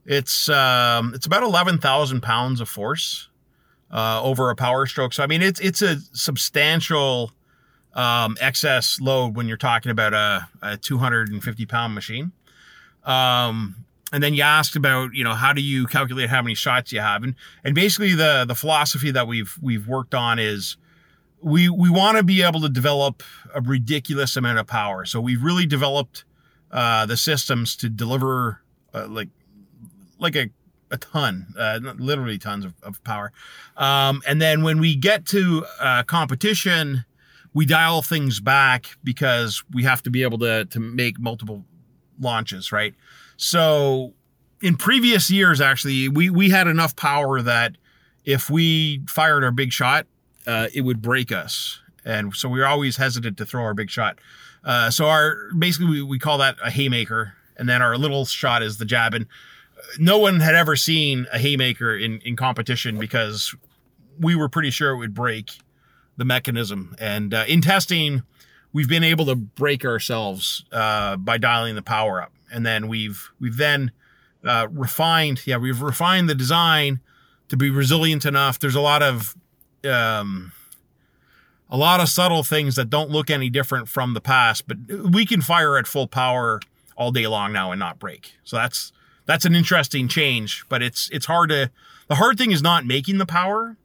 it's 0.05 0.49
um, 0.49 1.13
it's 1.15 1.27
about 1.27 1.43
11,000 1.43 2.23
pounds 2.23 2.61
of 2.61 2.69
force 2.69 3.29
uh, 3.91 4.23
over 4.23 4.51
a 4.51 4.57
power 4.57 4.87
stroke. 4.87 5.13
So 5.13 5.23
I 5.23 5.27
mean, 5.27 5.43
it's 5.43 5.61
it's 5.61 5.83
a 5.83 5.99
substantial 6.13 7.33
um, 7.95 8.37
excess 8.41 9.01
load 9.01 9.37
when 9.37 9.49
you're 9.49 9.57
talking 9.57 9.91
about 9.91 10.15
a, 10.15 10.49
a 10.63 10.77
250 10.77 11.67
pound 11.67 11.95
machine. 11.95 12.33
Um, 13.05 13.77
and 14.13 14.23
then 14.23 14.35
you 14.35 14.43
asked 14.43 14.77
about 14.77 15.15
you 15.15 15.25
know 15.25 15.35
how 15.35 15.53
do 15.53 15.63
you 15.63 15.87
calculate 15.87 16.29
how 16.29 16.43
many 16.43 16.55
shots 16.55 16.93
you 16.93 17.01
have, 17.01 17.23
and 17.23 17.35
and 17.65 17.75
basically 17.75 18.15
the 18.15 18.45
the 18.47 18.55
philosophy 18.55 19.11
that 19.11 19.27
we've 19.27 19.57
we've 19.63 19.89
worked 19.89 20.15
on 20.15 20.39
is 20.39 20.77
we 21.41 21.69
we 21.69 21.91
want 21.91 22.19
to 22.19 22.23
be 22.23 22.43
able 22.43 22.61
to 22.61 22.69
develop 22.69 23.23
a 23.55 23.61
ridiculous 23.61 24.37
amount 24.37 24.59
of 24.59 24.67
power. 24.67 25.05
So 25.07 25.21
we've 25.21 25.43
really 25.43 25.67
developed 25.67 26.25
uh, 26.71 27.07
the 27.07 27.17
systems 27.17 27.75
to 27.77 27.89
deliver 27.89 28.61
uh, 28.95 29.09
like 29.09 29.29
like 30.19 30.37
a 30.37 30.51
a 30.91 30.99
ton, 30.99 31.47
uh, 31.59 31.81
literally 31.99 32.37
tons 32.37 32.67
of, 32.67 32.75
of 32.83 33.03
power. 33.03 33.33
Um, 33.79 34.23
and 34.29 34.43
then 34.43 34.63
when 34.63 34.79
we 34.79 34.95
get 34.95 35.25
to 35.27 35.65
uh, 35.81 36.03
competition, 36.03 37.07
we 37.55 37.67
dial 37.67 38.03
things 38.03 38.41
back 38.41 38.97
because 39.05 39.63
we 39.73 39.83
have 39.85 40.03
to 40.03 40.11
be 40.11 40.23
able 40.23 40.39
to 40.39 40.65
to 40.67 40.81
make 40.81 41.19
multiple 41.19 41.65
launches, 42.19 42.73
right? 42.73 42.95
So 43.37 44.15
in 44.61 44.77
previous 44.77 45.31
years, 45.31 45.61
actually, 45.61 46.09
we 46.09 46.31
we 46.31 46.51
had 46.51 46.67
enough 46.67 46.97
power 46.97 47.43
that 47.43 47.77
if 48.25 48.49
we 48.49 49.03
fired 49.09 49.45
our 49.45 49.51
big 49.51 49.73
shot, 49.73 50.07
uh, 50.47 50.69
it 50.75 50.83
would 50.83 51.03
break 51.03 51.33
us, 51.33 51.81
and 52.05 52.35
so 52.35 52.49
we 52.49 52.61
were 52.61 52.67
always 52.67 52.97
hesitant 52.97 53.37
to 53.39 53.47
throw 53.47 53.65
our 53.65 53.75
big 53.75 53.91
shot. 53.91 54.19
Uh, 54.65 54.91
so 54.91 55.07
our 55.07 55.51
basically 55.59 55.89
we, 55.89 56.03
we 56.03 56.19
call 56.19 56.39
that 56.39 56.57
a 56.63 56.71
haymaker, 56.71 57.35
and 57.57 57.69
then 57.69 57.83
our 57.83 57.97
little 57.99 58.25
shot 58.25 58.63
is 58.63 58.79
the 58.79 58.85
jab. 58.85 59.15
And 59.15 59.27
no 59.99 60.19
one 60.19 60.41
had 60.41 60.55
ever 60.55 60.77
seen 60.77 61.27
a 61.33 61.39
haymaker 61.39 61.97
in, 61.97 62.21
in 62.21 62.37
competition 62.37 62.99
because 62.99 63.55
we 64.21 64.37
were 64.37 64.49
pretty 64.49 64.71
sure 64.71 64.91
it 64.93 64.99
would 64.99 65.15
break 65.15 65.51
the 66.17 66.25
mechanism. 66.25 66.95
And 66.99 67.33
uh, 67.35 67.45
in 67.49 67.61
testing, 67.61 68.23
we've 68.73 68.89
been 68.89 69.05
able 69.05 69.27
to 69.27 69.35
break 69.35 69.85
ourselves 69.85 70.65
uh, 70.73 71.17
by 71.17 71.39
dialing 71.39 71.75
the 71.75 71.83
power 71.83 72.23
up, 72.23 72.33
and 72.53 72.65
then 72.65 72.89
we've 72.89 73.31
we've 73.41 73.57
then 73.57 73.93
uh, 74.45 74.69
refined. 74.71 75.47
Yeah, 75.47 75.57
we've 75.57 75.83
refined 75.83 76.29
the 76.29 76.35
design 76.35 77.01
to 77.49 77.57
be 77.57 77.71
resilient 77.71 78.25
enough. 78.25 78.59
There's 78.59 78.75
a 78.75 78.81
lot 78.81 79.03
of 79.03 79.37
um, 79.85 80.53
a 81.69 81.77
lot 81.77 82.01
of 82.01 82.09
subtle 82.09 82.43
things 82.43 82.77
that 82.77 82.91
don't 82.91 83.11
look 83.11 83.31
any 83.31 83.51
different 83.51 83.89
from 83.89 84.15
the 84.15 84.21
past, 84.21 84.67
but 84.67 84.77
we 84.89 85.25
can 85.25 85.41
fire 85.41 85.77
at 85.79 85.87
full 85.87 86.07
power 86.07 86.61
all 86.97 87.11
day 87.11 87.27
long 87.27 87.53
now 87.53 87.73
and 87.73 87.79
not 87.79 87.99
break. 87.99 88.35
So 88.45 88.57
that's 88.57 88.93
that's 89.27 89.45
an 89.45 89.55
interesting 89.55 90.09
change. 90.09 90.65
But 90.69 90.83
it's 90.83 91.09
it's 91.11 91.27
hard 91.27 91.51
to. 91.51 91.71
The 92.09 92.17
hard 92.17 92.37
thing 92.37 92.51
is 92.51 92.63
not 92.63 92.85
making 92.85 93.19
the 93.19 93.27
power; 93.27 93.77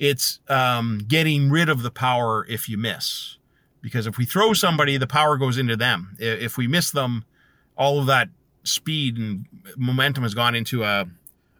it's 0.00 0.40
um, 0.48 1.02
getting 1.06 1.50
rid 1.50 1.68
of 1.68 1.82
the 1.82 1.90
power 1.90 2.44
if 2.48 2.68
you 2.68 2.76
miss. 2.76 3.36
Because 3.82 4.06
if 4.06 4.18
we 4.18 4.24
throw 4.24 4.52
somebody, 4.54 4.96
the 4.96 5.06
power 5.06 5.36
goes 5.36 5.58
into 5.58 5.76
them. 5.76 6.16
If 6.18 6.56
we 6.56 6.66
miss 6.66 6.90
them, 6.90 7.24
all 7.76 8.00
of 8.00 8.06
that 8.06 8.28
speed 8.64 9.16
and 9.16 9.46
momentum 9.76 10.22
has 10.24 10.34
gone 10.34 10.54
into 10.56 10.82
a 10.82 11.06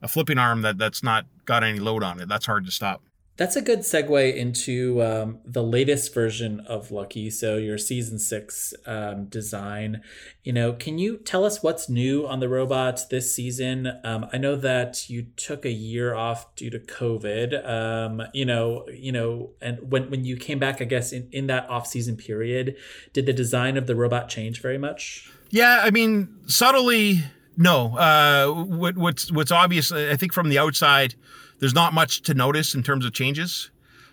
a 0.03 0.09
flipping 0.09 0.39
arm 0.39 0.63
that 0.63 0.79
that's 0.79 1.03
not 1.03 1.27
got 1.45 1.63
any 1.63 1.79
load 1.79 2.03
on 2.03 2.21
it. 2.21 2.29
That's 2.29 2.47
hard 2.47 2.65
to 2.65 2.71
stop. 2.71 3.03
That's 3.41 3.57
a 3.57 3.63
good 3.63 3.79
segue 3.79 4.37
into 4.37 5.03
um, 5.03 5.39
the 5.47 5.63
latest 5.63 6.13
version 6.13 6.61
of 6.69 6.91
Lucky. 6.91 7.31
So 7.31 7.57
your 7.57 7.79
season 7.79 8.19
six 8.19 8.75
um, 8.85 9.29
design. 9.31 10.03
You 10.45 10.53
know, 10.53 10.75
can 10.75 10.99
you 10.99 11.17
tell 11.17 11.47
us 11.47 11.63
what's 11.63 11.89
new 11.89 12.27
on 12.27 12.41
the 12.41 12.51
robot 12.51 13.01
this 13.09 13.35
season? 13.35 13.99
Um, 14.05 14.27
I 14.31 14.37
know 14.37 14.57
that 14.57 15.09
you 15.09 15.23
took 15.37 15.65
a 15.65 15.71
year 15.71 16.15
off 16.15 16.55
due 16.55 16.69
to 16.69 16.79
COVID. 16.79 17.67
Um, 17.67 18.23
you 18.35 18.45
know, 18.45 18.87
you 18.93 19.11
know, 19.11 19.53
and 19.63 19.91
when 19.91 20.11
when 20.11 20.27
you 20.27 20.37
came 20.37 20.59
back, 20.59 20.83
I 20.83 20.85
guess 20.85 21.11
in 21.11 21.27
in 21.33 21.47
that 21.47 21.67
off 21.71 21.87
season 21.87 22.19
period, 22.19 22.77
did 23.15 23.25
the 23.25 23.33
design 23.33 23.79
of 23.79 23.87
the 23.87 23.97
robot 23.97 24.29
change 24.29 24.61
very 24.61 24.77
much? 24.77 25.33
Yeah, 25.49 25.81
I 25.83 25.91
mean, 25.91 26.29
subtly, 26.45 27.25
no. 27.57 27.97
Uh, 27.97 28.65
what, 28.65 28.99
what's 28.99 29.33
what's 29.33 29.51
obvious, 29.51 29.93
I 29.93 30.17
think, 30.17 30.35
from 30.35 30.51
the 30.51 30.59
outside, 30.59 31.15
there's 31.61 31.75
not 31.75 31.95
much 31.95 32.23
to 32.23 32.35
notice 32.35 32.75
in 32.75 32.83
terms 32.83 33.05
of 33.05 33.13
changes. 33.13 33.71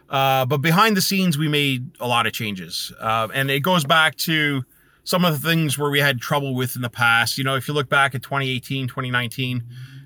Uh, 0.10 0.46
but 0.46 0.60
behind 0.60 0.96
the 0.96 1.02
scenes, 1.02 1.38
we 1.38 1.48
made 1.48 1.92
a 2.00 2.08
lot 2.08 2.28
of 2.28 2.34
changes, 2.34 2.94
uh, 3.02 3.28
and 3.34 3.52
it 3.52 3.60
goes 3.60 3.84
back 3.84 4.16
to 4.16 4.64
some 5.04 5.26
of 5.26 5.42
the 5.42 5.50
things 5.50 5.78
where 5.78 5.90
we 5.90 6.00
had 6.00 6.22
trouble 6.22 6.56
with 6.56 6.76
in 6.78 6.82
the 6.82 6.90
past. 6.90 7.38
You 7.38 7.44
know, 7.44 7.56
if 7.56 7.68
you 7.68 7.74
look 7.74 7.90
back 7.90 8.16
at 8.16 8.24
2018, 8.24 8.88
2019, 8.88 9.64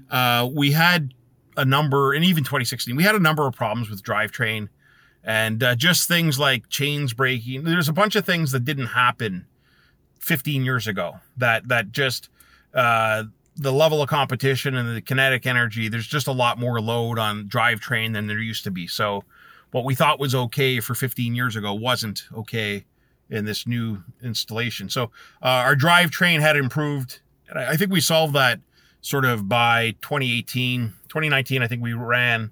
uh, 0.09 0.49
we 0.51 0.71
had 0.71 1.13
a 1.55 1.65
number, 1.65 2.13
and 2.13 2.25
even 2.25 2.43
2016, 2.43 2.95
we 2.95 3.03
had 3.03 3.13
a 3.13 3.19
number 3.19 3.45
of 3.45 3.53
problems 3.53 3.91
with 3.91 4.01
drivetrain, 4.01 4.69
and 5.23 5.61
uh, 5.61 5.75
just 5.75 6.07
things 6.07 6.39
like 6.39 6.67
chains 6.69 7.13
breaking. 7.13 7.63
There's 7.63 7.89
a 7.89 7.93
bunch 7.93 8.15
of 8.15 8.25
things 8.25 8.51
that 8.53 8.65
didn't 8.65 8.87
happen 8.87 9.45
15 10.19 10.63
years 10.63 10.87
ago 10.87 11.19
that 11.37 11.67
that 11.67 11.91
just 11.91 12.29
uh, 12.73 13.25
the 13.61 13.71
level 13.71 14.01
of 14.01 14.09
competition 14.09 14.75
and 14.75 14.95
the 14.95 15.01
kinetic 15.01 15.45
energy 15.45 15.87
there's 15.87 16.07
just 16.07 16.27
a 16.27 16.31
lot 16.31 16.57
more 16.57 16.81
load 16.81 17.19
on 17.19 17.45
drivetrain 17.47 18.13
than 18.13 18.27
there 18.27 18.39
used 18.39 18.63
to 18.63 18.71
be. 18.71 18.87
So 18.87 19.23
what 19.71 19.85
we 19.85 19.93
thought 19.93 20.19
was 20.19 20.33
okay 20.33 20.79
for 20.79 20.95
15 20.95 21.35
years 21.35 21.55
ago 21.55 21.73
wasn't 21.73 22.23
okay 22.33 22.85
in 23.29 23.45
this 23.45 23.67
new 23.67 24.03
installation. 24.21 24.89
So 24.89 25.05
uh, 25.41 25.63
our 25.63 25.75
drivetrain 25.75 26.41
had 26.41 26.57
improved 26.57 27.19
and 27.49 27.59
I, 27.59 27.73
I 27.73 27.77
think 27.77 27.91
we 27.91 28.01
solved 28.01 28.33
that 28.33 28.59
sort 29.01 29.25
of 29.25 29.47
by 29.47 29.91
2018 30.01 30.93
2019 31.07 31.63
i 31.63 31.67
think 31.67 31.81
we 31.81 31.93
ran 31.93 32.51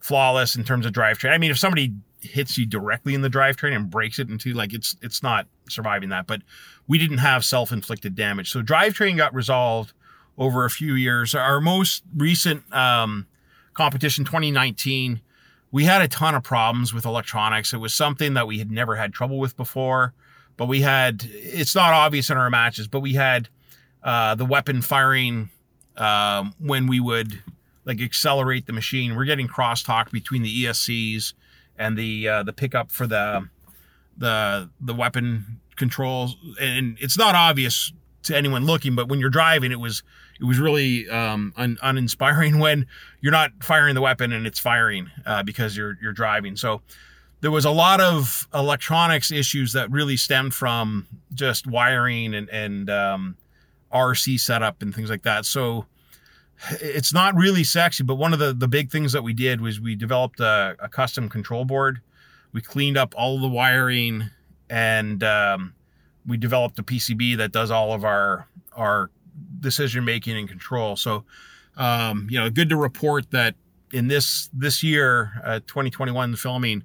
flawless 0.00 0.54
in 0.54 0.64
terms 0.64 0.86
of 0.86 0.92
drivetrain. 0.92 1.30
I 1.30 1.38
mean 1.38 1.50
if 1.50 1.58
somebody 1.58 1.92
hits 2.20 2.58
you 2.58 2.66
directly 2.66 3.14
in 3.14 3.22
the 3.22 3.30
drivetrain 3.30 3.74
and 3.76 3.90
breaks 3.90 4.18
it 4.18 4.28
into 4.28 4.54
like 4.54 4.72
it's 4.72 4.96
it's 5.02 5.22
not 5.22 5.46
surviving 5.68 6.08
that 6.08 6.26
but 6.26 6.40
we 6.86 6.96
didn't 6.96 7.18
have 7.18 7.44
self-inflicted 7.44 8.14
damage. 8.14 8.50
So 8.50 8.62
drivetrain 8.62 9.16
got 9.16 9.34
resolved 9.34 9.92
over 10.38 10.64
a 10.64 10.70
few 10.70 10.94
years. 10.94 11.34
Our 11.34 11.60
most 11.60 12.02
recent 12.16 12.72
um, 12.74 13.26
competition 13.74 14.24
2019 14.24 15.20
we 15.70 15.84
had 15.84 16.00
a 16.00 16.08
ton 16.08 16.34
of 16.34 16.42
problems 16.42 16.94
with 16.94 17.04
electronics. 17.04 17.74
It 17.74 17.76
was 17.76 17.92
something 17.92 18.32
that 18.32 18.46
we 18.46 18.58
had 18.58 18.70
never 18.70 18.96
had 18.96 19.12
trouble 19.12 19.38
with 19.38 19.56
before 19.56 20.14
but 20.56 20.66
we 20.66 20.80
had 20.80 21.24
it's 21.30 21.74
not 21.74 21.92
obvious 21.92 22.30
in 22.30 22.36
our 22.36 22.50
matches 22.50 22.88
but 22.88 23.00
we 23.00 23.14
had 23.14 23.48
uh, 24.02 24.34
the 24.34 24.44
weapon 24.44 24.82
firing 24.82 25.50
um, 25.96 26.54
when 26.58 26.86
we 26.86 27.00
would 27.00 27.42
like 27.84 28.00
accelerate 28.00 28.66
the 28.66 28.72
machine. 28.72 29.16
We're 29.16 29.24
getting 29.24 29.48
crosstalk 29.48 30.10
between 30.10 30.42
the 30.42 30.66
escs 30.66 31.34
and 31.78 31.96
the 31.96 32.28
uh, 32.28 32.42
the 32.42 32.52
pickup 32.52 32.90
for 32.90 33.06
the 33.06 33.48
the 34.16 34.70
the 34.80 34.94
weapon 34.94 35.60
controls. 35.76 36.36
And 36.60 36.96
it's 37.00 37.16
not 37.16 37.34
obvious 37.34 37.92
to 38.24 38.36
anyone 38.36 38.66
looking 38.66 38.94
but 38.94 39.08
when 39.08 39.20
you're 39.20 39.30
driving 39.30 39.72
it 39.72 39.80
was 39.80 40.02
it 40.40 40.44
was 40.44 40.58
really 40.58 41.08
um, 41.08 41.52
un, 41.56 41.78
uninspiring 41.82 42.58
when 42.60 42.86
you're 43.20 43.32
not 43.32 43.50
firing 43.62 43.94
the 43.94 44.00
weapon 44.00 44.32
and 44.32 44.46
it's 44.46 44.58
firing 44.58 45.10
uh, 45.26 45.42
because 45.42 45.76
you're 45.76 45.96
you're 46.00 46.12
driving 46.12 46.56
so 46.56 46.82
there 47.40 47.50
was 47.50 47.64
a 47.64 47.70
lot 47.70 48.00
of 48.00 48.48
electronics 48.52 49.30
issues 49.30 49.72
that 49.72 49.90
really 49.90 50.16
stemmed 50.16 50.54
from 50.54 51.06
just 51.34 51.66
wiring 51.66 52.34
and 52.34 52.48
and 52.50 52.90
um, 52.90 53.36
RC 53.92 54.40
setup 54.40 54.82
and 54.82 54.94
things 54.94 55.10
like 55.10 55.22
that 55.22 55.44
so 55.44 55.86
it's 56.80 57.12
not 57.12 57.34
really 57.36 57.64
sexy, 57.64 58.02
but 58.02 58.16
one 58.16 58.32
of 58.32 58.38
the, 58.38 58.52
the 58.52 58.68
big 58.68 58.90
things 58.90 59.12
that 59.12 59.22
we 59.22 59.32
did 59.32 59.60
was 59.60 59.80
we 59.80 59.94
developed 59.94 60.40
a, 60.40 60.76
a 60.80 60.88
custom 60.88 61.28
control 61.28 61.64
board. 61.64 62.00
We 62.52 62.60
cleaned 62.60 62.96
up 62.96 63.14
all 63.16 63.40
the 63.40 63.48
wiring 63.48 64.30
and 64.68 65.22
um, 65.22 65.74
we 66.26 66.36
developed 66.36 66.78
a 66.78 66.82
PCB 66.82 67.36
that 67.38 67.52
does 67.52 67.70
all 67.70 67.92
of 67.92 68.04
our 68.04 68.46
our 68.74 69.10
decision 69.60 70.04
making 70.04 70.36
and 70.36 70.48
control. 70.48 70.96
So, 70.96 71.24
um, 71.76 72.26
you 72.30 72.38
know, 72.38 72.50
good 72.50 72.68
to 72.70 72.76
report 72.76 73.30
that 73.30 73.54
in 73.92 74.08
this 74.08 74.50
this 74.52 74.82
year, 74.82 75.32
uh, 75.44 75.60
2021 75.60 76.36
filming, 76.36 76.84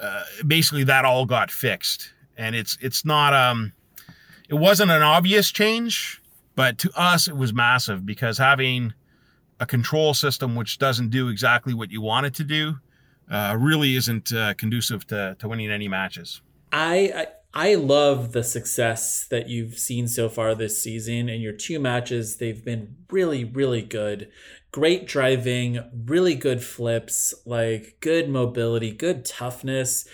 uh, 0.00 0.22
basically 0.46 0.84
that 0.84 1.04
all 1.04 1.26
got 1.26 1.50
fixed, 1.50 2.12
and 2.36 2.54
it's 2.54 2.78
it's 2.80 3.04
not 3.04 3.34
um, 3.34 3.72
it 4.48 4.54
wasn't 4.54 4.90
an 4.90 5.02
obvious 5.02 5.50
change, 5.50 6.22
but 6.54 6.78
to 6.78 6.90
us 6.98 7.28
it 7.28 7.36
was 7.36 7.52
massive 7.52 8.06
because 8.06 8.38
having 8.38 8.94
a 9.60 9.66
control 9.66 10.14
system 10.14 10.54
which 10.54 10.78
doesn't 10.78 11.10
do 11.10 11.28
exactly 11.28 11.74
what 11.74 11.90
you 11.90 12.00
want 12.00 12.26
it 12.26 12.34
to 12.34 12.44
do 12.44 12.78
uh, 13.30 13.56
really 13.58 13.96
isn't 13.96 14.32
uh, 14.32 14.54
conducive 14.54 15.06
to, 15.06 15.36
to 15.38 15.48
winning 15.48 15.70
any 15.70 15.88
matches. 15.88 16.40
I, 16.72 17.26
I 17.54 17.74
love 17.76 18.32
the 18.32 18.44
success 18.44 19.26
that 19.30 19.48
you've 19.48 19.78
seen 19.78 20.06
so 20.06 20.28
far 20.28 20.54
this 20.54 20.82
season. 20.82 21.28
In 21.28 21.40
your 21.40 21.54
two 21.54 21.78
matches, 21.80 22.36
they've 22.36 22.64
been 22.64 22.96
really, 23.10 23.44
really 23.44 23.82
good. 23.82 24.30
Great 24.70 25.06
driving, 25.06 25.80
really 26.06 26.34
good 26.34 26.62
flips, 26.62 27.32
like 27.46 27.96
good 28.00 28.28
mobility, 28.28 28.92
good 28.92 29.24
toughness. 29.24 30.06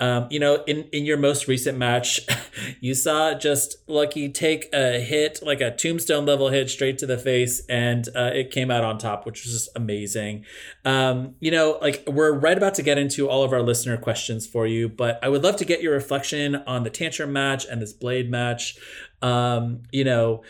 Um, 0.00 0.26
you 0.30 0.40
know, 0.40 0.64
in, 0.66 0.88
in 0.92 1.04
your 1.04 1.16
most 1.16 1.46
recent 1.46 1.78
match, 1.78 2.20
you 2.80 2.92
saw 2.92 3.34
just 3.34 3.76
Lucky 3.86 4.28
take 4.28 4.68
a 4.74 5.00
hit, 5.00 5.38
like 5.42 5.60
a 5.60 5.70
tombstone 5.70 6.26
level 6.26 6.48
hit 6.48 6.68
straight 6.68 6.98
to 6.98 7.06
the 7.06 7.16
face, 7.16 7.64
and 7.68 8.08
uh, 8.16 8.32
it 8.34 8.50
came 8.50 8.70
out 8.70 8.82
on 8.82 8.98
top, 8.98 9.24
which 9.24 9.44
was 9.44 9.52
just 9.52 9.68
amazing. 9.76 10.44
Um, 10.84 11.36
you 11.38 11.52
know, 11.52 11.78
like 11.80 12.02
we're 12.06 12.32
right 12.32 12.56
about 12.56 12.74
to 12.74 12.82
get 12.82 12.98
into 12.98 13.28
all 13.28 13.44
of 13.44 13.52
our 13.52 13.62
listener 13.62 13.96
questions 13.96 14.44
for 14.44 14.66
you, 14.66 14.88
but 14.88 15.20
I 15.22 15.28
would 15.28 15.44
love 15.44 15.56
to 15.56 15.64
get 15.64 15.82
your 15.82 15.92
reflection 15.92 16.56
on 16.66 16.82
the 16.82 16.90
tantrum 16.90 17.32
match 17.32 17.64
and 17.64 17.80
this 17.80 17.92
blade 17.92 18.28
match. 18.28 18.76
Um, 19.22 19.84
you 19.92 20.02
know, 20.02 20.42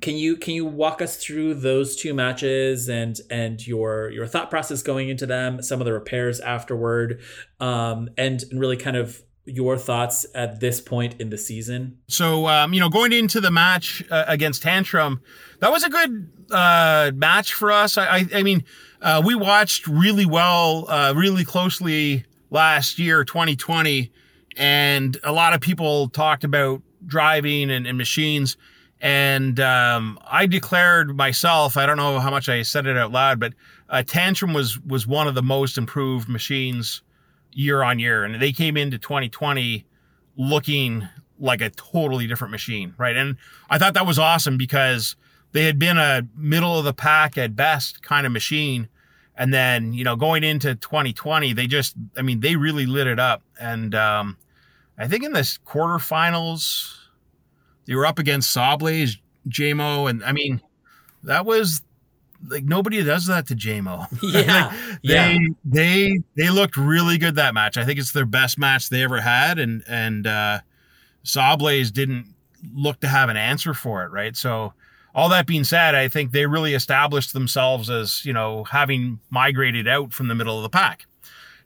can 0.00 0.16
you 0.16 0.36
can 0.36 0.54
you 0.54 0.64
walk 0.64 1.02
us 1.02 1.16
through 1.16 1.54
those 1.54 1.96
two 1.96 2.14
matches 2.14 2.88
and 2.88 3.18
and 3.30 3.64
your 3.66 4.10
your 4.10 4.26
thought 4.26 4.50
process 4.50 4.82
going 4.82 5.08
into 5.08 5.26
them, 5.26 5.62
some 5.62 5.80
of 5.80 5.84
the 5.84 5.92
repairs 5.92 6.40
afterward, 6.40 7.20
um, 7.60 8.08
and 8.16 8.42
and 8.50 8.60
really 8.60 8.76
kind 8.76 8.96
of 8.96 9.22
your 9.44 9.76
thoughts 9.76 10.24
at 10.34 10.60
this 10.60 10.80
point 10.80 11.20
in 11.20 11.30
the 11.30 11.38
season? 11.38 11.98
So, 12.08 12.46
um, 12.46 12.72
you 12.72 12.80
know, 12.80 12.88
going 12.88 13.12
into 13.12 13.40
the 13.40 13.50
match 13.50 14.04
uh, 14.10 14.24
against 14.28 14.62
Tantrum, 14.62 15.20
that 15.58 15.70
was 15.70 15.82
a 15.82 15.90
good 15.90 16.30
uh, 16.50 17.10
match 17.14 17.54
for 17.54 17.72
us. 17.72 17.98
I, 17.98 18.18
I, 18.18 18.28
I 18.36 18.42
mean, 18.42 18.64
uh, 19.00 19.20
we 19.24 19.34
watched 19.34 19.86
really 19.86 20.26
well, 20.26 20.88
uh, 20.88 21.12
really 21.16 21.44
closely 21.44 22.24
last 22.50 22.98
year, 22.98 23.24
2020, 23.24 24.12
and 24.56 25.16
a 25.24 25.32
lot 25.32 25.54
of 25.54 25.60
people 25.60 26.08
talked 26.08 26.44
about 26.44 26.82
driving 27.04 27.70
and, 27.70 27.86
and 27.86 27.98
machines. 27.98 28.56
And 29.02 29.58
um, 29.58 30.16
I 30.24 30.46
declared 30.46 31.16
myself, 31.16 31.76
I 31.76 31.86
don't 31.86 31.96
know 31.96 32.20
how 32.20 32.30
much 32.30 32.48
I 32.48 32.62
said 32.62 32.86
it 32.86 32.96
out 32.96 33.10
loud, 33.10 33.40
but 33.40 33.52
uh, 33.90 34.04
Tantrum 34.04 34.54
was 34.54 34.78
was 34.80 35.08
one 35.08 35.26
of 35.26 35.34
the 35.34 35.42
most 35.42 35.76
improved 35.76 36.28
machines 36.28 37.02
year 37.52 37.82
on 37.82 37.98
year. 37.98 38.22
And 38.22 38.40
they 38.40 38.52
came 38.52 38.76
into 38.76 38.98
2020 38.98 39.84
looking 40.36 41.08
like 41.40 41.60
a 41.60 41.70
totally 41.70 42.28
different 42.28 42.52
machine, 42.52 42.94
right? 42.96 43.16
And 43.16 43.36
I 43.68 43.76
thought 43.76 43.94
that 43.94 44.06
was 44.06 44.20
awesome 44.20 44.56
because 44.56 45.16
they 45.50 45.64
had 45.64 45.80
been 45.80 45.98
a 45.98 46.22
middle 46.36 46.78
of 46.78 46.84
the 46.84 46.94
pack 46.94 47.36
at 47.36 47.56
best 47.56 48.02
kind 48.02 48.24
of 48.24 48.32
machine. 48.32 48.88
And 49.36 49.52
then, 49.52 49.92
you 49.92 50.04
know, 50.04 50.14
going 50.14 50.44
into 50.44 50.76
2020, 50.76 51.52
they 51.54 51.66
just, 51.66 51.94
I 52.16 52.22
mean, 52.22 52.38
they 52.38 52.54
really 52.54 52.86
lit 52.86 53.08
it 53.08 53.18
up. 53.18 53.42
And 53.60 53.96
um, 53.96 54.36
I 54.96 55.08
think 55.08 55.24
in 55.24 55.32
this 55.32 55.58
quarterfinals, 55.66 57.01
they 57.86 57.94
were 57.94 58.06
up 58.06 58.18
against 58.18 58.54
Sawblaze, 58.54 59.16
JMO, 59.48 60.08
and 60.08 60.22
I 60.24 60.32
mean, 60.32 60.60
that 61.24 61.44
was 61.46 61.82
like 62.48 62.64
nobody 62.64 63.02
does 63.02 63.26
that 63.26 63.46
to 63.48 63.54
JMO. 63.54 64.06
Yeah, 64.22 64.66
Like, 64.66 64.98
yeah. 65.02 65.28
they 65.28 65.38
they 65.64 66.20
they 66.36 66.50
looked 66.50 66.76
really 66.76 67.18
good 67.18 67.36
that 67.36 67.54
match. 67.54 67.76
I 67.76 67.84
think 67.84 67.98
it's 67.98 68.12
their 68.12 68.26
best 68.26 68.58
match 68.58 68.88
they 68.88 69.02
ever 69.02 69.20
had, 69.20 69.58
and 69.58 69.82
and 69.88 70.26
uh, 70.26 70.60
Sawblaze 71.24 71.92
didn't 71.92 72.34
look 72.74 73.00
to 73.00 73.08
have 73.08 73.28
an 73.28 73.36
answer 73.36 73.74
for 73.74 74.04
it, 74.04 74.10
right? 74.10 74.36
So 74.36 74.72
all 75.14 75.28
that 75.28 75.46
being 75.46 75.64
said, 75.64 75.94
I 75.94 76.08
think 76.08 76.32
they 76.32 76.46
really 76.46 76.74
established 76.74 77.32
themselves 77.32 77.90
as, 77.90 78.24
you 78.24 78.32
know, 78.32 78.64
having 78.64 79.20
migrated 79.30 79.86
out 79.86 80.12
from 80.12 80.28
the 80.28 80.34
middle 80.34 80.56
of 80.56 80.62
the 80.62 80.70
pack. 80.70 81.04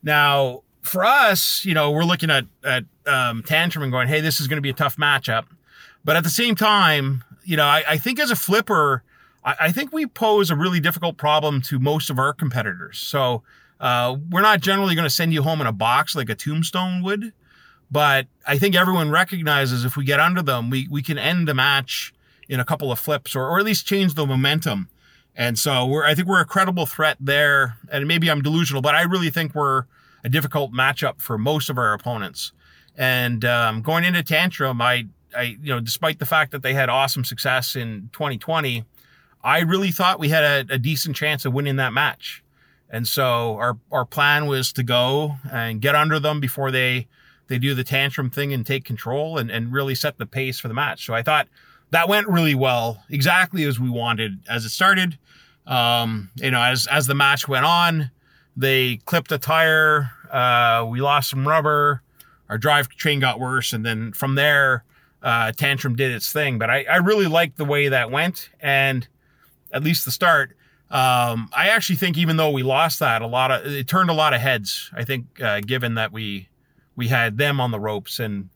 Now, 0.02 0.62
for 0.82 1.04
us, 1.04 1.64
you 1.64 1.74
know, 1.74 1.90
we're 1.90 2.04
looking 2.04 2.30
at, 2.30 2.44
at 2.64 2.84
um, 3.06 3.42
Tantrum 3.42 3.82
and 3.82 3.92
going, 3.92 4.08
hey, 4.08 4.20
this 4.20 4.40
is 4.40 4.48
going 4.48 4.56
to 4.56 4.62
be 4.62 4.70
a 4.70 4.74
tough 4.74 4.96
matchup. 4.96 5.44
But 6.06 6.14
at 6.14 6.22
the 6.22 6.30
same 6.30 6.54
time, 6.54 7.24
you 7.44 7.56
know, 7.56 7.64
I, 7.64 7.82
I 7.86 7.98
think 7.98 8.20
as 8.20 8.30
a 8.30 8.36
flipper, 8.36 9.02
I, 9.44 9.56
I 9.62 9.72
think 9.72 9.92
we 9.92 10.06
pose 10.06 10.50
a 10.52 10.56
really 10.56 10.78
difficult 10.78 11.16
problem 11.16 11.60
to 11.62 11.80
most 11.80 12.10
of 12.10 12.18
our 12.18 12.32
competitors. 12.32 12.98
So 12.98 13.42
uh, 13.80 14.16
we're 14.30 14.40
not 14.40 14.60
generally 14.60 14.94
going 14.94 15.04
to 15.04 15.10
send 15.10 15.34
you 15.34 15.42
home 15.42 15.60
in 15.60 15.66
a 15.66 15.72
box 15.72 16.14
like 16.14 16.30
a 16.30 16.36
tombstone 16.36 17.02
would. 17.02 17.32
But 17.90 18.28
I 18.46 18.56
think 18.56 18.76
everyone 18.76 19.10
recognizes 19.10 19.84
if 19.84 19.96
we 19.96 20.04
get 20.04 20.20
under 20.20 20.42
them, 20.42 20.70
we, 20.70 20.86
we 20.88 21.02
can 21.02 21.18
end 21.18 21.48
the 21.48 21.54
match 21.54 22.14
in 22.48 22.60
a 22.60 22.64
couple 22.64 22.92
of 22.92 23.00
flips 23.00 23.34
or, 23.34 23.44
or 23.48 23.58
at 23.58 23.64
least 23.64 23.84
change 23.84 24.14
the 24.14 24.24
momentum. 24.24 24.88
And 25.34 25.58
so 25.58 25.86
we're, 25.86 26.04
I 26.04 26.14
think 26.14 26.28
we're 26.28 26.40
a 26.40 26.46
credible 26.46 26.86
threat 26.86 27.16
there. 27.18 27.78
And 27.90 28.06
maybe 28.06 28.30
I'm 28.30 28.42
delusional, 28.42 28.80
but 28.80 28.94
I 28.94 29.02
really 29.02 29.30
think 29.30 29.56
we're 29.56 29.86
a 30.22 30.28
difficult 30.28 30.72
matchup 30.72 31.20
for 31.20 31.36
most 31.36 31.68
of 31.68 31.78
our 31.78 31.92
opponents. 31.92 32.52
And 32.96 33.44
um, 33.44 33.82
going 33.82 34.04
into 34.04 34.22
Tantrum, 34.22 34.80
I, 34.80 35.06
I, 35.36 35.42
you 35.62 35.74
know, 35.74 35.80
despite 35.80 36.18
the 36.18 36.26
fact 36.26 36.52
that 36.52 36.62
they 36.62 36.74
had 36.74 36.88
awesome 36.88 37.24
success 37.24 37.76
in 37.76 38.10
2020, 38.12 38.84
I 39.42 39.60
really 39.60 39.92
thought 39.92 40.18
we 40.18 40.30
had 40.30 40.68
a, 40.70 40.74
a 40.74 40.78
decent 40.78 41.16
chance 41.16 41.44
of 41.44 41.52
winning 41.52 41.76
that 41.76 41.92
match. 41.92 42.42
And 42.90 43.06
so 43.06 43.56
our, 43.56 43.78
our 43.90 44.04
plan 44.04 44.46
was 44.46 44.72
to 44.72 44.82
go 44.82 45.36
and 45.50 45.80
get 45.80 45.94
under 45.94 46.18
them 46.18 46.40
before 46.40 46.70
they, 46.70 47.08
they 47.48 47.58
do 47.58 47.74
the 47.74 47.84
tantrum 47.84 48.30
thing 48.30 48.52
and 48.52 48.64
take 48.64 48.84
control 48.84 49.38
and, 49.38 49.50
and 49.50 49.72
really 49.72 49.94
set 49.94 50.18
the 50.18 50.26
pace 50.26 50.58
for 50.58 50.68
the 50.68 50.74
match. 50.74 51.04
So 51.06 51.14
I 51.14 51.22
thought 51.22 51.48
that 51.90 52.08
went 52.08 52.28
really 52.28 52.54
well, 52.54 53.02
exactly 53.08 53.64
as 53.64 53.78
we 53.78 53.90
wanted 53.90 54.40
as 54.48 54.64
it 54.64 54.70
started. 54.70 55.18
Um, 55.66 56.30
you 56.36 56.50
know, 56.50 56.62
as, 56.62 56.86
as 56.86 57.06
the 57.06 57.14
match 57.14 57.48
went 57.48 57.64
on, 57.64 58.10
they 58.56 58.96
clipped 59.04 59.32
a 59.32 59.38
tire. 59.38 60.10
Uh, 60.30 60.86
we 60.88 61.00
lost 61.00 61.30
some 61.30 61.46
rubber. 61.46 62.02
Our 62.48 62.58
drive 62.58 62.88
train 62.88 63.20
got 63.20 63.40
worse. 63.40 63.72
And 63.72 63.84
then 63.84 64.12
from 64.12 64.36
there, 64.36 64.84
uh, 65.26 65.50
Tantrum 65.50 65.96
did 65.96 66.12
its 66.12 66.32
thing. 66.32 66.56
But 66.56 66.70
I, 66.70 66.84
I 66.84 66.96
really 66.98 67.26
liked 67.26 67.56
the 67.56 67.64
way 67.64 67.88
that 67.88 68.12
went. 68.12 68.48
And 68.60 69.06
at 69.72 69.82
least 69.82 70.04
the 70.04 70.12
start, 70.12 70.56
um, 70.88 71.50
I 71.52 71.70
actually 71.70 71.96
think 71.96 72.16
even 72.16 72.36
though 72.36 72.52
we 72.52 72.62
lost 72.62 73.00
that, 73.00 73.22
a 73.22 73.26
lot 73.26 73.50
of 73.50 73.66
it 73.66 73.88
turned 73.88 74.08
a 74.08 74.12
lot 74.12 74.34
of 74.34 74.40
heads. 74.40 74.88
I 74.94 75.04
think, 75.04 75.42
uh, 75.42 75.60
given 75.60 75.94
that 75.94 76.12
we 76.12 76.48
we 76.94 77.08
had 77.08 77.38
them 77.38 77.60
on 77.60 77.72
the 77.72 77.80
ropes, 77.80 78.20
and 78.20 78.50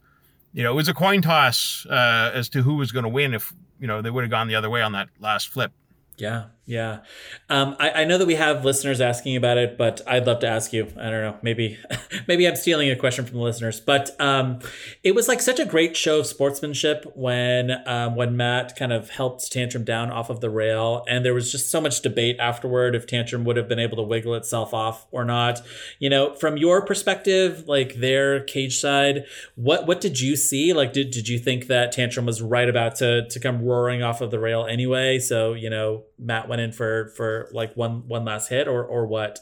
you 0.52 0.62
know, 0.62 0.70
it 0.70 0.76
was 0.76 0.88
a 0.88 0.94
coin 0.94 1.22
toss 1.22 1.84
uh, 1.90 2.30
as 2.32 2.48
to 2.50 2.62
who 2.62 2.76
was 2.76 2.92
going 2.92 3.02
to 3.02 3.08
win 3.08 3.34
if 3.34 3.52
you 3.80 3.88
know 3.88 4.00
they 4.00 4.10
would 4.10 4.22
have 4.22 4.30
gone 4.30 4.46
the 4.46 4.54
other 4.54 4.70
way 4.70 4.80
on 4.80 4.92
that 4.92 5.08
last 5.18 5.48
flip. 5.48 5.72
Yeah, 6.18 6.44
yeah. 6.70 7.00
Um, 7.48 7.74
I, 7.80 7.90
I 7.90 8.04
know 8.04 8.16
that 8.16 8.26
we 8.26 8.36
have 8.36 8.64
listeners 8.64 9.00
asking 9.00 9.34
about 9.34 9.58
it, 9.58 9.76
but 9.76 10.02
I'd 10.06 10.24
love 10.24 10.38
to 10.40 10.46
ask 10.46 10.72
you. 10.72 10.86
I 10.96 11.10
don't 11.10 11.22
know. 11.22 11.36
Maybe, 11.42 11.76
maybe 12.28 12.46
I'm 12.46 12.54
stealing 12.54 12.88
a 12.90 12.96
question 12.96 13.24
from 13.24 13.38
the 13.38 13.42
listeners, 13.42 13.80
but 13.80 14.14
um, 14.20 14.60
it 15.02 15.16
was 15.16 15.26
like 15.26 15.40
such 15.40 15.58
a 15.58 15.64
great 15.64 15.96
show 15.96 16.20
of 16.20 16.26
sportsmanship 16.26 17.10
when 17.16 17.72
um, 17.86 18.14
when 18.14 18.36
Matt 18.36 18.76
kind 18.76 18.92
of 18.92 19.10
helped 19.10 19.50
Tantrum 19.50 19.82
down 19.82 20.12
off 20.12 20.30
of 20.30 20.40
the 20.40 20.48
rail, 20.48 21.04
and 21.08 21.24
there 21.24 21.34
was 21.34 21.50
just 21.50 21.70
so 21.70 21.80
much 21.80 22.02
debate 22.02 22.36
afterward 22.38 22.94
if 22.94 23.04
Tantrum 23.04 23.42
would 23.46 23.56
have 23.56 23.68
been 23.68 23.80
able 23.80 23.96
to 23.96 24.04
wiggle 24.04 24.36
itself 24.36 24.72
off 24.72 25.08
or 25.10 25.24
not. 25.24 25.60
You 25.98 26.08
know, 26.08 26.34
from 26.34 26.56
your 26.56 26.86
perspective, 26.86 27.64
like 27.66 27.94
their 27.94 28.44
cage 28.44 28.78
side, 28.78 29.24
what 29.56 29.88
what 29.88 30.00
did 30.00 30.20
you 30.20 30.36
see? 30.36 30.72
Like, 30.72 30.92
did 30.92 31.10
did 31.10 31.28
you 31.28 31.40
think 31.40 31.66
that 31.66 31.90
Tantrum 31.90 32.26
was 32.26 32.40
right 32.40 32.68
about 32.68 32.94
to 32.96 33.28
to 33.28 33.40
come 33.40 33.64
roaring 33.64 34.04
off 34.04 34.20
of 34.20 34.30
the 34.30 34.38
rail 34.38 34.66
anyway? 34.66 35.18
So 35.18 35.54
you 35.54 35.68
know 35.68 36.04
Matt 36.20 36.48
went 36.48 36.60
in 36.60 36.72
for 36.72 37.08
for 37.16 37.48
like 37.52 37.76
one 37.76 38.06
one 38.06 38.24
last 38.24 38.48
hit 38.48 38.68
or 38.68 38.84
or 38.84 39.06
what? 39.06 39.40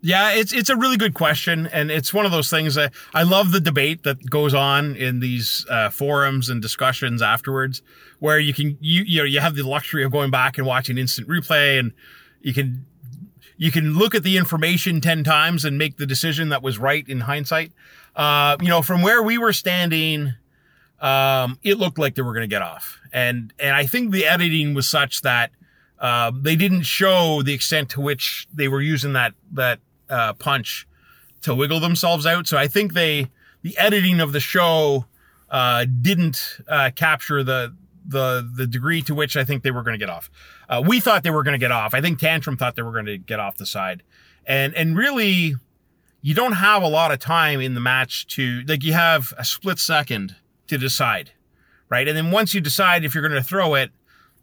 Yeah, 0.00 0.30
it's 0.30 0.52
it's 0.52 0.70
a 0.70 0.76
really 0.76 0.96
good 0.96 1.14
question, 1.14 1.66
and 1.66 1.90
it's 1.90 2.14
one 2.14 2.24
of 2.24 2.30
those 2.30 2.48
things 2.48 2.76
that 2.76 2.92
I 3.14 3.24
love 3.24 3.50
the 3.50 3.60
debate 3.60 4.04
that 4.04 4.30
goes 4.30 4.54
on 4.54 4.94
in 4.94 5.18
these 5.18 5.66
uh, 5.68 5.90
forums 5.90 6.48
and 6.48 6.62
discussions 6.62 7.20
afterwards, 7.20 7.82
where 8.20 8.38
you 8.38 8.54
can 8.54 8.78
you 8.80 9.02
you 9.02 9.18
know 9.18 9.24
you 9.24 9.40
have 9.40 9.56
the 9.56 9.64
luxury 9.64 10.04
of 10.04 10.12
going 10.12 10.30
back 10.30 10.56
and 10.56 10.66
watching 10.66 10.98
instant 10.98 11.26
replay, 11.26 11.80
and 11.80 11.92
you 12.40 12.54
can 12.54 12.86
you 13.56 13.72
can 13.72 13.94
look 13.94 14.14
at 14.14 14.22
the 14.22 14.36
information 14.36 15.00
ten 15.00 15.24
times 15.24 15.64
and 15.64 15.78
make 15.78 15.96
the 15.96 16.06
decision 16.06 16.50
that 16.50 16.62
was 16.62 16.78
right 16.78 17.08
in 17.08 17.20
hindsight. 17.20 17.72
Uh, 18.14 18.56
you 18.60 18.68
know, 18.68 18.82
from 18.82 19.02
where 19.02 19.20
we 19.22 19.36
were 19.36 19.52
standing, 19.52 20.32
um, 21.00 21.58
it 21.64 21.76
looked 21.76 21.98
like 21.98 22.14
they 22.14 22.22
were 22.22 22.34
going 22.34 22.48
to 22.48 22.54
get 22.54 22.62
off, 22.62 23.00
and 23.12 23.52
and 23.58 23.74
I 23.74 23.86
think 23.86 24.12
the 24.12 24.26
editing 24.26 24.74
was 24.74 24.88
such 24.88 25.22
that 25.22 25.50
uh, 26.00 26.30
they 26.34 26.56
didn't 26.56 26.82
show 26.82 27.42
the 27.42 27.52
extent 27.52 27.90
to 27.90 28.00
which 28.00 28.46
they 28.52 28.68
were 28.68 28.80
using 28.80 29.12
that 29.14 29.34
that 29.52 29.80
uh, 30.08 30.32
punch 30.34 30.86
to 31.42 31.54
wiggle 31.54 31.80
themselves 31.80 32.26
out. 32.26 32.46
So 32.46 32.56
I 32.56 32.68
think 32.68 32.94
they 32.94 33.30
the 33.62 33.76
editing 33.78 34.20
of 34.20 34.32
the 34.32 34.40
show 34.40 35.06
uh, 35.50 35.86
didn't 36.00 36.58
uh, 36.68 36.90
capture 36.94 37.42
the 37.42 37.74
the 38.06 38.48
the 38.54 38.66
degree 38.66 39.02
to 39.02 39.14
which 39.14 39.36
I 39.36 39.44
think 39.44 39.62
they 39.62 39.70
were 39.70 39.82
going 39.82 39.98
to 39.98 40.04
get 40.04 40.10
off. 40.10 40.30
Uh, 40.68 40.82
we 40.86 41.00
thought 41.00 41.22
they 41.22 41.30
were 41.30 41.42
going 41.42 41.58
to 41.58 41.58
get 41.58 41.72
off. 41.72 41.94
I 41.94 42.00
think 42.00 42.18
Tantrum 42.18 42.56
thought 42.56 42.76
they 42.76 42.82
were 42.82 42.92
going 42.92 43.06
to 43.06 43.18
get 43.18 43.40
off 43.40 43.56
the 43.56 43.66
side, 43.66 44.02
and 44.46 44.74
and 44.74 44.96
really, 44.96 45.56
you 46.22 46.34
don't 46.34 46.52
have 46.52 46.82
a 46.82 46.88
lot 46.88 47.12
of 47.12 47.18
time 47.18 47.60
in 47.60 47.74
the 47.74 47.80
match 47.80 48.26
to 48.28 48.62
like 48.66 48.84
you 48.84 48.92
have 48.92 49.32
a 49.36 49.44
split 49.44 49.78
second 49.78 50.36
to 50.68 50.78
decide, 50.78 51.32
right? 51.88 52.06
And 52.06 52.16
then 52.16 52.30
once 52.30 52.54
you 52.54 52.60
decide 52.60 53.04
if 53.04 53.14
you're 53.14 53.26
going 53.28 53.40
to 53.40 53.46
throw 53.46 53.74
it, 53.74 53.90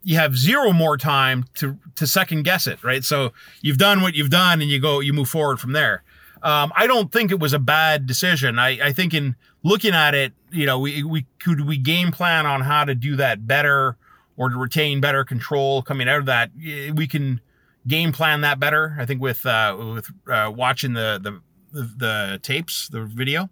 you 0.05 0.15
have 0.17 0.37
zero 0.37 0.71
more 0.71 0.97
time 0.97 1.45
to 1.55 1.77
to 1.95 2.07
second 2.07 2.43
guess 2.43 2.67
it, 2.67 2.81
right? 2.83 3.03
So 3.03 3.33
you've 3.61 3.77
done 3.77 4.01
what 4.01 4.13
you've 4.15 4.29
done, 4.29 4.61
and 4.61 4.69
you 4.69 4.79
go 4.79 5.01
you 5.01 5.11
move 5.11 5.27
forward 5.27 5.59
from 5.59 5.73
there. 5.73 6.03
Um, 6.43 6.71
I 6.75 6.85
don't 6.87 7.11
think 7.11 7.31
it 7.31 7.39
was 7.39 7.53
a 7.53 7.59
bad 7.59 8.05
decision. 8.05 8.59
I, 8.59 8.87
I 8.89 8.91
think 8.93 9.13
in 9.15 9.35
looking 9.63 9.93
at 9.95 10.13
it, 10.13 10.31
you 10.51 10.65
know, 10.67 10.79
we 10.79 11.03
we 11.03 11.25
could 11.39 11.61
we 11.67 11.77
game 11.77 12.11
plan 12.11 12.45
on 12.45 12.61
how 12.61 12.85
to 12.85 12.93
do 12.95 13.15
that 13.15 13.47
better 13.47 13.97
or 14.37 14.49
to 14.49 14.55
retain 14.57 15.01
better 15.01 15.23
control 15.25 15.81
coming 15.81 16.07
out 16.07 16.19
of 16.19 16.25
that. 16.27 16.51
eh, 16.63 16.91
We 16.91 17.07
can 17.07 17.41
game 17.87 18.11
plan 18.11 18.41
that 18.41 18.59
better. 18.59 18.95
I 18.99 19.05
think 19.07 19.21
with 19.21 19.43
uh, 19.45 19.75
with 19.95 20.11
uh, 20.31 20.51
watching 20.55 20.93
the, 20.93 21.19
the 21.73 21.81
the 21.97 22.39
tapes, 22.43 22.89
the 22.89 23.05
video. 23.05 23.49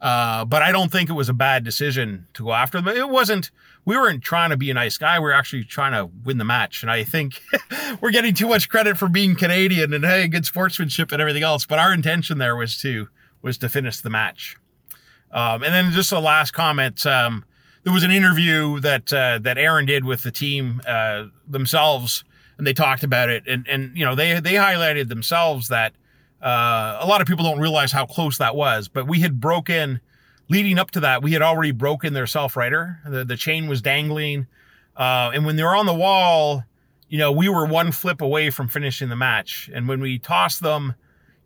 Uh, 0.00 0.46
but 0.46 0.62
I 0.62 0.72
don't 0.72 0.90
think 0.90 1.10
it 1.10 1.12
was 1.12 1.28
a 1.28 1.34
bad 1.34 1.62
decision 1.62 2.26
to 2.32 2.44
go 2.44 2.52
after 2.54 2.80
them. 2.80 2.96
It 2.96 3.10
wasn't. 3.10 3.50
We 3.84 3.96
weren't 3.96 4.22
trying 4.22 4.50
to 4.50 4.56
be 4.56 4.70
a 4.70 4.74
nice 4.74 4.98
guy. 4.98 5.18
We 5.18 5.24
were 5.24 5.32
actually 5.32 5.64
trying 5.64 5.92
to 5.92 6.10
win 6.24 6.38
the 6.38 6.44
match. 6.44 6.82
And 6.82 6.90
I 6.90 7.04
think 7.04 7.40
we're 8.00 8.10
getting 8.10 8.34
too 8.34 8.48
much 8.48 8.68
credit 8.68 8.98
for 8.98 9.08
being 9.08 9.34
Canadian 9.36 9.92
and 9.92 10.04
hey, 10.04 10.28
good 10.28 10.46
sportsmanship 10.46 11.12
and 11.12 11.20
everything 11.20 11.42
else. 11.42 11.66
But 11.66 11.78
our 11.78 11.92
intention 11.92 12.38
there 12.38 12.56
was 12.56 12.76
to 12.82 13.08
was 13.42 13.58
to 13.58 13.68
finish 13.68 14.00
the 14.00 14.10
match. 14.10 14.56
Um, 15.32 15.62
and 15.62 15.72
then 15.72 15.92
just 15.92 16.12
a 16.12 16.18
last 16.18 16.52
comment. 16.52 17.06
Um, 17.06 17.44
there 17.84 17.92
was 17.92 18.02
an 18.02 18.10
interview 18.10 18.80
that 18.80 19.12
uh, 19.12 19.38
that 19.42 19.56
Aaron 19.56 19.86
did 19.86 20.04
with 20.04 20.22
the 20.22 20.30
team 20.30 20.82
uh, 20.86 21.26
themselves, 21.48 22.24
and 22.58 22.66
they 22.66 22.74
talked 22.74 23.04
about 23.04 23.30
it. 23.30 23.44
And 23.46 23.66
and 23.68 23.96
you 23.96 24.04
know 24.04 24.14
they 24.14 24.40
they 24.40 24.54
highlighted 24.54 25.08
themselves 25.08 25.68
that 25.68 25.94
uh, 26.42 26.98
a 27.00 27.06
lot 27.06 27.20
of 27.20 27.26
people 27.26 27.44
don't 27.44 27.60
realize 27.60 27.92
how 27.92 28.06
close 28.06 28.38
that 28.38 28.54
was. 28.54 28.88
But 28.88 29.06
we 29.06 29.20
had 29.20 29.40
broken 29.40 30.00
leading 30.50 30.78
up 30.78 30.90
to 30.90 31.00
that. 31.00 31.22
We 31.22 31.32
had 31.32 31.40
already 31.40 31.70
broken 31.70 32.12
their 32.12 32.26
self 32.26 32.56
rider. 32.56 32.98
The 33.06 33.24
the 33.24 33.36
chain 33.36 33.68
was 33.68 33.80
dangling, 33.80 34.46
uh, 34.96 35.30
and 35.32 35.46
when 35.46 35.56
they 35.56 35.62
were 35.62 35.76
on 35.76 35.86
the 35.86 35.94
wall, 35.94 36.64
you 37.08 37.18
know 37.18 37.32
we 37.32 37.48
were 37.48 37.64
one 37.64 37.92
flip 37.92 38.20
away 38.20 38.50
from 38.50 38.68
finishing 38.68 39.08
the 39.08 39.16
match. 39.16 39.70
And 39.72 39.88
when 39.88 40.00
we 40.00 40.18
tossed 40.18 40.60
them, 40.60 40.94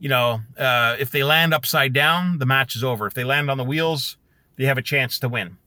you 0.01 0.09
know, 0.09 0.41
uh, 0.59 0.97
if 0.99 1.13
they 1.13 1.23
land 1.23 1.55
upside 1.55 1.93
down, 1.93 2.39
the 2.39 2.47
match 2.47 2.75
is 2.75 2.83
over. 2.83 3.07
If 3.07 3.15
they 3.15 3.25
land 3.25 3.51
on 3.51 3.59
the 3.59 3.65
wheels, 3.65 4.17
they 4.57 4.65
have 4.65 4.79
a 4.79 4.83
chance 4.83 5.19
to 5.21 5.29
win. 5.29 5.59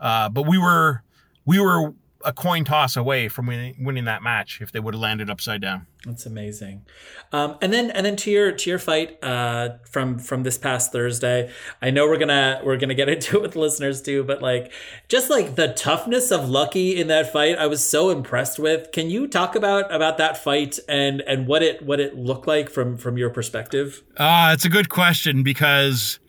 Uh, 0.00 0.28
but 0.28 0.46
we 0.46 0.58
were 0.58 1.02
we 1.44 1.60
were 1.60 1.94
a 2.24 2.32
coin 2.32 2.64
toss 2.64 2.96
away 2.96 3.28
from 3.28 3.46
winning 3.46 4.04
that 4.06 4.22
match 4.22 4.60
if 4.60 4.72
they 4.72 4.80
would 4.80 4.94
have 4.94 5.00
landed 5.00 5.30
upside 5.30 5.60
down. 5.60 5.86
That's 6.06 6.24
amazing. 6.24 6.86
Um, 7.32 7.58
and 7.60 7.72
then 7.72 7.90
and 7.90 8.06
then 8.06 8.14
to 8.16 8.30
your 8.30 8.52
to 8.52 8.70
your 8.70 8.78
fight 8.78 9.18
uh, 9.24 9.78
from 9.90 10.20
from 10.20 10.44
this 10.44 10.56
past 10.56 10.92
Thursday. 10.92 11.50
I 11.82 11.90
know 11.90 12.06
we're 12.06 12.16
gonna 12.16 12.60
we're 12.64 12.76
gonna 12.76 12.94
get 12.94 13.08
into 13.14 13.38
it 13.38 13.42
with 13.42 13.56
listeners 13.56 14.00
too, 14.00 14.22
but 14.22 14.40
like 14.40 14.72
just 15.08 15.30
like 15.30 15.56
the 15.56 15.72
toughness 15.72 16.30
of 16.30 16.48
Lucky 16.48 16.98
in 17.00 17.08
that 17.08 17.32
fight, 17.32 17.58
I 17.58 17.66
was 17.66 17.86
so 17.86 18.10
impressed 18.10 18.60
with. 18.60 18.92
Can 18.92 19.10
you 19.10 19.26
talk 19.26 19.56
about 19.56 19.92
about 19.92 20.16
that 20.18 20.38
fight 20.38 20.78
and 20.88 21.22
and 21.22 21.48
what 21.48 21.64
it 21.64 21.82
what 21.82 21.98
it 21.98 22.16
looked 22.16 22.46
like 22.46 22.70
from 22.70 22.96
from 22.96 23.18
your 23.18 23.30
perspective? 23.30 24.04
Ah, 24.16 24.52
it's 24.52 24.64
a 24.64 24.70
good 24.70 24.88
question 24.88 25.42
because 25.42 26.20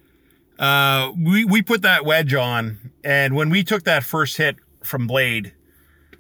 uh, 0.58 1.12
we 1.16 1.46
we 1.46 1.62
put 1.62 1.84
that 1.84 2.04
wedge 2.04 2.34
on, 2.34 2.92
and 3.04 3.36
when 3.36 3.52
we 3.52 3.64
took 3.64 3.84
that 3.84 4.04
first 4.04 4.38
hit 4.38 4.56
from 4.82 5.06
Blade, 5.06 5.54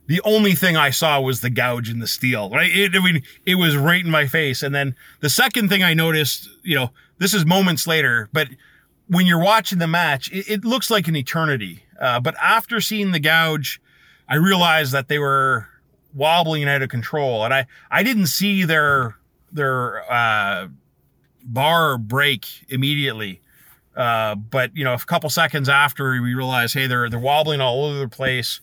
the 0.07 0.21
only 0.23 0.53
thing 0.53 0.75
I 0.75 0.89
saw 0.89 1.21
was 1.21 1.41
the 1.41 1.49
gouge 1.49 1.89
in 1.89 1.99
the 1.99 2.07
steel. 2.07 2.49
Right? 2.49 2.71
It, 2.73 2.95
I 2.95 2.99
mean, 2.99 3.23
it 3.45 3.55
was 3.55 3.77
right 3.77 4.03
in 4.03 4.11
my 4.11 4.27
face. 4.27 4.63
And 4.63 4.73
then 4.73 4.95
the 5.19 5.29
second 5.29 5.69
thing 5.69 5.83
I 5.83 5.93
noticed, 5.93 6.49
you 6.63 6.75
know, 6.75 6.91
this 7.19 7.33
is 7.33 7.45
moments 7.45 7.87
later, 7.87 8.29
but 8.33 8.47
when 9.07 9.25
you're 9.25 9.41
watching 9.41 9.79
the 9.79 9.87
match, 9.87 10.31
it, 10.31 10.49
it 10.49 10.65
looks 10.65 10.89
like 10.89 11.07
an 11.07 11.15
eternity. 11.15 11.83
Uh, 11.99 12.19
but 12.19 12.35
after 12.41 12.81
seeing 12.81 13.11
the 13.11 13.19
gouge, 13.19 13.81
I 14.29 14.35
realized 14.35 14.91
that 14.91 15.07
they 15.07 15.19
were 15.19 15.67
wobbling 16.13 16.67
out 16.67 16.81
of 16.81 16.89
control, 16.89 17.45
and 17.45 17.53
I 17.53 17.67
I 17.89 18.03
didn't 18.03 18.27
see 18.27 18.65
their 18.65 19.15
their 19.51 20.11
uh, 20.11 20.67
bar 21.43 21.97
break 21.97 22.45
immediately. 22.69 23.41
Uh, 23.95 24.35
but 24.35 24.75
you 24.75 24.83
know, 24.83 24.93
a 24.93 24.99
couple 24.99 25.29
seconds 25.29 25.69
after 25.69 26.11
we 26.11 26.33
realized, 26.33 26.73
hey, 26.73 26.87
they're 26.87 27.09
they're 27.09 27.19
wobbling 27.19 27.61
all 27.61 27.85
over 27.85 27.99
the 27.99 28.07
place, 28.07 28.61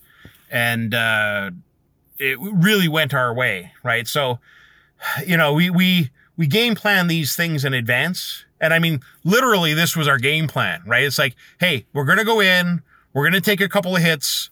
and 0.51 0.95
uh, 0.95 1.51
it 2.19 2.39
really 2.41 2.89
went 2.89 3.15
our 3.15 3.35
way, 3.35 3.73
right? 3.83 4.07
So, 4.07 4.39
you 5.27 5.37
know, 5.37 5.53
we 5.53 5.71
we 5.71 6.11
we 6.37 6.47
game 6.47 6.75
plan 6.75 7.07
these 7.07 7.37
things 7.37 7.65
in 7.65 7.75
advance, 7.75 8.45
and 8.61 8.73
I 8.73 8.79
mean, 8.79 9.01
literally, 9.25 9.75
this 9.75 9.97
was 9.97 10.09
our 10.09 10.19
game 10.19 10.49
plan, 10.49 10.83
right? 10.87 11.05
It's 11.05 11.19
like, 11.19 11.35
hey, 11.61 11.87
we're 11.93 12.05
gonna 12.05 12.25
go 12.25 12.41
in, 12.41 12.83
we're 13.13 13.25
gonna 13.25 13.41
take 13.41 13.61
a 13.61 13.69
couple 13.69 13.97
of 13.97 14.03
hits, 14.03 14.51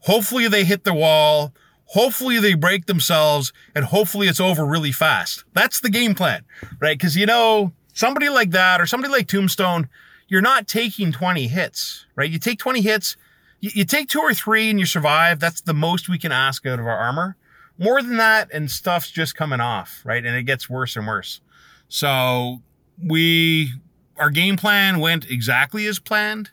hopefully 0.00 0.48
they 0.48 0.64
hit 0.64 0.84
the 0.84 0.94
wall, 0.94 1.52
hopefully 1.86 2.38
they 2.38 2.54
break 2.54 2.86
themselves, 2.86 3.52
and 3.74 3.84
hopefully 3.84 4.28
it's 4.28 4.40
over 4.40 4.64
really 4.64 4.92
fast. 4.92 5.44
That's 5.52 5.80
the 5.80 5.90
game 5.90 6.14
plan, 6.14 6.44
right? 6.80 6.98
Because 6.98 7.16
you 7.16 7.26
know, 7.26 7.72
somebody 7.92 8.28
like 8.28 8.50
that 8.50 8.80
or 8.80 8.86
somebody 8.86 9.12
like 9.12 9.28
Tombstone 9.28 9.88
you're 10.28 10.40
not 10.42 10.66
taking 10.66 11.12
20 11.12 11.48
hits, 11.48 12.06
right? 12.16 12.30
You 12.30 12.38
take 12.38 12.58
20 12.58 12.80
hits, 12.80 13.16
you, 13.64 13.70
you, 13.74 13.84
take 13.86 14.10
two 14.10 14.20
or 14.20 14.34
three 14.34 14.68
and 14.68 14.78
you 14.78 14.84
survive. 14.84 15.40
That's 15.40 15.62
the 15.62 15.72
most 15.72 16.10
we 16.10 16.18
can 16.18 16.32
ask 16.32 16.66
out 16.66 16.78
of 16.78 16.86
our 16.86 16.98
armor. 16.98 17.34
More 17.78 18.02
than 18.02 18.18
that, 18.18 18.52
and 18.52 18.70
stuff's 18.70 19.10
just 19.10 19.36
coming 19.36 19.58
off, 19.58 20.02
right? 20.04 20.24
And 20.24 20.36
it 20.36 20.42
gets 20.42 20.68
worse 20.68 20.96
and 20.96 21.06
worse. 21.06 21.40
So 21.88 22.60
we, 23.02 23.72
our 24.18 24.28
game 24.28 24.58
plan 24.58 25.00
went 25.00 25.30
exactly 25.30 25.86
as 25.86 25.98
planned. 25.98 26.50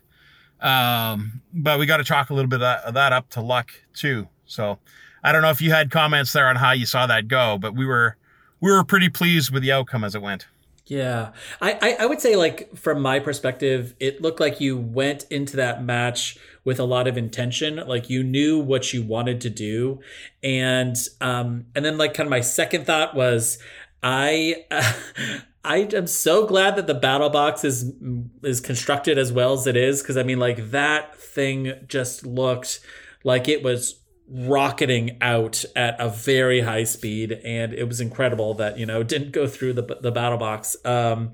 Um, 0.62 1.42
but 1.54 1.80
we 1.80 1.86
got 1.86 1.98
to 1.98 2.06
chalk 2.06 2.30
a 2.30 2.34
little 2.34 2.50
bit 2.50 2.62
of 2.62 2.94
that 2.94 3.12
up 3.12 3.30
to 3.32 3.42
luck 3.42 3.72
too. 3.94 4.30
So 4.46 4.80
I 5.22 5.34
don't 5.34 5.42
know 5.42 5.50
if 5.50 5.62
you 5.62 5.72
had 5.72 5.92
comments 5.92 6.32
there 6.32 6.48
on 6.48 6.56
how 6.56 6.72
you 6.72 6.86
saw 6.86 7.08
that 7.08 7.28
go, 7.28 7.58
but 7.58 7.76
we 7.76 7.86
were, 7.86 8.16
we 8.62 8.72
were 8.72 8.86
pretty 8.86 9.10
pleased 9.10 9.52
with 9.52 9.64
the 9.64 9.74
outcome 9.74 10.06
as 10.06 10.16
it 10.16 10.22
went. 10.22 10.48
Yeah, 10.92 11.32
I, 11.62 11.78
I, 11.82 11.98
I 12.02 12.06
would 12.06 12.20
say 12.20 12.36
like 12.36 12.76
from 12.76 13.02
my 13.02 13.20
perspective, 13.20 13.96
it 14.02 14.22
looked 14.22 14.42
like 14.42 14.60
you 14.60 14.76
went 14.76 15.24
into 15.30 15.56
that 15.56 15.82
match 15.82 16.38
with 16.66 16.82
a 16.82 16.84
lot 16.84 17.08
of 17.08 17.18
intention. 17.18 17.78
Like 17.78 18.10
you 18.10 18.26
knew 18.26 18.60
what 18.60 18.92
you 18.92 19.02
wanted 19.02 19.40
to 19.40 19.50
do, 19.50 20.02
and 20.44 20.98
um 21.22 21.68
and 21.78 21.86
then 21.86 21.98
like 21.98 22.14
kind 22.14 22.28
of 22.28 22.32
my 22.32 22.42
second 22.42 22.86
thought 22.86 23.16
was 23.16 23.58
I. 24.04 24.66
Uh, 24.70 24.94
I 25.64 25.88
am 25.94 26.08
so 26.08 26.48
glad 26.48 26.76
that 26.76 26.88
the 26.88 26.96
battle 26.96 27.30
box 27.30 27.64
is 27.64 27.94
is 28.42 28.60
constructed 28.60 29.20
as 29.20 29.32
well 29.32 29.54
as 29.54 29.68
it 29.68 29.78
is 29.78 30.02
because 30.02 30.18
I 30.18 30.24
mean 30.24 30.40
like 30.40 30.72
that 30.72 31.16
thing 31.16 31.74
just 31.88 32.26
looked 32.26 32.80
like 33.24 33.48
it 33.48 33.62
was 33.62 34.01
rocketing 34.32 35.18
out 35.20 35.66
at 35.76 36.00
a 36.00 36.10
very 36.10 36.62
high 36.62 36.86
speed 36.86 37.34
and 37.44 37.74
it 37.74 37.84
was 37.84 38.00
incredible 38.00 38.54
that 38.54 38.78
you 38.78 38.86
know 38.86 39.04
didn't 39.04 39.32
go 39.32 39.46
through 39.46 39.74
the 39.74 39.98
the 40.02 40.12
battle 40.12 40.38
box. 40.38 40.76
Um 40.86 41.34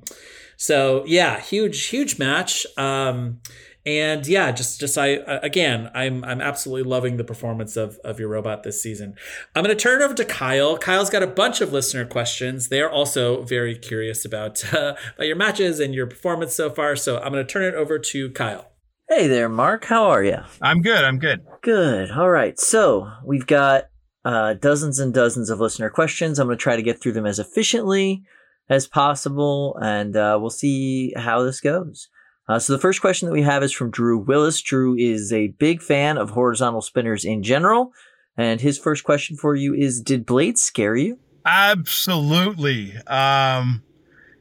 so 0.58 1.04
yeah 1.06 1.40
huge 1.40 1.88
huge 1.88 2.18
match. 2.18 2.66
Um 2.78 3.40
and 3.86 4.28
yeah 4.28 4.52
just 4.52 4.82
just 4.82 4.98
i 4.98 5.08
again 5.42 5.90
i'm 5.94 6.22
i'm 6.26 6.42
absolutely 6.42 6.84
loving 6.84 7.16
the 7.16 7.24
performance 7.24 7.78
of 7.78 7.98
of 8.04 8.20
your 8.20 8.28
robot 8.28 8.64
this 8.64 8.82
season. 8.82 9.16
I'm 9.56 9.64
going 9.64 9.76
to 9.76 9.82
turn 9.82 10.02
it 10.02 10.06
over 10.06 10.14
to 10.16 10.26
kyle. 10.26 10.78
Kyle's 10.78 11.10
got 11.10 11.24
a 11.24 11.28
bunch 11.28 11.62
of 11.62 11.72
listener 11.72 12.06
questions. 12.06 12.68
They're 12.68 12.92
also 12.92 13.44
very 13.44 13.78
curious 13.78 14.26
about 14.26 14.74
uh, 14.74 14.96
about 15.16 15.28
your 15.28 15.38
matches 15.38 15.80
and 15.80 15.96
your 15.96 16.08
performance 16.08 16.54
so 16.54 16.70
far. 16.70 16.96
So 16.96 17.18
i'm 17.18 17.32
going 17.32 17.46
to 17.46 17.52
turn 17.52 17.64
it 17.64 17.76
over 17.76 17.98
to 17.98 18.30
kyle 18.32 18.72
Hey 19.10 19.28
there, 19.28 19.48
Mark. 19.48 19.86
How 19.86 20.10
are 20.10 20.22
you? 20.22 20.40
I'm 20.62 20.82
good. 20.82 21.06
I'm 21.06 21.18
good. 21.18 21.46
Good. 21.62 22.12
All 22.12 22.30
right. 22.30 22.60
So 22.60 23.10
we've 23.24 23.48
got 23.48 23.86
uh, 24.26 24.56
dozens 24.56 25.00
and 25.00 25.14
dozens 25.14 25.50
of 25.50 25.62
listener 25.62 25.90
questions. 25.90 26.40
I'm 26.40 26.48
going 26.48 26.58
to 26.58 26.62
try 26.62 26.76
to 26.76 26.82
get 26.82 27.02
through 27.02 27.14
them 27.14 27.26
as 27.26 27.40
efficiently 27.40 28.24
as 28.70 28.86
possible, 28.86 29.78
and 29.82 30.18
uh, 30.18 30.38
we'll 30.42 30.50
see 30.50 31.14
how 31.16 31.42
this 31.42 31.62
goes. 31.62 32.10
Uh, 32.50 32.60
so 32.60 32.74
the 32.74 32.80
first 32.80 33.00
question 33.00 33.28
that 33.28 33.34
we 33.34 33.44
have 33.44 33.64
is 33.64 33.72
from 33.72 33.92
Drew 33.92 34.18
Willis. 34.18 34.62
Drew 34.62 34.98
is 34.98 35.32
a 35.32 35.48
big 35.58 35.82
fan 35.82 36.18
of 36.18 36.32
horizontal 36.32 36.82
spinners 36.82 37.24
in 37.24 37.44
general, 37.44 37.94
and 38.36 38.60
his 38.60 38.78
first 38.78 39.06
question 39.06 39.38
for 39.38 39.56
you 39.56 39.74
is: 39.74 40.02
Did 40.02 40.26
blades 40.26 40.62
scare 40.62 40.98
you? 40.98 41.18
Absolutely. 41.46 42.94
Um, 43.08 43.84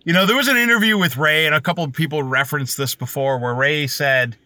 you 0.03 0.13
know, 0.13 0.27
there 0.27 0.37
was 0.37 0.49
an 0.49 0.57
interview 0.57 0.99
with 0.99 1.17
Ray, 1.17 1.47
and 1.47 1.55
a 1.55 1.61
couple 1.61 1.85
of 1.85 1.93
people 1.93 2.25
referenced 2.25 2.77
this 2.77 2.97
before, 2.97 3.39
where 3.39 3.55
Ray 3.55 3.87
said 3.87 4.37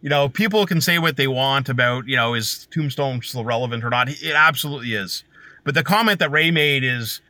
you 0.00 0.08
know, 0.08 0.28
people 0.28 0.64
can 0.66 0.80
say 0.80 0.98
what 0.98 1.16
they 1.16 1.26
want 1.26 1.68
about, 1.68 2.06
you 2.06 2.16
know, 2.16 2.34
is 2.34 2.66
Tombstone 2.70 3.22
still 3.22 3.44
relevant 3.44 3.84
or 3.84 3.90
not? 3.90 4.08
It 4.08 4.34
absolutely 4.34 4.94
is. 4.94 5.24
But 5.64 5.74
the 5.74 5.82
comment 5.82 6.20
that 6.20 6.30
Ray 6.30 6.50
made 6.50 6.84
is 6.84 7.20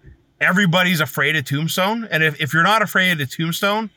everybody's 0.40 1.00
afraid 1.00 1.36
of 1.36 1.44
Tombstone. 1.44 2.06
And 2.10 2.22
if, 2.22 2.40
if 2.40 2.52
you're 2.52 2.62
not 2.62 2.82
afraid 2.82 3.20
of 3.20 3.30
Tombstone, 3.30 3.90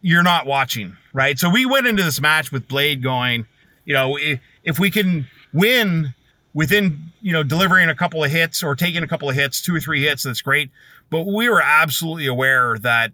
you're 0.00 0.22
not 0.22 0.46
watching, 0.46 0.96
right? 1.12 1.38
So 1.38 1.48
we 1.48 1.66
went 1.66 1.86
into 1.86 2.02
this 2.02 2.20
match 2.20 2.50
with 2.50 2.66
Blade 2.66 3.02
going, 3.02 3.46
you 3.84 3.94
know, 3.94 4.18
if, 4.64 4.78
we 4.78 4.90
can 4.90 5.28
win 5.52 6.14
within, 6.54 7.12
you 7.20 7.32
know, 7.32 7.42
delivering 7.42 7.88
a 7.88 7.94
couple 7.94 8.24
of 8.24 8.30
hits 8.30 8.62
or 8.62 8.74
taking 8.74 9.02
a 9.02 9.08
couple 9.08 9.28
of 9.28 9.36
hits, 9.36 9.60
two 9.60 9.74
or 9.74 9.80
three 9.80 10.02
hits, 10.02 10.24
that's 10.24 10.42
great. 10.42 10.70
But 11.10 11.26
we 11.26 11.48
were 11.48 11.62
absolutely 11.62 12.26
aware 12.26 12.78
that 12.78 13.12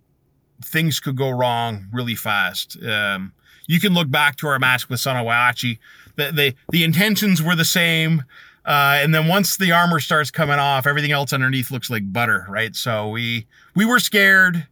things 0.64 1.00
could 1.00 1.16
go 1.16 1.30
wrong 1.30 1.88
really 1.92 2.14
fast. 2.14 2.78
Um, 2.82 3.32
you 3.68 3.78
can 3.78 3.94
look 3.94 4.10
back 4.10 4.34
to 4.36 4.48
our 4.48 4.58
match 4.58 4.88
with 4.88 4.98
Son 4.98 5.16
of 5.16 5.24
Whyachi. 5.24 5.78
The, 6.16 6.32
the, 6.32 6.54
the 6.70 6.82
intentions 6.82 7.40
were 7.40 7.54
the 7.54 7.64
same. 7.64 8.24
Uh, 8.64 8.98
and 9.00 9.14
then 9.14 9.28
once 9.28 9.56
the 9.56 9.70
armor 9.70 10.00
starts 10.00 10.32
coming 10.32 10.58
off, 10.58 10.86
everything 10.86 11.12
else 11.12 11.32
underneath 11.32 11.70
looks 11.70 11.88
like 11.88 12.12
butter, 12.12 12.46
right? 12.48 12.74
So 12.74 13.08
we, 13.10 13.46
we 13.76 13.84
were 13.84 14.00
scared. 14.00 14.66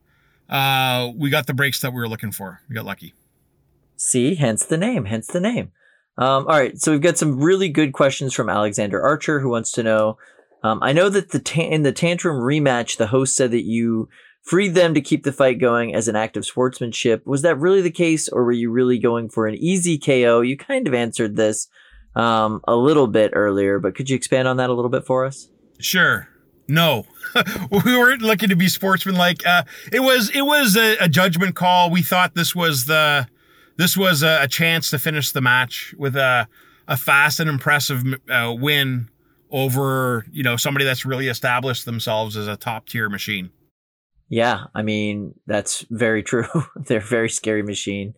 Uh, 0.48 1.12
we 1.14 1.30
got 1.30 1.46
the 1.46 1.54
breaks 1.54 1.80
that 1.82 1.92
we 1.92 2.00
were 2.00 2.08
looking 2.08 2.32
for. 2.32 2.60
We 2.68 2.74
got 2.74 2.84
lucky. 2.84 3.14
See, 3.96 4.34
hence 4.34 4.64
the 4.64 4.76
name, 4.76 5.04
hence 5.04 5.28
the 5.28 5.40
name. 5.40 5.72
Um, 6.18 6.46
all 6.46 6.58
right. 6.58 6.78
So 6.80 6.92
we've 6.92 7.00
got 7.00 7.18
some 7.18 7.38
really 7.38 7.68
good 7.68 7.92
questions 7.92 8.32
from 8.32 8.48
Alexander 8.48 9.02
Archer 9.02 9.40
who 9.40 9.50
wants 9.50 9.70
to 9.72 9.82
know, 9.82 10.18
um, 10.62 10.78
I 10.82 10.92
know 10.92 11.08
that 11.10 11.30
the 11.30 11.38
ta- 11.38 11.60
in 11.60 11.82
the 11.82 11.92
tantrum 11.92 12.36
rematch, 12.36 12.96
the 12.96 13.08
host 13.08 13.36
said 13.36 13.50
that 13.50 13.64
you 13.64 14.08
freed 14.46 14.76
them 14.76 14.94
to 14.94 15.00
keep 15.00 15.24
the 15.24 15.32
fight 15.32 15.58
going 15.58 15.92
as 15.92 16.06
an 16.06 16.14
act 16.14 16.36
of 16.36 16.46
sportsmanship. 16.46 17.26
Was 17.26 17.42
that 17.42 17.58
really 17.58 17.82
the 17.82 17.90
case, 17.90 18.28
or 18.28 18.44
were 18.44 18.52
you 18.52 18.70
really 18.70 18.96
going 18.96 19.28
for 19.28 19.48
an 19.48 19.56
easy 19.56 19.98
KO? 19.98 20.40
You 20.40 20.56
kind 20.56 20.86
of 20.86 20.94
answered 20.94 21.34
this 21.34 21.66
um, 22.14 22.60
a 22.68 22.76
little 22.76 23.08
bit 23.08 23.32
earlier, 23.34 23.80
but 23.80 23.96
could 23.96 24.08
you 24.08 24.14
expand 24.14 24.46
on 24.46 24.56
that 24.58 24.70
a 24.70 24.72
little 24.72 24.88
bit 24.88 25.04
for 25.04 25.26
us? 25.26 25.48
Sure. 25.80 26.28
No, 26.68 27.06
we 27.70 27.98
weren't 27.98 28.22
looking 28.22 28.48
to 28.48 28.56
be 28.56 28.68
sportsmanlike. 28.68 29.44
Uh, 29.44 29.64
it 29.92 30.00
was 30.00 30.30
it 30.30 30.42
was 30.42 30.76
a, 30.76 30.96
a, 30.96 31.08
judgment 31.08 31.54
call. 31.54 31.90
We 31.90 32.02
thought 32.02 32.34
this 32.34 32.56
was 32.56 32.86
the 32.86 33.28
this 33.76 33.96
was 33.96 34.24
a, 34.24 34.42
a 34.42 34.48
chance 34.48 34.90
to 34.90 34.98
finish 34.98 35.30
the 35.30 35.40
match 35.40 35.94
with 35.96 36.16
a 36.16 36.48
a 36.88 36.96
fast 36.96 37.38
and 37.38 37.48
impressive 37.48 38.02
uh, 38.28 38.52
win 38.58 39.08
over 39.52 40.26
you 40.32 40.42
know 40.42 40.56
somebody 40.56 40.84
that's 40.84 41.06
really 41.06 41.28
established 41.28 41.84
themselves 41.84 42.36
as 42.36 42.48
a 42.48 42.56
top 42.56 42.88
tier 42.88 43.08
machine. 43.08 43.50
Yeah, 44.28 44.64
I 44.74 44.82
mean, 44.82 45.34
that's 45.46 45.84
very 45.90 46.22
true. 46.22 46.48
They're 46.76 46.98
a 46.98 47.04
very 47.04 47.30
scary 47.30 47.62
machine. 47.62 48.14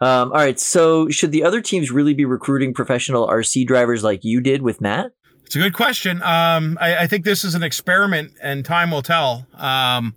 Um, 0.00 0.32
all 0.32 0.38
right, 0.38 0.58
so 0.58 1.10
should 1.10 1.30
the 1.30 1.44
other 1.44 1.60
teams 1.60 1.90
really 1.90 2.14
be 2.14 2.24
recruiting 2.24 2.72
professional 2.72 3.28
RC 3.28 3.66
drivers 3.66 4.02
like 4.02 4.24
you 4.24 4.40
did 4.40 4.62
with 4.62 4.80
Matt? 4.80 5.12
It's 5.44 5.56
a 5.56 5.58
good 5.58 5.74
question. 5.74 6.22
Um, 6.22 6.78
I, 6.80 6.98
I, 6.98 7.06
think 7.06 7.24
this 7.24 7.44
is 7.44 7.54
an 7.54 7.62
experiment, 7.62 8.32
and 8.42 8.64
time 8.64 8.92
will 8.92 9.02
tell. 9.02 9.46
Um, 9.54 10.14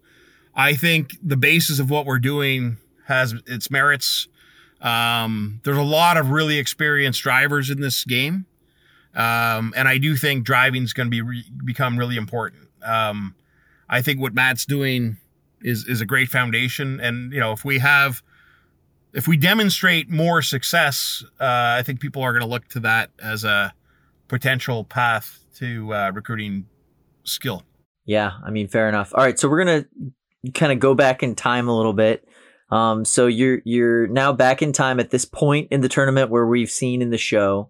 I 0.56 0.76
think 0.76 1.18
the 1.22 1.36
basis 1.36 1.80
of 1.80 1.90
what 1.90 2.06
we're 2.06 2.20
doing 2.20 2.78
has 3.08 3.34
its 3.48 3.70
merits. 3.70 4.28
Um, 4.80 5.60
there's 5.64 5.78
a 5.78 5.82
lot 5.82 6.16
of 6.18 6.30
really 6.30 6.60
experienced 6.60 7.22
drivers 7.24 7.70
in 7.70 7.82
this 7.82 8.06
game, 8.06 8.46
um, 9.16 9.74
and 9.76 9.88
I 9.88 9.98
do 9.98 10.16
think 10.16 10.46
driving 10.46 10.84
is 10.84 10.94
going 10.94 11.08
to 11.08 11.12
be 11.12 11.22
re- 11.22 11.52
become 11.66 11.98
really 11.98 12.16
important. 12.16 12.70
Um, 12.86 13.36
I 13.90 14.02
think 14.02 14.22
what 14.22 14.34
Matt's 14.34 14.66
doing 14.66 15.18
is 15.64 15.86
is 15.88 16.02
a 16.02 16.06
great 16.06 16.30
foundation. 16.30 17.00
And 17.00 17.32
you 17.34 17.40
know, 17.40 17.52
if 17.52 17.66
we 17.66 17.80
have 17.80 18.22
if 19.14 19.28
we 19.28 19.38
demonstrate 19.38 20.10
more 20.10 20.42
success, 20.42 21.24
uh, 21.40 21.78
I 21.80 21.84
think 21.84 22.00
people 22.00 22.22
are 22.22 22.32
going 22.32 22.42
to 22.42 22.50
look 22.50 22.68
to 22.70 22.80
that 22.82 23.12
as 23.22 23.44
a 23.44 23.74
potential 24.28 24.84
path 24.84 25.40
to 25.56 25.94
uh, 25.94 26.12
recruiting 26.14 26.66
skill. 27.24 27.64
Yeah, 28.06 28.32
I 28.44 28.52
mean, 28.52 28.68
fair 28.68 28.90
enough. 28.90 29.14
All 29.14 29.24
right, 29.24 29.40
so 29.40 29.48
we're 29.48 29.64
gonna 29.64 29.86
kind 30.54 30.72
of 30.72 30.80
go 30.80 30.94
back 30.94 31.24
in 31.24 31.36
time 31.36 31.68
a 31.68 31.76
little 31.76 31.94
bit. 31.94 32.28
Um, 32.70 33.06
so 33.06 33.28
you're 33.28 33.62
you're 33.64 34.08
now 34.08 34.34
back 34.34 34.62
in 34.62 34.74
time 34.74 35.00
at 35.00 35.12
this 35.12 35.26
point 35.26 35.70
in 35.72 35.82
the 35.82 35.90
tournament 35.90 36.30
where 36.30 36.46
we've 36.46 36.72
seen 36.72 37.02
in 37.02 37.12
the 37.12 37.18
show. 37.18 37.70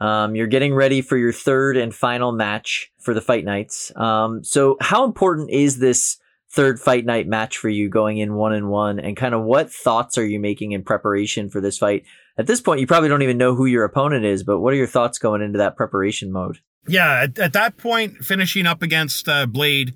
Um, 0.00 0.34
you're 0.34 0.46
getting 0.46 0.74
ready 0.74 1.00
for 1.02 1.16
your 1.16 1.32
third 1.32 1.76
and 1.76 1.94
final 1.94 2.30
match 2.30 2.92
for 2.98 3.12
the 3.12 3.20
fight 3.20 3.44
nights. 3.44 3.94
Um, 3.96 4.44
so 4.44 4.76
how 4.80 5.04
important 5.04 5.50
is 5.50 5.78
this 5.78 6.18
third 6.50 6.80
fight 6.80 7.04
night 7.04 7.26
match 7.26 7.58
for 7.58 7.68
you 7.68 7.88
going 7.88 8.18
in 8.18 8.34
one 8.34 8.52
and 8.52 8.68
one 8.68 8.98
and 8.98 9.16
kind 9.16 9.34
of 9.34 9.42
what 9.42 9.72
thoughts 9.72 10.16
are 10.16 10.26
you 10.26 10.40
making 10.40 10.72
in 10.72 10.82
preparation 10.82 11.50
for 11.50 11.60
this 11.60 11.78
fight? 11.78 12.04
At 12.38 12.46
this 12.46 12.60
point, 12.60 12.80
you 12.80 12.86
probably 12.86 13.08
don't 13.08 13.22
even 13.22 13.38
know 13.38 13.54
who 13.54 13.66
your 13.66 13.84
opponent 13.84 14.24
is, 14.24 14.42
but 14.42 14.60
what 14.60 14.72
are 14.72 14.76
your 14.76 14.86
thoughts 14.86 15.18
going 15.18 15.42
into 15.42 15.58
that 15.58 15.76
preparation 15.76 16.32
mode? 16.32 16.58
Yeah, 16.88 17.22
at, 17.22 17.38
at 17.38 17.52
that 17.54 17.76
point, 17.76 18.18
finishing 18.18 18.66
up 18.66 18.82
against 18.82 19.28
uh, 19.28 19.46
Blade, 19.46 19.94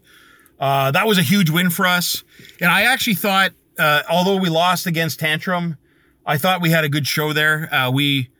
uh, 0.58 0.90
that 0.90 1.06
was 1.06 1.18
a 1.18 1.22
huge 1.22 1.50
win 1.50 1.70
for 1.70 1.86
us. 1.86 2.24
And 2.60 2.70
I 2.70 2.82
actually 2.82 3.14
thought, 3.14 3.52
uh, 3.78 4.02
although 4.10 4.36
we 4.36 4.48
lost 4.48 4.86
against 4.86 5.20
Tantrum, 5.20 5.76
I 6.26 6.36
thought 6.36 6.60
we 6.60 6.70
had 6.70 6.84
a 6.84 6.88
good 6.88 7.06
show 7.06 7.32
there. 7.32 7.72
Uh, 7.72 7.90
we 7.90 8.30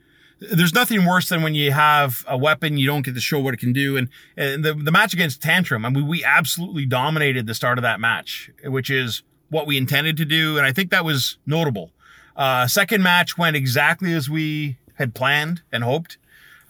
there's 0.41 0.75
nothing 0.75 1.05
worse 1.05 1.29
than 1.29 1.43
when 1.43 1.55
you 1.55 1.71
have 1.73 2.25
a 2.27 2.37
weapon 2.37 2.79
you 2.79 2.87
don't 2.87 3.03
get 3.03 3.15
to 3.15 3.21
show 3.21 3.39
what 3.39 3.55
it 3.55 3.59
can 3.59 3.73
do. 3.73 3.97
And, 3.97 4.09
and 4.37 4.65
the 4.65 4.75
the 4.75 4.91
match 4.91 5.12
against 5.12 5.43
Tantrum, 5.43 5.85
I 5.85 5.91
mean, 5.91 6.07
we 6.07 6.25
absolutely 6.25 6.87
dominated 6.87 7.47
the 7.47 7.55
start 7.55 7.79
of 7.79 7.83
that 7.83 8.01
match, 8.01 8.51
which 8.65 8.91
is 8.91 9.23
what 9.51 9.67
we 9.67 9.77
intended 9.77 10.17
to 10.17 10.25
do, 10.25 10.57
and 10.57 10.67
I 10.67 10.73
think 10.73 10.91
that 10.91 11.05
was 11.05 11.39
notable. 11.45 11.93
Uh, 12.37 12.67
second 12.67 13.03
match 13.03 13.37
went 13.37 13.57
exactly 13.57 14.15
as 14.15 14.31
we 14.31 14.79
had 14.95 15.15
planned 15.15 15.62
and 15.73 15.85
hoped. 15.85 16.19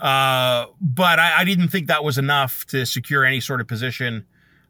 Uh, 0.00 0.66
but 0.80 1.18
I, 1.18 1.40
I, 1.40 1.44
didn't 1.44 1.68
think 1.68 1.88
that 1.88 2.02
was 2.02 2.16
enough 2.16 2.64
to 2.68 2.86
secure 2.86 3.22
any 3.22 3.38
sort 3.38 3.60
of 3.60 3.68
position 3.68 4.24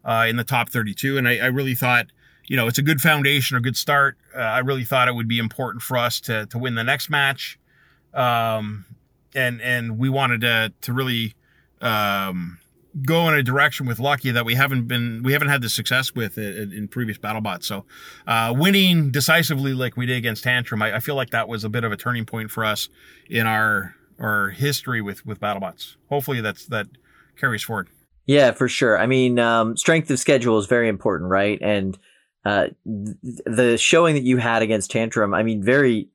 uh, 0.05 0.27
in 0.29 0.37
the 0.37 0.43
top 0.43 0.71
32. 0.71 1.19
And 1.19 1.29
I, 1.29 1.37
I, 1.39 1.47
really 1.47 1.77
thought, 1.77 2.07
you 2.49 2.57
know, 2.57 2.67
it's 2.67 2.79
a 2.79 2.83
good 2.83 3.01
foundation, 3.01 3.57
or 3.57 3.61
good 3.61 3.77
start. 3.77 4.17
Uh, 4.37 4.41
I 4.41 4.59
really 4.59 4.83
thought 4.83 5.07
it 5.07 5.15
would 5.15 5.29
be 5.29 5.39
important 5.39 5.83
for 5.83 5.97
us 5.97 6.21
to 6.23 6.47
to 6.47 6.59
win 6.59 6.75
the 6.75 6.83
next 6.83 7.09
match, 7.11 7.61
um, 8.13 8.87
and 9.35 9.61
and 9.61 9.99
we 9.99 10.09
wanted 10.09 10.41
to 10.43 10.73
to 10.83 10.93
really 10.93 11.35
um, 11.81 12.59
go 13.05 13.29
in 13.29 13.35
a 13.35 13.43
direction 13.43 13.87
with 13.87 13.99
Lucky 13.99 14.31
that 14.31 14.45
we 14.45 14.55
haven't 14.55 14.89
been 14.89 15.23
we 15.23 15.33
haven't 15.33 15.49
had 15.49 15.63
the 15.63 15.69
success 15.69 16.15
with 16.15 16.39
in, 16.39 16.73
in 16.73 16.89
previous 16.89 17.19
BattleBots. 17.19 17.65
So 17.65 17.85
uh, 18.27 18.55
winning 18.57 19.11
decisively 19.11 19.75
like 19.75 19.97
we 19.97 20.07
did 20.07 20.17
against 20.17 20.45
Tantrum, 20.45 20.83
I, 20.83 20.97
I 20.97 21.01
feel 21.01 21.15
like 21.15 21.31
that 21.31 21.49
was 21.49 21.65
a 21.65 21.69
bit 21.69 21.85
of 21.85 21.93
a 21.93 21.97
turning 21.97 22.25
point 22.25 22.51
for 22.51 22.65
us 22.65 22.89
in 23.29 23.47
our 23.47 23.95
our 24.19 24.51
history 24.51 25.01
with 25.01 25.25
with 25.25 25.41
BattleBots. 25.41 25.97
Hopefully 26.09 26.41
that's 26.41 26.67
that 26.67 26.87
carries 27.37 27.63
forward. 27.63 27.89
Yeah, 28.27 28.53
for 28.53 28.69
sure. 28.69 28.99
I 28.99 29.07
mean, 29.07 29.39
um, 29.39 29.77
strength 29.77 30.11
of 30.11 30.19
schedule 30.19 30.59
is 30.59 30.67
very 30.67 30.89
important, 30.89 31.31
right? 31.31 31.59
And 31.61 31.99
uh, 32.45 32.69
th- 32.85 33.39
the 33.45 33.77
showing 33.77 34.15
that 34.15 34.23
you 34.23 34.37
had 34.37 34.63
against 34.63 34.91
Tantrum, 34.91 35.35
I 35.35 35.43
mean, 35.43 35.63
very 35.63 36.09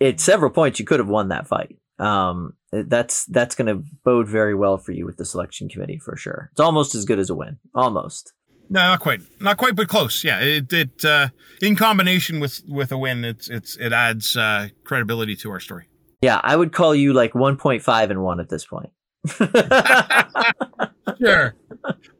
at 0.00 0.20
several 0.20 0.50
points 0.50 0.78
you 0.78 0.84
could 0.84 1.00
have 1.00 1.08
won 1.08 1.28
that 1.28 1.48
fight. 1.48 1.78
Um, 1.98 2.54
that's 2.72 3.24
that's 3.26 3.54
going 3.54 3.68
to 3.68 3.82
bode 4.04 4.28
very 4.28 4.54
well 4.54 4.76
for 4.78 4.92
you 4.92 5.06
with 5.06 5.16
the 5.16 5.24
selection 5.24 5.68
committee 5.68 5.98
for 5.98 6.16
sure. 6.16 6.50
It's 6.52 6.60
almost 6.60 6.94
as 6.94 7.04
good 7.04 7.18
as 7.18 7.30
a 7.30 7.34
win, 7.34 7.58
almost. 7.74 8.32
No, 8.68 8.80
not 8.80 9.00
quite, 9.00 9.20
not 9.40 9.56
quite, 9.56 9.76
but 9.76 9.88
close. 9.88 10.24
Yeah, 10.24 10.40
it 10.40 10.72
it 10.72 11.04
uh, 11.04 11.28
in 11.62 11.76
combination 11.76 12.40
with 12.40 12.62
with 12.68 12.92
a 12.92 12.98
win, 12.98 13.24
it's 13.24 13.48
it's 13.48 13.76
it 13.76 13.92
adds 13.92 14.36
uh, 14.36 14.68
credibility 14.84 15.36
to 15.36 15.50
our 15.50 15.60
story. 15.60 15.86
Yeah, 16.22 16.40
I 16.42 16.56
would 16.56 16.72
call 16.72 16.94
you 16.94 17.12
like 17.12 17.32
1.5 17.34 18.10
and 18.10 18.22
1 18.22 18.40
at 18.40 18.48
this 18.48 18.64
point. 18.64 18.90
sure. 21.18 21.54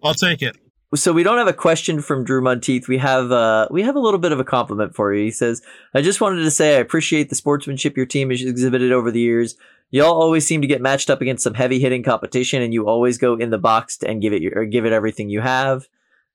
I'll 0.05 0.15
take 0.15 0.43
it. 0.43 0.57
So 0.95 1.13
we 1.13 1.25
don't 1.25 1.39
have 1.39 1.49
a 1.49 1.53
question 1.53 2.01
from 2.01 2.25
Drew 2.25 2.41
Monteith. 2.41 2.87
We 2.87 2.99
have 2.99 3.33
uh 3.33 3.69
we 3.71 3.83
have 3.83 3.97
a 3.97 4.01
little 4.01 4.21
bit 4.21 4.33
of 4.33 4.41
a 4.41 4.45
compliment 4.45 4.95
for 4.95 5.13
you. 5.13 5.25
He 5.25 5.31
says, 5.31 5.63
"I 5.95 6.01
just 6.01 6.21
wanted 6.21 6.43
to 6.43 6.51
say 6.51 6.77
I 6.77 6.81
appreciate 6.81 7.29
the 7.29 7.35
sportsmanship 7.35 7.97
your 7.97 8.07
team 8.07 8.31
has 8.31 8.43
exhibited 8.43 8.93
over 8.93 9.11
the 9.11 9.21
years. 9.21 9.57
Y'all 9.91 10.21
always 10.21 10.47
seem 10.47 10.61
to 10.61 10.67
get 10.67 10.81
matched 10.81 11.11
up 11.11 11.21
against 11.21 11.45
some 11.45 11.55
heavy 11.55 11.81
hitting 11.81 12.03
competition, 12.03 12.63
and 12.63 12.73
you 12.73 12.89
always 12.89 13.19
go 13.19 13.35
in 13.35 13.51
the 13.51 13.59
box 13.59 13.99
and 14.03 14.23
give 14.23 14.33
it 14.33 14.43
your, 14.43 14.65
give 14.65 14.87
it 14.87 14.93
everything 14.93 15.29
you 15.29 15.41
have." 15.41 15.87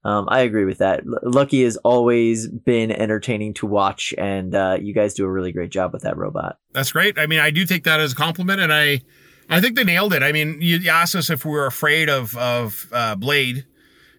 Um, 0.04 0.28
I 0.30 0.40
agree 0.42 0.66
with 0.66 0.80
that. 0.80 1.02
L- 1.06 1.20
Lucky 1.32 1.64
has 1.64 1.78
always 1.78 2.48
been 2.48 2.92
entertaining 2.92 3.54
to 3.56 3.68
watch, 3.68 4.14
and 4.18 4.54
uh, 4.56 4.78
you 4.82 4.94
guys 4.94 5.14
do 5.14 5.26
a 5.26 5.32
really 5.32 5.52
great 5.52 5.72
job 5.72 5.94
with 5.94 6.02
that 6.04 6.18
robot. 6.18 6.58
That's 6.74 6.92
great. 6.92 7.20
I 7.20 7.28
mean, 7.28 7.40
I 7.40 7.52
do 7.52 7.66
take 7.66 7.84
that 7.84 8.00
as 8.00 8.14
a 8.14 8.16
compliment, 8.16 8.60
and 8.62 8.74
I, 8.74 9.02
I 9.50 9.62
think 9.62 9.76
they 9.76 9.84
nailed 9.84 10.14
it. 10.14 10.24
I 10.24 10.32
mean, 10.32 10.58
you 10.60 10.90
asked 10.90 11.16
us 11.16 11.30
if 11.30 11.46
we 11.46 11.52
were 11.52 11.68
afraid 11.68 12.10
of 12.10 12.36
of 12.36 12.88
uh, 12.92 13.16
Blade, 13.16 13.66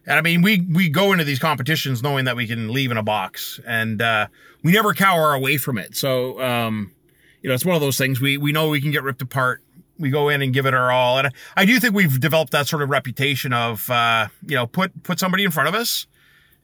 and 0.06 0.18
I 0.18 0.20
mean, 0.20 0.42
we 0.42 0.60
we 0.60 0.88
go 0.88 1.12
into 1.12 1.24
these 1.24 1.38
competitions 1.38 2.02
knowing 2.02 2.24
that 2.24 2.36
we 2.36 2.46
can 2.46 2.72
leave 2.72 2.90
in 2.90 2.96
a 2.96 3.02
box, 3.02 3.60
and 3.66 4.00
uh, 4.00 4.26
we 4.62 4.72
never 4.72 4.94
cower 4.94 5.34
away 5.34 5.56
from 5.56 5.78
it. 5.78 5.96
So, 5.96 6.40
um, 6.42 6.92
you 7.40 7.48
know, 7.48 7.54
it's 7.54 7.64
one 7.64 7.74
of 7.74 7.80
those 7.80 7.98
things. 7.98 8.20
We 8.20 8.36
we 8.36 8.52
know 8.52 8.68
we 8.68 8.80
can 8.80 8.90
get 8.90 9.02
ripped 9.02 9.22
apart 9.22 9.62
we 10.02 10.10
go 10.10 10.28
in 10.28 10.42
and 10.42 10.52
give 10.52 10.66
it 10.66 10.74
our 10.74 10.90
all. 10.90 11.18
And 11.18 11.32
I 11.56 11.64
do 11.64 11.78
think 11.80 11.94
we've 11.94 12.20
developed 12.20 12.52
that 12.52 12.66
sort 12.66 12.82
of 12.82 12.90
reputation 12.90 13.52
of, 13.52 13.88
uh, 13.88 14.28
you 14.46 14.56
know, 14.56 14.66
put, 14.66 15.02
put 15.02 15.18
somebody 15.18 15.44
in 15.44 15.50
front 15.50 15.68
of 15.68 15.74
us 15.74 16.06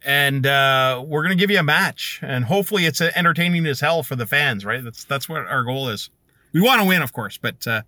and, 0.04 0.46
uh, 0.46 1.02
we're 1.06 1.22
going 1.22 1.36
to 1.36 1.40
give 1.40 1.50
you 1.50 1.58
a 1.58 1.62
match 1.62 2.20
and 2.22 2.44
hopefully 2.44 2.84
it's 2.84 3.00
entertaining 3.00 3.64
as 3.66 3.80
hell 3.80 4.02
for 4.02 4.16
the 4.16 4.26
fans, 4.26 4.64
right? 4.64 4.82
That's, 4.82 5.04
that's 5.04 5.28
what 5.28 5.46
our 5.46 5.62
goal 5.62 5.88
is. 5.88 6.10
We 6.52 6.60
want 6.60 6.82
to 6.82 6.88
win, 6.88 7.02
of 7.02 7.12
course, 7.12 7.38
but, 7.38 7.66
uh, 7.66 7.82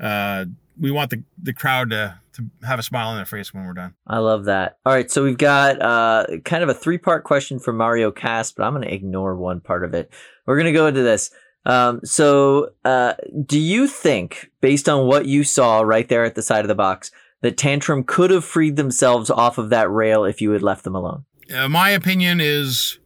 uh, 0.00 0.46
we 0.78 0.90
want 0.90 1.10
the, 1.10 1.22
the 1.42 1.52
crowd 1.52 1.90
to, 1.90 2.18
to 2.34 2.44
have 2.66 2.78
a 2.78 2.82
smile 2.82 3.08
on 3.08 3.16
their 3.16 3.24
face 3.24 3.52
when 3.52 3.66
we're 3.66 3.72
done. 3.72 3.94
I 4.06 4.18
love 4.18 4.44
that. 4.44 4.78
All 4.84 4.92
right. 4.92 5.10
So 5.10 5.24
we've 5.24 5.38
got, 5.38 5.80
uh, 5.80 6.26
kind 6.44 6.62
of 6.62 6.68
a 6.68 6.74
three 6.74 6.98
part 6.98 7.24
question 7.24 7.58
from 7.58 7.76
Mario 7.76 8.10
Cast, 8.10 8.56
but 8.56 8.64
I'm 8.64 8.74
going 8.74 8.86
to 8.86 8.94
ignore 8.94 9.36
one 9.36 9.60
part 9.60 9.84
of 9.84 9.94
it. 9.94 10.12
We're 10.46 10.56
going 10.56 10.66
to 10.66 10.72
go 10.72 10.86
into 10.86 11.02
this. 11.02 11.30
Um, 11.64 12.00
so, 12.04 12.70
uh, 12.84 13.14
do 13.44 13.58
you 13.58 13.88
think, 13.88 14.50
based 14.60 14.88
on 14.88 15.06
what 15.06 15.26
you 15.26 15.42
saw 15.42 15.80
right 15.80 16.08
there 16.08 16.24
at 16.24 16.36
the 16.36 16.42
side 16.42 16.64
of 16.64 16.68
the 16.68 16.76
box, 16.76 17.10
that 17.42 17.56
Tantrum 17.56 18.04
could 18.04 18.30
have 18.30 18.44
freed 18.44 18.76
themselves 18.76 19.30
off 19.30 19.58
of 19.58 19.70
that 19.70 19.90
rail 19.90 20.24
if 20.24 20.40
you 20.40 20.52
had 20.52 20.62
left 20.62 20.84
them 20.84 20.94
alone? 20.94 21.24
Uh, 21.54 21.68
my 21.68 21.90
opinion 21.90 22.40
is 22.40 22.98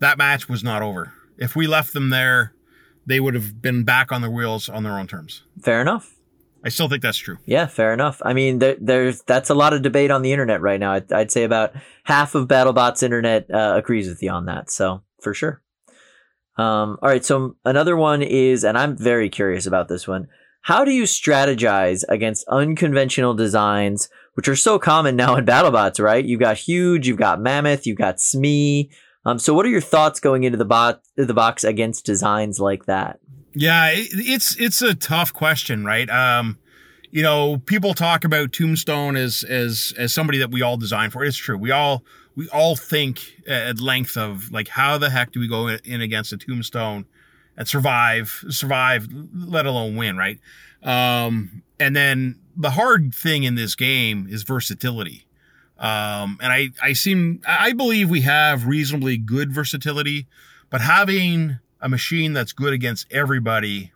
that 0.00 0.18
match 0.18 0.48
was 0.48 0.62
not 0.62 0.82
over. 0.82 1.14
If 1.38 1.56
we 1.56 1.66
left 1.66 1.94
them 1.94 2.10
there, 2.10 2.54
they 3.06 3.18
would 3.18 3.34
have 3.34 3.60
been 3.62 3.84
back 3.84 4.12
on 4.12 4.20
their 4.20 4.30
wheels 4.30 4.68
on 4.68 4.82
their 4.82 4.98
own 4.98 5.06
terms. 5.06 5.42
Fair 5.60 5.80
enough. 5.80 6.14
I 6.64 6.68
still 6.68 6.88
think 6.88 7.02
that's 7.02 7.18
true. 7.18 7.38
Yeah, 7.44 7.66
fair 7.66 7.92
enough. 7.92 8.22
I 8.24 8.32
mean, 8.32 8.58
there, 8.58 8.76
there's 8.80 9.22
that's 9.22 9.50
a 9.50 9.54
lot 9.54 9.72
of 9.72 9.82
debate 9.82 10.10
on 10.10 10.22
the 10.22 10.32
internet 10.32 10.60
right 10.60 10.78
now. 10.78 10.92
I'd, 10.92 11.12
I'd 11.12 11.30
say 11.32 11.44
about 11.44 11.74
half 12.04 12.34
of 12.34 12.48
BattleBot's 12.48 13.02
internet 13.02 13.52
uh, 13.52 13.74
agrees 13.76 14.08
with 14.08 14.22
you 14.22 14.30
on 14.30 14.46
that. 14.46 14.70
So 14.70 15.02
for 15.20 15.34
sure. 15.34 15.62
Um, 16.56 16.98
all 17.02 17.08
right. 17.08 17.24
So 17.24 17.56
another 17.64 17.96
one 17.96 18.22
is, 18.22 18.62
and 18.64 18.76
I'm 18.78 18.96
very 18.96 19.28
curious 19.28 19.66
about 19.66 19.88
this 19.88 20.06
one. 20.06 20.28
How 20.62 20.84
do 20.84 20.92
you 20.92 21.04
strategize 21.04 22.04
against 22.08 22.46
unconventional 22.46 23.34
designs, 23.34 24.08
which 24.34 24.46
are 24.46 24.54
so 24.54 24.78
common 24.78 25.16
now 25.16 25.34
in 25.34 25.44
BattleBots, 25.44 26.00
right? 26.00 26.24
You've 26.24 26.40
got 26.40 26.56
Huge, 26.56 27.08
you've 27.08 27.18
got 27.18 27.40
Mammoth, 27.40 27.86
you've 27.86 27.98
got 27.98 28.20
Smee. 28.20 28.90
Um, 29.24 29.38
so 29.38 29.54
what 29.54 29.66
are 29.66 29.70
your 29.70 29.80
thoughts 29.80 30.20
going 30.20 30.44
into 30.44 30.58
the 30.58 30.64
bot, 30.64 31.02
the 31.16 31.34
box 31.34 31.64
against 31.64 32.06
designs 32.06 32.60
like 32.60 32.86
that? 32.86 33.18
Yeah, 33.54 33.88
it, 33.90 34.08
it's, 34.12 34.56
it's 34.58 34.82
a 34.82 34.94
tough 34.94 35.32
question, 35.32 35.84
right? 35.84 36.08
Um, 36.08 36.58
you 37.10 37.22
know, 37.22 37.58
people 37.58 37.92
talk 37.92 38.24
about 38.24 38.52
Tombstone 38.52 39.16
as, 39.16 39.44
as, 39.44 39.92
as 39.98 40.12
somebody 40.12 40.38
that 40.38 40.50
we 40.50 40.62
all 40.62 40.76
design 40.78 41.10
for. 41.10 41.24
It's 41.24 41.36
true. 41.36 41.58
We 41.58 41.70
all, 41.70 42.02
we 42.34 42.48
all 42.48 42.76
think 42.76 43.20
at 43.46 43.80
length 43.80 44.16
of 44.16 44.50
like 44.50 44.68
how 44.68 44.98
the 44.98 45.10
heck 45.10 45.32
do 45.32 45.40
we 45.40 45.48
go 45.48 45.68
in 45.68 46.00
against 46.00 46.32
a 46.32 46.36
tombstone 46.36 47.06
and 47.56 47.68
survive 47.68 48.44
survive 48.48 49.08
let 49.34 49.66
alone 49.66 49.96
win 49.96 50.16
right 50.16 50.38
um, 50.82 51.62
and 51.78 51.94
then 51.94 52.38
the 52.56 52.70
hard 52.70 53.14
thing 53.14 53.44
in 53.44 53.54
this 53.54 53.74
game 53.74 54.26
is 54.30 54.42
versatility 54.42 55.26
um, 55.78 56.38
and 56.40 56.52
i 56.52 56.70
i 56.82 56.92
seem 56.92 57.40
i 57.46 57.72
believe 57.72 58.08
we 58.08 58.22
have 58.22 58.66
reasonably 58.66 59.16
good 59.16 59.52
versatility 59.52 60.26
but 60.70 60.80
having 60.80 61.58
a 61.82 61.88
machine 61.88 62.32
that's 62.32 62.52
good 62.52 62.72
against 62.72 63.06
everybody 63.12 63.92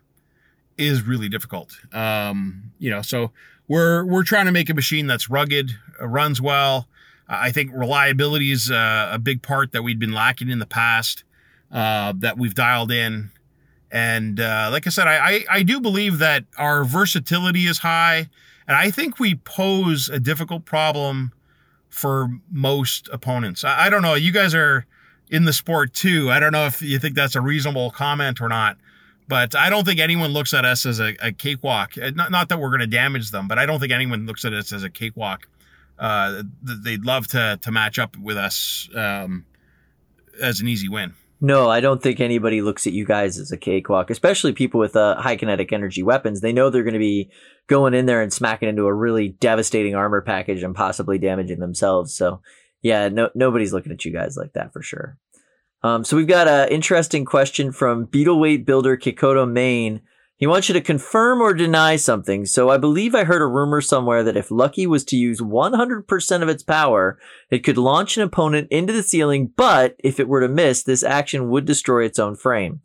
is 0.77 1.01
really 1.01 1.29
difficult 1.29 1.73
um, 1.93 2.71
you 2.77 2.89
know 2.89 3.01
so 3.01 3.31
we're 3.67 4.05
we're 4.05 4.23
trying 4.23 4.45
to 4.45 4.51
make 4.51 4.69
a 4.69 4.73
machine 4.73 5.07
that's 5.07 5.29
rugged 5.29 5.71
runs 5.99 6.39
well 6.39 6.87
I 7.29 7.51
think 7.51 7.71
reliability 7.73 8.51
is 8.51 8.71
uh, 8.71 9.09
a 9.11 9.19
big 9.19 9.41
part 9.41 9.71
that 9.73 9.83
we'd 9.83 9.99
been 9.99 10.13
lacking 10.13 10.49
in 10.49 10.59
the 10.59 10.65
past 10.65 11.23
uh, 11.71 12.13
that 12.17 12.37
we've 12.37 12.55
dialed 12.55 12.91
in. 12.91 13.31
And 13.91 14.39
uh, 14.39 14.69
like 14.71 14.87
I 14.87 14.89
said, 14.89 15.07
I, 15.07 15.17
I, 15.17 15.45
I 15.49 15.63
do 15.63 15.79
believe 15.79 16.19
that 16.19 16.45
our 16.57 16.83
versatility 16.83 17.65
is 17.65 17.79
high, 17.79 18.29
and 18.67 18.75
I 18.75 18.91
think 18.91 19.19
we 19.19 19.35
pose 19.35 20.09
a 20.09 20.19
difficult 20.19 20.65
problem 20.65 21.31
for 21.89 22.29
most 22.51 23.09
opponents. 23.11 23.63
I, 23.63 23.85
I 23.85 23.89
don't 23.89 24.01
know. 24.01 24.13
You 24.13 24.31
guys 24.31 24.53
are 24.53 24.85
in 25.29 25.45
the 25.45 25.53
sport 25.53 25.93
too. 25.93 26.31
I 26.31 26.39
don't 26.39 26.51
know 26.51 26.65
if 26.65 26.81
you 26.81 26.99
think 26.99 27.15
that's 27.15 27.35
a 27.35 27.41
reasonable 27.41 27.91
comment 27.91 28.41
or 28.41 28.49
not, 28.49 28.77
but 29.27 29.55
I 29.55 29.69
don't 29.69 29.85
think 29.85 29.99
anyone 29.99 30.31
looks 30.31 30.53
at 30.53 30.65
us 30.65 30.85
as 30.85 30.99
a, 30.99 31.15
a 31.21 31.31
cakewalk. 31.31 31.93
Not, 31.97 32.31
not 32.31 32.49
that 32.49 32.59
we're 32.59 32.69
going 32.69 32.81
to 32.81 32.87
damage 32.87 33.31
them, 33.31 33.47
but 33.47 33.59
I 33.59 33.65
don't 33.65 33.79
think 33.79 33.91
anyone 33.91 34.25
looks 34.25 34.45
at 34.45 34.53
us 34.53 34.71
as 34.71 34.83
a 34.83 34.89
cakewalk 34.89 35.47
uh, 35.99 36.43
they'd 36.61 37.05
love 37.05 37.27
to 37.27 37.59
to 37.61 37.71
match 37.71 37.99
up 37.99 38.15
with 38.17 38.37
us 38.37 38.89
um, 38.95 39.45
as 40.41 40.59
an 40.61 40.67
easy 40.67 40.89
win. 40.89 41.13
No, 41.39 41.69
I 41.69 41.81
don't 41.81 42.01
think 42.01 42.19
anybody 42.19 42.61
looks 42.61 42.87
at 42.87 42.93
you 42.93 43.05
guys 43.05 43.37
as 43.37 43.51
a 43.51 43.57
cakewalk, 43.57 44.09
especially 44.09 44.53
people 44.53 44.79
with 44.79 44.95
uh, 44.95 45.21
high 45.21 45.35
kinetic 45.35 45.71
energy 45.71 46.01
weapons. 46.01 46.41
They 46.41 46.51
know 46.51 46.69
they're 46.71 46.83
going 46.83 46.93
to 46.93 46.99
be 46.99 47.29
going 47.67 47.93
in 47.93 48.07
there 48.07 48.23
and 48.23 48.33
smacking 48.33 48.69
into 48.69 48.85
a 48.85 48.93
really 48.93 49.29
devastating 49.29 49.93
armor 49.93 50.21
package 50.21 50.63
and 50.63 50.73
possibly 50.73 51.19
damaging 51.19 51.59
themselves. 51.59 52.15
So 52.15 52.41
Yeah, 52.81 53.09
no, 53.09 53.29
nobody's 53.35 53.73
looking 53.73 53.91
at 53.91 54.05
you 54.05 54.11
guys 54.11 54.37
like 54.37 54.53
that 54.53 54.73
for 54.73 54.81
sure. 54.81 55.17
Um, 55.83 56.03
so 56.03 56.17
we've 56.17 56.27
got 56.27 56.47
an 56.47 56.69
interesting 56.69 57.25
question 57.25 57.71
from 57.71 58.07
Beetleweight 58.07 58.65
Builder 58.65 58.97
Kikoto, 58.97 59.49
Maine. 59.49 60.01
He 60.37 60.45
wants 60.45 60.69
you 60.69 60.73
to 60.73 60.81
confirm 60.81 61.41
or 61.41 61.53
deny 61.53 61.95
something. 61.95 62.45
So 62.45 62.69
I 62.69 62.77
believe 62.77 63.15
I 63.15 63.23
heard 63.23 63.41
a 63.41 63.47
rumor 63.47 63.81
somewhere 63.81 64.23
that 64.23 64.37
if 64.37 64.51
Lucky 64.51 64.85
was 64.85 65.03
to 65.05 65.15
use 65.15 65.41
100% 65.41 66.41
of 66.43 66.49
its 66.49 66.61
power, 66.61 67.17
it 67.49 67.59
could 67.59 67.77
launch 67.77 68.17
an 68.17 68.23
opponent 68.23 68.67
into 68.69 68.93
the 68.93 69.01
ceiling, 69.01 69.51
but 69.55 69.95
if 69.99 70.19
it 70.19 70.27
were 70.27 70.41
to 70.41 70.47
miss, 70.47 70.83
this 70.83 71.03
action 71.03 71.49
would 71.49 71.65
destroy 71.65 72.05
its 72.05 72.19
own 72.19 72.35
frame. 72.35 72.81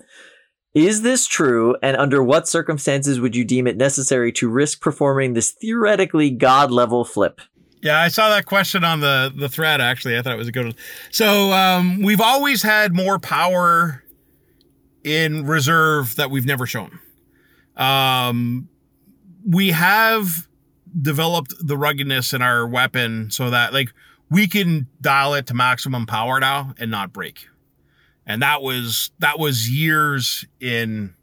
Is 0.74 1.02
this 1.02 1.27
true? 1.27 1.77
And 1.82 1.98
under 1.98 2.23
what 2.23 2.48
circumstances 2.48 3.20
would 3.20 3.36
you 3.36 3.44
deem 3.44 3.66
it 3.66 3.77
necessary 3.77 4.32
to 4.32 4.48
risk 4.48 4.81
performing 4.81 5.35
this 5.35 5.51
theoretically 5.51 6.31
god 6.31 6.70
level 6.70 7.05
flip? 7.05 7.43
Yeah, 7.83 8.01
I 8.01 8.09
saw 8.09 8.29
that 8.31 8.47
question 8.47 8.85
on 8.85 9.01
the 9.01 9.33
the 9.35 9.49
thread. 9.49 9.81
Actually, 9.81 10.17
I 10.17 10.23
thought 10.23 10.33
it 10.33 10.39
was 10.39 10.49
a 10.49 10.53
good 10.53 10.67
one. 10.67 10.75
So 11.11 11.53
um, 11.53 12.01
we've 12.03 12.21
always 12.21 12.63
had 12.63 12.95
more 12.95 13.19
power 13.19 14.05
in 15.03 15.47
reserve 15.47 16.15
that 16.17 16.31
we've 16.31 16.47
never 16.47 16.65
shown. 16.65 17.01
Um, 17.77 18.69
we 19.45 19.71
have 19.71 20.47
developed 21.01 21.55
the 21.61 21.77
ruggedness 21.77 22.33
in 22.33 22.43
our 22.43 22.67
weapon 22.67 23.31
so 23.31 23.51
that 23.51 23.73
like 23.73 23.93
we 24.31 24.47
can 24.47 24.87
dial 25.01 25.35
it 25.35 25.47
to 25.49 25.55
maximum 25.55 26.07
power 26.07 26.39
now 26.39 26.75
and 26.79 26.91
not 26.91 27.13
break. 27.13 27.49
And 28.27 28.43
that 28.43 28.63
was 28.63 29.11
that 29.19 29.41
was 29.41 29.69
years 29.69 30.45
in 30.61 31.15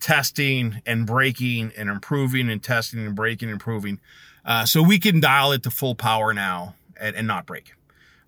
testing 0.00 0.82
and 0.84 1.06
breaking 1.06 1.72
and 1.76 1.88
improving 1.88 2.50
and 2.50 2.62
testing 2.62 3.06
and 3.06 3.14
breaking 3.14 3.48
and 3.48 3.54
improving. 3.54 4.00
Uh, 4.44 4.64
so 4.64 4.82
we 4.82 4.98
can 4.98 5.20
dial 5.20 5.52
it 5.52 5.62
to 5.62 5.70
full 5.70 5.94
power 5.94 6.32
now 6.32 6.74
and, 6.98 7.16
and 7.16 7.26
not 7.26 7.46
break. 7.46 7.72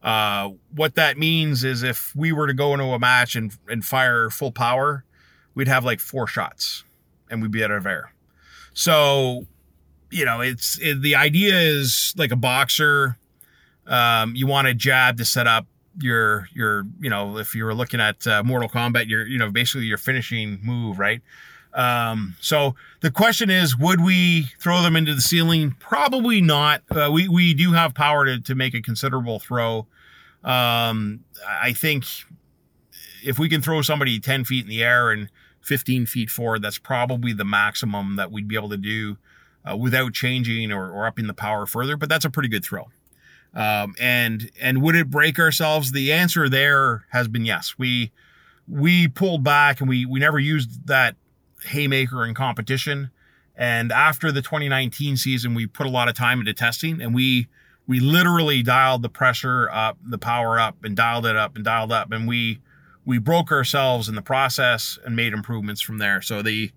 Uh, 0.02 0.50
what 0.74 0.96
that 0.96 1.16
means 1.16 1.62
is 1.62 1.82
if 1.82 2.14
we 2.16 2.32
were 2.32 2.46
to 2.46 2.54
go 2.54 2.72
into 2.72 2.84
a 2.86 2.98
match 2.98 3.36
and, 3.36 3.56
and 3.68 3.84
fire 3.84 4.30
full 4.30 4.50
power, 4.50 5.04
we'd 5.54 5.68
have 5.68 5.84
like 5.84 6.00
four 6.00 6.26
shots 6.26 6.84
and 7.30 7.40
we'd 7.40 7.52
be 7.52 7.62
out 7.62 7.70
of 7.70 7.86
air. 7.86 8.12
So, 8.74 9.46
you 10.10 10.24
know, 10.24 10.40
it's 10.40 10.78
it, 10.80 11.02
the 11.02 11.14
idea 11.14 11.58
is 11.58 12.14
like 12.16 12.32
a 12.32 12.36
boxer. 12.36 13.16
Um, 13.86 14.34
you 14.34 14.46
want 14.46 14.66
a 14.66 14.74
jab 14.74 15.18
to 15.18 15.24
set 15.24 15.46
up 15.46 15.66
your 16.00 16.48
your 16.54 16.84
you 17.00 17.10
know 17.10 17.36
if 17.36 17.54
you 17.54 17.64
were 17.64 17.74
looking 17.74 18.00
at 18.00 18.26
uh, 18.26 18.42
Mortal 18.42 18.68
Kombat, 18.68 19.08
your 19.08 19.26
you 19.26 19.38
know 19.38 19.50
basically 19.50 19.86
your 19.86 19.98
finishing 19.98 20.58
move, 20.62 20.98
right? 20.98 21.20
Um, 21.74 22.36
so 22.40 22.74
the 23.00 23.10
question 23.10 23.48
is, 23.50 23.76
would 23.76 24.02
we 24.02 24.42
throw 24.58 24.82
them 24.82 24.96
into 24.96 25.14
the 25.14 25.20
ceiling? 25.20 25.74
Probably 25.78 26.40
not. 26.40 26.82
Uh, 26.90 27.10
we 27.12 27.28
we 27.28 27.54
do 27.54 27.72
have 27.72 27.94
power 27.94 28.24
to 28.26 28.40
to 28.40 28.54
make 28.54 28.74
a 28.74 28.82
considerable 28.82 29.38
throw. 29.38 29.86
Um, 30.44 31.24
I 31.46 31.72
think 31.72 32.04
if 33.24 33.38
we 33.38 33.48
can 33.48 33.62
throw 33.62 33.82
somebody 33.82 34.20
ten 34.20 34.44
feet 34.44 34.64
in 34.64 34.68
the 34.68 34.82
air 34.82 35.10
and 35.10 35.30
15 35.62 36.06
feet 36.06 36.28
forward, 36.28 36.62
that's 36.62 36.78
probably 36.78 37.32
the 37.32 37.44
maximum 37.44 38.16
that 38.16 38.30
we'd 38.30 38.48
be 38.48 38.56
able 38.56 38.68
to 38.70 38.76
do 38.76 39.16
uh, 39.64 39.76
without 39.76 40.12
changing 40.12 40.72
or, 40.72 40.90
or 40.90 41.06
upping 41.06 41.26
the 41.26 41.34
power 41.34 41.66
further. 41.66 41.96
But 41.96 42.08
that's 42.08 42.24
a 42.24 42.30
pretty 42.30 42.48
good 42.48 42.64
throw. 42.64 42.88
Um, 43.54 43.94
and 44.00 44.50
and 44.60 44.82
would 44.82 44.96
it 44.96 45.10
break 45.10 45.38
ourselves? 45.38 45.92
The 45.92 46.12
answer 46.12 46.48
there 46.48 47.04
has 47.10 47.28
been 47.28 47.44
yes. 47.44 47.74
We 47.78 48.12
we 48.66 49.08
pulled 49.08 49.44
back 49.44 49.80
and 49.80 49.88
we 49.88 50.06
we 50.06 50.20
never 50.20 50.38
used 50.38 50.86
that 50.86 51.16
haymaker 51.64 52.24
in 52.24 52.34
competition. 52.34 53.10
And 53.56 53.92
after 53.92 54.32
the 54.32 54.42
2019 54.42 55.16
season, 55.16 55.54
we 55.54 55.66
put 55.66 55.86
a 55.86 55.90
lot 55.90 56.08
of 56.08 56.14
time 56.14 56.40
into 56.40 56.54
testing 56.54 57.00
and 57.00 57.14
we 57.14 57.48
we 57.86 58.00
literally 58.00 58.62
dialed 58.62 59.02
the 59.02 59.08
pressure 59.08 59.68
up, 59.70 59.98
the 60.04 60.18
power 60.18 60.58
up, 60.58 60.84
and 60.84 60.96
dialed 60.96 61.26
it 61.26 61.36
up 61.36 61.56
and 61.56 61.64
dialed 61.64 61.92
up, 61.92 62.12
and 62.12 62.28
we 62.28 62.60
we 63.04 63.18
broke 63.18 63.50
ourselves 63.50 64.08
in 64.08 64.14
the 64.14 64.22
process 64.22 64.98
and 65.04 65.16
made 65.16 65.32
improvements 65.32 65.80
from 65.80 65.98
there. 65.98 66.22
So 66.22 66.42
the 66.42 66.70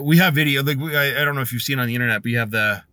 we 0.00 0.18
have 0.18 0.34
video. 0.34 0.62
Like 0.62 0.78
I, 0.78 1.20
I 1.20 1.24
don't 1.24 1.34
know 1.34 1.40
if 1.40 1.52
you've 1.52 1.62
seen 1.62 1.78
on 1.78 1.86
the 1.86 1.94
internet, 1.94 2.22
but 2.22 2.30
you 2.30 2.38
have 2.38 2.50
the 2.50 2.84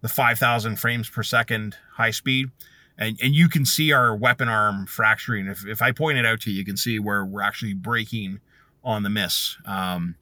the 0.00 0.08
5,000 0.08 0.80
frames 0.80 1.08
per 1.08 1.22
second 1.22 1.76
high 1.92 2.10
speed, 2.10 2.50
and 2.98 3.18
and 3.22 3.34
you 3.34 3.48
can 3.48 3.64
see 3.64 3.92
our 3.92 4.16
weapon 4.16 4.48
arm 4.48 4.86
fracturing. 4.86 5.46
If 5.46 5.66
if 5.66 5.82
I 5.82 5.92
point 5.92 6.18
it 6.18 6.26
out 6.26 6.40
to 6.42 6.50
you, 6.50 6.58
you 6.58 6.64
can 6.64 6.76
see 6.76 6.98
where 6.98 7.24
we're 7.24 7.42
actually 7.42 7.74
breaking 7.74 8.40
on 8.82 9.02
the 9.02 9.10
miss. 9.10 9.56
Um, 9.64 10.16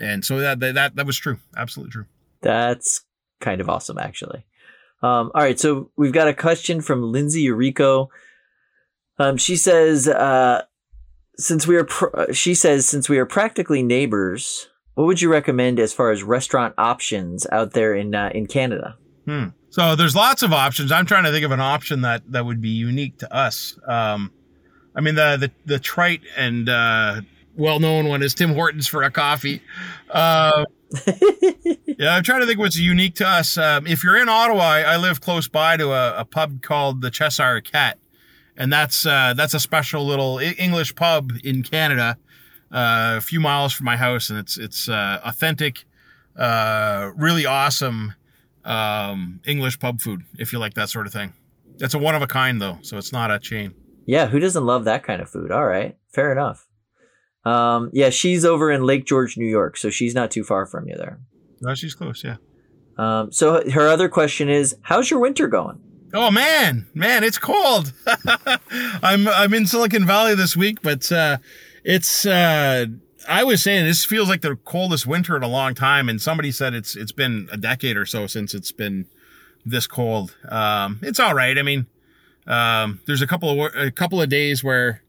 and 0.00 0.24
so 0.24 0.38
that 0.38 0.60
that 0.60 0.96
that 0.96 1.06
was 1.06 1.18
true, 1.18 1.38
absolutely 1.56 1.92
true. 1.92 2.06
That's 2.40 3.04
kind 3.40 3.60
of 3.60 3.68
awesome, 3.68 3.98
actually. 3.98 4.44
Um, 5.02 5.32
all 5.34 5.42
right, 5.42 5.58
so 5.58 5.90
we've 5.96 6.12
got 6.12 6.28
a 6.28 6.34
question 6.34 6.80
from 6.80 7.10
Lindsay 7.10 7.44
Urico. 7.46 8.08
Um, 9.18 9.36
she 9.36 9.56
says, 9.56 10.06
uh, 10.08 10.62
since 11.36 11.66
we 11.66 11.76
are, 11.76 11.84
pr- 11.84 12.32
she 12.32 12.54
says, 12.54 12.86
since 12.86 13.08
we 13.08 13.18
are 13.18 13.26
practically 13.26 13.82
neighbors, 13.82 14.68
what 14.94 15.06
would 15.06 15.20
you 15.20 15.30
recommend 15.30 15.80
as 15.80 15.92
far 15.92 16.12
as 16.12 16.22
restaurant 16.22 16.74
options 16.78 17.46
out 17.50 17.72
there 17.72 17.94
in 17.94 18.14
uh, 18.14 18.30
in 18.34 18.46
Canada? 18.46 18.96
Hmm. 19.26 19.46
So 19.70 19.96
there's 19.96 20.14
lots 20.14 20.42
of 20.42 20.52
options. 20.52 20.92
I'm 20.92 21.06
trying 21.06 21.24
to 21.24 21.30
think 21.30 21.44
of 21.44 21.50
an 21.50 21.60
option 21.60 22.02
that 22.02 22.30
that 22.30 22.44
would 22.44 22.60
be 22.60 22.68
unique 22.68 23.18
to 23.18 23.34
us. 23.34 23.78
Um, 23.86 24.30
I 24.94 25.00
mean 25.00 25.14
the 25.14 25.36
the 25.36 25.50
the 25.64 25.78
trite 25.78 26.20
and 26.36 26.68
uh, 26.68 27.22
well 27.56 27.80
known 27.80 28.08
one 28.08 28.22
is 28.22 28.34
Tim 28.34 28.54
Hortons 28.54 28.86
for 28.86 29.02
a 29.02 29.10
coffee. 29.10 29.62
Uh, 30.10 30.64
yeah, 31.98 32.14
I'm 32.14 32.22
trying 32.22 32.40
to 32.40 32.46
think 32.46 32.58
what's 32.58 32.78
unique 32.78 33.14
to 33.16 33.26
us. 33.26 33.56
Um, 33.56 33.86
if 33.86 34.04
you're 34.04 34.20
in 34.20 34.28
Ottawa, 34.28 34.62
I, 34.62 34.80
I 34.80 34.96
live 34.96 35.20
close 35.20 35.48
by 35.48 35.76
to 35.76 35.92
a, 35.92 36.20
a 36.20 36.24
pub 36.24 36.62
called 36.62 37.00
the 37.00 37.10
Cheshire 37.10 37.60
Cat, 37.60 37.98
and 38.56 38.72
that's 38.72 39.06
uh, 39.06 39.34
that's 39.34 39.54
a 39.54 39.60
special 39.60 40.04
little 40.06 40.38
English 40.38 40.94
pub 40.94 41.32
in 41.42 41.62
Canada, 41.62 42.18
uh, 42.70 43.14
a 43.18 43.20
few 43.20 43.40
miles 43.40 43.72
from 43.72 43.86
my 43.86 43.96
house, 43.96 44.30
and 44.30 44.38
it's 44.38 44.58
it's 44.58 44.88
uh, 44.88 45.20
authentic, 45.24 45.84
uh, 46.36 47.10
really 47.16 47.46
awesome 47.46 48.14
um, 48.64 49.40
English 49.46 49.78
pub 49.78 50.00
food. 50.00 50.22
If 50.38 50.52
you 50.52 50.58
like 50.58 50.74
that 50.74 50.90
sort 50.90 51.06
of 51.06 51.12
thing, 51.12 51.32
it's 51.78 51.94
a 51.94 51.98
one 51.98 52.14
of 52.14 52.22
a 52.22 52.26
kind 52.26 52.60
though, 52.60 52.78
so 52.82 52.98
it's 52.98 53.12
not 53.12 53.30
a 53.30 53.38
chain. 53.38 53.74
Yeah, 54.04 54.26
who 54.26 54.40
doesn't 54.40 54.64
love 54.66 54.84
that 54.84 55.04
kind 55.04 55.22
of 55.22 55.30
food? 55.30 55.50
All 55.50 55.64
right, 55.64 55.96
fair 56.12 56.32
enough. 56.32 56.66
Um, 57.44 57.90
yeah, 57.92 58.10
she's 58.10 58.44
over 58.44 58.70
in 58.70 58.84
Lake 58.84 59.04
George, 59.04 59.36
New 59.36 59.48
York, 59.48 59.76
so 59.76 59.90
she's 59.90 60.14
not 60.14 60.30
too 60.30 60.44
far 60.44 60.66
from 60.66 60.88
you 60.88 60.96
there. 60.96 61.18
Oh, 61.66 61.74
she's 61.74 61.94
close, 61.94 62.22
yeah. 62.22 62.36
Um, 62.98 63.32
so 63.32 63.68
her 63.70 63.88
other 63.88 64.08
question 64.08 64.48
is, 64.48 64.76
how's 64.82 65.10
your 65.10 65.20
winter 65.20 65.48
going? 65.48 65.80
Oh 66.14 66.30
man, 66.30 66.86
man, 66.94 67.24
it's 67.24 67.38
cold. 67.38 67.92
I'm 69.02 69.26
I'm 69.28 69.54
in 69.54 69.66
Silicon 69.66 70.06
Valley 70.06 70.34
this 70.34 70.54
week, 70.54 70.82
but 70.82 71.10
uh, 71.10 71.38
it's 71.84 72.26
uh, 72.26 72.86
I 73.26 73.44
was 73.44 73.62
saying 73.62 73.86
this 73.86 74.04
feels 74.04 74.28
like 74.28 74.42
the 74.42 74.56
coldest 74.56 75.06
winter 75.06 75.36
in 75.36 75.42
a 75.42 75.48
long 75.48 75.74
time, 75.74 76.10
and 76.10 76.20
somebody 76.20 76.52
said 76.52 76.74
it's 76.74 76.96
it's 76.96 77.12
been 77.12 77.48
a 77.50 77.56
decade 77.56 77.96
or 77.96 78.04
so 78.04 78.26
since 78.26 78.52
it's 78.54 78.72
been 78.72 79.06
this 79.64 79.86
cold. 79.86 80.36
Um, 80.48 81.00
it's 81.02 81.18
all 81.18 81.34
right. 81.34 81.56
I 81.56 81.62
mean, 81.62 81.86
um, 82.46 83.00
there's 83.06 83.22
a 83.22 83.26
couple 83.26 83.64
of 83.64 83.74
a 83.74 83.90
couple 83.90 84.20
of 84.20 84.28
days 84.28 84.62
where 84.62 85.01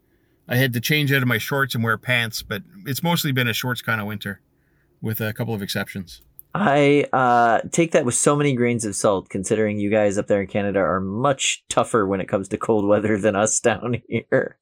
I 0.47 0.57
had 0.57 0.73
to 0.73 0.81
change 0.81 1.11
out 1.11 1.21
of 1.21 1.27
my 1.27 1.37
shorts 1.37 1.73
and 1.75 1.83
wear 1.83 1.97
pants, 1.97 2.43
but 2.43 2.63
it's 2.85 3.03
mostly 3.03 3.31
been 3.31 3.47
a 3.47 3.53
shorts 3.53 3.81
kind 3.81 4.01
of 4.01 4.07
winter, 4.07 4.41
with 5.01 5.21
a 5.21 5.33
couple 5.33 5.53
of 5.53 5.61
exceptions. 5.61 6.21
I 6.55 7.05
uh, 7.11 7.61
take 7.71 7.93
that 7.93 8.05
with 8.05 8.13
so 8.13 8.35
many 8.35 8.53
grains 8.53 8.85
of 8.85 8.95
salt, 8.95 9.29
considering 9.29 9.79
you 9.79 9.89
guys 9.89 10.17
up 10.17 10.27
there 10.27 10.41
in 10.41 10.47
Canada 10.47 10.79
are 10.79 10.99
much 10.99 11.63
tougher 11.67 12.05
when 12.05 12.21
it 12.21 12.27
comes 12.27 12.47
to 12.49 12.57
cold 12.57 12.85
weather 12.85 13.17
than 13.17 13.35
us 13.35 13.59
down 13.61 14.01
here. 14.07 14.57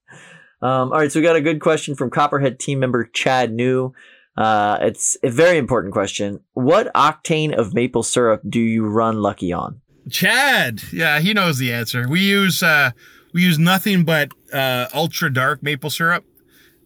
Um, 0.61 0.93
all 0.93 0.99
right, 0.99 1.11
so 1.11 1.19
we 1.19 1.25
got 1.25 1.35
a 1.35 1.41
good 1.41 1.59
question 1.59 1.95
from 1.95 2.11
Copperhead 2.11 2.59
team 2.59 2.79
member 2.79 3.03
Chad 3.05 3.51
New. 3.51 3.93
Uh, 4.37 4.77
it's 4.81 5.17
a 5.23 5.29
very 5.29 5.57
important 5.57 5.91
question. 5.91 6.39
What 6.53 6.93
octane 6.93 7.53
of 7.53 7.73
maple 7.73 8.03
syrup 8.03 8.41
do 8.47 8.61
you 8.61 8.85
run 8.85 9.21
Lucky 9.21 9.51
on? 9.51 9.81
Chad, 10.09 10.81
yeah, 10.93 11.19
he 11.19 11.33
knows 11.33 11.57
the 11.57 11.73
answer. 11.73 12.07
We 12.07 12.21
use 12.21 12.63
uh, 12.63 12.91
we 13.33 13.43
use 13.43 13.59
nothing 13.59 14.03
but 14.03 14.31
uh, 14.51 14.87
ultra 14.93 15.31
dark 15.31 15.63
maple 15.63 15.89
syrup, 15.89 16.25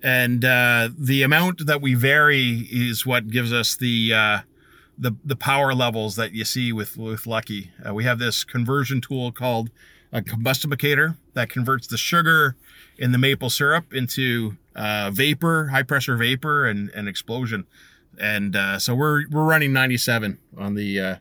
and 0.04 0.44
uh, 0.46 0.90
the 0.98 1.24
amount 1.24 1.66
that 1.66 1.82
we 1.82 1.96
vary 1.96 2.68
is 2.72 3.06
what 3.06 3.28
gives 3.28 3.52
us 3.52 3.76
the 3.76 4.14
uh, 4.14 4.40
the 4.98 5.16
the 5.24 5.36
power 5.36 5.74
levels 5.74 6.16
that 6.16 6.34
you 6.34 6.46
see 6.46 6.72
with 6.72 6.98
with 6.98 7.28
Lucky. 7.28 7.72
Uh, 7.86 7.94
we 7.94 8.04
have 8.04 8.20
this 8.20 8.44
conversion 8.44 9.02
tool 9.02 9.32
called 9.32 9.70
a 10.12 10.22
combustibicator 10.22 11.18
that 11.34 11.50
converts 11.50 11.88
the 11.88 11.98
sugar 11.98 12.56
in 12.98 13.12
the 13.12 13.18
maple 13.18 13.50
syrup 13.50 13.94
into 13.94 14.58
uh, 14.76 15.12
vapor, 15.12 15.68
high 15.68 15.84
pressure 15.84 16.16
vapor, 16.18 16.66
and 16.66 16.90
and 16.92 17.08
explosion. 17.08 17.66
And 18.20 18.56
uh, 18.56 18.80
so 18.80 18.96
we're 18.96 19.28
we're 19.30 19.44
running 19.44 19.74
97 19.74 20.40
on 20.58 20.76
the 20.76 21.00
uh, 21.00 21.16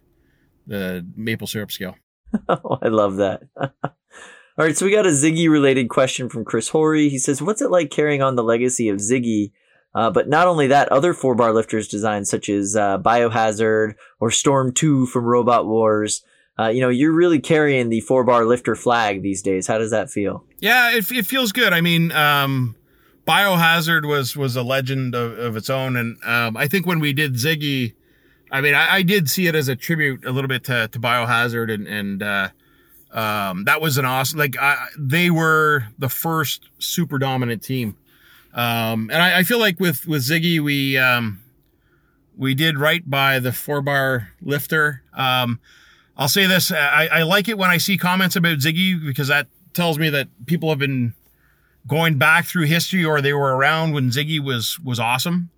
the 0.66 1.07
maple 1.16 1.47
syrup 1.47 1.73
scale. 1.73 1.97
oh, 2.49 2.79
I 2.83 2.89
love 2.89 3.16
that. 3.16 3.43
All 4.56 4.64
right, 4.64 4.76
so 4.76 4.86
we 4.86 4.93
got 4.93 5.06
a 5.06 5.10
Ziggy 5.10 5.51
related 5.51 5.89
question 5.89 6.28
from 6.28 6.44
Chris 6.44 6.68
Horry. 6.68 7.09
He 7.09 7.18
says, 7.18 7.43
"What's 7.43 7.60
it 7.60 7.70
like 7.70 7.90
carrying 7.90 8.22
on 8.22 8.36
the 8.36 8.44
legacy 8.44 8.89
of 8.89 8.98
Ziggy?" 8.98 9.51
Uh, 9.94 10.10
but 10.10 10.28
not 10.28 10.47
only 10.47 10.66
that, 10.68 10.90
other 10.90 11.12
four 11.14 11.35
bar 11.35 11.52
lifters 11.52 11.89
designs 11.89 12.31
such 12.31 12.48
as 12.48 12.76
uh, 12.76 12.98
Biohazard 12.98 13.94
or 14.20 14.31
Storm 14.31 14.72
Two 14.72 15.06
from 15.06 15.24
Robot 15.24 15.66
Wars 15.66 16.22
Uh, 16.59 16.68
you 16.68 16.81
know, 16.81 16.89
you're 16.89 17.12
really 17.12 17.40
carrying 17.40 17.89
the 17.89 18.01
four 18.01 18.22
bar 18.24 18.44
lifter 18.44 18.76
flag 18.76 19.22
these 19.22 19.43
days. 19.43 19.66
How 19.66 19.78
does 19.78 19.90
that 19.90 20.10
feel? 20.10 20.44
Yeah, 20.60 20.93
it, 20.93 21.10
it 21.10 21.26
feels 21.26 21.51
good. 21.52 21.72
I 21.72 21.81
mean, 21.81 22.12
um, 22.12 22.76
Biohazard 23.26 24.06
was 24.06 24.36
was 24.36 24.55
a 24.55 24.62
legend 24.62 25.14
of, 25.14 25.36
of 25.39 25.56
its 25.56 25.68
own, 25.68 25.97
and 25.97 26.16
um, 26.24 26.56
I 26.56 26.68
think 26.68 26.86
when 26.86 27.01
we 27.01 27.12
did 27.12 27.35
Ziggy, 27.35 27.94
I 28.52 28.60
mean, 28.60 28.74
I, 28.74 28.97
I 28.97 29.02
did 29.02 29.28
see 29.28 29.48
it 29.48 29.55
as 29.56 29.66
a 29.68 29.74
tribute 29.74 30.24
a 30.24 30.31
little 30.31 30.48
bit 30.48 30.62
to, 30.64 30.89
to 30.89 30.98
Biohazard, 31.01 31.72
and 31.72 31.89
and 31.89 32.22
uh, 32.22 32.48
um, 33.15 33.65
that 33.65 33.81
was 33.81 33.97
an 33.97 34.05
awesome. 34.05 34.41
Like 34.41 34.57
I, 34.61 34.89
they 34.99 35.31
were 35.31 35.86
the 35.99 36.09
first 36.09 36.69
super 36.78 37.16
dominant 37.16 37.62
team, 37.62 37.97
um, 38.53 39.09
and 39.12 39.23
I, 39.23 39.39
I 39.39 39.43
feel 39.45 39.61
like 39.61 39.78
with 39.78 40.07
with 40.07 40.23
Ziggy, 40.23 40.59
we 40.61 40.99
um, 40.99 41.41
we 42.36 42.55
did 42.55 42.77
right 42.77 43.09
by 43.09 43.39
the 43.39 43.53
four 43.53 43.81
bar 43.82 44.31
lifter. 44.43 45.03
Um, 45.12 45.61
I'll 46.16 46.28
say 46.28 46.47
this: 46.47 46.73
I, 46.73 47.09
I 47.11 47.23
like 47.23 47.49
it 47.49 47.57
when 47.57 47.70
I 47.70 47.77
see 47.77 47.97
comments 47.97 48.35
about 48.35 48.59
Ziggy 48.59 49.05
because 49.05 49.28
that 49.28 49.47
tells 49.74 49.97
me 49.97 50.11
that 50.11 50.28
people 50.47 50.69
have 50.70 50.81
been 50.81 51.15
going 51.86 52.19
back 52.19 52.47
through 52.47 52.65
history 52.65 53.05
or 53.05 53.20
they 53.20 53.32
were 53.32 53.55
around 53.57 53.93
when 53.93 54.11
Ziggy 54.11 54.41
was 54.41 54.81
was 54.81 54.99
awesome, 54.99 55.51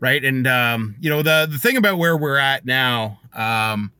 right? 0.00 0.24
And 0.24 0.48
um, 0.48 0.96
you 0.98 1.10
know 1.10 1.22
the 1.22 1.46
the 1.48 1.58
thing 1.58 1.76
about 1.76 1.98
where 1.98 2.16
we're 2.16 2.38
at 2.38 2.64
now 2.64 3.20
um, 3.34 3.92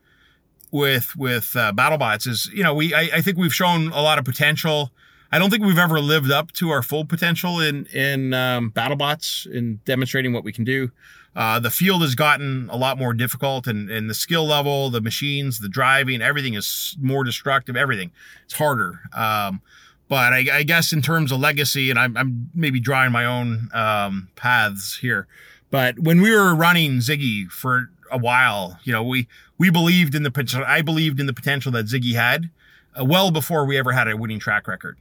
with 0.75 1.15
with 1.17 1.55
uh, 1.55 1.73
BattleBots 1.73 2.27
is 2.27 2.51
you 2.53 2.65
know 2.65 2.75
we 2.75 2.93
I, 2.93 3.09
I 3.15 3.21
think 3.23 3.39
we've 3.39 3.55
shown 3.55 3.93
a 3.93 4.03
lot 4.03 4.19
of 4.19 4.25
potential. 4.25 4.91
I 5.31 5.39
don't 5.39 5.49
think 5.49 5.65
we've 5.65 5.79
ever 5.79 6.01
lived 6.01 6.31
up 6.31 6.53
to 6.53 6.71
our 6.71 6.83
full 6.83 7.05
potential 7.05 7.61
in 7.61 7.87
in 7.87 8.35
um, 8.35 8.73
BattleBots 8.73 9.47
in 9.47 9.81
demonstrating 9.85 10.33
what 10.33 10.43
we 10.43 10.53
can 10.53 10.65
do. 10.65 10.91
Uh, 11.37 11.61
the 11.61 11.71
field 11.71 12.03
has 12.03 12.17
gotten 12.17 12.69
a 12.71 12.77
lot 12.77 12.99
more 12.99 13.13
difficult, 13.13 13.69
and, 13.69 13.89
and 13.89 14.11
the 14.11 14.15
skill 14.15 14.47
level, 14.47 14.91
the 14.91 15.01
machines, 15.01 15.61
the 15.61 15.69
driving, 15.69 16.21
everything 16.21 16.55
is 16.55 16.97
more 17.01 17.23
destructive. 17.23 17.77
Everything 17.77 18.11
it's 18.45 18.55
harder. 18.55 19.01
Um, 19.13 19.63
but 20.09 20.33
I, 20.33 20.47
I, 20.53 20.63
guess 20.65 20.93
in 20.93 21.03
terms 21.03 21.33
of 21.33 21.41
legacy, 21.41 21.89
and 21.89 21.99
I'm, 21.99 22.17
I'm 22.17 22.51
maybe 22.55 22.79
drawing 22.79 23.11
my 23.11 23.25
own 23.25 23.71
um, 23.73 24.29
paths 24.37 24.99
here. 24.99 25.27
But 25.71 25.99
when 25.99 26.21
we 26.21 26.31
were 26.31 26.55
running 26.55 26.99
Ziggy 26.99 27.49
for 27.49 27.91
a 28.11 28.19
while, 28.19 28.79
you 28.85 28.93
know, 28.93 29.03
we 29.03 29.27
we 29.59 29.71
believed 29.71 30.15
in 30.15 30.23
the 30.23 30.31
potential. 30.31 30.65
I 30.67 30.83
believed 30.83 31.21
in 31.21 31.27
the 31.27 31.33
potential 31.33 31.73
that 31.73 31.87
Ziggy 31.87 32.15
had, 32.15 32.51
uh, 32.99 33.05
well 33.05 33.31
before 33.31 33.65
we 33.65 33.77
ever 33.79 33.93
had 33.93 34.09
a 34.09 34.17
winning 34.17 34.39
track 34.39 34.67
record, 34.67 34.99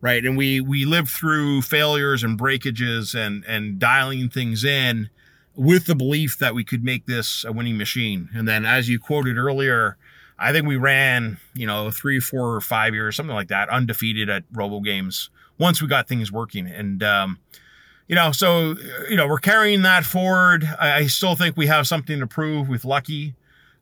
right? 0.00 0.24
And 0.24 0.36
we 0.36 0.60
we 0.60 0.84
lived 0.84 1.08
through 1.08 1.62
failures 1.62 2.22
and 2.22 2.38
breakages 2.38 3.14
and 3.14 3.44
and 3.46 3.78
dialing 3.78 4.28
things 4.28 4.64
in 4.64 5.10
with 5.54 5.86
the 5.86 5.94
belief 5.94 6.38
that 6.38 6.54
we 6.54 6.62
could 6.62 6.84
make 6.84 7.06
this 7.06 7.44
a 7.44 7.52
winning 7.52 7.76
machine. 7.76 8.28
And 8.32 8.46
then, 8.46 8.64
as 8.64 8.88
you 8.88 9.00
quoted 9.00 9.36
earlier, 9.36 9.96
I 10.38 10.52
think 10.52 10.68
we 10.68 10.76
ran, 10.76 11.38
you 11.54 11.66
know, 11.66 11.90
three, 11.90 12.20
four, 12.20 12.54
or 12.54 12.60
five 12.60 12.94
years, 12.94 13.16
something 13.16 13.34
like 13.34 13.48
that, 13.48 13.68
undefeated 13.68 14.30
at 14.30 14.44
Robo 14.52 14.78
Games 14.80 15.30
once 15.58 15.82
we 15.82 15.88
got 15.88 16.06
things 16.06 16.30
working. 16.30 16.68
And, 16.68 17.02
um, 17.02 17.38
you 18.06 18.14
know, 18.14 18.30
so, 18.30 18.76
you 19.10 19.16
know, 19.16 19.26
we're 19.26 19.38
carrying 19.38 19.82
that 19.82 20.04
forward. 20.04 20.64
I, 20.78 20.92
I 20.92 21.06
still 21.08 21.34
think 21.34 21.56
we 21.56 21.66
have 21.66 21.88
something 21.88 22.20
to 22.20 22.26
prove 22.28 22.68
with 22.68 22.84
Lucky. 22.84 23.34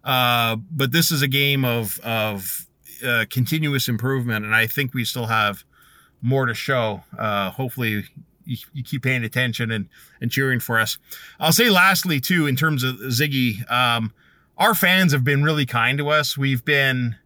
Uh, 0.06 0.56
but 0.70 0.92
this 0.92 1.10
is 1.10 1.20
a 1.20 1.28
game 1.28 1.64
of, 1.64 2.00
of, 2.00 2.66
uh, 3.04 3.26
continuous 3.28 3.88
improvement. 3.88 4.44
And 4.44 4.54
I 4.54 4.66
think 4.66 4.94
we 4.94 5.04
still 5.04 5.26
have 5.26 5.64
more 6.22 6.46
to 6.46 6.54
show. 6.54 7.02
Uh, 7.18 7.50
hopefully 7.50 8.04
you, 8.44 8.56
you 8.72 8.82
keep 8.82 9.02
paying 9.02 9.24
attention 9.24 9.70
and, 9.70 9.88
and 10.20 10.30
cheering 10.30 10.60
for 10.60 10.78
us. 10.78 10.96
I'll 11.38 11.52
say 11.52 11.68
lastly 11.68 12.20
too, 12.20 12.46
in 12.46 12.56
terms 12.56 12.84
of 12.84 12.96
Ziggy, 12.96 13.70
um, 13.70 14.12
our 14.56 14.74
fans 14.74 15.12
have 15.12 15.24
been 15.24 15.42
really 15.42 15.66
kind 15.66 15.98
to 15.98 16.08
us. 16.08 16.38
We've 16.38 16.64
been, 16.64 17.16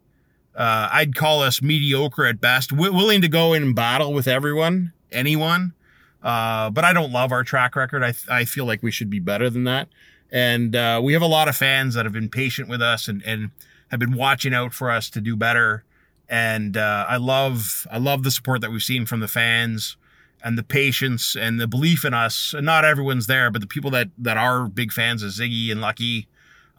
uh, 0.57 0.89
I'd 0.91 1.15
call 1.15 1.43
us 1.43 1.63
mediocre 1.63 2.27
at 2.27 2.41
best, 2.41 2.73
willing 2.73 3.21
to 3.21 3.29
go 3.29 3.53
in 3.53 3.75
battle 3.75 4.13
with 4.13 4.27
everyone, 4.27 4.93
anyone. 5.13 5.75
Uh, 6.23 6.71
but 6.71 6.85
I 6.85 6.93
don't 6.93 7.13
love 7.13 7.33
our 7.33 7.45
track 7.45 7.77
record. 7.77 8.03
I, 8.03 8.15
I 8.29 8.45
feel 8.45 8.65
like 8.65 8.83
we 8.83 8.91
should 8.91 9.11
be 9.11 9.21
better 9.21 9.49
than 9.49 9.65
that. 9.65 9.89
And, 10.33 10.77
uh, 10.77 11.01
we 11.03 11.13
have 11.13 11.23
a 11.23 11.27
lot 11.27 11.49
of 11.49 11.57
fans 11.57 11.95
that 11.95 12.05
have 12.05 12.13
been 12.13 12.29
patient 12.29 12.69
with 12.69 12.81
us 12.81 13.09
and, 13.09 13.23
and 13.25 13.51
have 13.91 14.01
been 14.01 14.15
watching 14.15 14.55
out 14.55 14.73
for 14.73 14.91
us 14.91 15.11
to 15.11 15.21
do 15.21 15.37
better. 15.37 15.85
And, 16.29 16.77
uh, 16.77 17.07
I 17.09 17.17
love, 17.17 17.87
I 17.91 17.99
love 17.99 18.23
the 18.23 18.31
support 18.31 18.61
that 18.61 18.71
we've 18.71 18.83
seen 18.83 19.07
from 19.07 19.21
the 19.21 19.29
fans 19.29 19.97
and 20.43 20.57
the 20.57 20.63
patience 20.63 21.37
and 21.37 21.61
the 21.61 21.67
belief 21.67 22.05
in 22.05 22.15
us. 22.15 22.55
And 22.55 22.65
not 22.65 22.85
everyone's 22.85 23.27
there, 23.27 23.51
but 23.51 23.61
the 23.61 23.67
people 23.67 23.91
that, 23.91 24.09
that 24.19 24.37
are 24.37 24.69
big 24.69 24.93
fans 24.93 25.23
of 25.23 25.31
Ziggy 25.31 25.71
and 25.71 25.81
Lucky, 25.81 26.29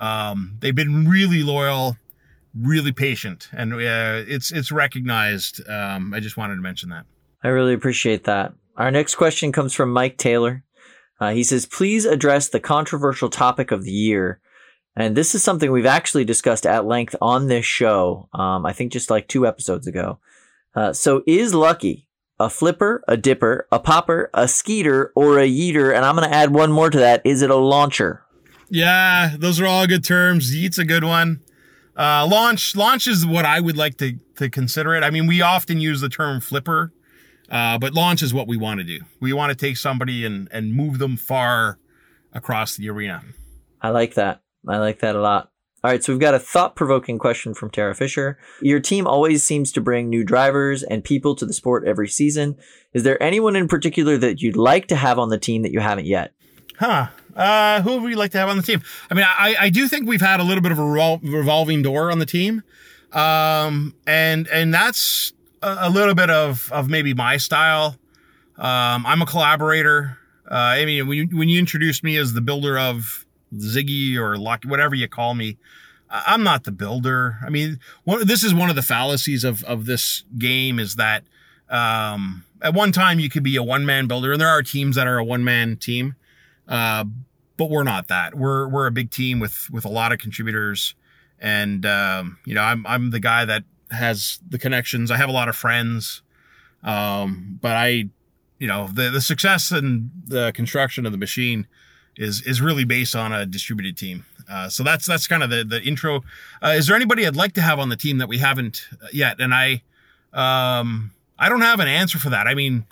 um, 0.01 0.55
they've 0.59 0.73
been 0.75 1.07
really 1.07 1.43
loyal, 1.43 1.95
really 2.59 2.91
patient, 2.91 3.47
and 3.53 3.73
uh, 3.73 3.77
it's 4.27 4.51
it's 4.51 4.71
recognized. 4.71 5.61
Um, 5.69 6.13
I 6.13 6.19
just 6.19 6.37
wanted 6.37 6.55
to 6.55 6.61
mention 6.61 6.89
that. 6.89 7.05
I 7.43 7.49
really 7.49 7.73
appreciate 7.73 8.23
that. 8.23 8.53
Our 8.77 8.89
next 8.89 9.15
question 9.15 9.51
comes 9.51 9.73
from 9.73 9.91
Mike 9.91 10.17
Taylor. 10.17 10.63
Uh, 11.21 11.31
he 11.31 11.43
says, 11.43 11.65
"Please 11.65 12.03
address 12.03 12.49
the 12.49 12.59
controversial 12.59 13.29
topic 13.29 13.71
of 13.71 13.83
the 13.83 13.91
year." 13.91 14.41
And 14.95 15.15
this 15.15 15.33
is 15.33 15.43
something 15.43 15.71
we've 15.71 15.85
actually 15.85 16.25
discussed 16.25 16.65
at 16.65 16.85
length 16.85 17.15
on 17.21 17.47
this 17.47 17.65
show. 17.65 18.27
Um, 18.33 18.65
I 18.65 18.73
think 18.73 18.91
just 18.91 19.09
like 19.09 19.27
two 19.27 19.47
episodes 19.47 19.87
ago. 19.87 20.19
Uh, 20.75 20.91
so, 20.93 21.23
is 21.25 21.53
Lucky 21.53 22.07
a 22.39 22.49
flipper, 22.49 23.03
a 23.07 23.15
dipper, 23.15 23.67
a 23.71 23.79
popper, 23.79 24.29
a 24.33 24.47
skeeter, 24.47 25.13
or 25.15 25.39
a 25.39 25.47
yeeter? 25.47 25.95
And 25.95 26.03
I'm 26.03 26.15
going 26.15 26.27
to 26.27 26.35
add 26.35 26.53
one 26.53 26.71
more 26.71 26.89
to 26.89 26.97
that. 26.97 27.21
Is 27.23 27.41
it 27.41 27.51
a 27.51 27.55
launcher? 27.55 28.23
Yeah, 28.69 29.35
those 29.37 29.59
are 29.59 29.67
all 29.67 29.85
good 29.85 30.03
terms. 30.03 30.55
Yeet's 30.55 30.77
a 30.77 30.85
good 30.85 31.03
one. 31.03 31.41
Uh, 31.95 32.25
launch, 32.25 32.75
launch 32.75 33.05
is 33.05 33.25
what 33.25 33.45
I 33.45 33.59
would 33.59 33.77
like 33.77 33.97
to 33.97 34.17
to 34.37 34.49
consider 34.49 34.95
it. 34.95 35.03
I 35.03 35.11
mean, 35.11 35.27
we 35.27 35.41
often 35.41 35.79
use 35.79 36.01
the 36.01 36.09
term 36.09 36.41
flipper, 36.41 36.93
uh, 37.51 37.77
but 37.77 37.93
launch 37.93 38.23
is 38.23 38.33
what 38.33 38.47
we 38.47 38.57
want 38.57 38.79
to 38.79 38.83
do. 38.83 38.99
We 39.19 39.33
want 39.33 39.51
to 39.51 39.55
take 39.55 39.77
somebody 39.77 40.25
and 40.25 40.47
and 40.51 40.73
move 40.73 40.97
them 40.97 41.17
far 41.17 41.77
across 42.33 42.77
the 42.77 42.89
arena. 42.89 43.23
I 43.81 43.89
like 43.89 44.15
that. 44.15 44.41
I 44.67 44.77
like 44.77 44.99
that 44.99 45.15
a 45.15 45.21
lot. 45.21 45.51
All 45.83 45.89
right, 45.89 46.03
so 46.03 46.13
we've 46.13 46.19
got 46.19 46.35
a 46.35 46.39
thought 46.39 46.75
provoking 46.75 47.17
question 47.17 47.55
from 47.55 47.71
Tara 47.71 47.95
Fisher. 47.95 48.37
Your 48.61 48.79
team 48.79 49.07
always 49.07 49.43
seems 49.43 49.71
to 49.71 49.81
bring 49.81 50.09
new 50.09 50.23
drivers 50.23 50.83
and 50.83 51.03
people 51.03 51.35
to 51.35 51.45
the 51.45 51.53
sport 51.53 51.87
every 51.87 52.07
season. 52.07 52.55
Is 52.93 53.01
there 53.01 53.21
anyone 53.21 53.55
in 53.55 53.67
particular 53.67 54.15
that 54.19 54.43
you'd 54.43 54.55
like 54.55 54.87
to 54.89 54.95
have 54.95 55.17
on 55.17 55.29
the 55.29 55.39
team 55.39 55.63
that 55.63 55.71
you 55.71 55.79
haven't 55.79 56.05
yet? 56.05 56.33
Huh. 56.77 57.07
Uh, 57.35 57.81
who 57.81 57.93
would 57.93 58.03
we 58.03 58.13
like 58.13 58.29
to 58.31 58.37
have 58.37 58.49
on 58.49 58.57
the 58.57 58.63
team? 58.63 58.83
I 59.09 59.15
mean, 59.15 59.25
I, 59.27 59.55
I 59.59 59.69
do 59.69 59.87
think 59.87 60.07
we've 60.07 60.21
had 60.21 60.39
a 60.39 60.43
little 60.43 60.61
bit 60.61 60.71
of 60.71 60.77
a 60.77 60.83
revol- 60.83 61.23
revolving 61.23 61.81
door 61.81 62.11
on 62.11 62.19
the 62.19 62.27
team. 62.27 62.61
Um, 63.11 63.95
and, 64.05 64.47
and 64.49 64.71
that's 64.71 65.33
a, 65.61 65.89
little 65.89 66.15
bit 66.15 66.29
of, 66.29 66.71
of 66.71 66.89
maybe 66.89 67.13
my 67.13 67.37
style. 67.37 67.95
Um, 68.57 69.05
I'm 69.05 69.21
a 69.21 69.25
collaborator. 69.25 70.17
Uh, 70.49 70.55
I 70.55 70.85
mean, 70.85 71.07
when 71.07 71.17
you, 71.17 71.37
when 71.37 71.49
you 71.49 71.59
introduced 71.59 72.03
me 72.03 72.17
as 72.17 72.33
the 72.33 72.41
builder 72.41 72.77
of 72.77 73.25
Ziggy 73.55 74.17
or 74.17 74.37
Lucky, 74.37 74.67
whatever 74.67 74.95
you 74.95 75.07
call 75.07 75.33
me, 75.33 75.57
I'm 76.09 76.43
not 76.43 76.65
the 76.65 76.71
builder. 76.71 77.37
I 77.45 77.49
mean, 77.49 77.79
one, 78.03 78.27
this 78.27 78.43
is 78.43 78.53
one 78.53 78.69
of 78.69 78.75
the 78.75 78.81
fallacies 78.81 79.43
of, 79.43 79.63
of 79.63 79.85
this 79.85 80.23
game 80.37 80.77
is 80.79 80.95
that, 80.97 81.23
um, 81.69 82.43
at 82.61 82.73
one 82.73 82.91
time 82.91 83.19
you 83.19 83.29
could 83.29 83.43
be 83.43 83.55
a 83.55 83.63
one 83.63 83.85
man 83.85 84.07
builder 84.07 84.33
and 84.33 84.41
there 84.41 84.49
are 84.49 84.61
teams 84.61 84.95
that 84.97 85.07
are 85.07 85.17
a 85.17 85.23
one 85.23 85.43
man 85.43 85.77
team. 85.77 86.15
Uh, 86.67 87.05
but 87.61 87.69
we're 87.69 87.83
not 87.83 88.07
that. 88.07 88.33
We're 88.33 88.67
we're 88.67 88.87
a 88.87 88.91
big 88.91 89.11
team 89.11 89.39
with 89.39 89.69
with 89.69 89.85
a 89.85 89.89
lot 89.89 90.11
of 90.11 90.17
contributors, 90.17 90.95
and 91.39 91.85
um, 91.85 92.39
you 92.43 92.55
know 92.55 92.61
I'm 92.61 92.87
I'm 92.87 93.11
the 93.11 93.19
guy 93.19 93.45
that 93.45 93.63
has 93.91 94.39
the 94.47 94.57
connections. 94.57 95.11
I 95.11 95.17
have 95.17 95.29
a 95.29 95.33
lot 95.33 95.49
of 95.49 95.55
friends, 95.55 96.21
um, 96.83 97.59
but 97.61 97.73
I, 97.73 98.09
you 98.59 98.67
know, 98.67 98.87
the 98.87 99.09
the 99.09 99.21
success 99.21 99.71
and 99.71 100.09
the 100.27 100.51
construction 100.53 101.05
of 101.05 101.11
the 101.11 101.17
machine 101.17 101.67
is 102.15 102.41
is 102.41 102.61
really 102.61 102.85
based 102.85 103.15
on 103.15 103.31
a 103.31 103.45
distributed 103.45 103.97
team. 103.97 104.25
Uh, 104.49 104.69
so 104.69 104.83
that's 104.83 105.05
that's 105.05 105.27
kind 105.27 105.43
of 105.43 105.49
the 105.49 105.63
the 105.63 105.81
intro. 105.81 106.23
Uh, 106.61 106.69
is 106.69 106.87
there 106.87 106.95
anybody 106.95 107.25
I'd 107.25 107.35
like 107.35 107.53
to 107.53 107.61
have 107.61 107.79
on 107.79 107.89
the 107.89 107.95
team 107.95 108.17
that 108.17 108.27
we 108.27 108.39
haven't 108.39 108.87
yet? 109.13 109.39
And 109.39 109.53
I, 109.53 109.83
um, 110.33 111.11
I 111.37 111.49
don't 111.49 111.61
have 111.61 111.79
an 111.79 111.87
answer 111.87 112.19
for 112.19 112.29
that. 112.29 112.47
I 112.47 112.55
mean. 112.55 112.85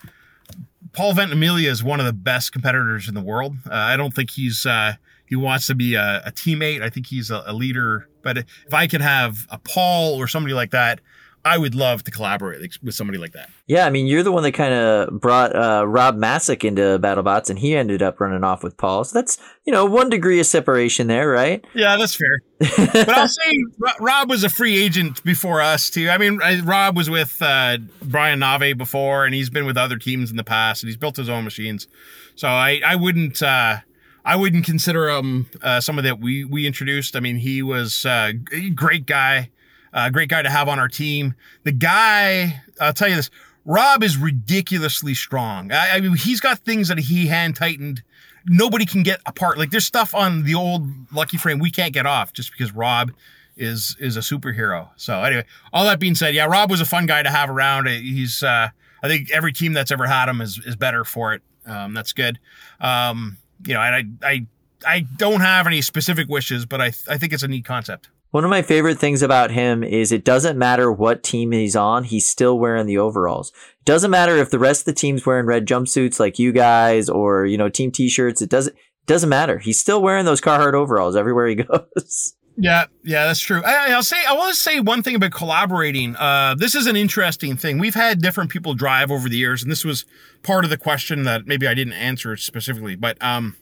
Paul 0.91 1.13
Ventimiglia 1.13 1.69
is 1.69 1.83
one 1.83 1.99
of 1.99 2.07
the 2.07 2.13
best 2.13 2.51
competitors 2.51 3.07
in 3.07 3.13
the 3.13 3.21
world. 3.21 3.57
Uh, 3.69 3.75
I 3.75 3.95
don't 3.95 4.11
think 4.11 4.31
he's 4.31 4.65
uh, 4.65 4.93
he 5.29 5.35
wants 5.35 5.67
to 5.67 5.75
be 5.75 5.93
a, 5.93 6.23
a 6.25 6.31
teammate. 6.31 6.81
I 6.81 6.89
think 6.89 7.05
he's 7.05 7.29
a, 7.29 7.43
a, 7.45 7.53
leader. 7.53 8.09
But 8.23 8.39
if 8.39 8.73
I 8.73 8.87
could 8.87 9.01
have 9.01 9.47
a 9.51 9.59
Paul 9.59 10.15
or 10.15 10.27
somebody 10.27 10.55
like 10.55 10.71
that, 10.71 11.01
I 11.45 11.57
would 11.57 11.73
love 11.73 12.03
to 12.03 12.11
collaborate 12.11 12.77
with 12.83 12.95
somebody 12.95 13.17
like 13.17 13.31
that. 13.31 13.49
Yeah, 13.65 13.85
I 13.85 13.91
mean, 13.91 14.07
you're 14.07 14.23
the 14.23 14.31
one 14.31 14.43
that 14.43 14.51
kind 14.51 14.73
of 14.73 15.21
brought 15.21 15.55
uh, 15.55 15.87
Rob 15.87 16.17
Masick 16.17 16.65
into 16.65 16.99
BattleBots, 16.99 17.49
and 17.49 17.57
he 17.57 17.77
ended 17.77 18.01
up 18.01 18.19
running 18.19 18.43
off 18.43 18.61
with 18.61 18.75
Paul. 18.75 19.05
So 19.05 19.19
that's 19.19 19.37
you 19.65 19.71
know 19.71 19.85
one 19.85 20.09
degree 20.09 20.39
of 20.39 20.47
separation 20.47 21.07
there, 21.07 21.29
right? 21.29 21.63
Yeah, 21.73 21.95
that's 21.95 22.15
fair. 22.15 22.41
but 22.91 23.09
I'll 23.09 23.27
say 23.29 23.63
Rob 24.01 24.29
was 24.29 24.43
a 24.43 24.49
free 24.49 24.77
agent 24.77 25.23
before 25.23 25.61
us 25.61 25.89
too. 25.89 26.09
I 26.09 26.17
mean, 26.17 26.39
Rob 26.65 26.97
was 26.97 27.09
with 27.09 27.41
uh, 27.41 27.77
Brian 28.01 28.39
Nave 28.39 28.77
before, 28.77 29.25
and 29.25 29.33
he's 29.33 29.49
been 29.49 29.65
with 29.65 29.77
other 29.77 29.97
teams 29.97 30.31
in 30.31 30.37
the 30.37 30.43
past, 30.43 30.83
and 30.83 30.89
he's 30.89 30.97
built 30.97 31.15
his 31.15 31.29
own 31.29 31.45
machines. 31.45 31.87
So 32.35 32.49
I 32.49 32.81
I 32.85 32.95
wouldn't. 32.97 33.41
Uh, 33.41 33.77
I 34.25 34.35
wouldn't 34.35 34.65
consider 34.65 35.09
him 35.09 35.49
uh, 35.61 35.81
someone 35.81 36.05
that 36.05 36.19
we 36.19 36.43
we 36.45 36.67
introduced. 36.67 37.15
I 37.15 37.19
mean, 37.19 37.37
he 37.37 37.61
was 37.61 38.05
uh, 38.05 38.33
a 38.51 38.69
great 38.69 39.05
guy. 39.05 39.49
Uh, 39.91 40.09
great 40.09 40.29
guy 40.29 40.43
to 40.43 40.49
have 40.51 40.67
on 40.67 40.77
our 40.77 40.87
team. 40.87 41.33
The 41.63 41.71
guy, 41.71 42.61
I'll 42.79 42.93
tell 42.93 43.07
you 43.07 43.15
this, 43.15 43.31
Rob 43.65 44.03
is 44.03 44.17
ridiculously 44.17 45.15
strong. 45.15 45.71
I, 45.71 45.95
I 45.95 45.99
mean, 45.99 46.15
he's 46.15 46.39
got 46.39 46.59
things 46.59 46.89
that 46.89 46.99
he 46.99 47.25
hand 47.25 47.55
tightened. 47.55 48.03
Nobody 48.45 48.85
can 48.85 49.01
get 49.01 49.19
apart. 49.25 49.57
Like 49.57 49.71
there's 49.71 49.85
stuff 49.85 50.13
on 50.13 50.43
the 50.43 50.53
old 50.53 50.87
Lucky 51.11 51.37
frame 51.37 51.57
we 51.57 51.71
can't 51.71 51.93
get 51.93 52.05
off 52.05 52.33
just 52.33 52.51
because 52.51 52.71
Rob 52.71 53.11
is 53.57 53.95
is 53.99 54.15
a 54.15 54.21
superhero. 54.21 54.89
So 54.95 55.23
anyway, 55.23 55.45
all 55.73 55.85
that 55.85 55.99
being 55.99 56.15
said, 56.15 56.33
yeah, 56.33 56.45
Rob 56.45 56.71
was 56.71 56.81
a 56.81 56.85
fun 56.85 57.05
guy 57.05 57.21
to 57.23 57.29
have 57.29 57.49
around. 57.49 57.87
He's 57.87 58.41
uh, 58.43 58.69
I 59.03 59.07
think 59.07 59.31
every 59.31 59.53
team 59.53 59.73
that's 59.73 59.91
ever 59.91 60.07
had 60.07 60.29
him 60.29 60.41
is 60.41 60.59
is 60.65 60.75
better 60.75 61.03
for 61.03 61.33
it. 61.33 61.41
Um, 61.65 61.93
that's 61.93 62.13
good. 62.13 62.39
Um, 62.79 63.37
you 63.65 63.73
know, 63.73 63.81
and 63.81 64.17
I 64.23 64.27
I 64.27 64.45
I 64.85 64.99
don't 65.17 65.41
have 65.41 65.67
any 65.67 65.81
specific 65.81 66.27
wishes, 66.29 66.65
but 66.65 66.81
I 66.81 66.87
I 67.07 67.17
think 67.17 67.33
it's 67.33 67.43
a 67.43 67.47
neat 67.47 67.65
concept. 67.65 68.09
One 68.31 68.43
of 68.43 68.51
my 68.51 68.61
favorite 68.61 68.99
things 68.99 69.23
about 69.23 69.49
him 69.49 69.83
is 69.83 70.11
it 70.11 70.23
doesn't 70.23 70.57
matter 70.57 70.91
what 70.91 71.23
team 71.23 71.51
he's 71.51 71.75
on, 71.75 72.03
he's 72.03 72.27
still 72.27 72.59
wearing 72.59 72.85
the 72.85 72.99
overalls. 72.99 73.49
It 73.79 73.85
doesn't 73.85 74.11
matter 74.11 74.37
if 74.37 74.51
the 74.51 74.59
rest 74.59 74.81
of 74.81 74.85
the 74.85 74.99
team's 74.99 75.25
wearing 75.25 75.47
red 75.47 75.65
jumpsuits 75.65 76.19
like 76.19 76.37
you 76.37 76.51
guys 76.51 77.09
or, 77.09 77.47
you 77.47 77.57
know, 77.57 77.69
team 77.69 77.91
t-shirts. 77.91 78.39
It 78.43 78.49
doesn't, 78.51 78.75
it 78.75 79.05
doesn't 79.07 79.29
matter. 79.29 79.57
He's 79.57 79.79
still 79.79 79.99
wearing 80.03 80.25
those 80.25 80.41
Carhartt 80.41 80.75
overalls 80.75 81.15
everywhere 81.15 81.47
he 81.47 81.55
goes. 81.63 82.35
Yeah, 82.61 82.87
yeah, 83.05 83.25
that's 83.25 83.39
true. 83.39 83.63
I, 83.63 83.93
I'll 83.93 84.03
say 84.03 84.17
I 84.27 84.33
want 84.33 84.53
to 84.53 84.59
say 84.59 84.81
one 84.81 85.01
thing 85.01 85.15
about 85.15 85.31
collaborating. 85.31 86.17
Uh, 86.17 86.55
this 86.57 86.75
is 86.75 86.87
an 86.87 86.97
interesting 86.97 87.55
thing. 87.55 87.77
We've 87.79 87.95
had 87.95 88.21
different 88.21 88.49
people 88.49 88.73
drive 88.73 89.11
over 89.11 89.29
the 89.29 89.37
years, 89.37 89.63
and 89.63 89.71
this 89.71 89.85
was 89.85 90.05
part 90.43 90.65
of 90.65 90.69
the 90.69 90.77
question 90.77 91.23
that 91.23 91.47
maybe 91.47 91.67
I 91.67 91.73
didn't 91.73 91.93
answer 91.93 92.35
specifically. 92.35 92.97
But 92.97 93.17
um, 93.23 93.55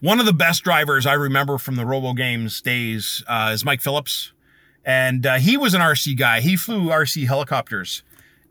one 0.00 0.20
of 0.20 0.26
the 0.26 0.34
best 0.34 0.64
drivers 0.64 1.06
I 1.06 1.14
remember 1.14 1.56
from 1.56 1.76
the 1.76 1.86
Robo 1.86 2.12
Games 2.12 2.60
days 2.60 3.24
uh, 3.26 3.52
is 3.54 3.64
Mike 3.64 3.80
Phillips, 3.80 4.32
and 4.84 5.24
uh, 5.24 5.36
he 5.36 5.56
was 5.56 5.72
an 5.72 5.80
RC 5.80 6.18
guy. 6.18 6.40
He 6.42 6.56
flew 6.56 6.90
RC 6.90 7.26
helicopters, 7.26 8.02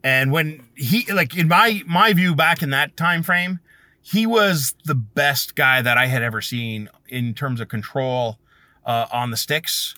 and 0.04 0.32
when 0.32 0.64
he 0.74 1.06
like 1.14 1.38
in 1.38 1.48
my 1.48 1.84
my 1.86 2.12
view 2.14 2.34
back 2.34 2.64
in 2.64 2.72
that 2.72 2.98
time 2.98 3.22
frame, 3.22 3.60
he 4.02 4.26
was 4.26 4.74
the 4.86 4.96
best 4.96 5.54
guy 5.54 5.80
that 5.84 5.96
I 5.96 6.08
had 6.08 6.24
ever 6.24 6.42
seen 6.42 6.90
in 7.08 7.36
terms 7.36 7.62
of 7.62 7.68
control 7.68 8.40
uh, 8.86 9.08
on 9.12 9.32
the 9.32 9.38
sticks. 9.38 9.96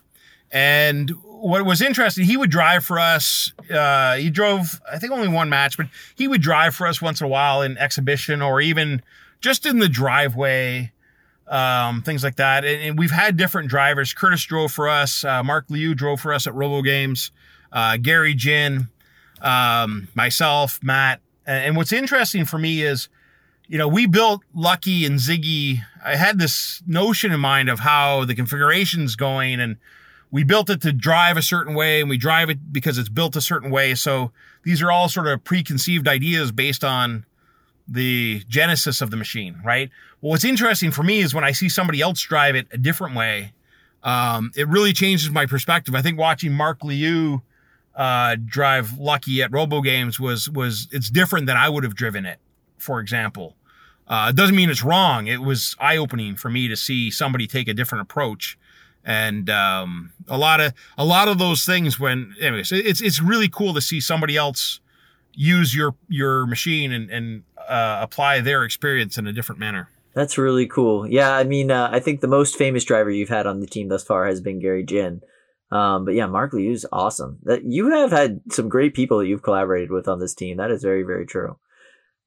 And 0.52 1.10
what 1.24 1.66
was 1.66 1.82
interesting, 1.82 2.26
he 2.26 2.38
would 2.38 2.52
drive 2.52 2.86
for 2.86 3.00
us. 3.00 3.54
Uh, 3.70 4.16
he 4.16 4.30
drove, 4.30 4.80
I 4.92 5.00
think, 5.00 5.12
only 5.12 5.28
one 5.28 5.50
match, 5.50 5.78
but 5.78 5.88
he 6.16 6.28
would 6.28 6.42
drive 6.42 6.76
for 6.76 6.86
us 6.86 7.02
once 7.02 7.22
in 7.22 7.26
a 7.26 7.28
while 7.28 7.64
in 7.64 7.78
exhibition 7.78 8.42
or 8.42 8.62
even 8.62 9.02
just 9.42 9.66
in 9.66 9.80
the 9.80 9.90
driveway, 9.90 10.92
um, 11.48 12.04
things 12.04 12.24
like 12.24 12.36
that. 12.36 12.64
And, 12.64 12.82
and 12.82 13.00
we've 13.00 13.12
had 13.12 13.36
different 13.36 13.68
drivers. 13.68 14.14
Curtis 14.14 14.44
drove 14.46 14.72
for 14.72 14.88
us. 14.88 15.24
Uh, 15.24 15.44
Mark 15.44 15.66
Liu 15.70 15.96
drove 15.96 16.22
for 16.22 16.32
us 16.32 16.46
at 16.46 16.54
Robo 16.54 16.82
Games. 16.84 17.32
Uh, 17.72 17.98
Gary 17.98 18.36
Jin, 18.36 18.90
um, 19.42 20.08
myself, 20.14 20.80
Matt. 20.84 21.20
And, 21.48 21.66
and 21.66 21.76
what's 21.76 21.92
interesting 21.92 22.46
for 22.46 22.60
me 22.60 22.84
is, 22.84 23.10
you 23.74 23.80
know, 23.80 23.88
we 23.88 24.06
built 24.06 24.44
Lucky 24.54 25.04
and 25.04 25.18
Ziggy. 25.18 25.82
I 26.06 26.16
had 26.16 26.38
this 26.38 26.84
notion 26.86 27.32
in 27.32 27.40
mind 27.40 27.70
of 27.70 27.80
how 27.80 28.24
the 28.24 28.36
configuration's 28.36 29.16
going 29.16 29.60
and 29.60 29.78
we 30.30 30.44
built 30.44 30.70
it 30.70 30.80
to 30.82 30.94
drive 30.94 31.38
a 31.38 31.42
certain 31.42 31.74
way 31.74 32.00
and 32.00 32.08
we 32.08 32.20
drive 32.20 32.52
it 32.52 32.72
because 32.72 33.00
it's 33.00 33.10
built 33.10 33.36
a 33.36 33.42
certain 33.42 33.72
way. 33.72 33.96
So 33.96 34.32
these 34.62 34.84
are 34.84 34.92
all 34.92 35.10
sort 35.10 35.26
of 35.26 35.44
preconceived 35.44 36.08
ideas 36.08 36.52
based 36.52 36.84
on 36.84 37.26
the 37.88 38.44
genesis 38.48 39.02
of 39.02 39.10
the 39.10 39.18
machine, 39.18 39.60
right? 39.66 39.90
Well, 40.22 40.30
what's 40.30 40.46
interesting 40.46 40.92
for 40.92 41.02
me 41.02 41.22
is 41.22 41.34
when 41.34 41.44
I 41.44 41.52
see 41.52 41.68
somebody 41.68 42.00
else 42.00 42.22
drive 42.22 42.56
it 42.56 42.68
a 42.72 42.78
different 42.78 43.16
way, 43.16 43.54
um, 44.04 44.52
it 44.56 44.68
really 44.68 44.94
changes 44.94 45.32
my 45.32 45.48
perspective. 45.48 45.96
I 45.96 46.04
think 46.04 46.20
watching 46.20 46.54
Mark 46.54 46.84
Liu 46.84 47.42
uh, 47.96 48.36
drive 48.46 49.00
Lucky 49.00 49.42
at 49.42 49.52
Robo 49.52 49.82
Games 49.82 50.20
was 50.20 50.48
was 50.48 50.88
it's 50.92 51.10
different 51.10 51.48
than 51.48 51.58
I 51.58 51.70
would 51.70 51.84
have 51.84 51.96
driven 51.96 52.28
it. 52.28 52.38
For 52.78 53.00
example, 53.00 53.56
uh, 54.08 54.28
it 54.30 54.36
doesn't 54.36 54.56
mean 54.56 54.70
it's 54.70 54.84
wrong. 54.84 55.28
It 55.28 55.42
was 55.42 55.76
eye 55.80 55.98
opening 55.98 56.36
for 56.36 56.50
me 56.50 56.68
to 56.68 56.76
see 56.76 57.10
somebody 57.10 57.48
take 57.48 57.68
a 57.68 57.74
different 57.74 58.02
approach, 58.02 58.58
and 59.04 59.50
um, 59.50 60.12
a 60.28 60.38
lot 60.38 60.60
of 60.60 60.74
a 60.98 61.06
lot 61.06 61.28
of 61.28 61.38
those 61.38 61.66
things. 61.66 62.00
When 62.00 62.36
anyways, 62.40 62.72
it's 62.72 63.02
it's 63.02 63.22
really 63.22 63.50
cool 63.50 63.74
to 63.74 63.82
see 63.82 64.00
somebody 64.00 64.36
else 64.36 64.80
use 65.34 65.76
your 65.76 65.96
your 66.10 66.46
machine 66.46 66.92
and 66.92 67.10
and 67.10 67.44
uh, 67.58 68.00
apply 68.02 68.42
their 68.42 68.64
experience 68.64 69.18
in 69.18 69.28
a 69.28 69.34
different 69.34 69.60
manner. 69.60 69.90
That's 70.14 70.38
really 70.38 70.68
cool. 70.68 71.08
Yeah, 71.08 71.36
I 71.36 71.44
mean, 71.44 71.72
uh, 71.72 71.90
I 71.92 72.00
think 72.00 72.22
the 72.22 72.28
most 72.28 72.56
famous 72.56 72.84
driver 72.84 73.10
you've 73.10 73.30
had 73.30 73.48
on 73.48 73.62
the 73.62 73.68
team 73.68 73.88
thus 73.88 74.04
far 74.04 74.28
has 74.28 74.42
been 74.42 74.60
Gary 74.60 74.84
Jin. 74.84 75.22
Um, 75.72 76.06
but 76.06 76.14
yeah, 76.14 76.28
Mark 76.28 76.54
Liu's 76.54 76.86
awesome. 76.92 77.40
That 77.44 77.64
you 77.64 77.90
have 77.90 78.12
had 78.12 78.42
some 78.52 78.70
great 78.70 78.94
people 78.94 79.18
that 79.18 79.28
you've 79.28 79.42
collaborated 79.42 79.90
with 79.90 80.08
on 80.08 80.20
this 80.20 80.36
team. 80.36 80.58
That 80.58 80.70
is 80.70 80.84
very, 80.84 81.02
very 81.02 81.26
true. 81.26 81.58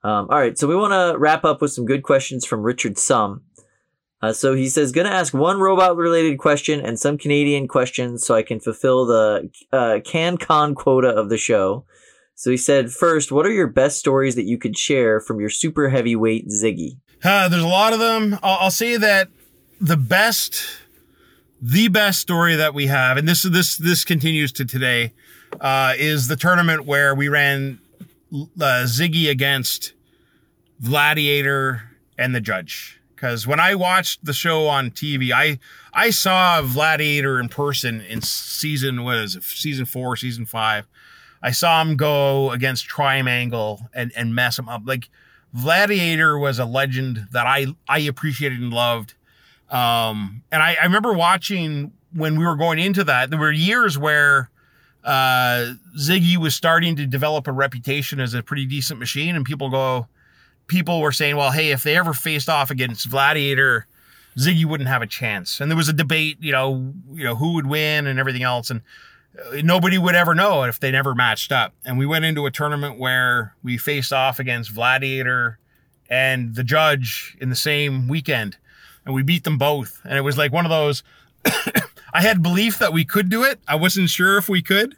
Um, 0.05 0.29
all 0.31 0.39
right, 0.39 0.57
so 0.57 0.69
we 0.69 0.77
want 0.77 0.93
to 0.93 1.19
wrap 1.19 1.45
up 1.45 1.61
with 1.61 1.73
some 1.73 1.85
good 1.85 2.03
questions 2.03 2.47
from 2.47 2.63
Richard 2.63 2.99
Sum. 2.99 3.43
Uh, 4.23 4.33
so 4.33 4.55
he 4.55 4.69
says, 4.69 4.93
going 4.93 5.07
to 5.07 5.13
ask 5.13 5.35
one 5.35 5.61
robot 5.61 5.97
related 5.97 6.39
question 6.39 6.81
and 6.81 6.99
some 6.99 7.19
Canadian 7.19 7.69
questions 7.69 8.25
so 8.25 8.35
I 8.35 8.43
can 8.43 8.61
fulfill 8.61 9.05
the 9.05 9.51
uh, 9.73 9.99
CanCon 10.05 10.75
quota 10.75 11.09
of 11.09 11.29
the 11.29 11.37
show. 11.37 11.85
So 12.35 12.51
he 12.51 12.57
said, 12.57 12.93
first, 12.93 13.33
what 13.33 13.47
are 13.47 13.53
your 13.53 13.67
best 13.67 13.99
stories 13.99 14.35
that 14.35 14.45
you 14.45 14.59
could 14.59 14.77
share 14.77 15.21
from 15.21 15.41
your 15.41 15.51
super 15.51 15.89
heavyweight 15.89 16.49
Ziggy? 16.49 16.99
Uh, 17.25 17.49
there's 17.49 17.63
a 17.63 17.69
lot 17.69 17.93
of 17.93 17.99
them. 17.99 18.39
I'll, 18.43 18.59
I'll 18.61 18.71
say 18.71 18.97
that 18.97 19.29
the 19.81 19.97
best, 19.97 20.63
the 21.61 21.89
best 21.89 22.21
story 22.21 22.55
that 22.57 22.75
we 22.75 22.87
have, 22.87 23.17
and 23.17 23.27
this 23.27 23.43
this 23.43 23.77
this 23.79 24.05
continues 24.05 24.53
to 24.53 24.65
today, 24.65 25.15
uh, 25.61 25.95
is 25.97 26.29
the 26.29 26.37
tournament 26.37 26.85
where 26.85 27.15
we 27.15 27.29
ran 27.29 27.81
uh, 28.33 28.85
Ziggy 28.85 29.31
against 29.31 29.93
Gladiator 30.83 31.83
and 32.19 32.35
the 32.35 32.41
Judge. 32.41 33.01
Because 33.15 33.47
when 33.47 33.59
I 33.59 33.75
watched 33.75 34.25
the 34.25 34.35
show 34.35 34.67
on 34.69 34.91
TV, 34.91 35.33
I 35.33 35.59
I 35.93 36.11
saw 36.11 36.61
Gladiator 36.61 37.41
in 37.41 37.49
person 37.49 38.03
in 38.03 38.21
season 38.21 39.05
what 39.05 39.17
is 39.17 39.37
it, 39.37 39.43
season 39.43 39.87
four, 39.87 40.17
season 40.17 40.45
five. 40.45 40.87
I 41.43 41.51
saw 41.51 41.81
him 41.81 41.97
go 41.97 42.51
against 42.51 42.87
Triangle 42.87 43.89
and 43.95 44.13
and 44.15 44.35
mess 44.35 44.59
him 44.59 44.69
up. 44.69 44.83
Like 44.85 45.09
Gladiator 45.59 46.39
was 46.39 46.59
a 46.59 46.67
legend 46.67 47.29
that 47.33 47.47
I 47.47 47.67
I 47.89 48.01
appreciated 48.01 48.61
and 48.61 48.73
loved. 48.73 49.15
Um, 49.71 50.43
and 50.53 50.63
I, 50.63 50.77
I 50.81 50.85
remember 50.85 51.13
watching 51.13 51.93
when 52.13 52.39
we 52.39 52.45
were 52.45 52.57
going 52.57 52.79
into 52.79 53.03
that. 53.05 53.31
There 53.31 53.39
were 53.39 53.51
years 53.51 53.99
where 53.99 54.51
uh, 55.07 55.75
Ziggy 55.97 56.37
was 56.37 56.55
starting 56.55 56.97
to 56.97 57.07
develop 57.07 57.47
a 57.47 57.53
reputation 57.53 58.19
as 58.19 58.35
a 58.35 58.43
pretty 58.43 58.67
decent 58.67 58.99
machine, 58.99 59.37
and 59.37 59.45
people 59.45 59.71
go, 59.71 60.09
people 60.67 61.01
were 61.01 61.13
saying, 61.13 61.37
well, 61.37 61.53
hey, 61.53 61.71
if 61.71 61.85
they 61.85 61.97
ever 61.97 62.13
faced 62.13 62.49
off 62.49 62.73
against 62.73 63.09
Gladiator, 63.09 63.87
Ziggy 64.37 64.65
wouldn't 64.65 64.89
have 64.89 65.03
a 65.03 65.07
chance. 65.07 65.61
And 65.61 65.71
there 65.71 65.77
was 65.77 65.89
a 65.89 65.93
debate, 65.93 66.39
you 66.41 66.51
know, 66.51 66.93
you 67.13 67.23
know 67.23 67.37
who 67.37 67.55
would 67.55 67.67
win 67.67 68.09
and 68.09 68.19
everything 68.19 68.43
else, 68.43 68.69
and 68.69 68.83
uh, 69.39 69.63
nobody 69.63 69.97
would 69.97 70.17
ever 70.17 70.35
know 70.35 70.65
if 70.65 70.81
they 70.81 70.91
never 70.91 71.15
matched 71.15 71.53
up. 71.53 71.73
And 71.85 71.97
we 71.99 72.05
went 72.05 72.25
into 72.25 72.45
a 72.45 72.51
tournament 72.51 72.99
where 72.99 73.55
we 73.63 73.79
faced 73.79 74.13
off 74.13 74.41
against 74.41 74.75
Gladiator 74.75 75.61
and 76.11 76.57
the 76.57 76.65
Judge 76.65 77.37
in 77.41 77.49
the 77.49 77.57
same 77.57 78.09
weekend, 78.09 78.57
and 79.05 79.15
we 79.15 79.23
beat 79.23 79.45
them 79.45 79.57
both. 79.57 80.01
And 80.05 80.19
it 80.19 80.23
was 80.23 80.37
like 80.37 80.53
one 80.53 80.67
of 80.67 80.71
those. 80.71 81.05
I 82.17 82.23
had 82.23 82.43
belief 82.43 82.79
that 82.79 82.95
we 82.95 83.05
could 83.05 83.29
do 83.29 83.45
it. 83.45 83.61
I 83.69 83.75
wasn't 83.75 84.09
sure 84.09 84.39
if 84.39 84.49
we 84.49 84.63
could, 84.63 84.97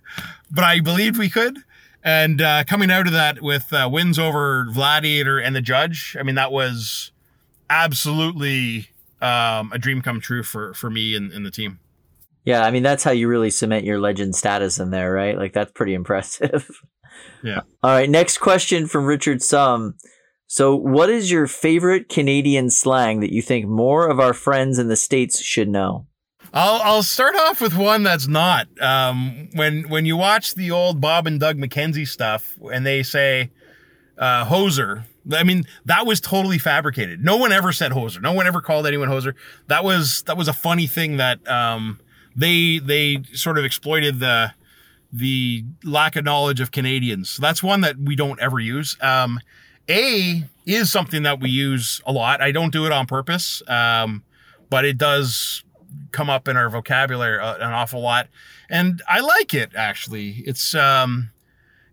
but 0.53 0.63
I 0.63 0.79
believed 0.79 1.19
we 1.19 1.29
could. 1.29 1.59
And 2.05 2.41
uh, 2.41 2.63
coming 2.63 2.93
out 2.93 3.09
of 3.09 3.13
that 3.13 3.43
with 3.43 3.73
uh, 3.73 3.89
wins 3.91 4.21
over 4.21 4.69
Gladiator 4.73 5.37
and 5.37 5.57
the 5.57 5.61
Judge, 5.61 6.17
I 6.17 6.23
mean 6.23 6.37
that 6.37 6.53
was 6.53 7.11
absolutely 7.69 8.91
um, 9.21 9.73
a 9.73 9.79
dream 9.81 10.01
come 10.01 10.21
true 10.21 10.45
for 10.45 10.73
for 10.75 10.91
me 10.91 11.17
and, 11.17 11.33
and 11.33 11.45
the 11.45 11.51
team. 11.51 11.81
Yeah, 12.45 12.63
I 12.63 12.71
mean 12.71 12.85
that's 12.85 13.03
how 13.03 13.11
you 13.11 13.27
really 13.27 13.51
cement 13.51 13.85
your 13.85 13.99
legend 13.99 14.37
status 14.37 14.79
in 14.79 14.91
there, 14.91 15.13
right? 15.13 15.37
Like 15.37 15.53
that's 15.53 15.73
pretty 15.73 15.95
impressive. 15.95 16.71
Yeah. 17.43 17.63
All 17.83 17.91
right, 17.91 18.09
next 18.09 18.39
question 18.39 18.87
from 18.87 19.05
Richard 19.05 19.43
Sum. 19.43 19.97
So, 20.47 20.77
what 20.77 21.11
is 21.11 21.33
your 21.33 21.49
favorite 21.49 22.09
Canadian 22.09 22.71
slang 22.71 23.19
that 23.21 23.33
you 23.33 23.43
think 23.43 23.67
more 23.67 24.07
of 24.09 24.21
our 24.21 24.33
friends 24.33 24.79
in 24.79 24.87
the 24.87 24.95
states 24.95 25.41
should 25.41 25.69
know? 25.69 26.07
I'll 26.53 26.81
I'll 26.83 27.03
start 27.03 27.35
off 27.37 27.61
with 27.61 27.77
one 27.77 28.03
that's 28.03 28.27
not. 28.27 28.69
Um, 28.81 29.49
when 29.55 29.89
when 29.89 30.07
you 30.07 30.17
watch 30.17 30.55
the 30.55 30.71
old 30.71 31.01
Bob 31.01 31.27
and 31.27 31.39
Doug 31.39 31.57
McKenzie 31.57 32.09
stuff, 32.09 32.57
and 32.73 32.87
they 32.87 33.03
say 33.03 33.51
uh, 34.17 34.47
hoser, 34.47 35.05
I 35.33 35.45
mean 35.45 35.65
that 35.85 36.07
was 36.07 36.21
totally 36.21 36.59
fabricated. 36.59 37.25
No 37.25 37.37
one 37.37 37.53
ever 37.53 37.73
said 37.73 37.93
hoser. 37.93 38.21
No 38.21 38.33
one 38.33 38.47
ever 38.47 38.61
called 38.61 38.87
anyone 38.87 39.09
hoser. 39.09 39.35
That 39.67 39.85
was 39.85 40.23
that 40.27 40.37
was 40.37 40.49
a 40.49 40.53
funny 40.53 40.87
thing 40.87 41.19
that 41.19 41.47
um, 41.49 42.01
they 42.35 42.79
they 42.79 43.23
sort 43.35 43.59
of 43.59 43.65
exploited 43.65 44.21
the 44.21 44.53
the 45.13 45.65
lack 45.85 46.17
of 46.17 46.25
knowledge 46.25 46.61
of 46.61 46.71
Canadians. 46.71 47.31
So 47.31 47.43
that's 47.43 47.63
one 47.63 47.81
that 47.83 47.99
we 47.99 48.17
don't 48.17 48.41
ever 48.41 48.59
use. 48.59 48.97
Um, 49.01 49.41
a 49.89 50.45
is 50.67 50.93
something 50.93 51.23
that 51.23 51.41
we 51.41 51.51
use 51.51 52.01
a 52.07 52.13
lot. 52.13 52.43
I 52.43 52.53
don't 52.53 52.73
do 52.73 52.85
it 52.87 52.93
on 52.93 53.07
purpose, 53.07 53.63
um, 53.69 54.23
but 54.69 54.85
it 54.85 54.99
does 54.99 55.65
come 56.13 56.31
up 56.31 56.49
in 56.49 56.57
our 56.57 56.69
vocabulary 56.71 57.39
uh, 57.39 57.57
an 57.57 57.73
awful 57.73 58.01
lot, 58.01 58.29
and 58.69 59.03
I 59.09 59.21
like 59.21 59.55
it 59.55 59.71
actually. 59.75 60.43
It's 60.47 60.75
um, 60.75 61.31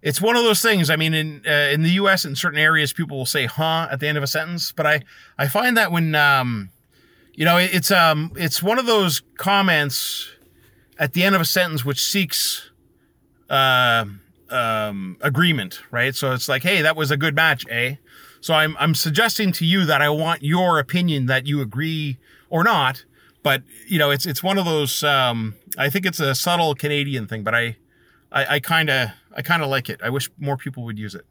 it's 0.01 0.21
one 0.21 0.35
of 0.35 0.43
those 0.43 0.61
things. 0.61 0.89
I 0.89 0.95
mean, 0.95 1.13
in 1.13 1.41
uh, 1.47 1.69
in 1.71 1.83
the 1.83 1.91
U.S. 1.91 2.25
in 2.25 2.35
certain 2.35 2.59
areas, 2.59 2.93
people 2.93 3.17
will 3.17 3.25
say 3.25 3.45
"huh" 3.45 3.87
at 3.91 3.99
the 3.99 4.07
end 4.07 4.17
of 4.17 4.23
a 4.23 4.27
sentence, 4.27 4.71
but 4.71 4.85
I 4.85 5.01
I 5.37 5.47
find 5.47 5.77
that 5.77 5.91
when 5.91 6.15
um, 6.15 6.69
you 7.35 7.43
know, 7.43 7.57
it's 7.57 7.91
um, 7.91 8.31
it's 8.35 8.63
one 8.63 8.79
of 8.79 8.85
those 8.85 9.21
comments 9.37 10.29
at 10.97 11.13
the 11.13 11.23
end 11.23 11.35
of 11.35 11.41
a 11.41 11.45
sentence 11.45 11.83
which 11.83 12.01
seeks 12.01 12.71
uh, 13.49 14.05
um, 14.49 15.17
agreement, 15.21 15.81
right? 15.91 16.15
So 16.15 16.31
it's 16.31 16.47
like, 16.47 16.63
hey, 16.63 16.81
that 16.81 16.95
was 16.95 17.11
a 17.11 17.17
good 17.17 17.35
match, 17.35 17.65
eh? 17.69 17.95
So 18.39 18.53
I'm 18.53 18.77
I'm 18.79 18.95
suggesting 18.95 19.51
to 19.53 19.65
you 19.65 19.85
that 19.85 20.01
I 20.01 20.09
want 20.09 20.43
your 20.43 20.79
opinion 20.79 21.25
that 21.25 21.45
you 21.45 21.61
agree 21.61 22.17
or 22.49 22.63
not. 22.63 23.03
But 23.45 23.61
you 23.87 23.99
know, 23.99 24.09
it's 24.09 24.25
it's 24.25 24.41
one 24.41 24.57
of 24.57 24.65
those. 24.65 25.03
Um, 25.03 25.53
I 25.77 25.91
think 25.91 26.07
it's 26.07 26.19
a 26.19 26.33
subtle 26.33 26.73
Canadian 26.73 27.27
thing, 27.27 27.43
but 27.43 27.53
I 27.53 27.77
I 28.31 28.59
kind 28.59 28.89
of 28.89 29.09
I 29.37 29.43
kind 29.43 29.61
of 29.61 29.69
like 29.69 29.87
it. 29.87 30.01
I 30.03 30.09
wish 30.09 30.31
more 30.39 30.57
people 30.57 30.83
would 30.85 30.97
use 30.97 31.13
it. 31.13 31.27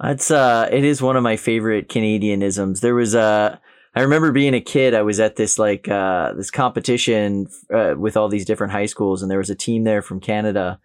That's 0.00 0.30
uh, 0.30 0.68
it 0.70 0.84
is 0.84 1.02
one 1.02 1.16
of 1.16 1.24
my 1.24 1.36
favorite 1.36 1.88
Canadianisms. 1.88 2.82
There 2.82 2.94
was 2.94 3.16
a. 3.16 3.60
I 3.96 4.02
remember 4.02 4.30
being 4.30 4.54
a 4.54 4.60
kid. 4.60 4.94
I 4.94 5.02
was 5.02 5.18
at 5.18 5.34
this 5.34 5.58
like 5.58 5.88
uh, 5.88 6.34
this 6.34 6.52
competition 6.52 7.48
uh, 7.74 7.94
with 7.98 8.16
all 8.16 8.28
these 8.28 8.44
different 8.44 8.72
high 8.72 8.86
schools, 8.86 9.20
and 9.20 9.28
there 9.28 9.38
was 9.38 9.50
a 9.50 9.56
team 9.56 9.82
there 9.82 10.02
from 10.02 10.20
Canada. 10.20 10.78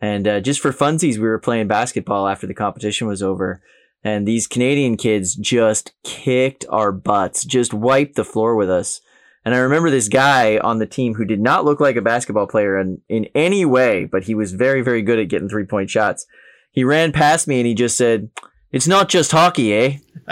And 0.00 0.28
uh, 0.28 0.40
just 0.40 0.60
for 0.60 0.70
funsies, 0.70 1.14
we 1.14 1.26
were 1.26 1.40
playing 1.40 1.66
basketball 1.66 2.28
after 2.28 2.46
the 2.46 2.54
competition 2.54 3.08
was 3.08 3.24
over. 3.24 3.60
And 4.04 4.28
these 4.28 4.46
Canadian 4.46 4.98
kids 4.98 5.34
just 5.34 5.94
kicked 6.04 6.64
our 6.68 6.92
butts, 6.92 7.44
just 7.44 7.74
wiped 7.74 8.14
the 8.14 8.24
floor 8.24 8.54
with 8.54 8.70
us. 8.70 9.00
And 9.44 9.54
I 9.54 9.58
remember 9.58 9.90
this 9.90 10.08
guy 10.08 10.58
on 10.58 10.78
the 10.78 10.86
team 10.86 11.14
who 11.14 11.24
did 11.24 11.40
not 11.40 11.64
look 11.64 11.80
like 11.80 11.96
a 11.96 12.02
basketball 12.02 12.46
player 12.46 12.78
in, 12.78 13.00
in 13.08 13.26
any 13.34 13.64
way, 13.64 14.04
but 14.04 14.24
he 14.24 14.34
was 14.34 14.52
very, 14.52 14.82
very 14.82 15.02
good 15.02 15.18
at 15.18 15.28
getting 15.28 15.48
three 15.48 15.64
point 15.64 15.90
shots. 15.90 16.26
He 16.70 16.84
ran 16.84 17.12
past 17.12 17.48
me 17.48 17.58
and 17.58 17.66
he 17.66 17.74
just 17.74 17.96
said, 17.96 18.30
It's 18.72 18.86
not 18.86 19.08
just 19.08 19.32
hockey, 19.32 19.72
eh? 19.74 19.98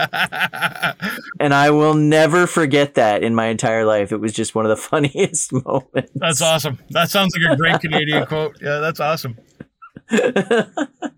and 1.41 1.55
I 1.55 1.71
will 1.71 1.95
never 1.95 2.47
forget 2.47 2.95
that 2.95 3.23
in 3.23 3.35
my 3.35 3.47
entire 3.47 3.85
life. 3.85 4.13
It 4.13 4.19
was 4.19 4.33
just 4.33 4.55
one 4.55 4.67
of 4.67 4.71
the 4.71 4.77
funniest 4.91 5.53
moments. 5.53 6.13
That's 6.15 6.43
awesome. 6.43 6.79
That 6.91 7.11
sounds 7.11 7.35
like 7.37 7.53
a 7.53 7.57
great 7.57 7.81
Canadian 7.81 8.27
quote. 8.27 8.59
Yeah, 8.61 8.79
that's 8.79 9.01
awesome. 9.01 9.39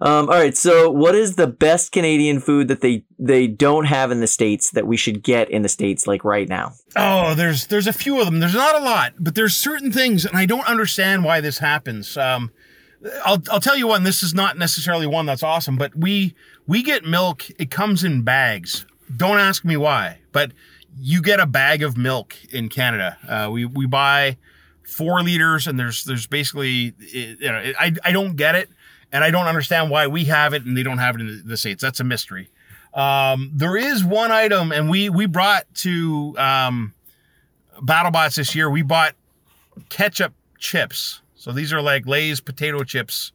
Um, 0.00 0.28
all 0.28 0.36
right. 0.36 0.56
So, 0.56 0.90
what 0.90 1.14
is 1.14 1.36
the 1.36 1.46
best 1.46 1.92
Canadian 1.92 2.40
food 2.40 2.68
that 2.68 2.82
they 2.82 3.04
they 3.18 3.46
don't 3.46 3.86
have 3.86 4.10
in 4.10 4.20
the 4.20 4.26
states 4.26 4.70
that 4.72 4.86
we 4.86 4.96
should 4.96 5.22
get 5.22 5.50
in 5.50 5.62
the 5.62 5.68
states 5.68 6.06
like 6.06 6.22
right 6.24 6.48
now? 6.48 6.72
Oh, 6.96 7.34
there's 7.34 7.66
there's 7.68 7.86
a 7.86 7.92
few 7.92 8.20
of 8.20 8.26
them. 8.26 8.40
There's 8.40 8.54
not 8.54 8.74
a 8.74 8.84
lot, 8.84 9.14
but 9.18 9.34
there's 9.34 9.56
certain 9.56 9.90
things, 9.90 10.26
and 10.26 10.36
I 10.36 10.44
don't 10.44 10.66
understand 10.66 11.24
why 11.24 11.40
this 11.40 11.58
happens. 11.58 12.16
Um, 12.18 12.50
I'll 13.24 13.42
I'll 13.50 13.60
tell 13.60 13.76
you 13.76 13.86
one. 13.86 14.02
This 14.02 14.22
is 14.22 14.34
not 14.34 14.58
necessarily 14.58 15.06
one 15.06 15.24
that's 15.24 15.42
awesome, 15.42 15.76
but 15.76 15.96
we 15.96 16.34
we 16.66 16.82
get 16.82 17.04
milk. 17.04 17.48
It 17.58 17.70
comes 17.70 18.04
in 18.04 18.22
bags. 18.22 18.84
Don't 19.16 19.38
ask 19.38 19.64
me 19.64 19.78
why, 19.78 20.18
but 20.32 20.52
you 20.98 21.22
get 21.22 21.40
a 21.40 21.46
bag 21.46 21.82
of 21.82 21.96
milk 21.96 22.36
in 22.52 22.68
Canada. 22.68 23.16
Uh, 23.26 23.48
we 23.50 23.64
we 23.64 23.86
buy 23.86 24.36
four 24.82 25.22
liters, 25.22 25.66
and 25.66 25.78
there's 25.78 26.04
there's 26.04 26.26
basically 26.26 26.92
you 26.98 27.36
know 27.40 27.72
I 27.78 27.92
I 28.04 28.12
don't 28.12 28.36
get 28.36 28.54
it 28.54 28.68
and 29.12 29.24
I 29.24 29.30
don't 29.30 29.46
understand 29.46 29.90
why 29.90 30.06
we 30.06 30.24
have 30.24 30.54
it 30.54 30.64
and 30.64 30.76
they 30.76 30.82
don't 30.82 30.98
have 30.98 31.16
it 31.16 31.20
in 31.20 31.42
the 31.44 31.56
states. 31.56 31.82
That's 31.82 32.00
a 32.00 32.04
mystery. 32.04 32.50
Um, 32.96 33.50
there 33.54 33.76
is 33.76 34.02
one 34.02 34.32
item, 34.32 34.72
and 34.72 34.88
we 34.88 35.10
we 35.10 35.26
brought 35.26 35.66
to 35.76 36.34
um, 36.38 36.94
BattleBots 37.78 38.36
this 38.36 38.54
year. 38.54 38.70
We 38.70 38.82
bought 38.82 39.14
ketchup 39.90 40.32
chips. 40.58 41.20
So 41.34 41.52
these 41.52 41.72
are 41.72 41.82
like 41.82 42.06
Lay's 42.06 42.40
potato 42.40 42.82
chips, 42.84 43.32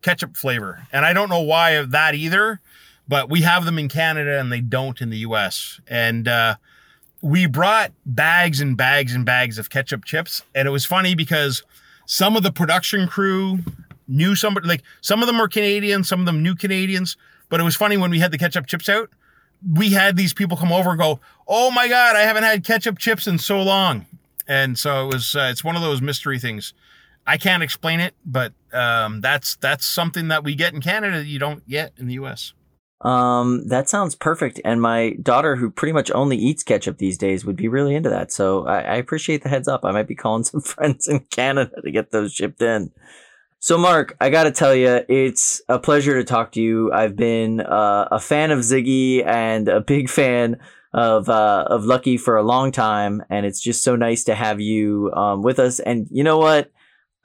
ketchup 0.00 0.36
flavor, 0.36 0.86
and 0.92 1.04
I 1.04 1.12
don't 1.12 1.28
know 1.28 1.40
why 1.40 1.70
of 1.70 1.90
that 1.90 2.14
either. 2.14 2.60
But 3.08 3.28
we 3.28 3.40
have 3.40 3.64
them 3.64 3.76
in 3.76 3.88
Canada 3.88 4.38
and 4.38 4.52
they 4.52 4.60
don't 4.60 5.00
in 5.00 5.10
the 5.10 5.18
U.S. 5.18 5.80
And 5.88 6.28
uh, 6.28 6.54
we 7.20 7.46
brought 7.46 7.90
bags 8.06 8.60
and 8.60 8.76
bags 8.76 9.12
and 9.12 9.26
bags 9.26 9.58
of 9.58 9.68
ketchup 9.68 10.04
chips, 10.04 10.42
and 10.54 10.68
it 10.68 10.70
was 10.70 10.86
funny 10.86 11.16
because 11.16 11.64
some 12.06 12.36
of 12.36 12.44
the 12.44 12.52
production 12.52 13.08
crew 13.08 13.58
knew 14.10 14.34
somebody 14.34 14.68
like 14.68 14.82
some 15.00 15.22
of 15.22 15.26
them 15.26 15.38
were 15.38 15.48
Canadians, 15.48 16.08
some 16.08 16.20
of 16.20 16.26
them 16.26 16.42
knew 16.42 16.54
Canadians. 16.54 17.16
But 17.48 17.60
it 17.60 17.64
was 17.64 17.76
funny 17.76 17.96
when 17.96 18.10
we 18.10 18.20
had 18.20 18.30
the 18.30 18.38
ketchup 18.38 18.66
chips 18.66 18.88
out, 18.88 19.10
we 19.68 19.90
had 19.90 20.16
these 20.16 20.34
people 20.34 20.56
come 20.56 20.72
over 20.72 20.90
and 20.90 20.98
go, 20.98 21.20
"Oh 21.46 21.70
my 21.70 21.88
god, 21.88 22.16
I 22.16 22.20
haven't 22.20 22.44
had 22.44 22.64
ketchup 22.64 22.98
chips 22.98 23.26
in 23.26 23.38
so 23.38 23.62
long," 23.62 24.06
and 24.46 24.78
so 24.78 25.06
it 25.06 25.14
was. 25.14 25.36
Uh, 25.36 25.48
it's 25.50 25.64
one 25.64 25.76
of 25.76 25.82
those 25.82 26.00
mystery 26.00 26.38
things. 26.38 26.72
I 27.26 27.36
can't 27.36 27.62
explain 27.62 28.00
it, 28.00 28.14
but 28.24 28.52
um, 28.72 29.20
that's 29.20 29.56
that's 29.56 29.84
something 29.84 30.28
that 30.28 30.44
we 30.44 30.54
get 30.54 30.74
in 30.74 30.80
Canada 30.80 31.18
that 31.18 31.26
you 31.26 31.38
don't 31.38 31.66
get 31.68 31.92
in 31.98 32.06
the 32.06 32.14
U.S. 32.14 32.54
Um, 33.02 33.66
that 33.68 33.88
sounds 33.88 34.14
perfect. 34.14 34.60
And 34.64 34.82
my 34.82 35.16
daughter, 35.22 35.56
who 35.56 35.70
pretty 35.70 35.92
much 35.92 36.10
only 36.10 36.36
eats 36.36 36.62
ketchup 36.62 36.98
these 36.98 37.16
days, 37.16 37.44
would 37.44 37.56
be 37.56 37.68
really 37.68 37.94
into 37.94 38.10
that. 38.10 38.30
So 38.30 38.66
I, 38.66 38.80
I 38.80 38.94
appreciate 38.96 39.42
the 39.42 39.48
heads 39.48 39.68
up. 39.68 39.84
I 39.84 39.92
might 39.92 40.08
be 40.08 40.14
calling 40.14 40.44
some 40.44 40.60
friends 40.60 41.08
in 41.08 41.20
Canada 41.30 41.80
to 41.82 41.90
get 41.90 42.10
those 42.10 42.32
shipped 42.32 42.60
in. 42.60 42.92
So, 43.62 43.76
Mark, 43.76 44.16
I 44.22 44.30
got 44.30 44.44
to 44.44 44.52
tell 44.52 44.74
you, 44.74 45.02
it's 45.06 45.60
a 45.68 45.78
pleasure 45.78 46.14
to 46.14 46.24
talk 46.24 46.52
to 46.52 46.62
you. 46.62 46.90
I've 46.94 47.14
been 47.14 47.60
uh, 47.60 48.08
a 48.10 48.18
fan 48.18 48.52
of 48.52 48.60
Ziggy 48.60 49.22
and 49.24 49.68
a 49.68 49.82
big 49.82 50.08
fan 50.18 50.56
of 50.94 51.28
uh, 51.28 51.66
of 51.68 51.84
Lucky 51.84 52.16
for 52.16 52.36
a 52.36 52.42
long 52.42 52.72
time, 52.72 53.22
and 53.28 53.44
it's 53.44 53.60
just 53.60 53.84
so 53.84 53.96
nice 53.96 54.24
to 54.24 54.34
have 54.34 54.62
you 54.62 55.12
um, 55.12 55.42
with 55.42 55.58
us. 55.58 55.78
And 55.78 56.08
you 56.10 56.24
know 56.24 56.38
what? 56.38 56.72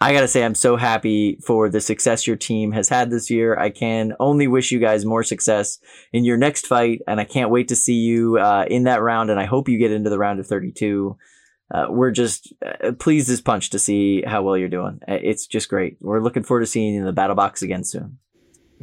I 0.02 0.12
got 0.12 0.22
to 0.22 0.28
say, 0.28 0.44
I'm 0.44 0.56
so 0.56 0.76
happy 0.76 1.40
for 1.42 1.70
the 1.70 1.80
success 1.80 2.28
your 2.28 2.36
team 2.36 2.74
has 2.74 2.90
had 2.90 3.12
this 3.12 3.30
year. 3.30 3.58
I 3.58 3.70
can 3.70 4.12
only 4.20 4.46
wish 4.46 4.74
you 4.74 4.80
guys 4.80 5.06
more 5.06 5.24
success 5.24 5.80
in 6.12 6.26
your 6.26 6.36
next 6.36 6.68
fight, 6.68 7.02
and 7.08 7.22
I 7.22 7.24
can't 7.24 7.50
wait 7.50 7.70
to 7.70 7.78
see 7.78 7.96
you 7.96 8.40
uh, 8.40 8.66
in 8.70 8.84
that 8.84 9.02
round. 9.02 9.30
And 9.30 9.40
I 9.40 9.46
hope 9.46 9.70
you 9.70 9.80
get 9.80 9.94
into 9.94 10.10
the 10.10 10.20
round 10.20 10.42
of 10.42 10.48
32 10.48 11.16
uh, 11.72 11.88
we're 11.90 12.12
just 12.12 12.54
uh, 12.66 12.92
pleased 12.94 13.30
as 13.30 13.42
punch 13.42 13.70
to 13.72 13.80
see 13.80 14.22
how 14.22 14.44
well 14.44 14.58
you're 14.58 14.70
doing. 14.70 15.00
Uh, 15.08 15.18
It's 15.22 15.48
just 15.48 15.70
great. 15.70 15.98
We're 16.00 16.22
looking 16.22 16.44
forward 16.44 16.62
to 16.62 16.68
seeing 16.68 16.94
you 16.94 17.00
in 17.00 17.06
the 17.06 17.14
battle 17.14 17.36
box 17.36 17.62
again 17.62 17.84
soon. 17.84 18.20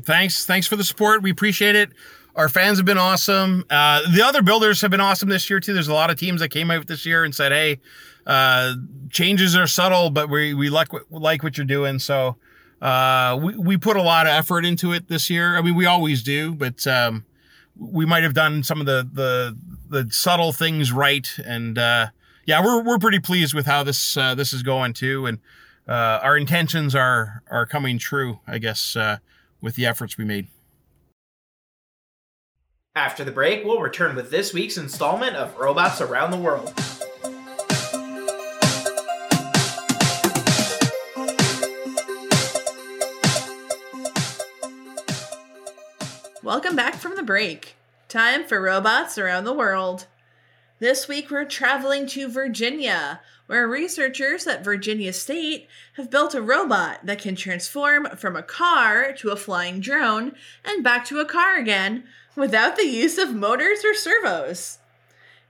Thanks, 0.02 0.46
thanks 0.46 0.66
for 0.66 0.76
the 0.76 0.84
support. 0.84 1.22
We 1.22 1.30
appreciate 1.30 1.76
it. 1.76 1.90
Our 2.34 2.48
fans 2.48 2.78
have 2.78 2.86
been 2.86 2.98
awesome. 2.98 3.64
Uh, 3.68 4.00
the 4.10 4.22
other 4.24 4.42
builders 4.42 4.80
have 4.80 4.90
been 4.90 5.02
awesome 5.02 5.28
this 5.28 5.50
year 5.50 5.60
too. 5.60 5.74
There's 5.74 5.88
a 5.88 5.94
lot 5.94 6.08
of 6.10 6.18
teams 6.18 6.40
that 6.40 6.48
came 6.48 6.70
out 6.70 6.86
this 6.86 7.04
year 7.04 7.24
and 7.24 7.34
said, 7.34 7.52
"Hey, 7.52 7.78
uh, 8.26 8.74
changes 9.10 9.54
are 9.54 9.66
subtle, 9.66 10.08
but 10.08 10.30
we 10.30 10.54
we 10.54 10.70
like 10.70 10.94
what, 10.94 11.02
like 11.10 11.42
what 11.42 11.58
you're 11.58 11.66
doing." 11.66 11.98
So 11.98 12.36
uh, 12.80 13.38
we 13.40 13.54
we 13.58 13.76
put 13.76 13.98
a 13.98 14.02
lot 14.02 14.26
of 14.26 14.32
effort 14.32 14.64
into 14.64 14.94
it 14.94 15.08
this 15.08 15.28
year. 15.28 15.58
I 15.58 15.60
mean, 15.60 15.74
we 15.74 15.84
always 15.84 16.22
do, 16.22 16.54
but 16.54 16.86
um, 16.86 17.26
we 17.76 18.06
might 18.06 18.22
have 18.22 18.32
done 18.32 18.62
some 18.62 18.80
of 18.80 18.86
the 18.86 19.06
the 19.12 19.58
the 19.90 20.10
subtle 20.10 20.52
things 20.52 20.90
right. 20.90 21.28
And 21.44 21.76
uh, 21.76 22.06
yeah, 22.44 22.64
we're 22.64 22.82
we're 22.82 22.98
pretty 22.98 23.20
pleased 23.20 23.54
with 23.54 23.66
how 23.66 23.82
this 23.82 24.16
uh, 24.16 24.34
this 24.34 24.52
is 24.52 24.62
going 24.62 24.92
too, 24.92 25.26
and 25.26 25.38
uh, 25.88 26.20
our 26.22 26.36
intentions 26.36 26.94
are 26.94 27.42
are 27.50 27.66
coming 27.66 27.98
true. 27.98 28.40
I 28.46 28.58
guess 28.58 28.96
uh, 28.96 29.18
with 29.60 29.76
the 29.76 29.86
efforts 29.86 30.18
we 30.18 30.24
made. 30.24 30.48
After 32.94 33.24
the 33.24 33.30
break, 33.30 33.64
we'll 33.64 33.80
return 33.80 34.14
with 34.14 34.30
this 34.30 34.52
week's 34.52 34.76
installment 34.76 35.34
of 35.34 35.56
Robots 35.56 36.00
Around 36.02 36.30
the 36.30 36.36
World. 36.36 36.74
Welcome 46.42 46.76
back 46.76 46.96
from 46.96 47.16
the 47.16 47.22
break. 47.22 47.76
Time 48.08 48.44
for 48.44 48.60
robots 48.60 49.16
around 49.16 49.44
the 49.44 49.54
world. 49.54 50.06
This 50.82 51.06
week 51.06 51.30
we're 51.30 51.44
traveling 51.44 52.08
to 52.08 52.28
Virginia, 52.28 53.20
where 53.46 53.68
researchers 53.68 54.48
at 54.48 54.64
Virginia 54.64 55.12
State 55.12 55.68
have 55.92 56.10
built 56.10 56.34
a 56.34 56.42
robot 56.42 57.06
that 57.06 57.20
can 57.20 57.36
transform 57.36 58.06
from 58.16 58.34
a 58.34 58.42
car 58.42 59.12
to 59.12 59.30
a 59.30 59.36
flying 59.36 59.78
drone 59.78 60.32
and 60.64 60.82
back 60.82 61.04
to 61.04 61.20
a 61.20 61.24
car 61.24 61.56
again 61.56 62.02
without 62.34 62.74
the 62.74 62.88
use 62.88 63.16
of 63.16 63.32
motors 63.32 63.84
or 63.84 63.94
servos. 63.94 64.78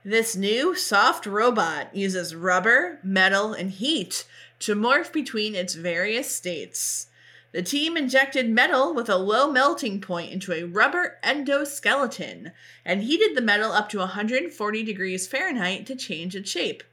This 0.05 0.35
new 0.35 0.75
soft 0.75 1.25
robot 1.25 1.95
uses 1.95 2.35
rubber, 2.35 2.99
metal, 3.01 3.53
and 3.53 3.71
heat 3.71 4.27
to 4.59 4.75
morph 4.75 5.11
between 5.11 5.55
its 5.55 5.73
various 5.73 6.29
states. 6.29 7.07
The 7.53 7.61
team 7.61 7.95
injected 7.95 8.49
metal 8.49 8.95
with 8.95 9.09
a 9.09 9.15
low 9.15 9.49
melting 9.49 10.01
point 10.01 10.33
into 10.33 10.53
a 10.53 10.63
rubber 10.63 11.19
endoskeleton 11.23 12.51
and 12.83 13.03
heated 13.03 13.37
the 13.37 13.41
metal 13.41 13.71
up 13.71 13.89
to 13.89 13.99
140 13.99 14.83
degrees 14.83 15.27
Fahrenheit 15.27 15.85
to 15.85 15.95
change 15.95 16.35
its 16.35 16.49
shape. 16.49 16.83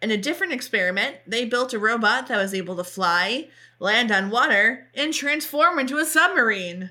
In 0.00 0.12
a 0.12 0.16
different 0.16 0.52
experiment, 0.52 1.16
they 1.26 1.44
built 1.44 1.74
a 1.74 1.80
robot 1.80 2.28
that 2.28 2.38
was 2.38 2.54
able 2.54 2.76
to 2.76 2.84
fly, 2.84 3.48
land 3.80 4.12
on 4.12 4.30
water, 4.30 4.88
and 4.94 5.12
transform 5.12 5.80
into 5.80 5.98
a 5.98 6.04
submarine. 6.04 6.90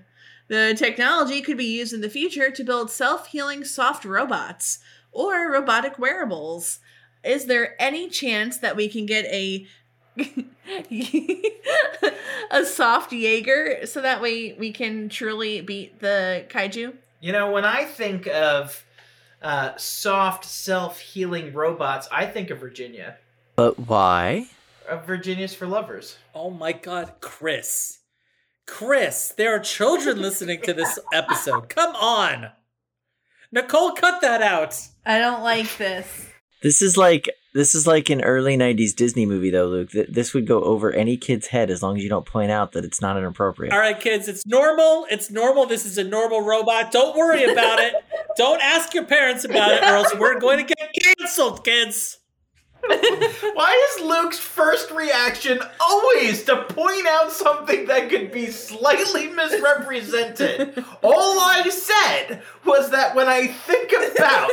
The 0.49 0.75
technology 0.77 1.41
could 1.41 1.57
be 1.57 1.63
used 1.63 1.93
in 1.93 2.01
the 2.01 2.09
future 2.09 2.51
to 2.51 2.63
build 2.63 2.91
self 2.91 3.27
healing 3.27 3.63
soft 3.63 4.03
robots 4.03 4.79
or 5.13 5.49
robotic 5.49 5.97
wearables. 5.97 6.79
is 7.23 7.45
there 7.45 7.81
any 7.81 8.09
chance 8.09 8.57
that 8.57 8.75
we 8.75 8.89
can 8.89 9.05
get 9.05 9.25
a 9.25 9.65
a 12.51 12.65
soft 12.65 13.11
Jaeger 13.11 13.85
so 13.85 14.01
that 14.01 14.21
way 14.21 14.53
we 14.53 14.71
can 14.71 15.09
truly 15.09 15.61
beat 15.61 15.99
the 15.99 16.45
kaiju? 16.49 16.93
You 17.19 17.31
know, 17.31 17.51
when 17.51 17.65
I 17.65 17.85
think 17.85 18.27
of 18.27 18.83
uh, 19.41 19.75
soft, 19.77 20.45
self 20.45 20.99
healing 20.99 21.53
robots, 21.53 22.07
I 22.11 22.25
think 22.25 22.49
of 22.49 22.59
Virginia. 22.59 23.17
But 23.55 23.79
why? 23.79 24.47
Uh, 24.89 24.97
Virginia's 24.97 25.53
for 25.53 25.67
lovers. 25.67 26.17
Oh 26.33 26.49
my 26.49 26.71
god, 26.71 27.13
Chris. 27.21 27.99
Chris, 28.67 29.33
there 29.37 29.55
are 29.55 29.59
children 29.59 30.21
listening 30.21 30.61
to 30.61 30.73
this 30.73 30.97
episode. 31.13 31.69
Come 31.69 31.95
on. 31.95 32.51
Nicole, 33.51 33.91
cut 33.91 34.21
that 34.21 34.41
out. 34.41 34.79
I 35.05 35.19
don't 35.19 35.43
like 35.43 35.77
this. 35.77 36.27
This 36.61 36.81
is 36.81 36.95
like 36.95 37.29
this 37.53 37.75
is 37.75 37.85
like 37.85 38.09
an 38.09 38.21
early 38.21 38.57
'90s 38.57 38.95
Disney 38.95 39.25
movie, 39.25 39.49
though, 39.49 39.67
Luke. 39.67 39.91
This 39.91 40.33
would 40.33 40.47
go 40.47 40.63
over 40.63 40.91
any 40.91 41.17
kid's 41.17 41.47
head 41.47 41.69
as 41.69 41.83
long 41.83 41.97
as 41.97 42.03
you 42.03 42.09
don't 42.09 42.25
point 42.25 42.51
out 42.51 42.71
that 42.73 42.85
it's 42.85 43.01
not 43.01 43.17
inappropriate. 43.17 43.73
All 43.73 43.79
right, 43.79 43.99
kids, 43.99 44.27
it's 44.27 44.45
normal. 44.45 45.05
It's 45.09 45.29
normal. 45.29 45.65
This 45.65 45.85
is 45.85 45.97
a 45.97 46.03
normal 46.03 46.41
robot. 46.41 46.91
Don't 46.91 47.15
worry 47.15 47.43
about 47.43 47.79
it. 47.79 47.95
Don't 48.37 48.61
ask 48.61 48.93
your 48.93 49.03
parents 49.03 49.43
about 49.43 49.71
it, 49.71 49.83
or 49.83 49.87
else 49.87 50.15
we're 50.17 50.39
going 50.39 50.65
to 50.65 50.73
get 50.73 50.91
canceled, 51.03 51.65
kids. 51.65 52.19
Why 52.87 53.89
is 53.89 54.03
Luke's 54.05 54.39
first 54.39 54.89
reaction 54.89 55.59
always 55.79 56.43
to 56.45 56.63
point 56.63 57.05
out 57.07 57.31
something 57.31 57.85
that 57.85 58.09
could 58.09 58.31
be 58.31 58.47
slightly 58.47 59.27
misrepresented? 59.27 60.83
All 61.03 61.39
I 61.39 61.69
said 61.69 62.41
was 62.65 62.89
that 62.91 63.15
when 63.15 63.27
I 63.27 63.47
think 63.47 63.91
about 63.91 64.49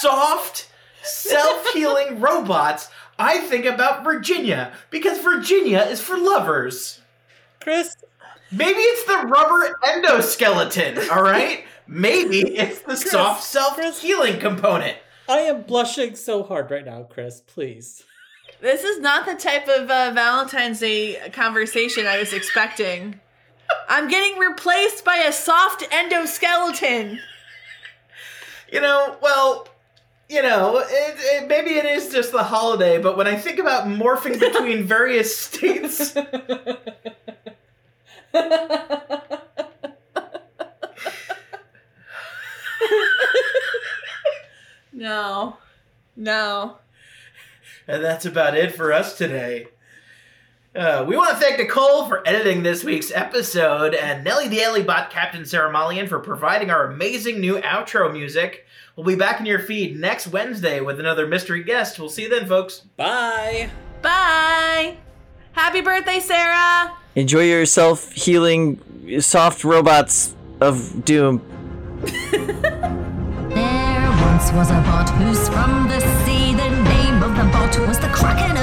soft, 0.00 0.68
self 1.04 1.68
healing 1.72 2.20
robots, 2.20 2.88
I 3.18 3.38
think 3.38 3.64
about 3.64 4.04
Virginia 4.04 4.72
because 4.90 5.20
Virginia 5.20 5.80
is 5.80 6.00
for 6.00 6.16
lovers. 6.16 7.00
Chris, 7.60 7.96
Maybe 8.56 8.78
it's 8.78 9.04
the 9.04 9.26
rubber 9.26 9.76
endoskeleton, 9.82 11.10
all 11.10 11.22
right? 11.22 11.64
Maybe 11.88 12.40
it's 12.56 12.80
the 12.80 12.96
soft 12.96 13.42
self 13.42 14.00
healing 14.00 14.38
component. 14.38 14.96
I 15.28 15.40
am 15.40 15.62
blushing 15.62 16.14
so 16.14 16.42
hard 16.44 16.70
right 16.70 16.84
now, 16.84 17.02
Chris. 17.04 17.40
Please. 17.40 18.04
This 18.60 18.84
is 18.84 19.00
not 19.00 19.26
the 19.26 19.34
type 19.34 19.66
of 19.68 19.90
uh, 19.90 20.12
Valentine's 20.14 20.80
Day 20.80 21.16
conversation 21.32 22.06
I 22.06 22.18
was 22.18 22.32
expecting. 22.32 23.20
I'm 23.88 24.08
getting 24.08 24.38
replaced 24.38 25.04
by 25.04 25.16
a 25.16 25.32
soft 25.32 25.82
endoskeleton. 25.90 27.18
You 28.72 28.80
know, 28.80 29.16
well, 29.20 29.66
you 30.34 30.42
know, 30.42 30.78
it, 30.78 30.86
it, 30.88 31.48
maybe 31.48 31.70
it 31.74 31.84
is 31.84 32.10
just 32.10 32.32
the 32.32 32.42
holiday, 32.42 33.00
but 33.00 33.16
when 33.16 33.26
I 33.26 33.36
think 33.36 33.58
about 33.58 33.86
morphing 33.86 34.38
between 34.40 34.84
various 34.86 35.36
states, 35.36 36.14
No. 44.92 45.56
No. 46.16 46.78
and 47.88 48.02
that's 48.04 48.24
about 48.24 48.56
it 48.56 48.74
for 48.74 48.92
us 48.92 49.16
today. 49.18 49.66
Uh, 50.74 51.04
we 51.06 51.16
want 51.16 51.30
to 51.30 51.36
thank 51.36 51.58
Nicole 51.58 52.06
for 52.06 52.26
editing 52.26 52.62
this 52.62 52.82
week's 52.82 53.12
episode, 53.12 53.94
and 53.94 54.24
Nelly 54.24 54.48
Daly 54.48 54.82
Bot 54.82 55.10
Captain 55.10 55.44
Sarah 55.44 55.70
Malian 55.70 56.08
for 56.08 56.18
providing 56.18 56.70
our 56.70 56.90
amazing 56.90 57.40
new 57.40 57.58
outro 57.60 58.12
music. 58.12 58.63
We'll 58.96 59.06
be 59.06 59.16
back 59.16 59.40
in 59.40 59.46
your 59.46 59.58
feed 59.58 59.98
next 59.98 60.28
Wednesday 60.28 60.80
with 60.80 61.00
another 61.00 61.26
mystery 61.26 61.64
guest. 61.64 61.98
We'll 61.98 62.08
see 62.08 62.22
you 62.22 62.28
then, 62.28 62.46
folks. 62.46 62.80
Bye. 62.96 63.68
Bye. 64.02 64.96
Happy 65.52 65.80
birthday, 65.80 66.20
Sarah. 66.20 66.96
Enjoy 67.16 67.42
your 67.42 67.66
self 67.66 68.12
healing 68.12 68.80
soft 69.20 69.64
robots 69.64 70.36
of 70.60 71.04
doom. 71.04 71.42
There 73.54 74.10
once 74.22 74.50
was 74.52 74.70
a 74.70 74.80
bot 74.82 75.08
who's 75.10 75.48
from 75.48 75.86
the 75.88 76.00
sea. 76.24 76.54
The 76.54 76.68
name 76.68 77.22
of 77.22 77.36
the 77.36 77.44
bot 77.52 77.78
was 77.86 78.00
the 78.00 78.08
Kraken 78.08 78.53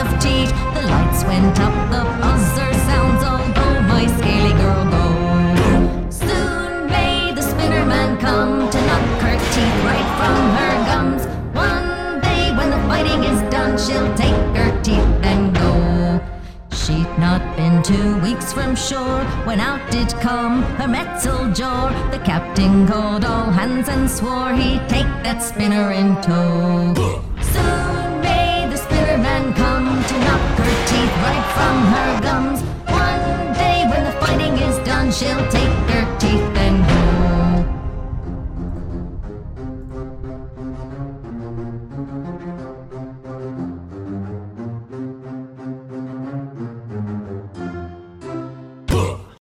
two 17.84 18.18
weeks 18.20 18.54
from 18.54 18.76
shore 18.76 19.24
when 19.46 19.60
out 19.60 19.82
did 19.92 20.10
come 20.20 20.62
her 20.78 20.88
metal 20.88 21.52
jaw. 21.52 21.90
The 22.12 22.20
captain 22.20 22.88
called 22.88 23.26
all 23.26 23.50
hands 23.50 23.90
and 23.90 24.10
swore 24.10 24.54
he'd 24.54 24.88
take 24.88 25.12
that 25.24 25.40
spinner 25.40 25.92
in 25.92 26.16
tow. 26.22 26.94
Soon 27.42 28.22
may 28.22 28.68
the 28.70 28.78
spinner 28.78 29.18
man 29.18 29.54
come 29.54 29.88
to 30.10 30.16
knock 30.20 30.58
her 30.60 30.76
teeth 30.90 31.16
right 31.26 31.48
from 31.56 31.76
her 31.94 32.22
gums. 32.22 32.62
One 32.92 33.54
day 33.54 33.88
when 33.90 34.04
the 34.04 34.16
fighting 34.20 34.54
is 34.58 34.78
done, 34.86 35.12
she'll 35.12 35.48
take 35.50 35.91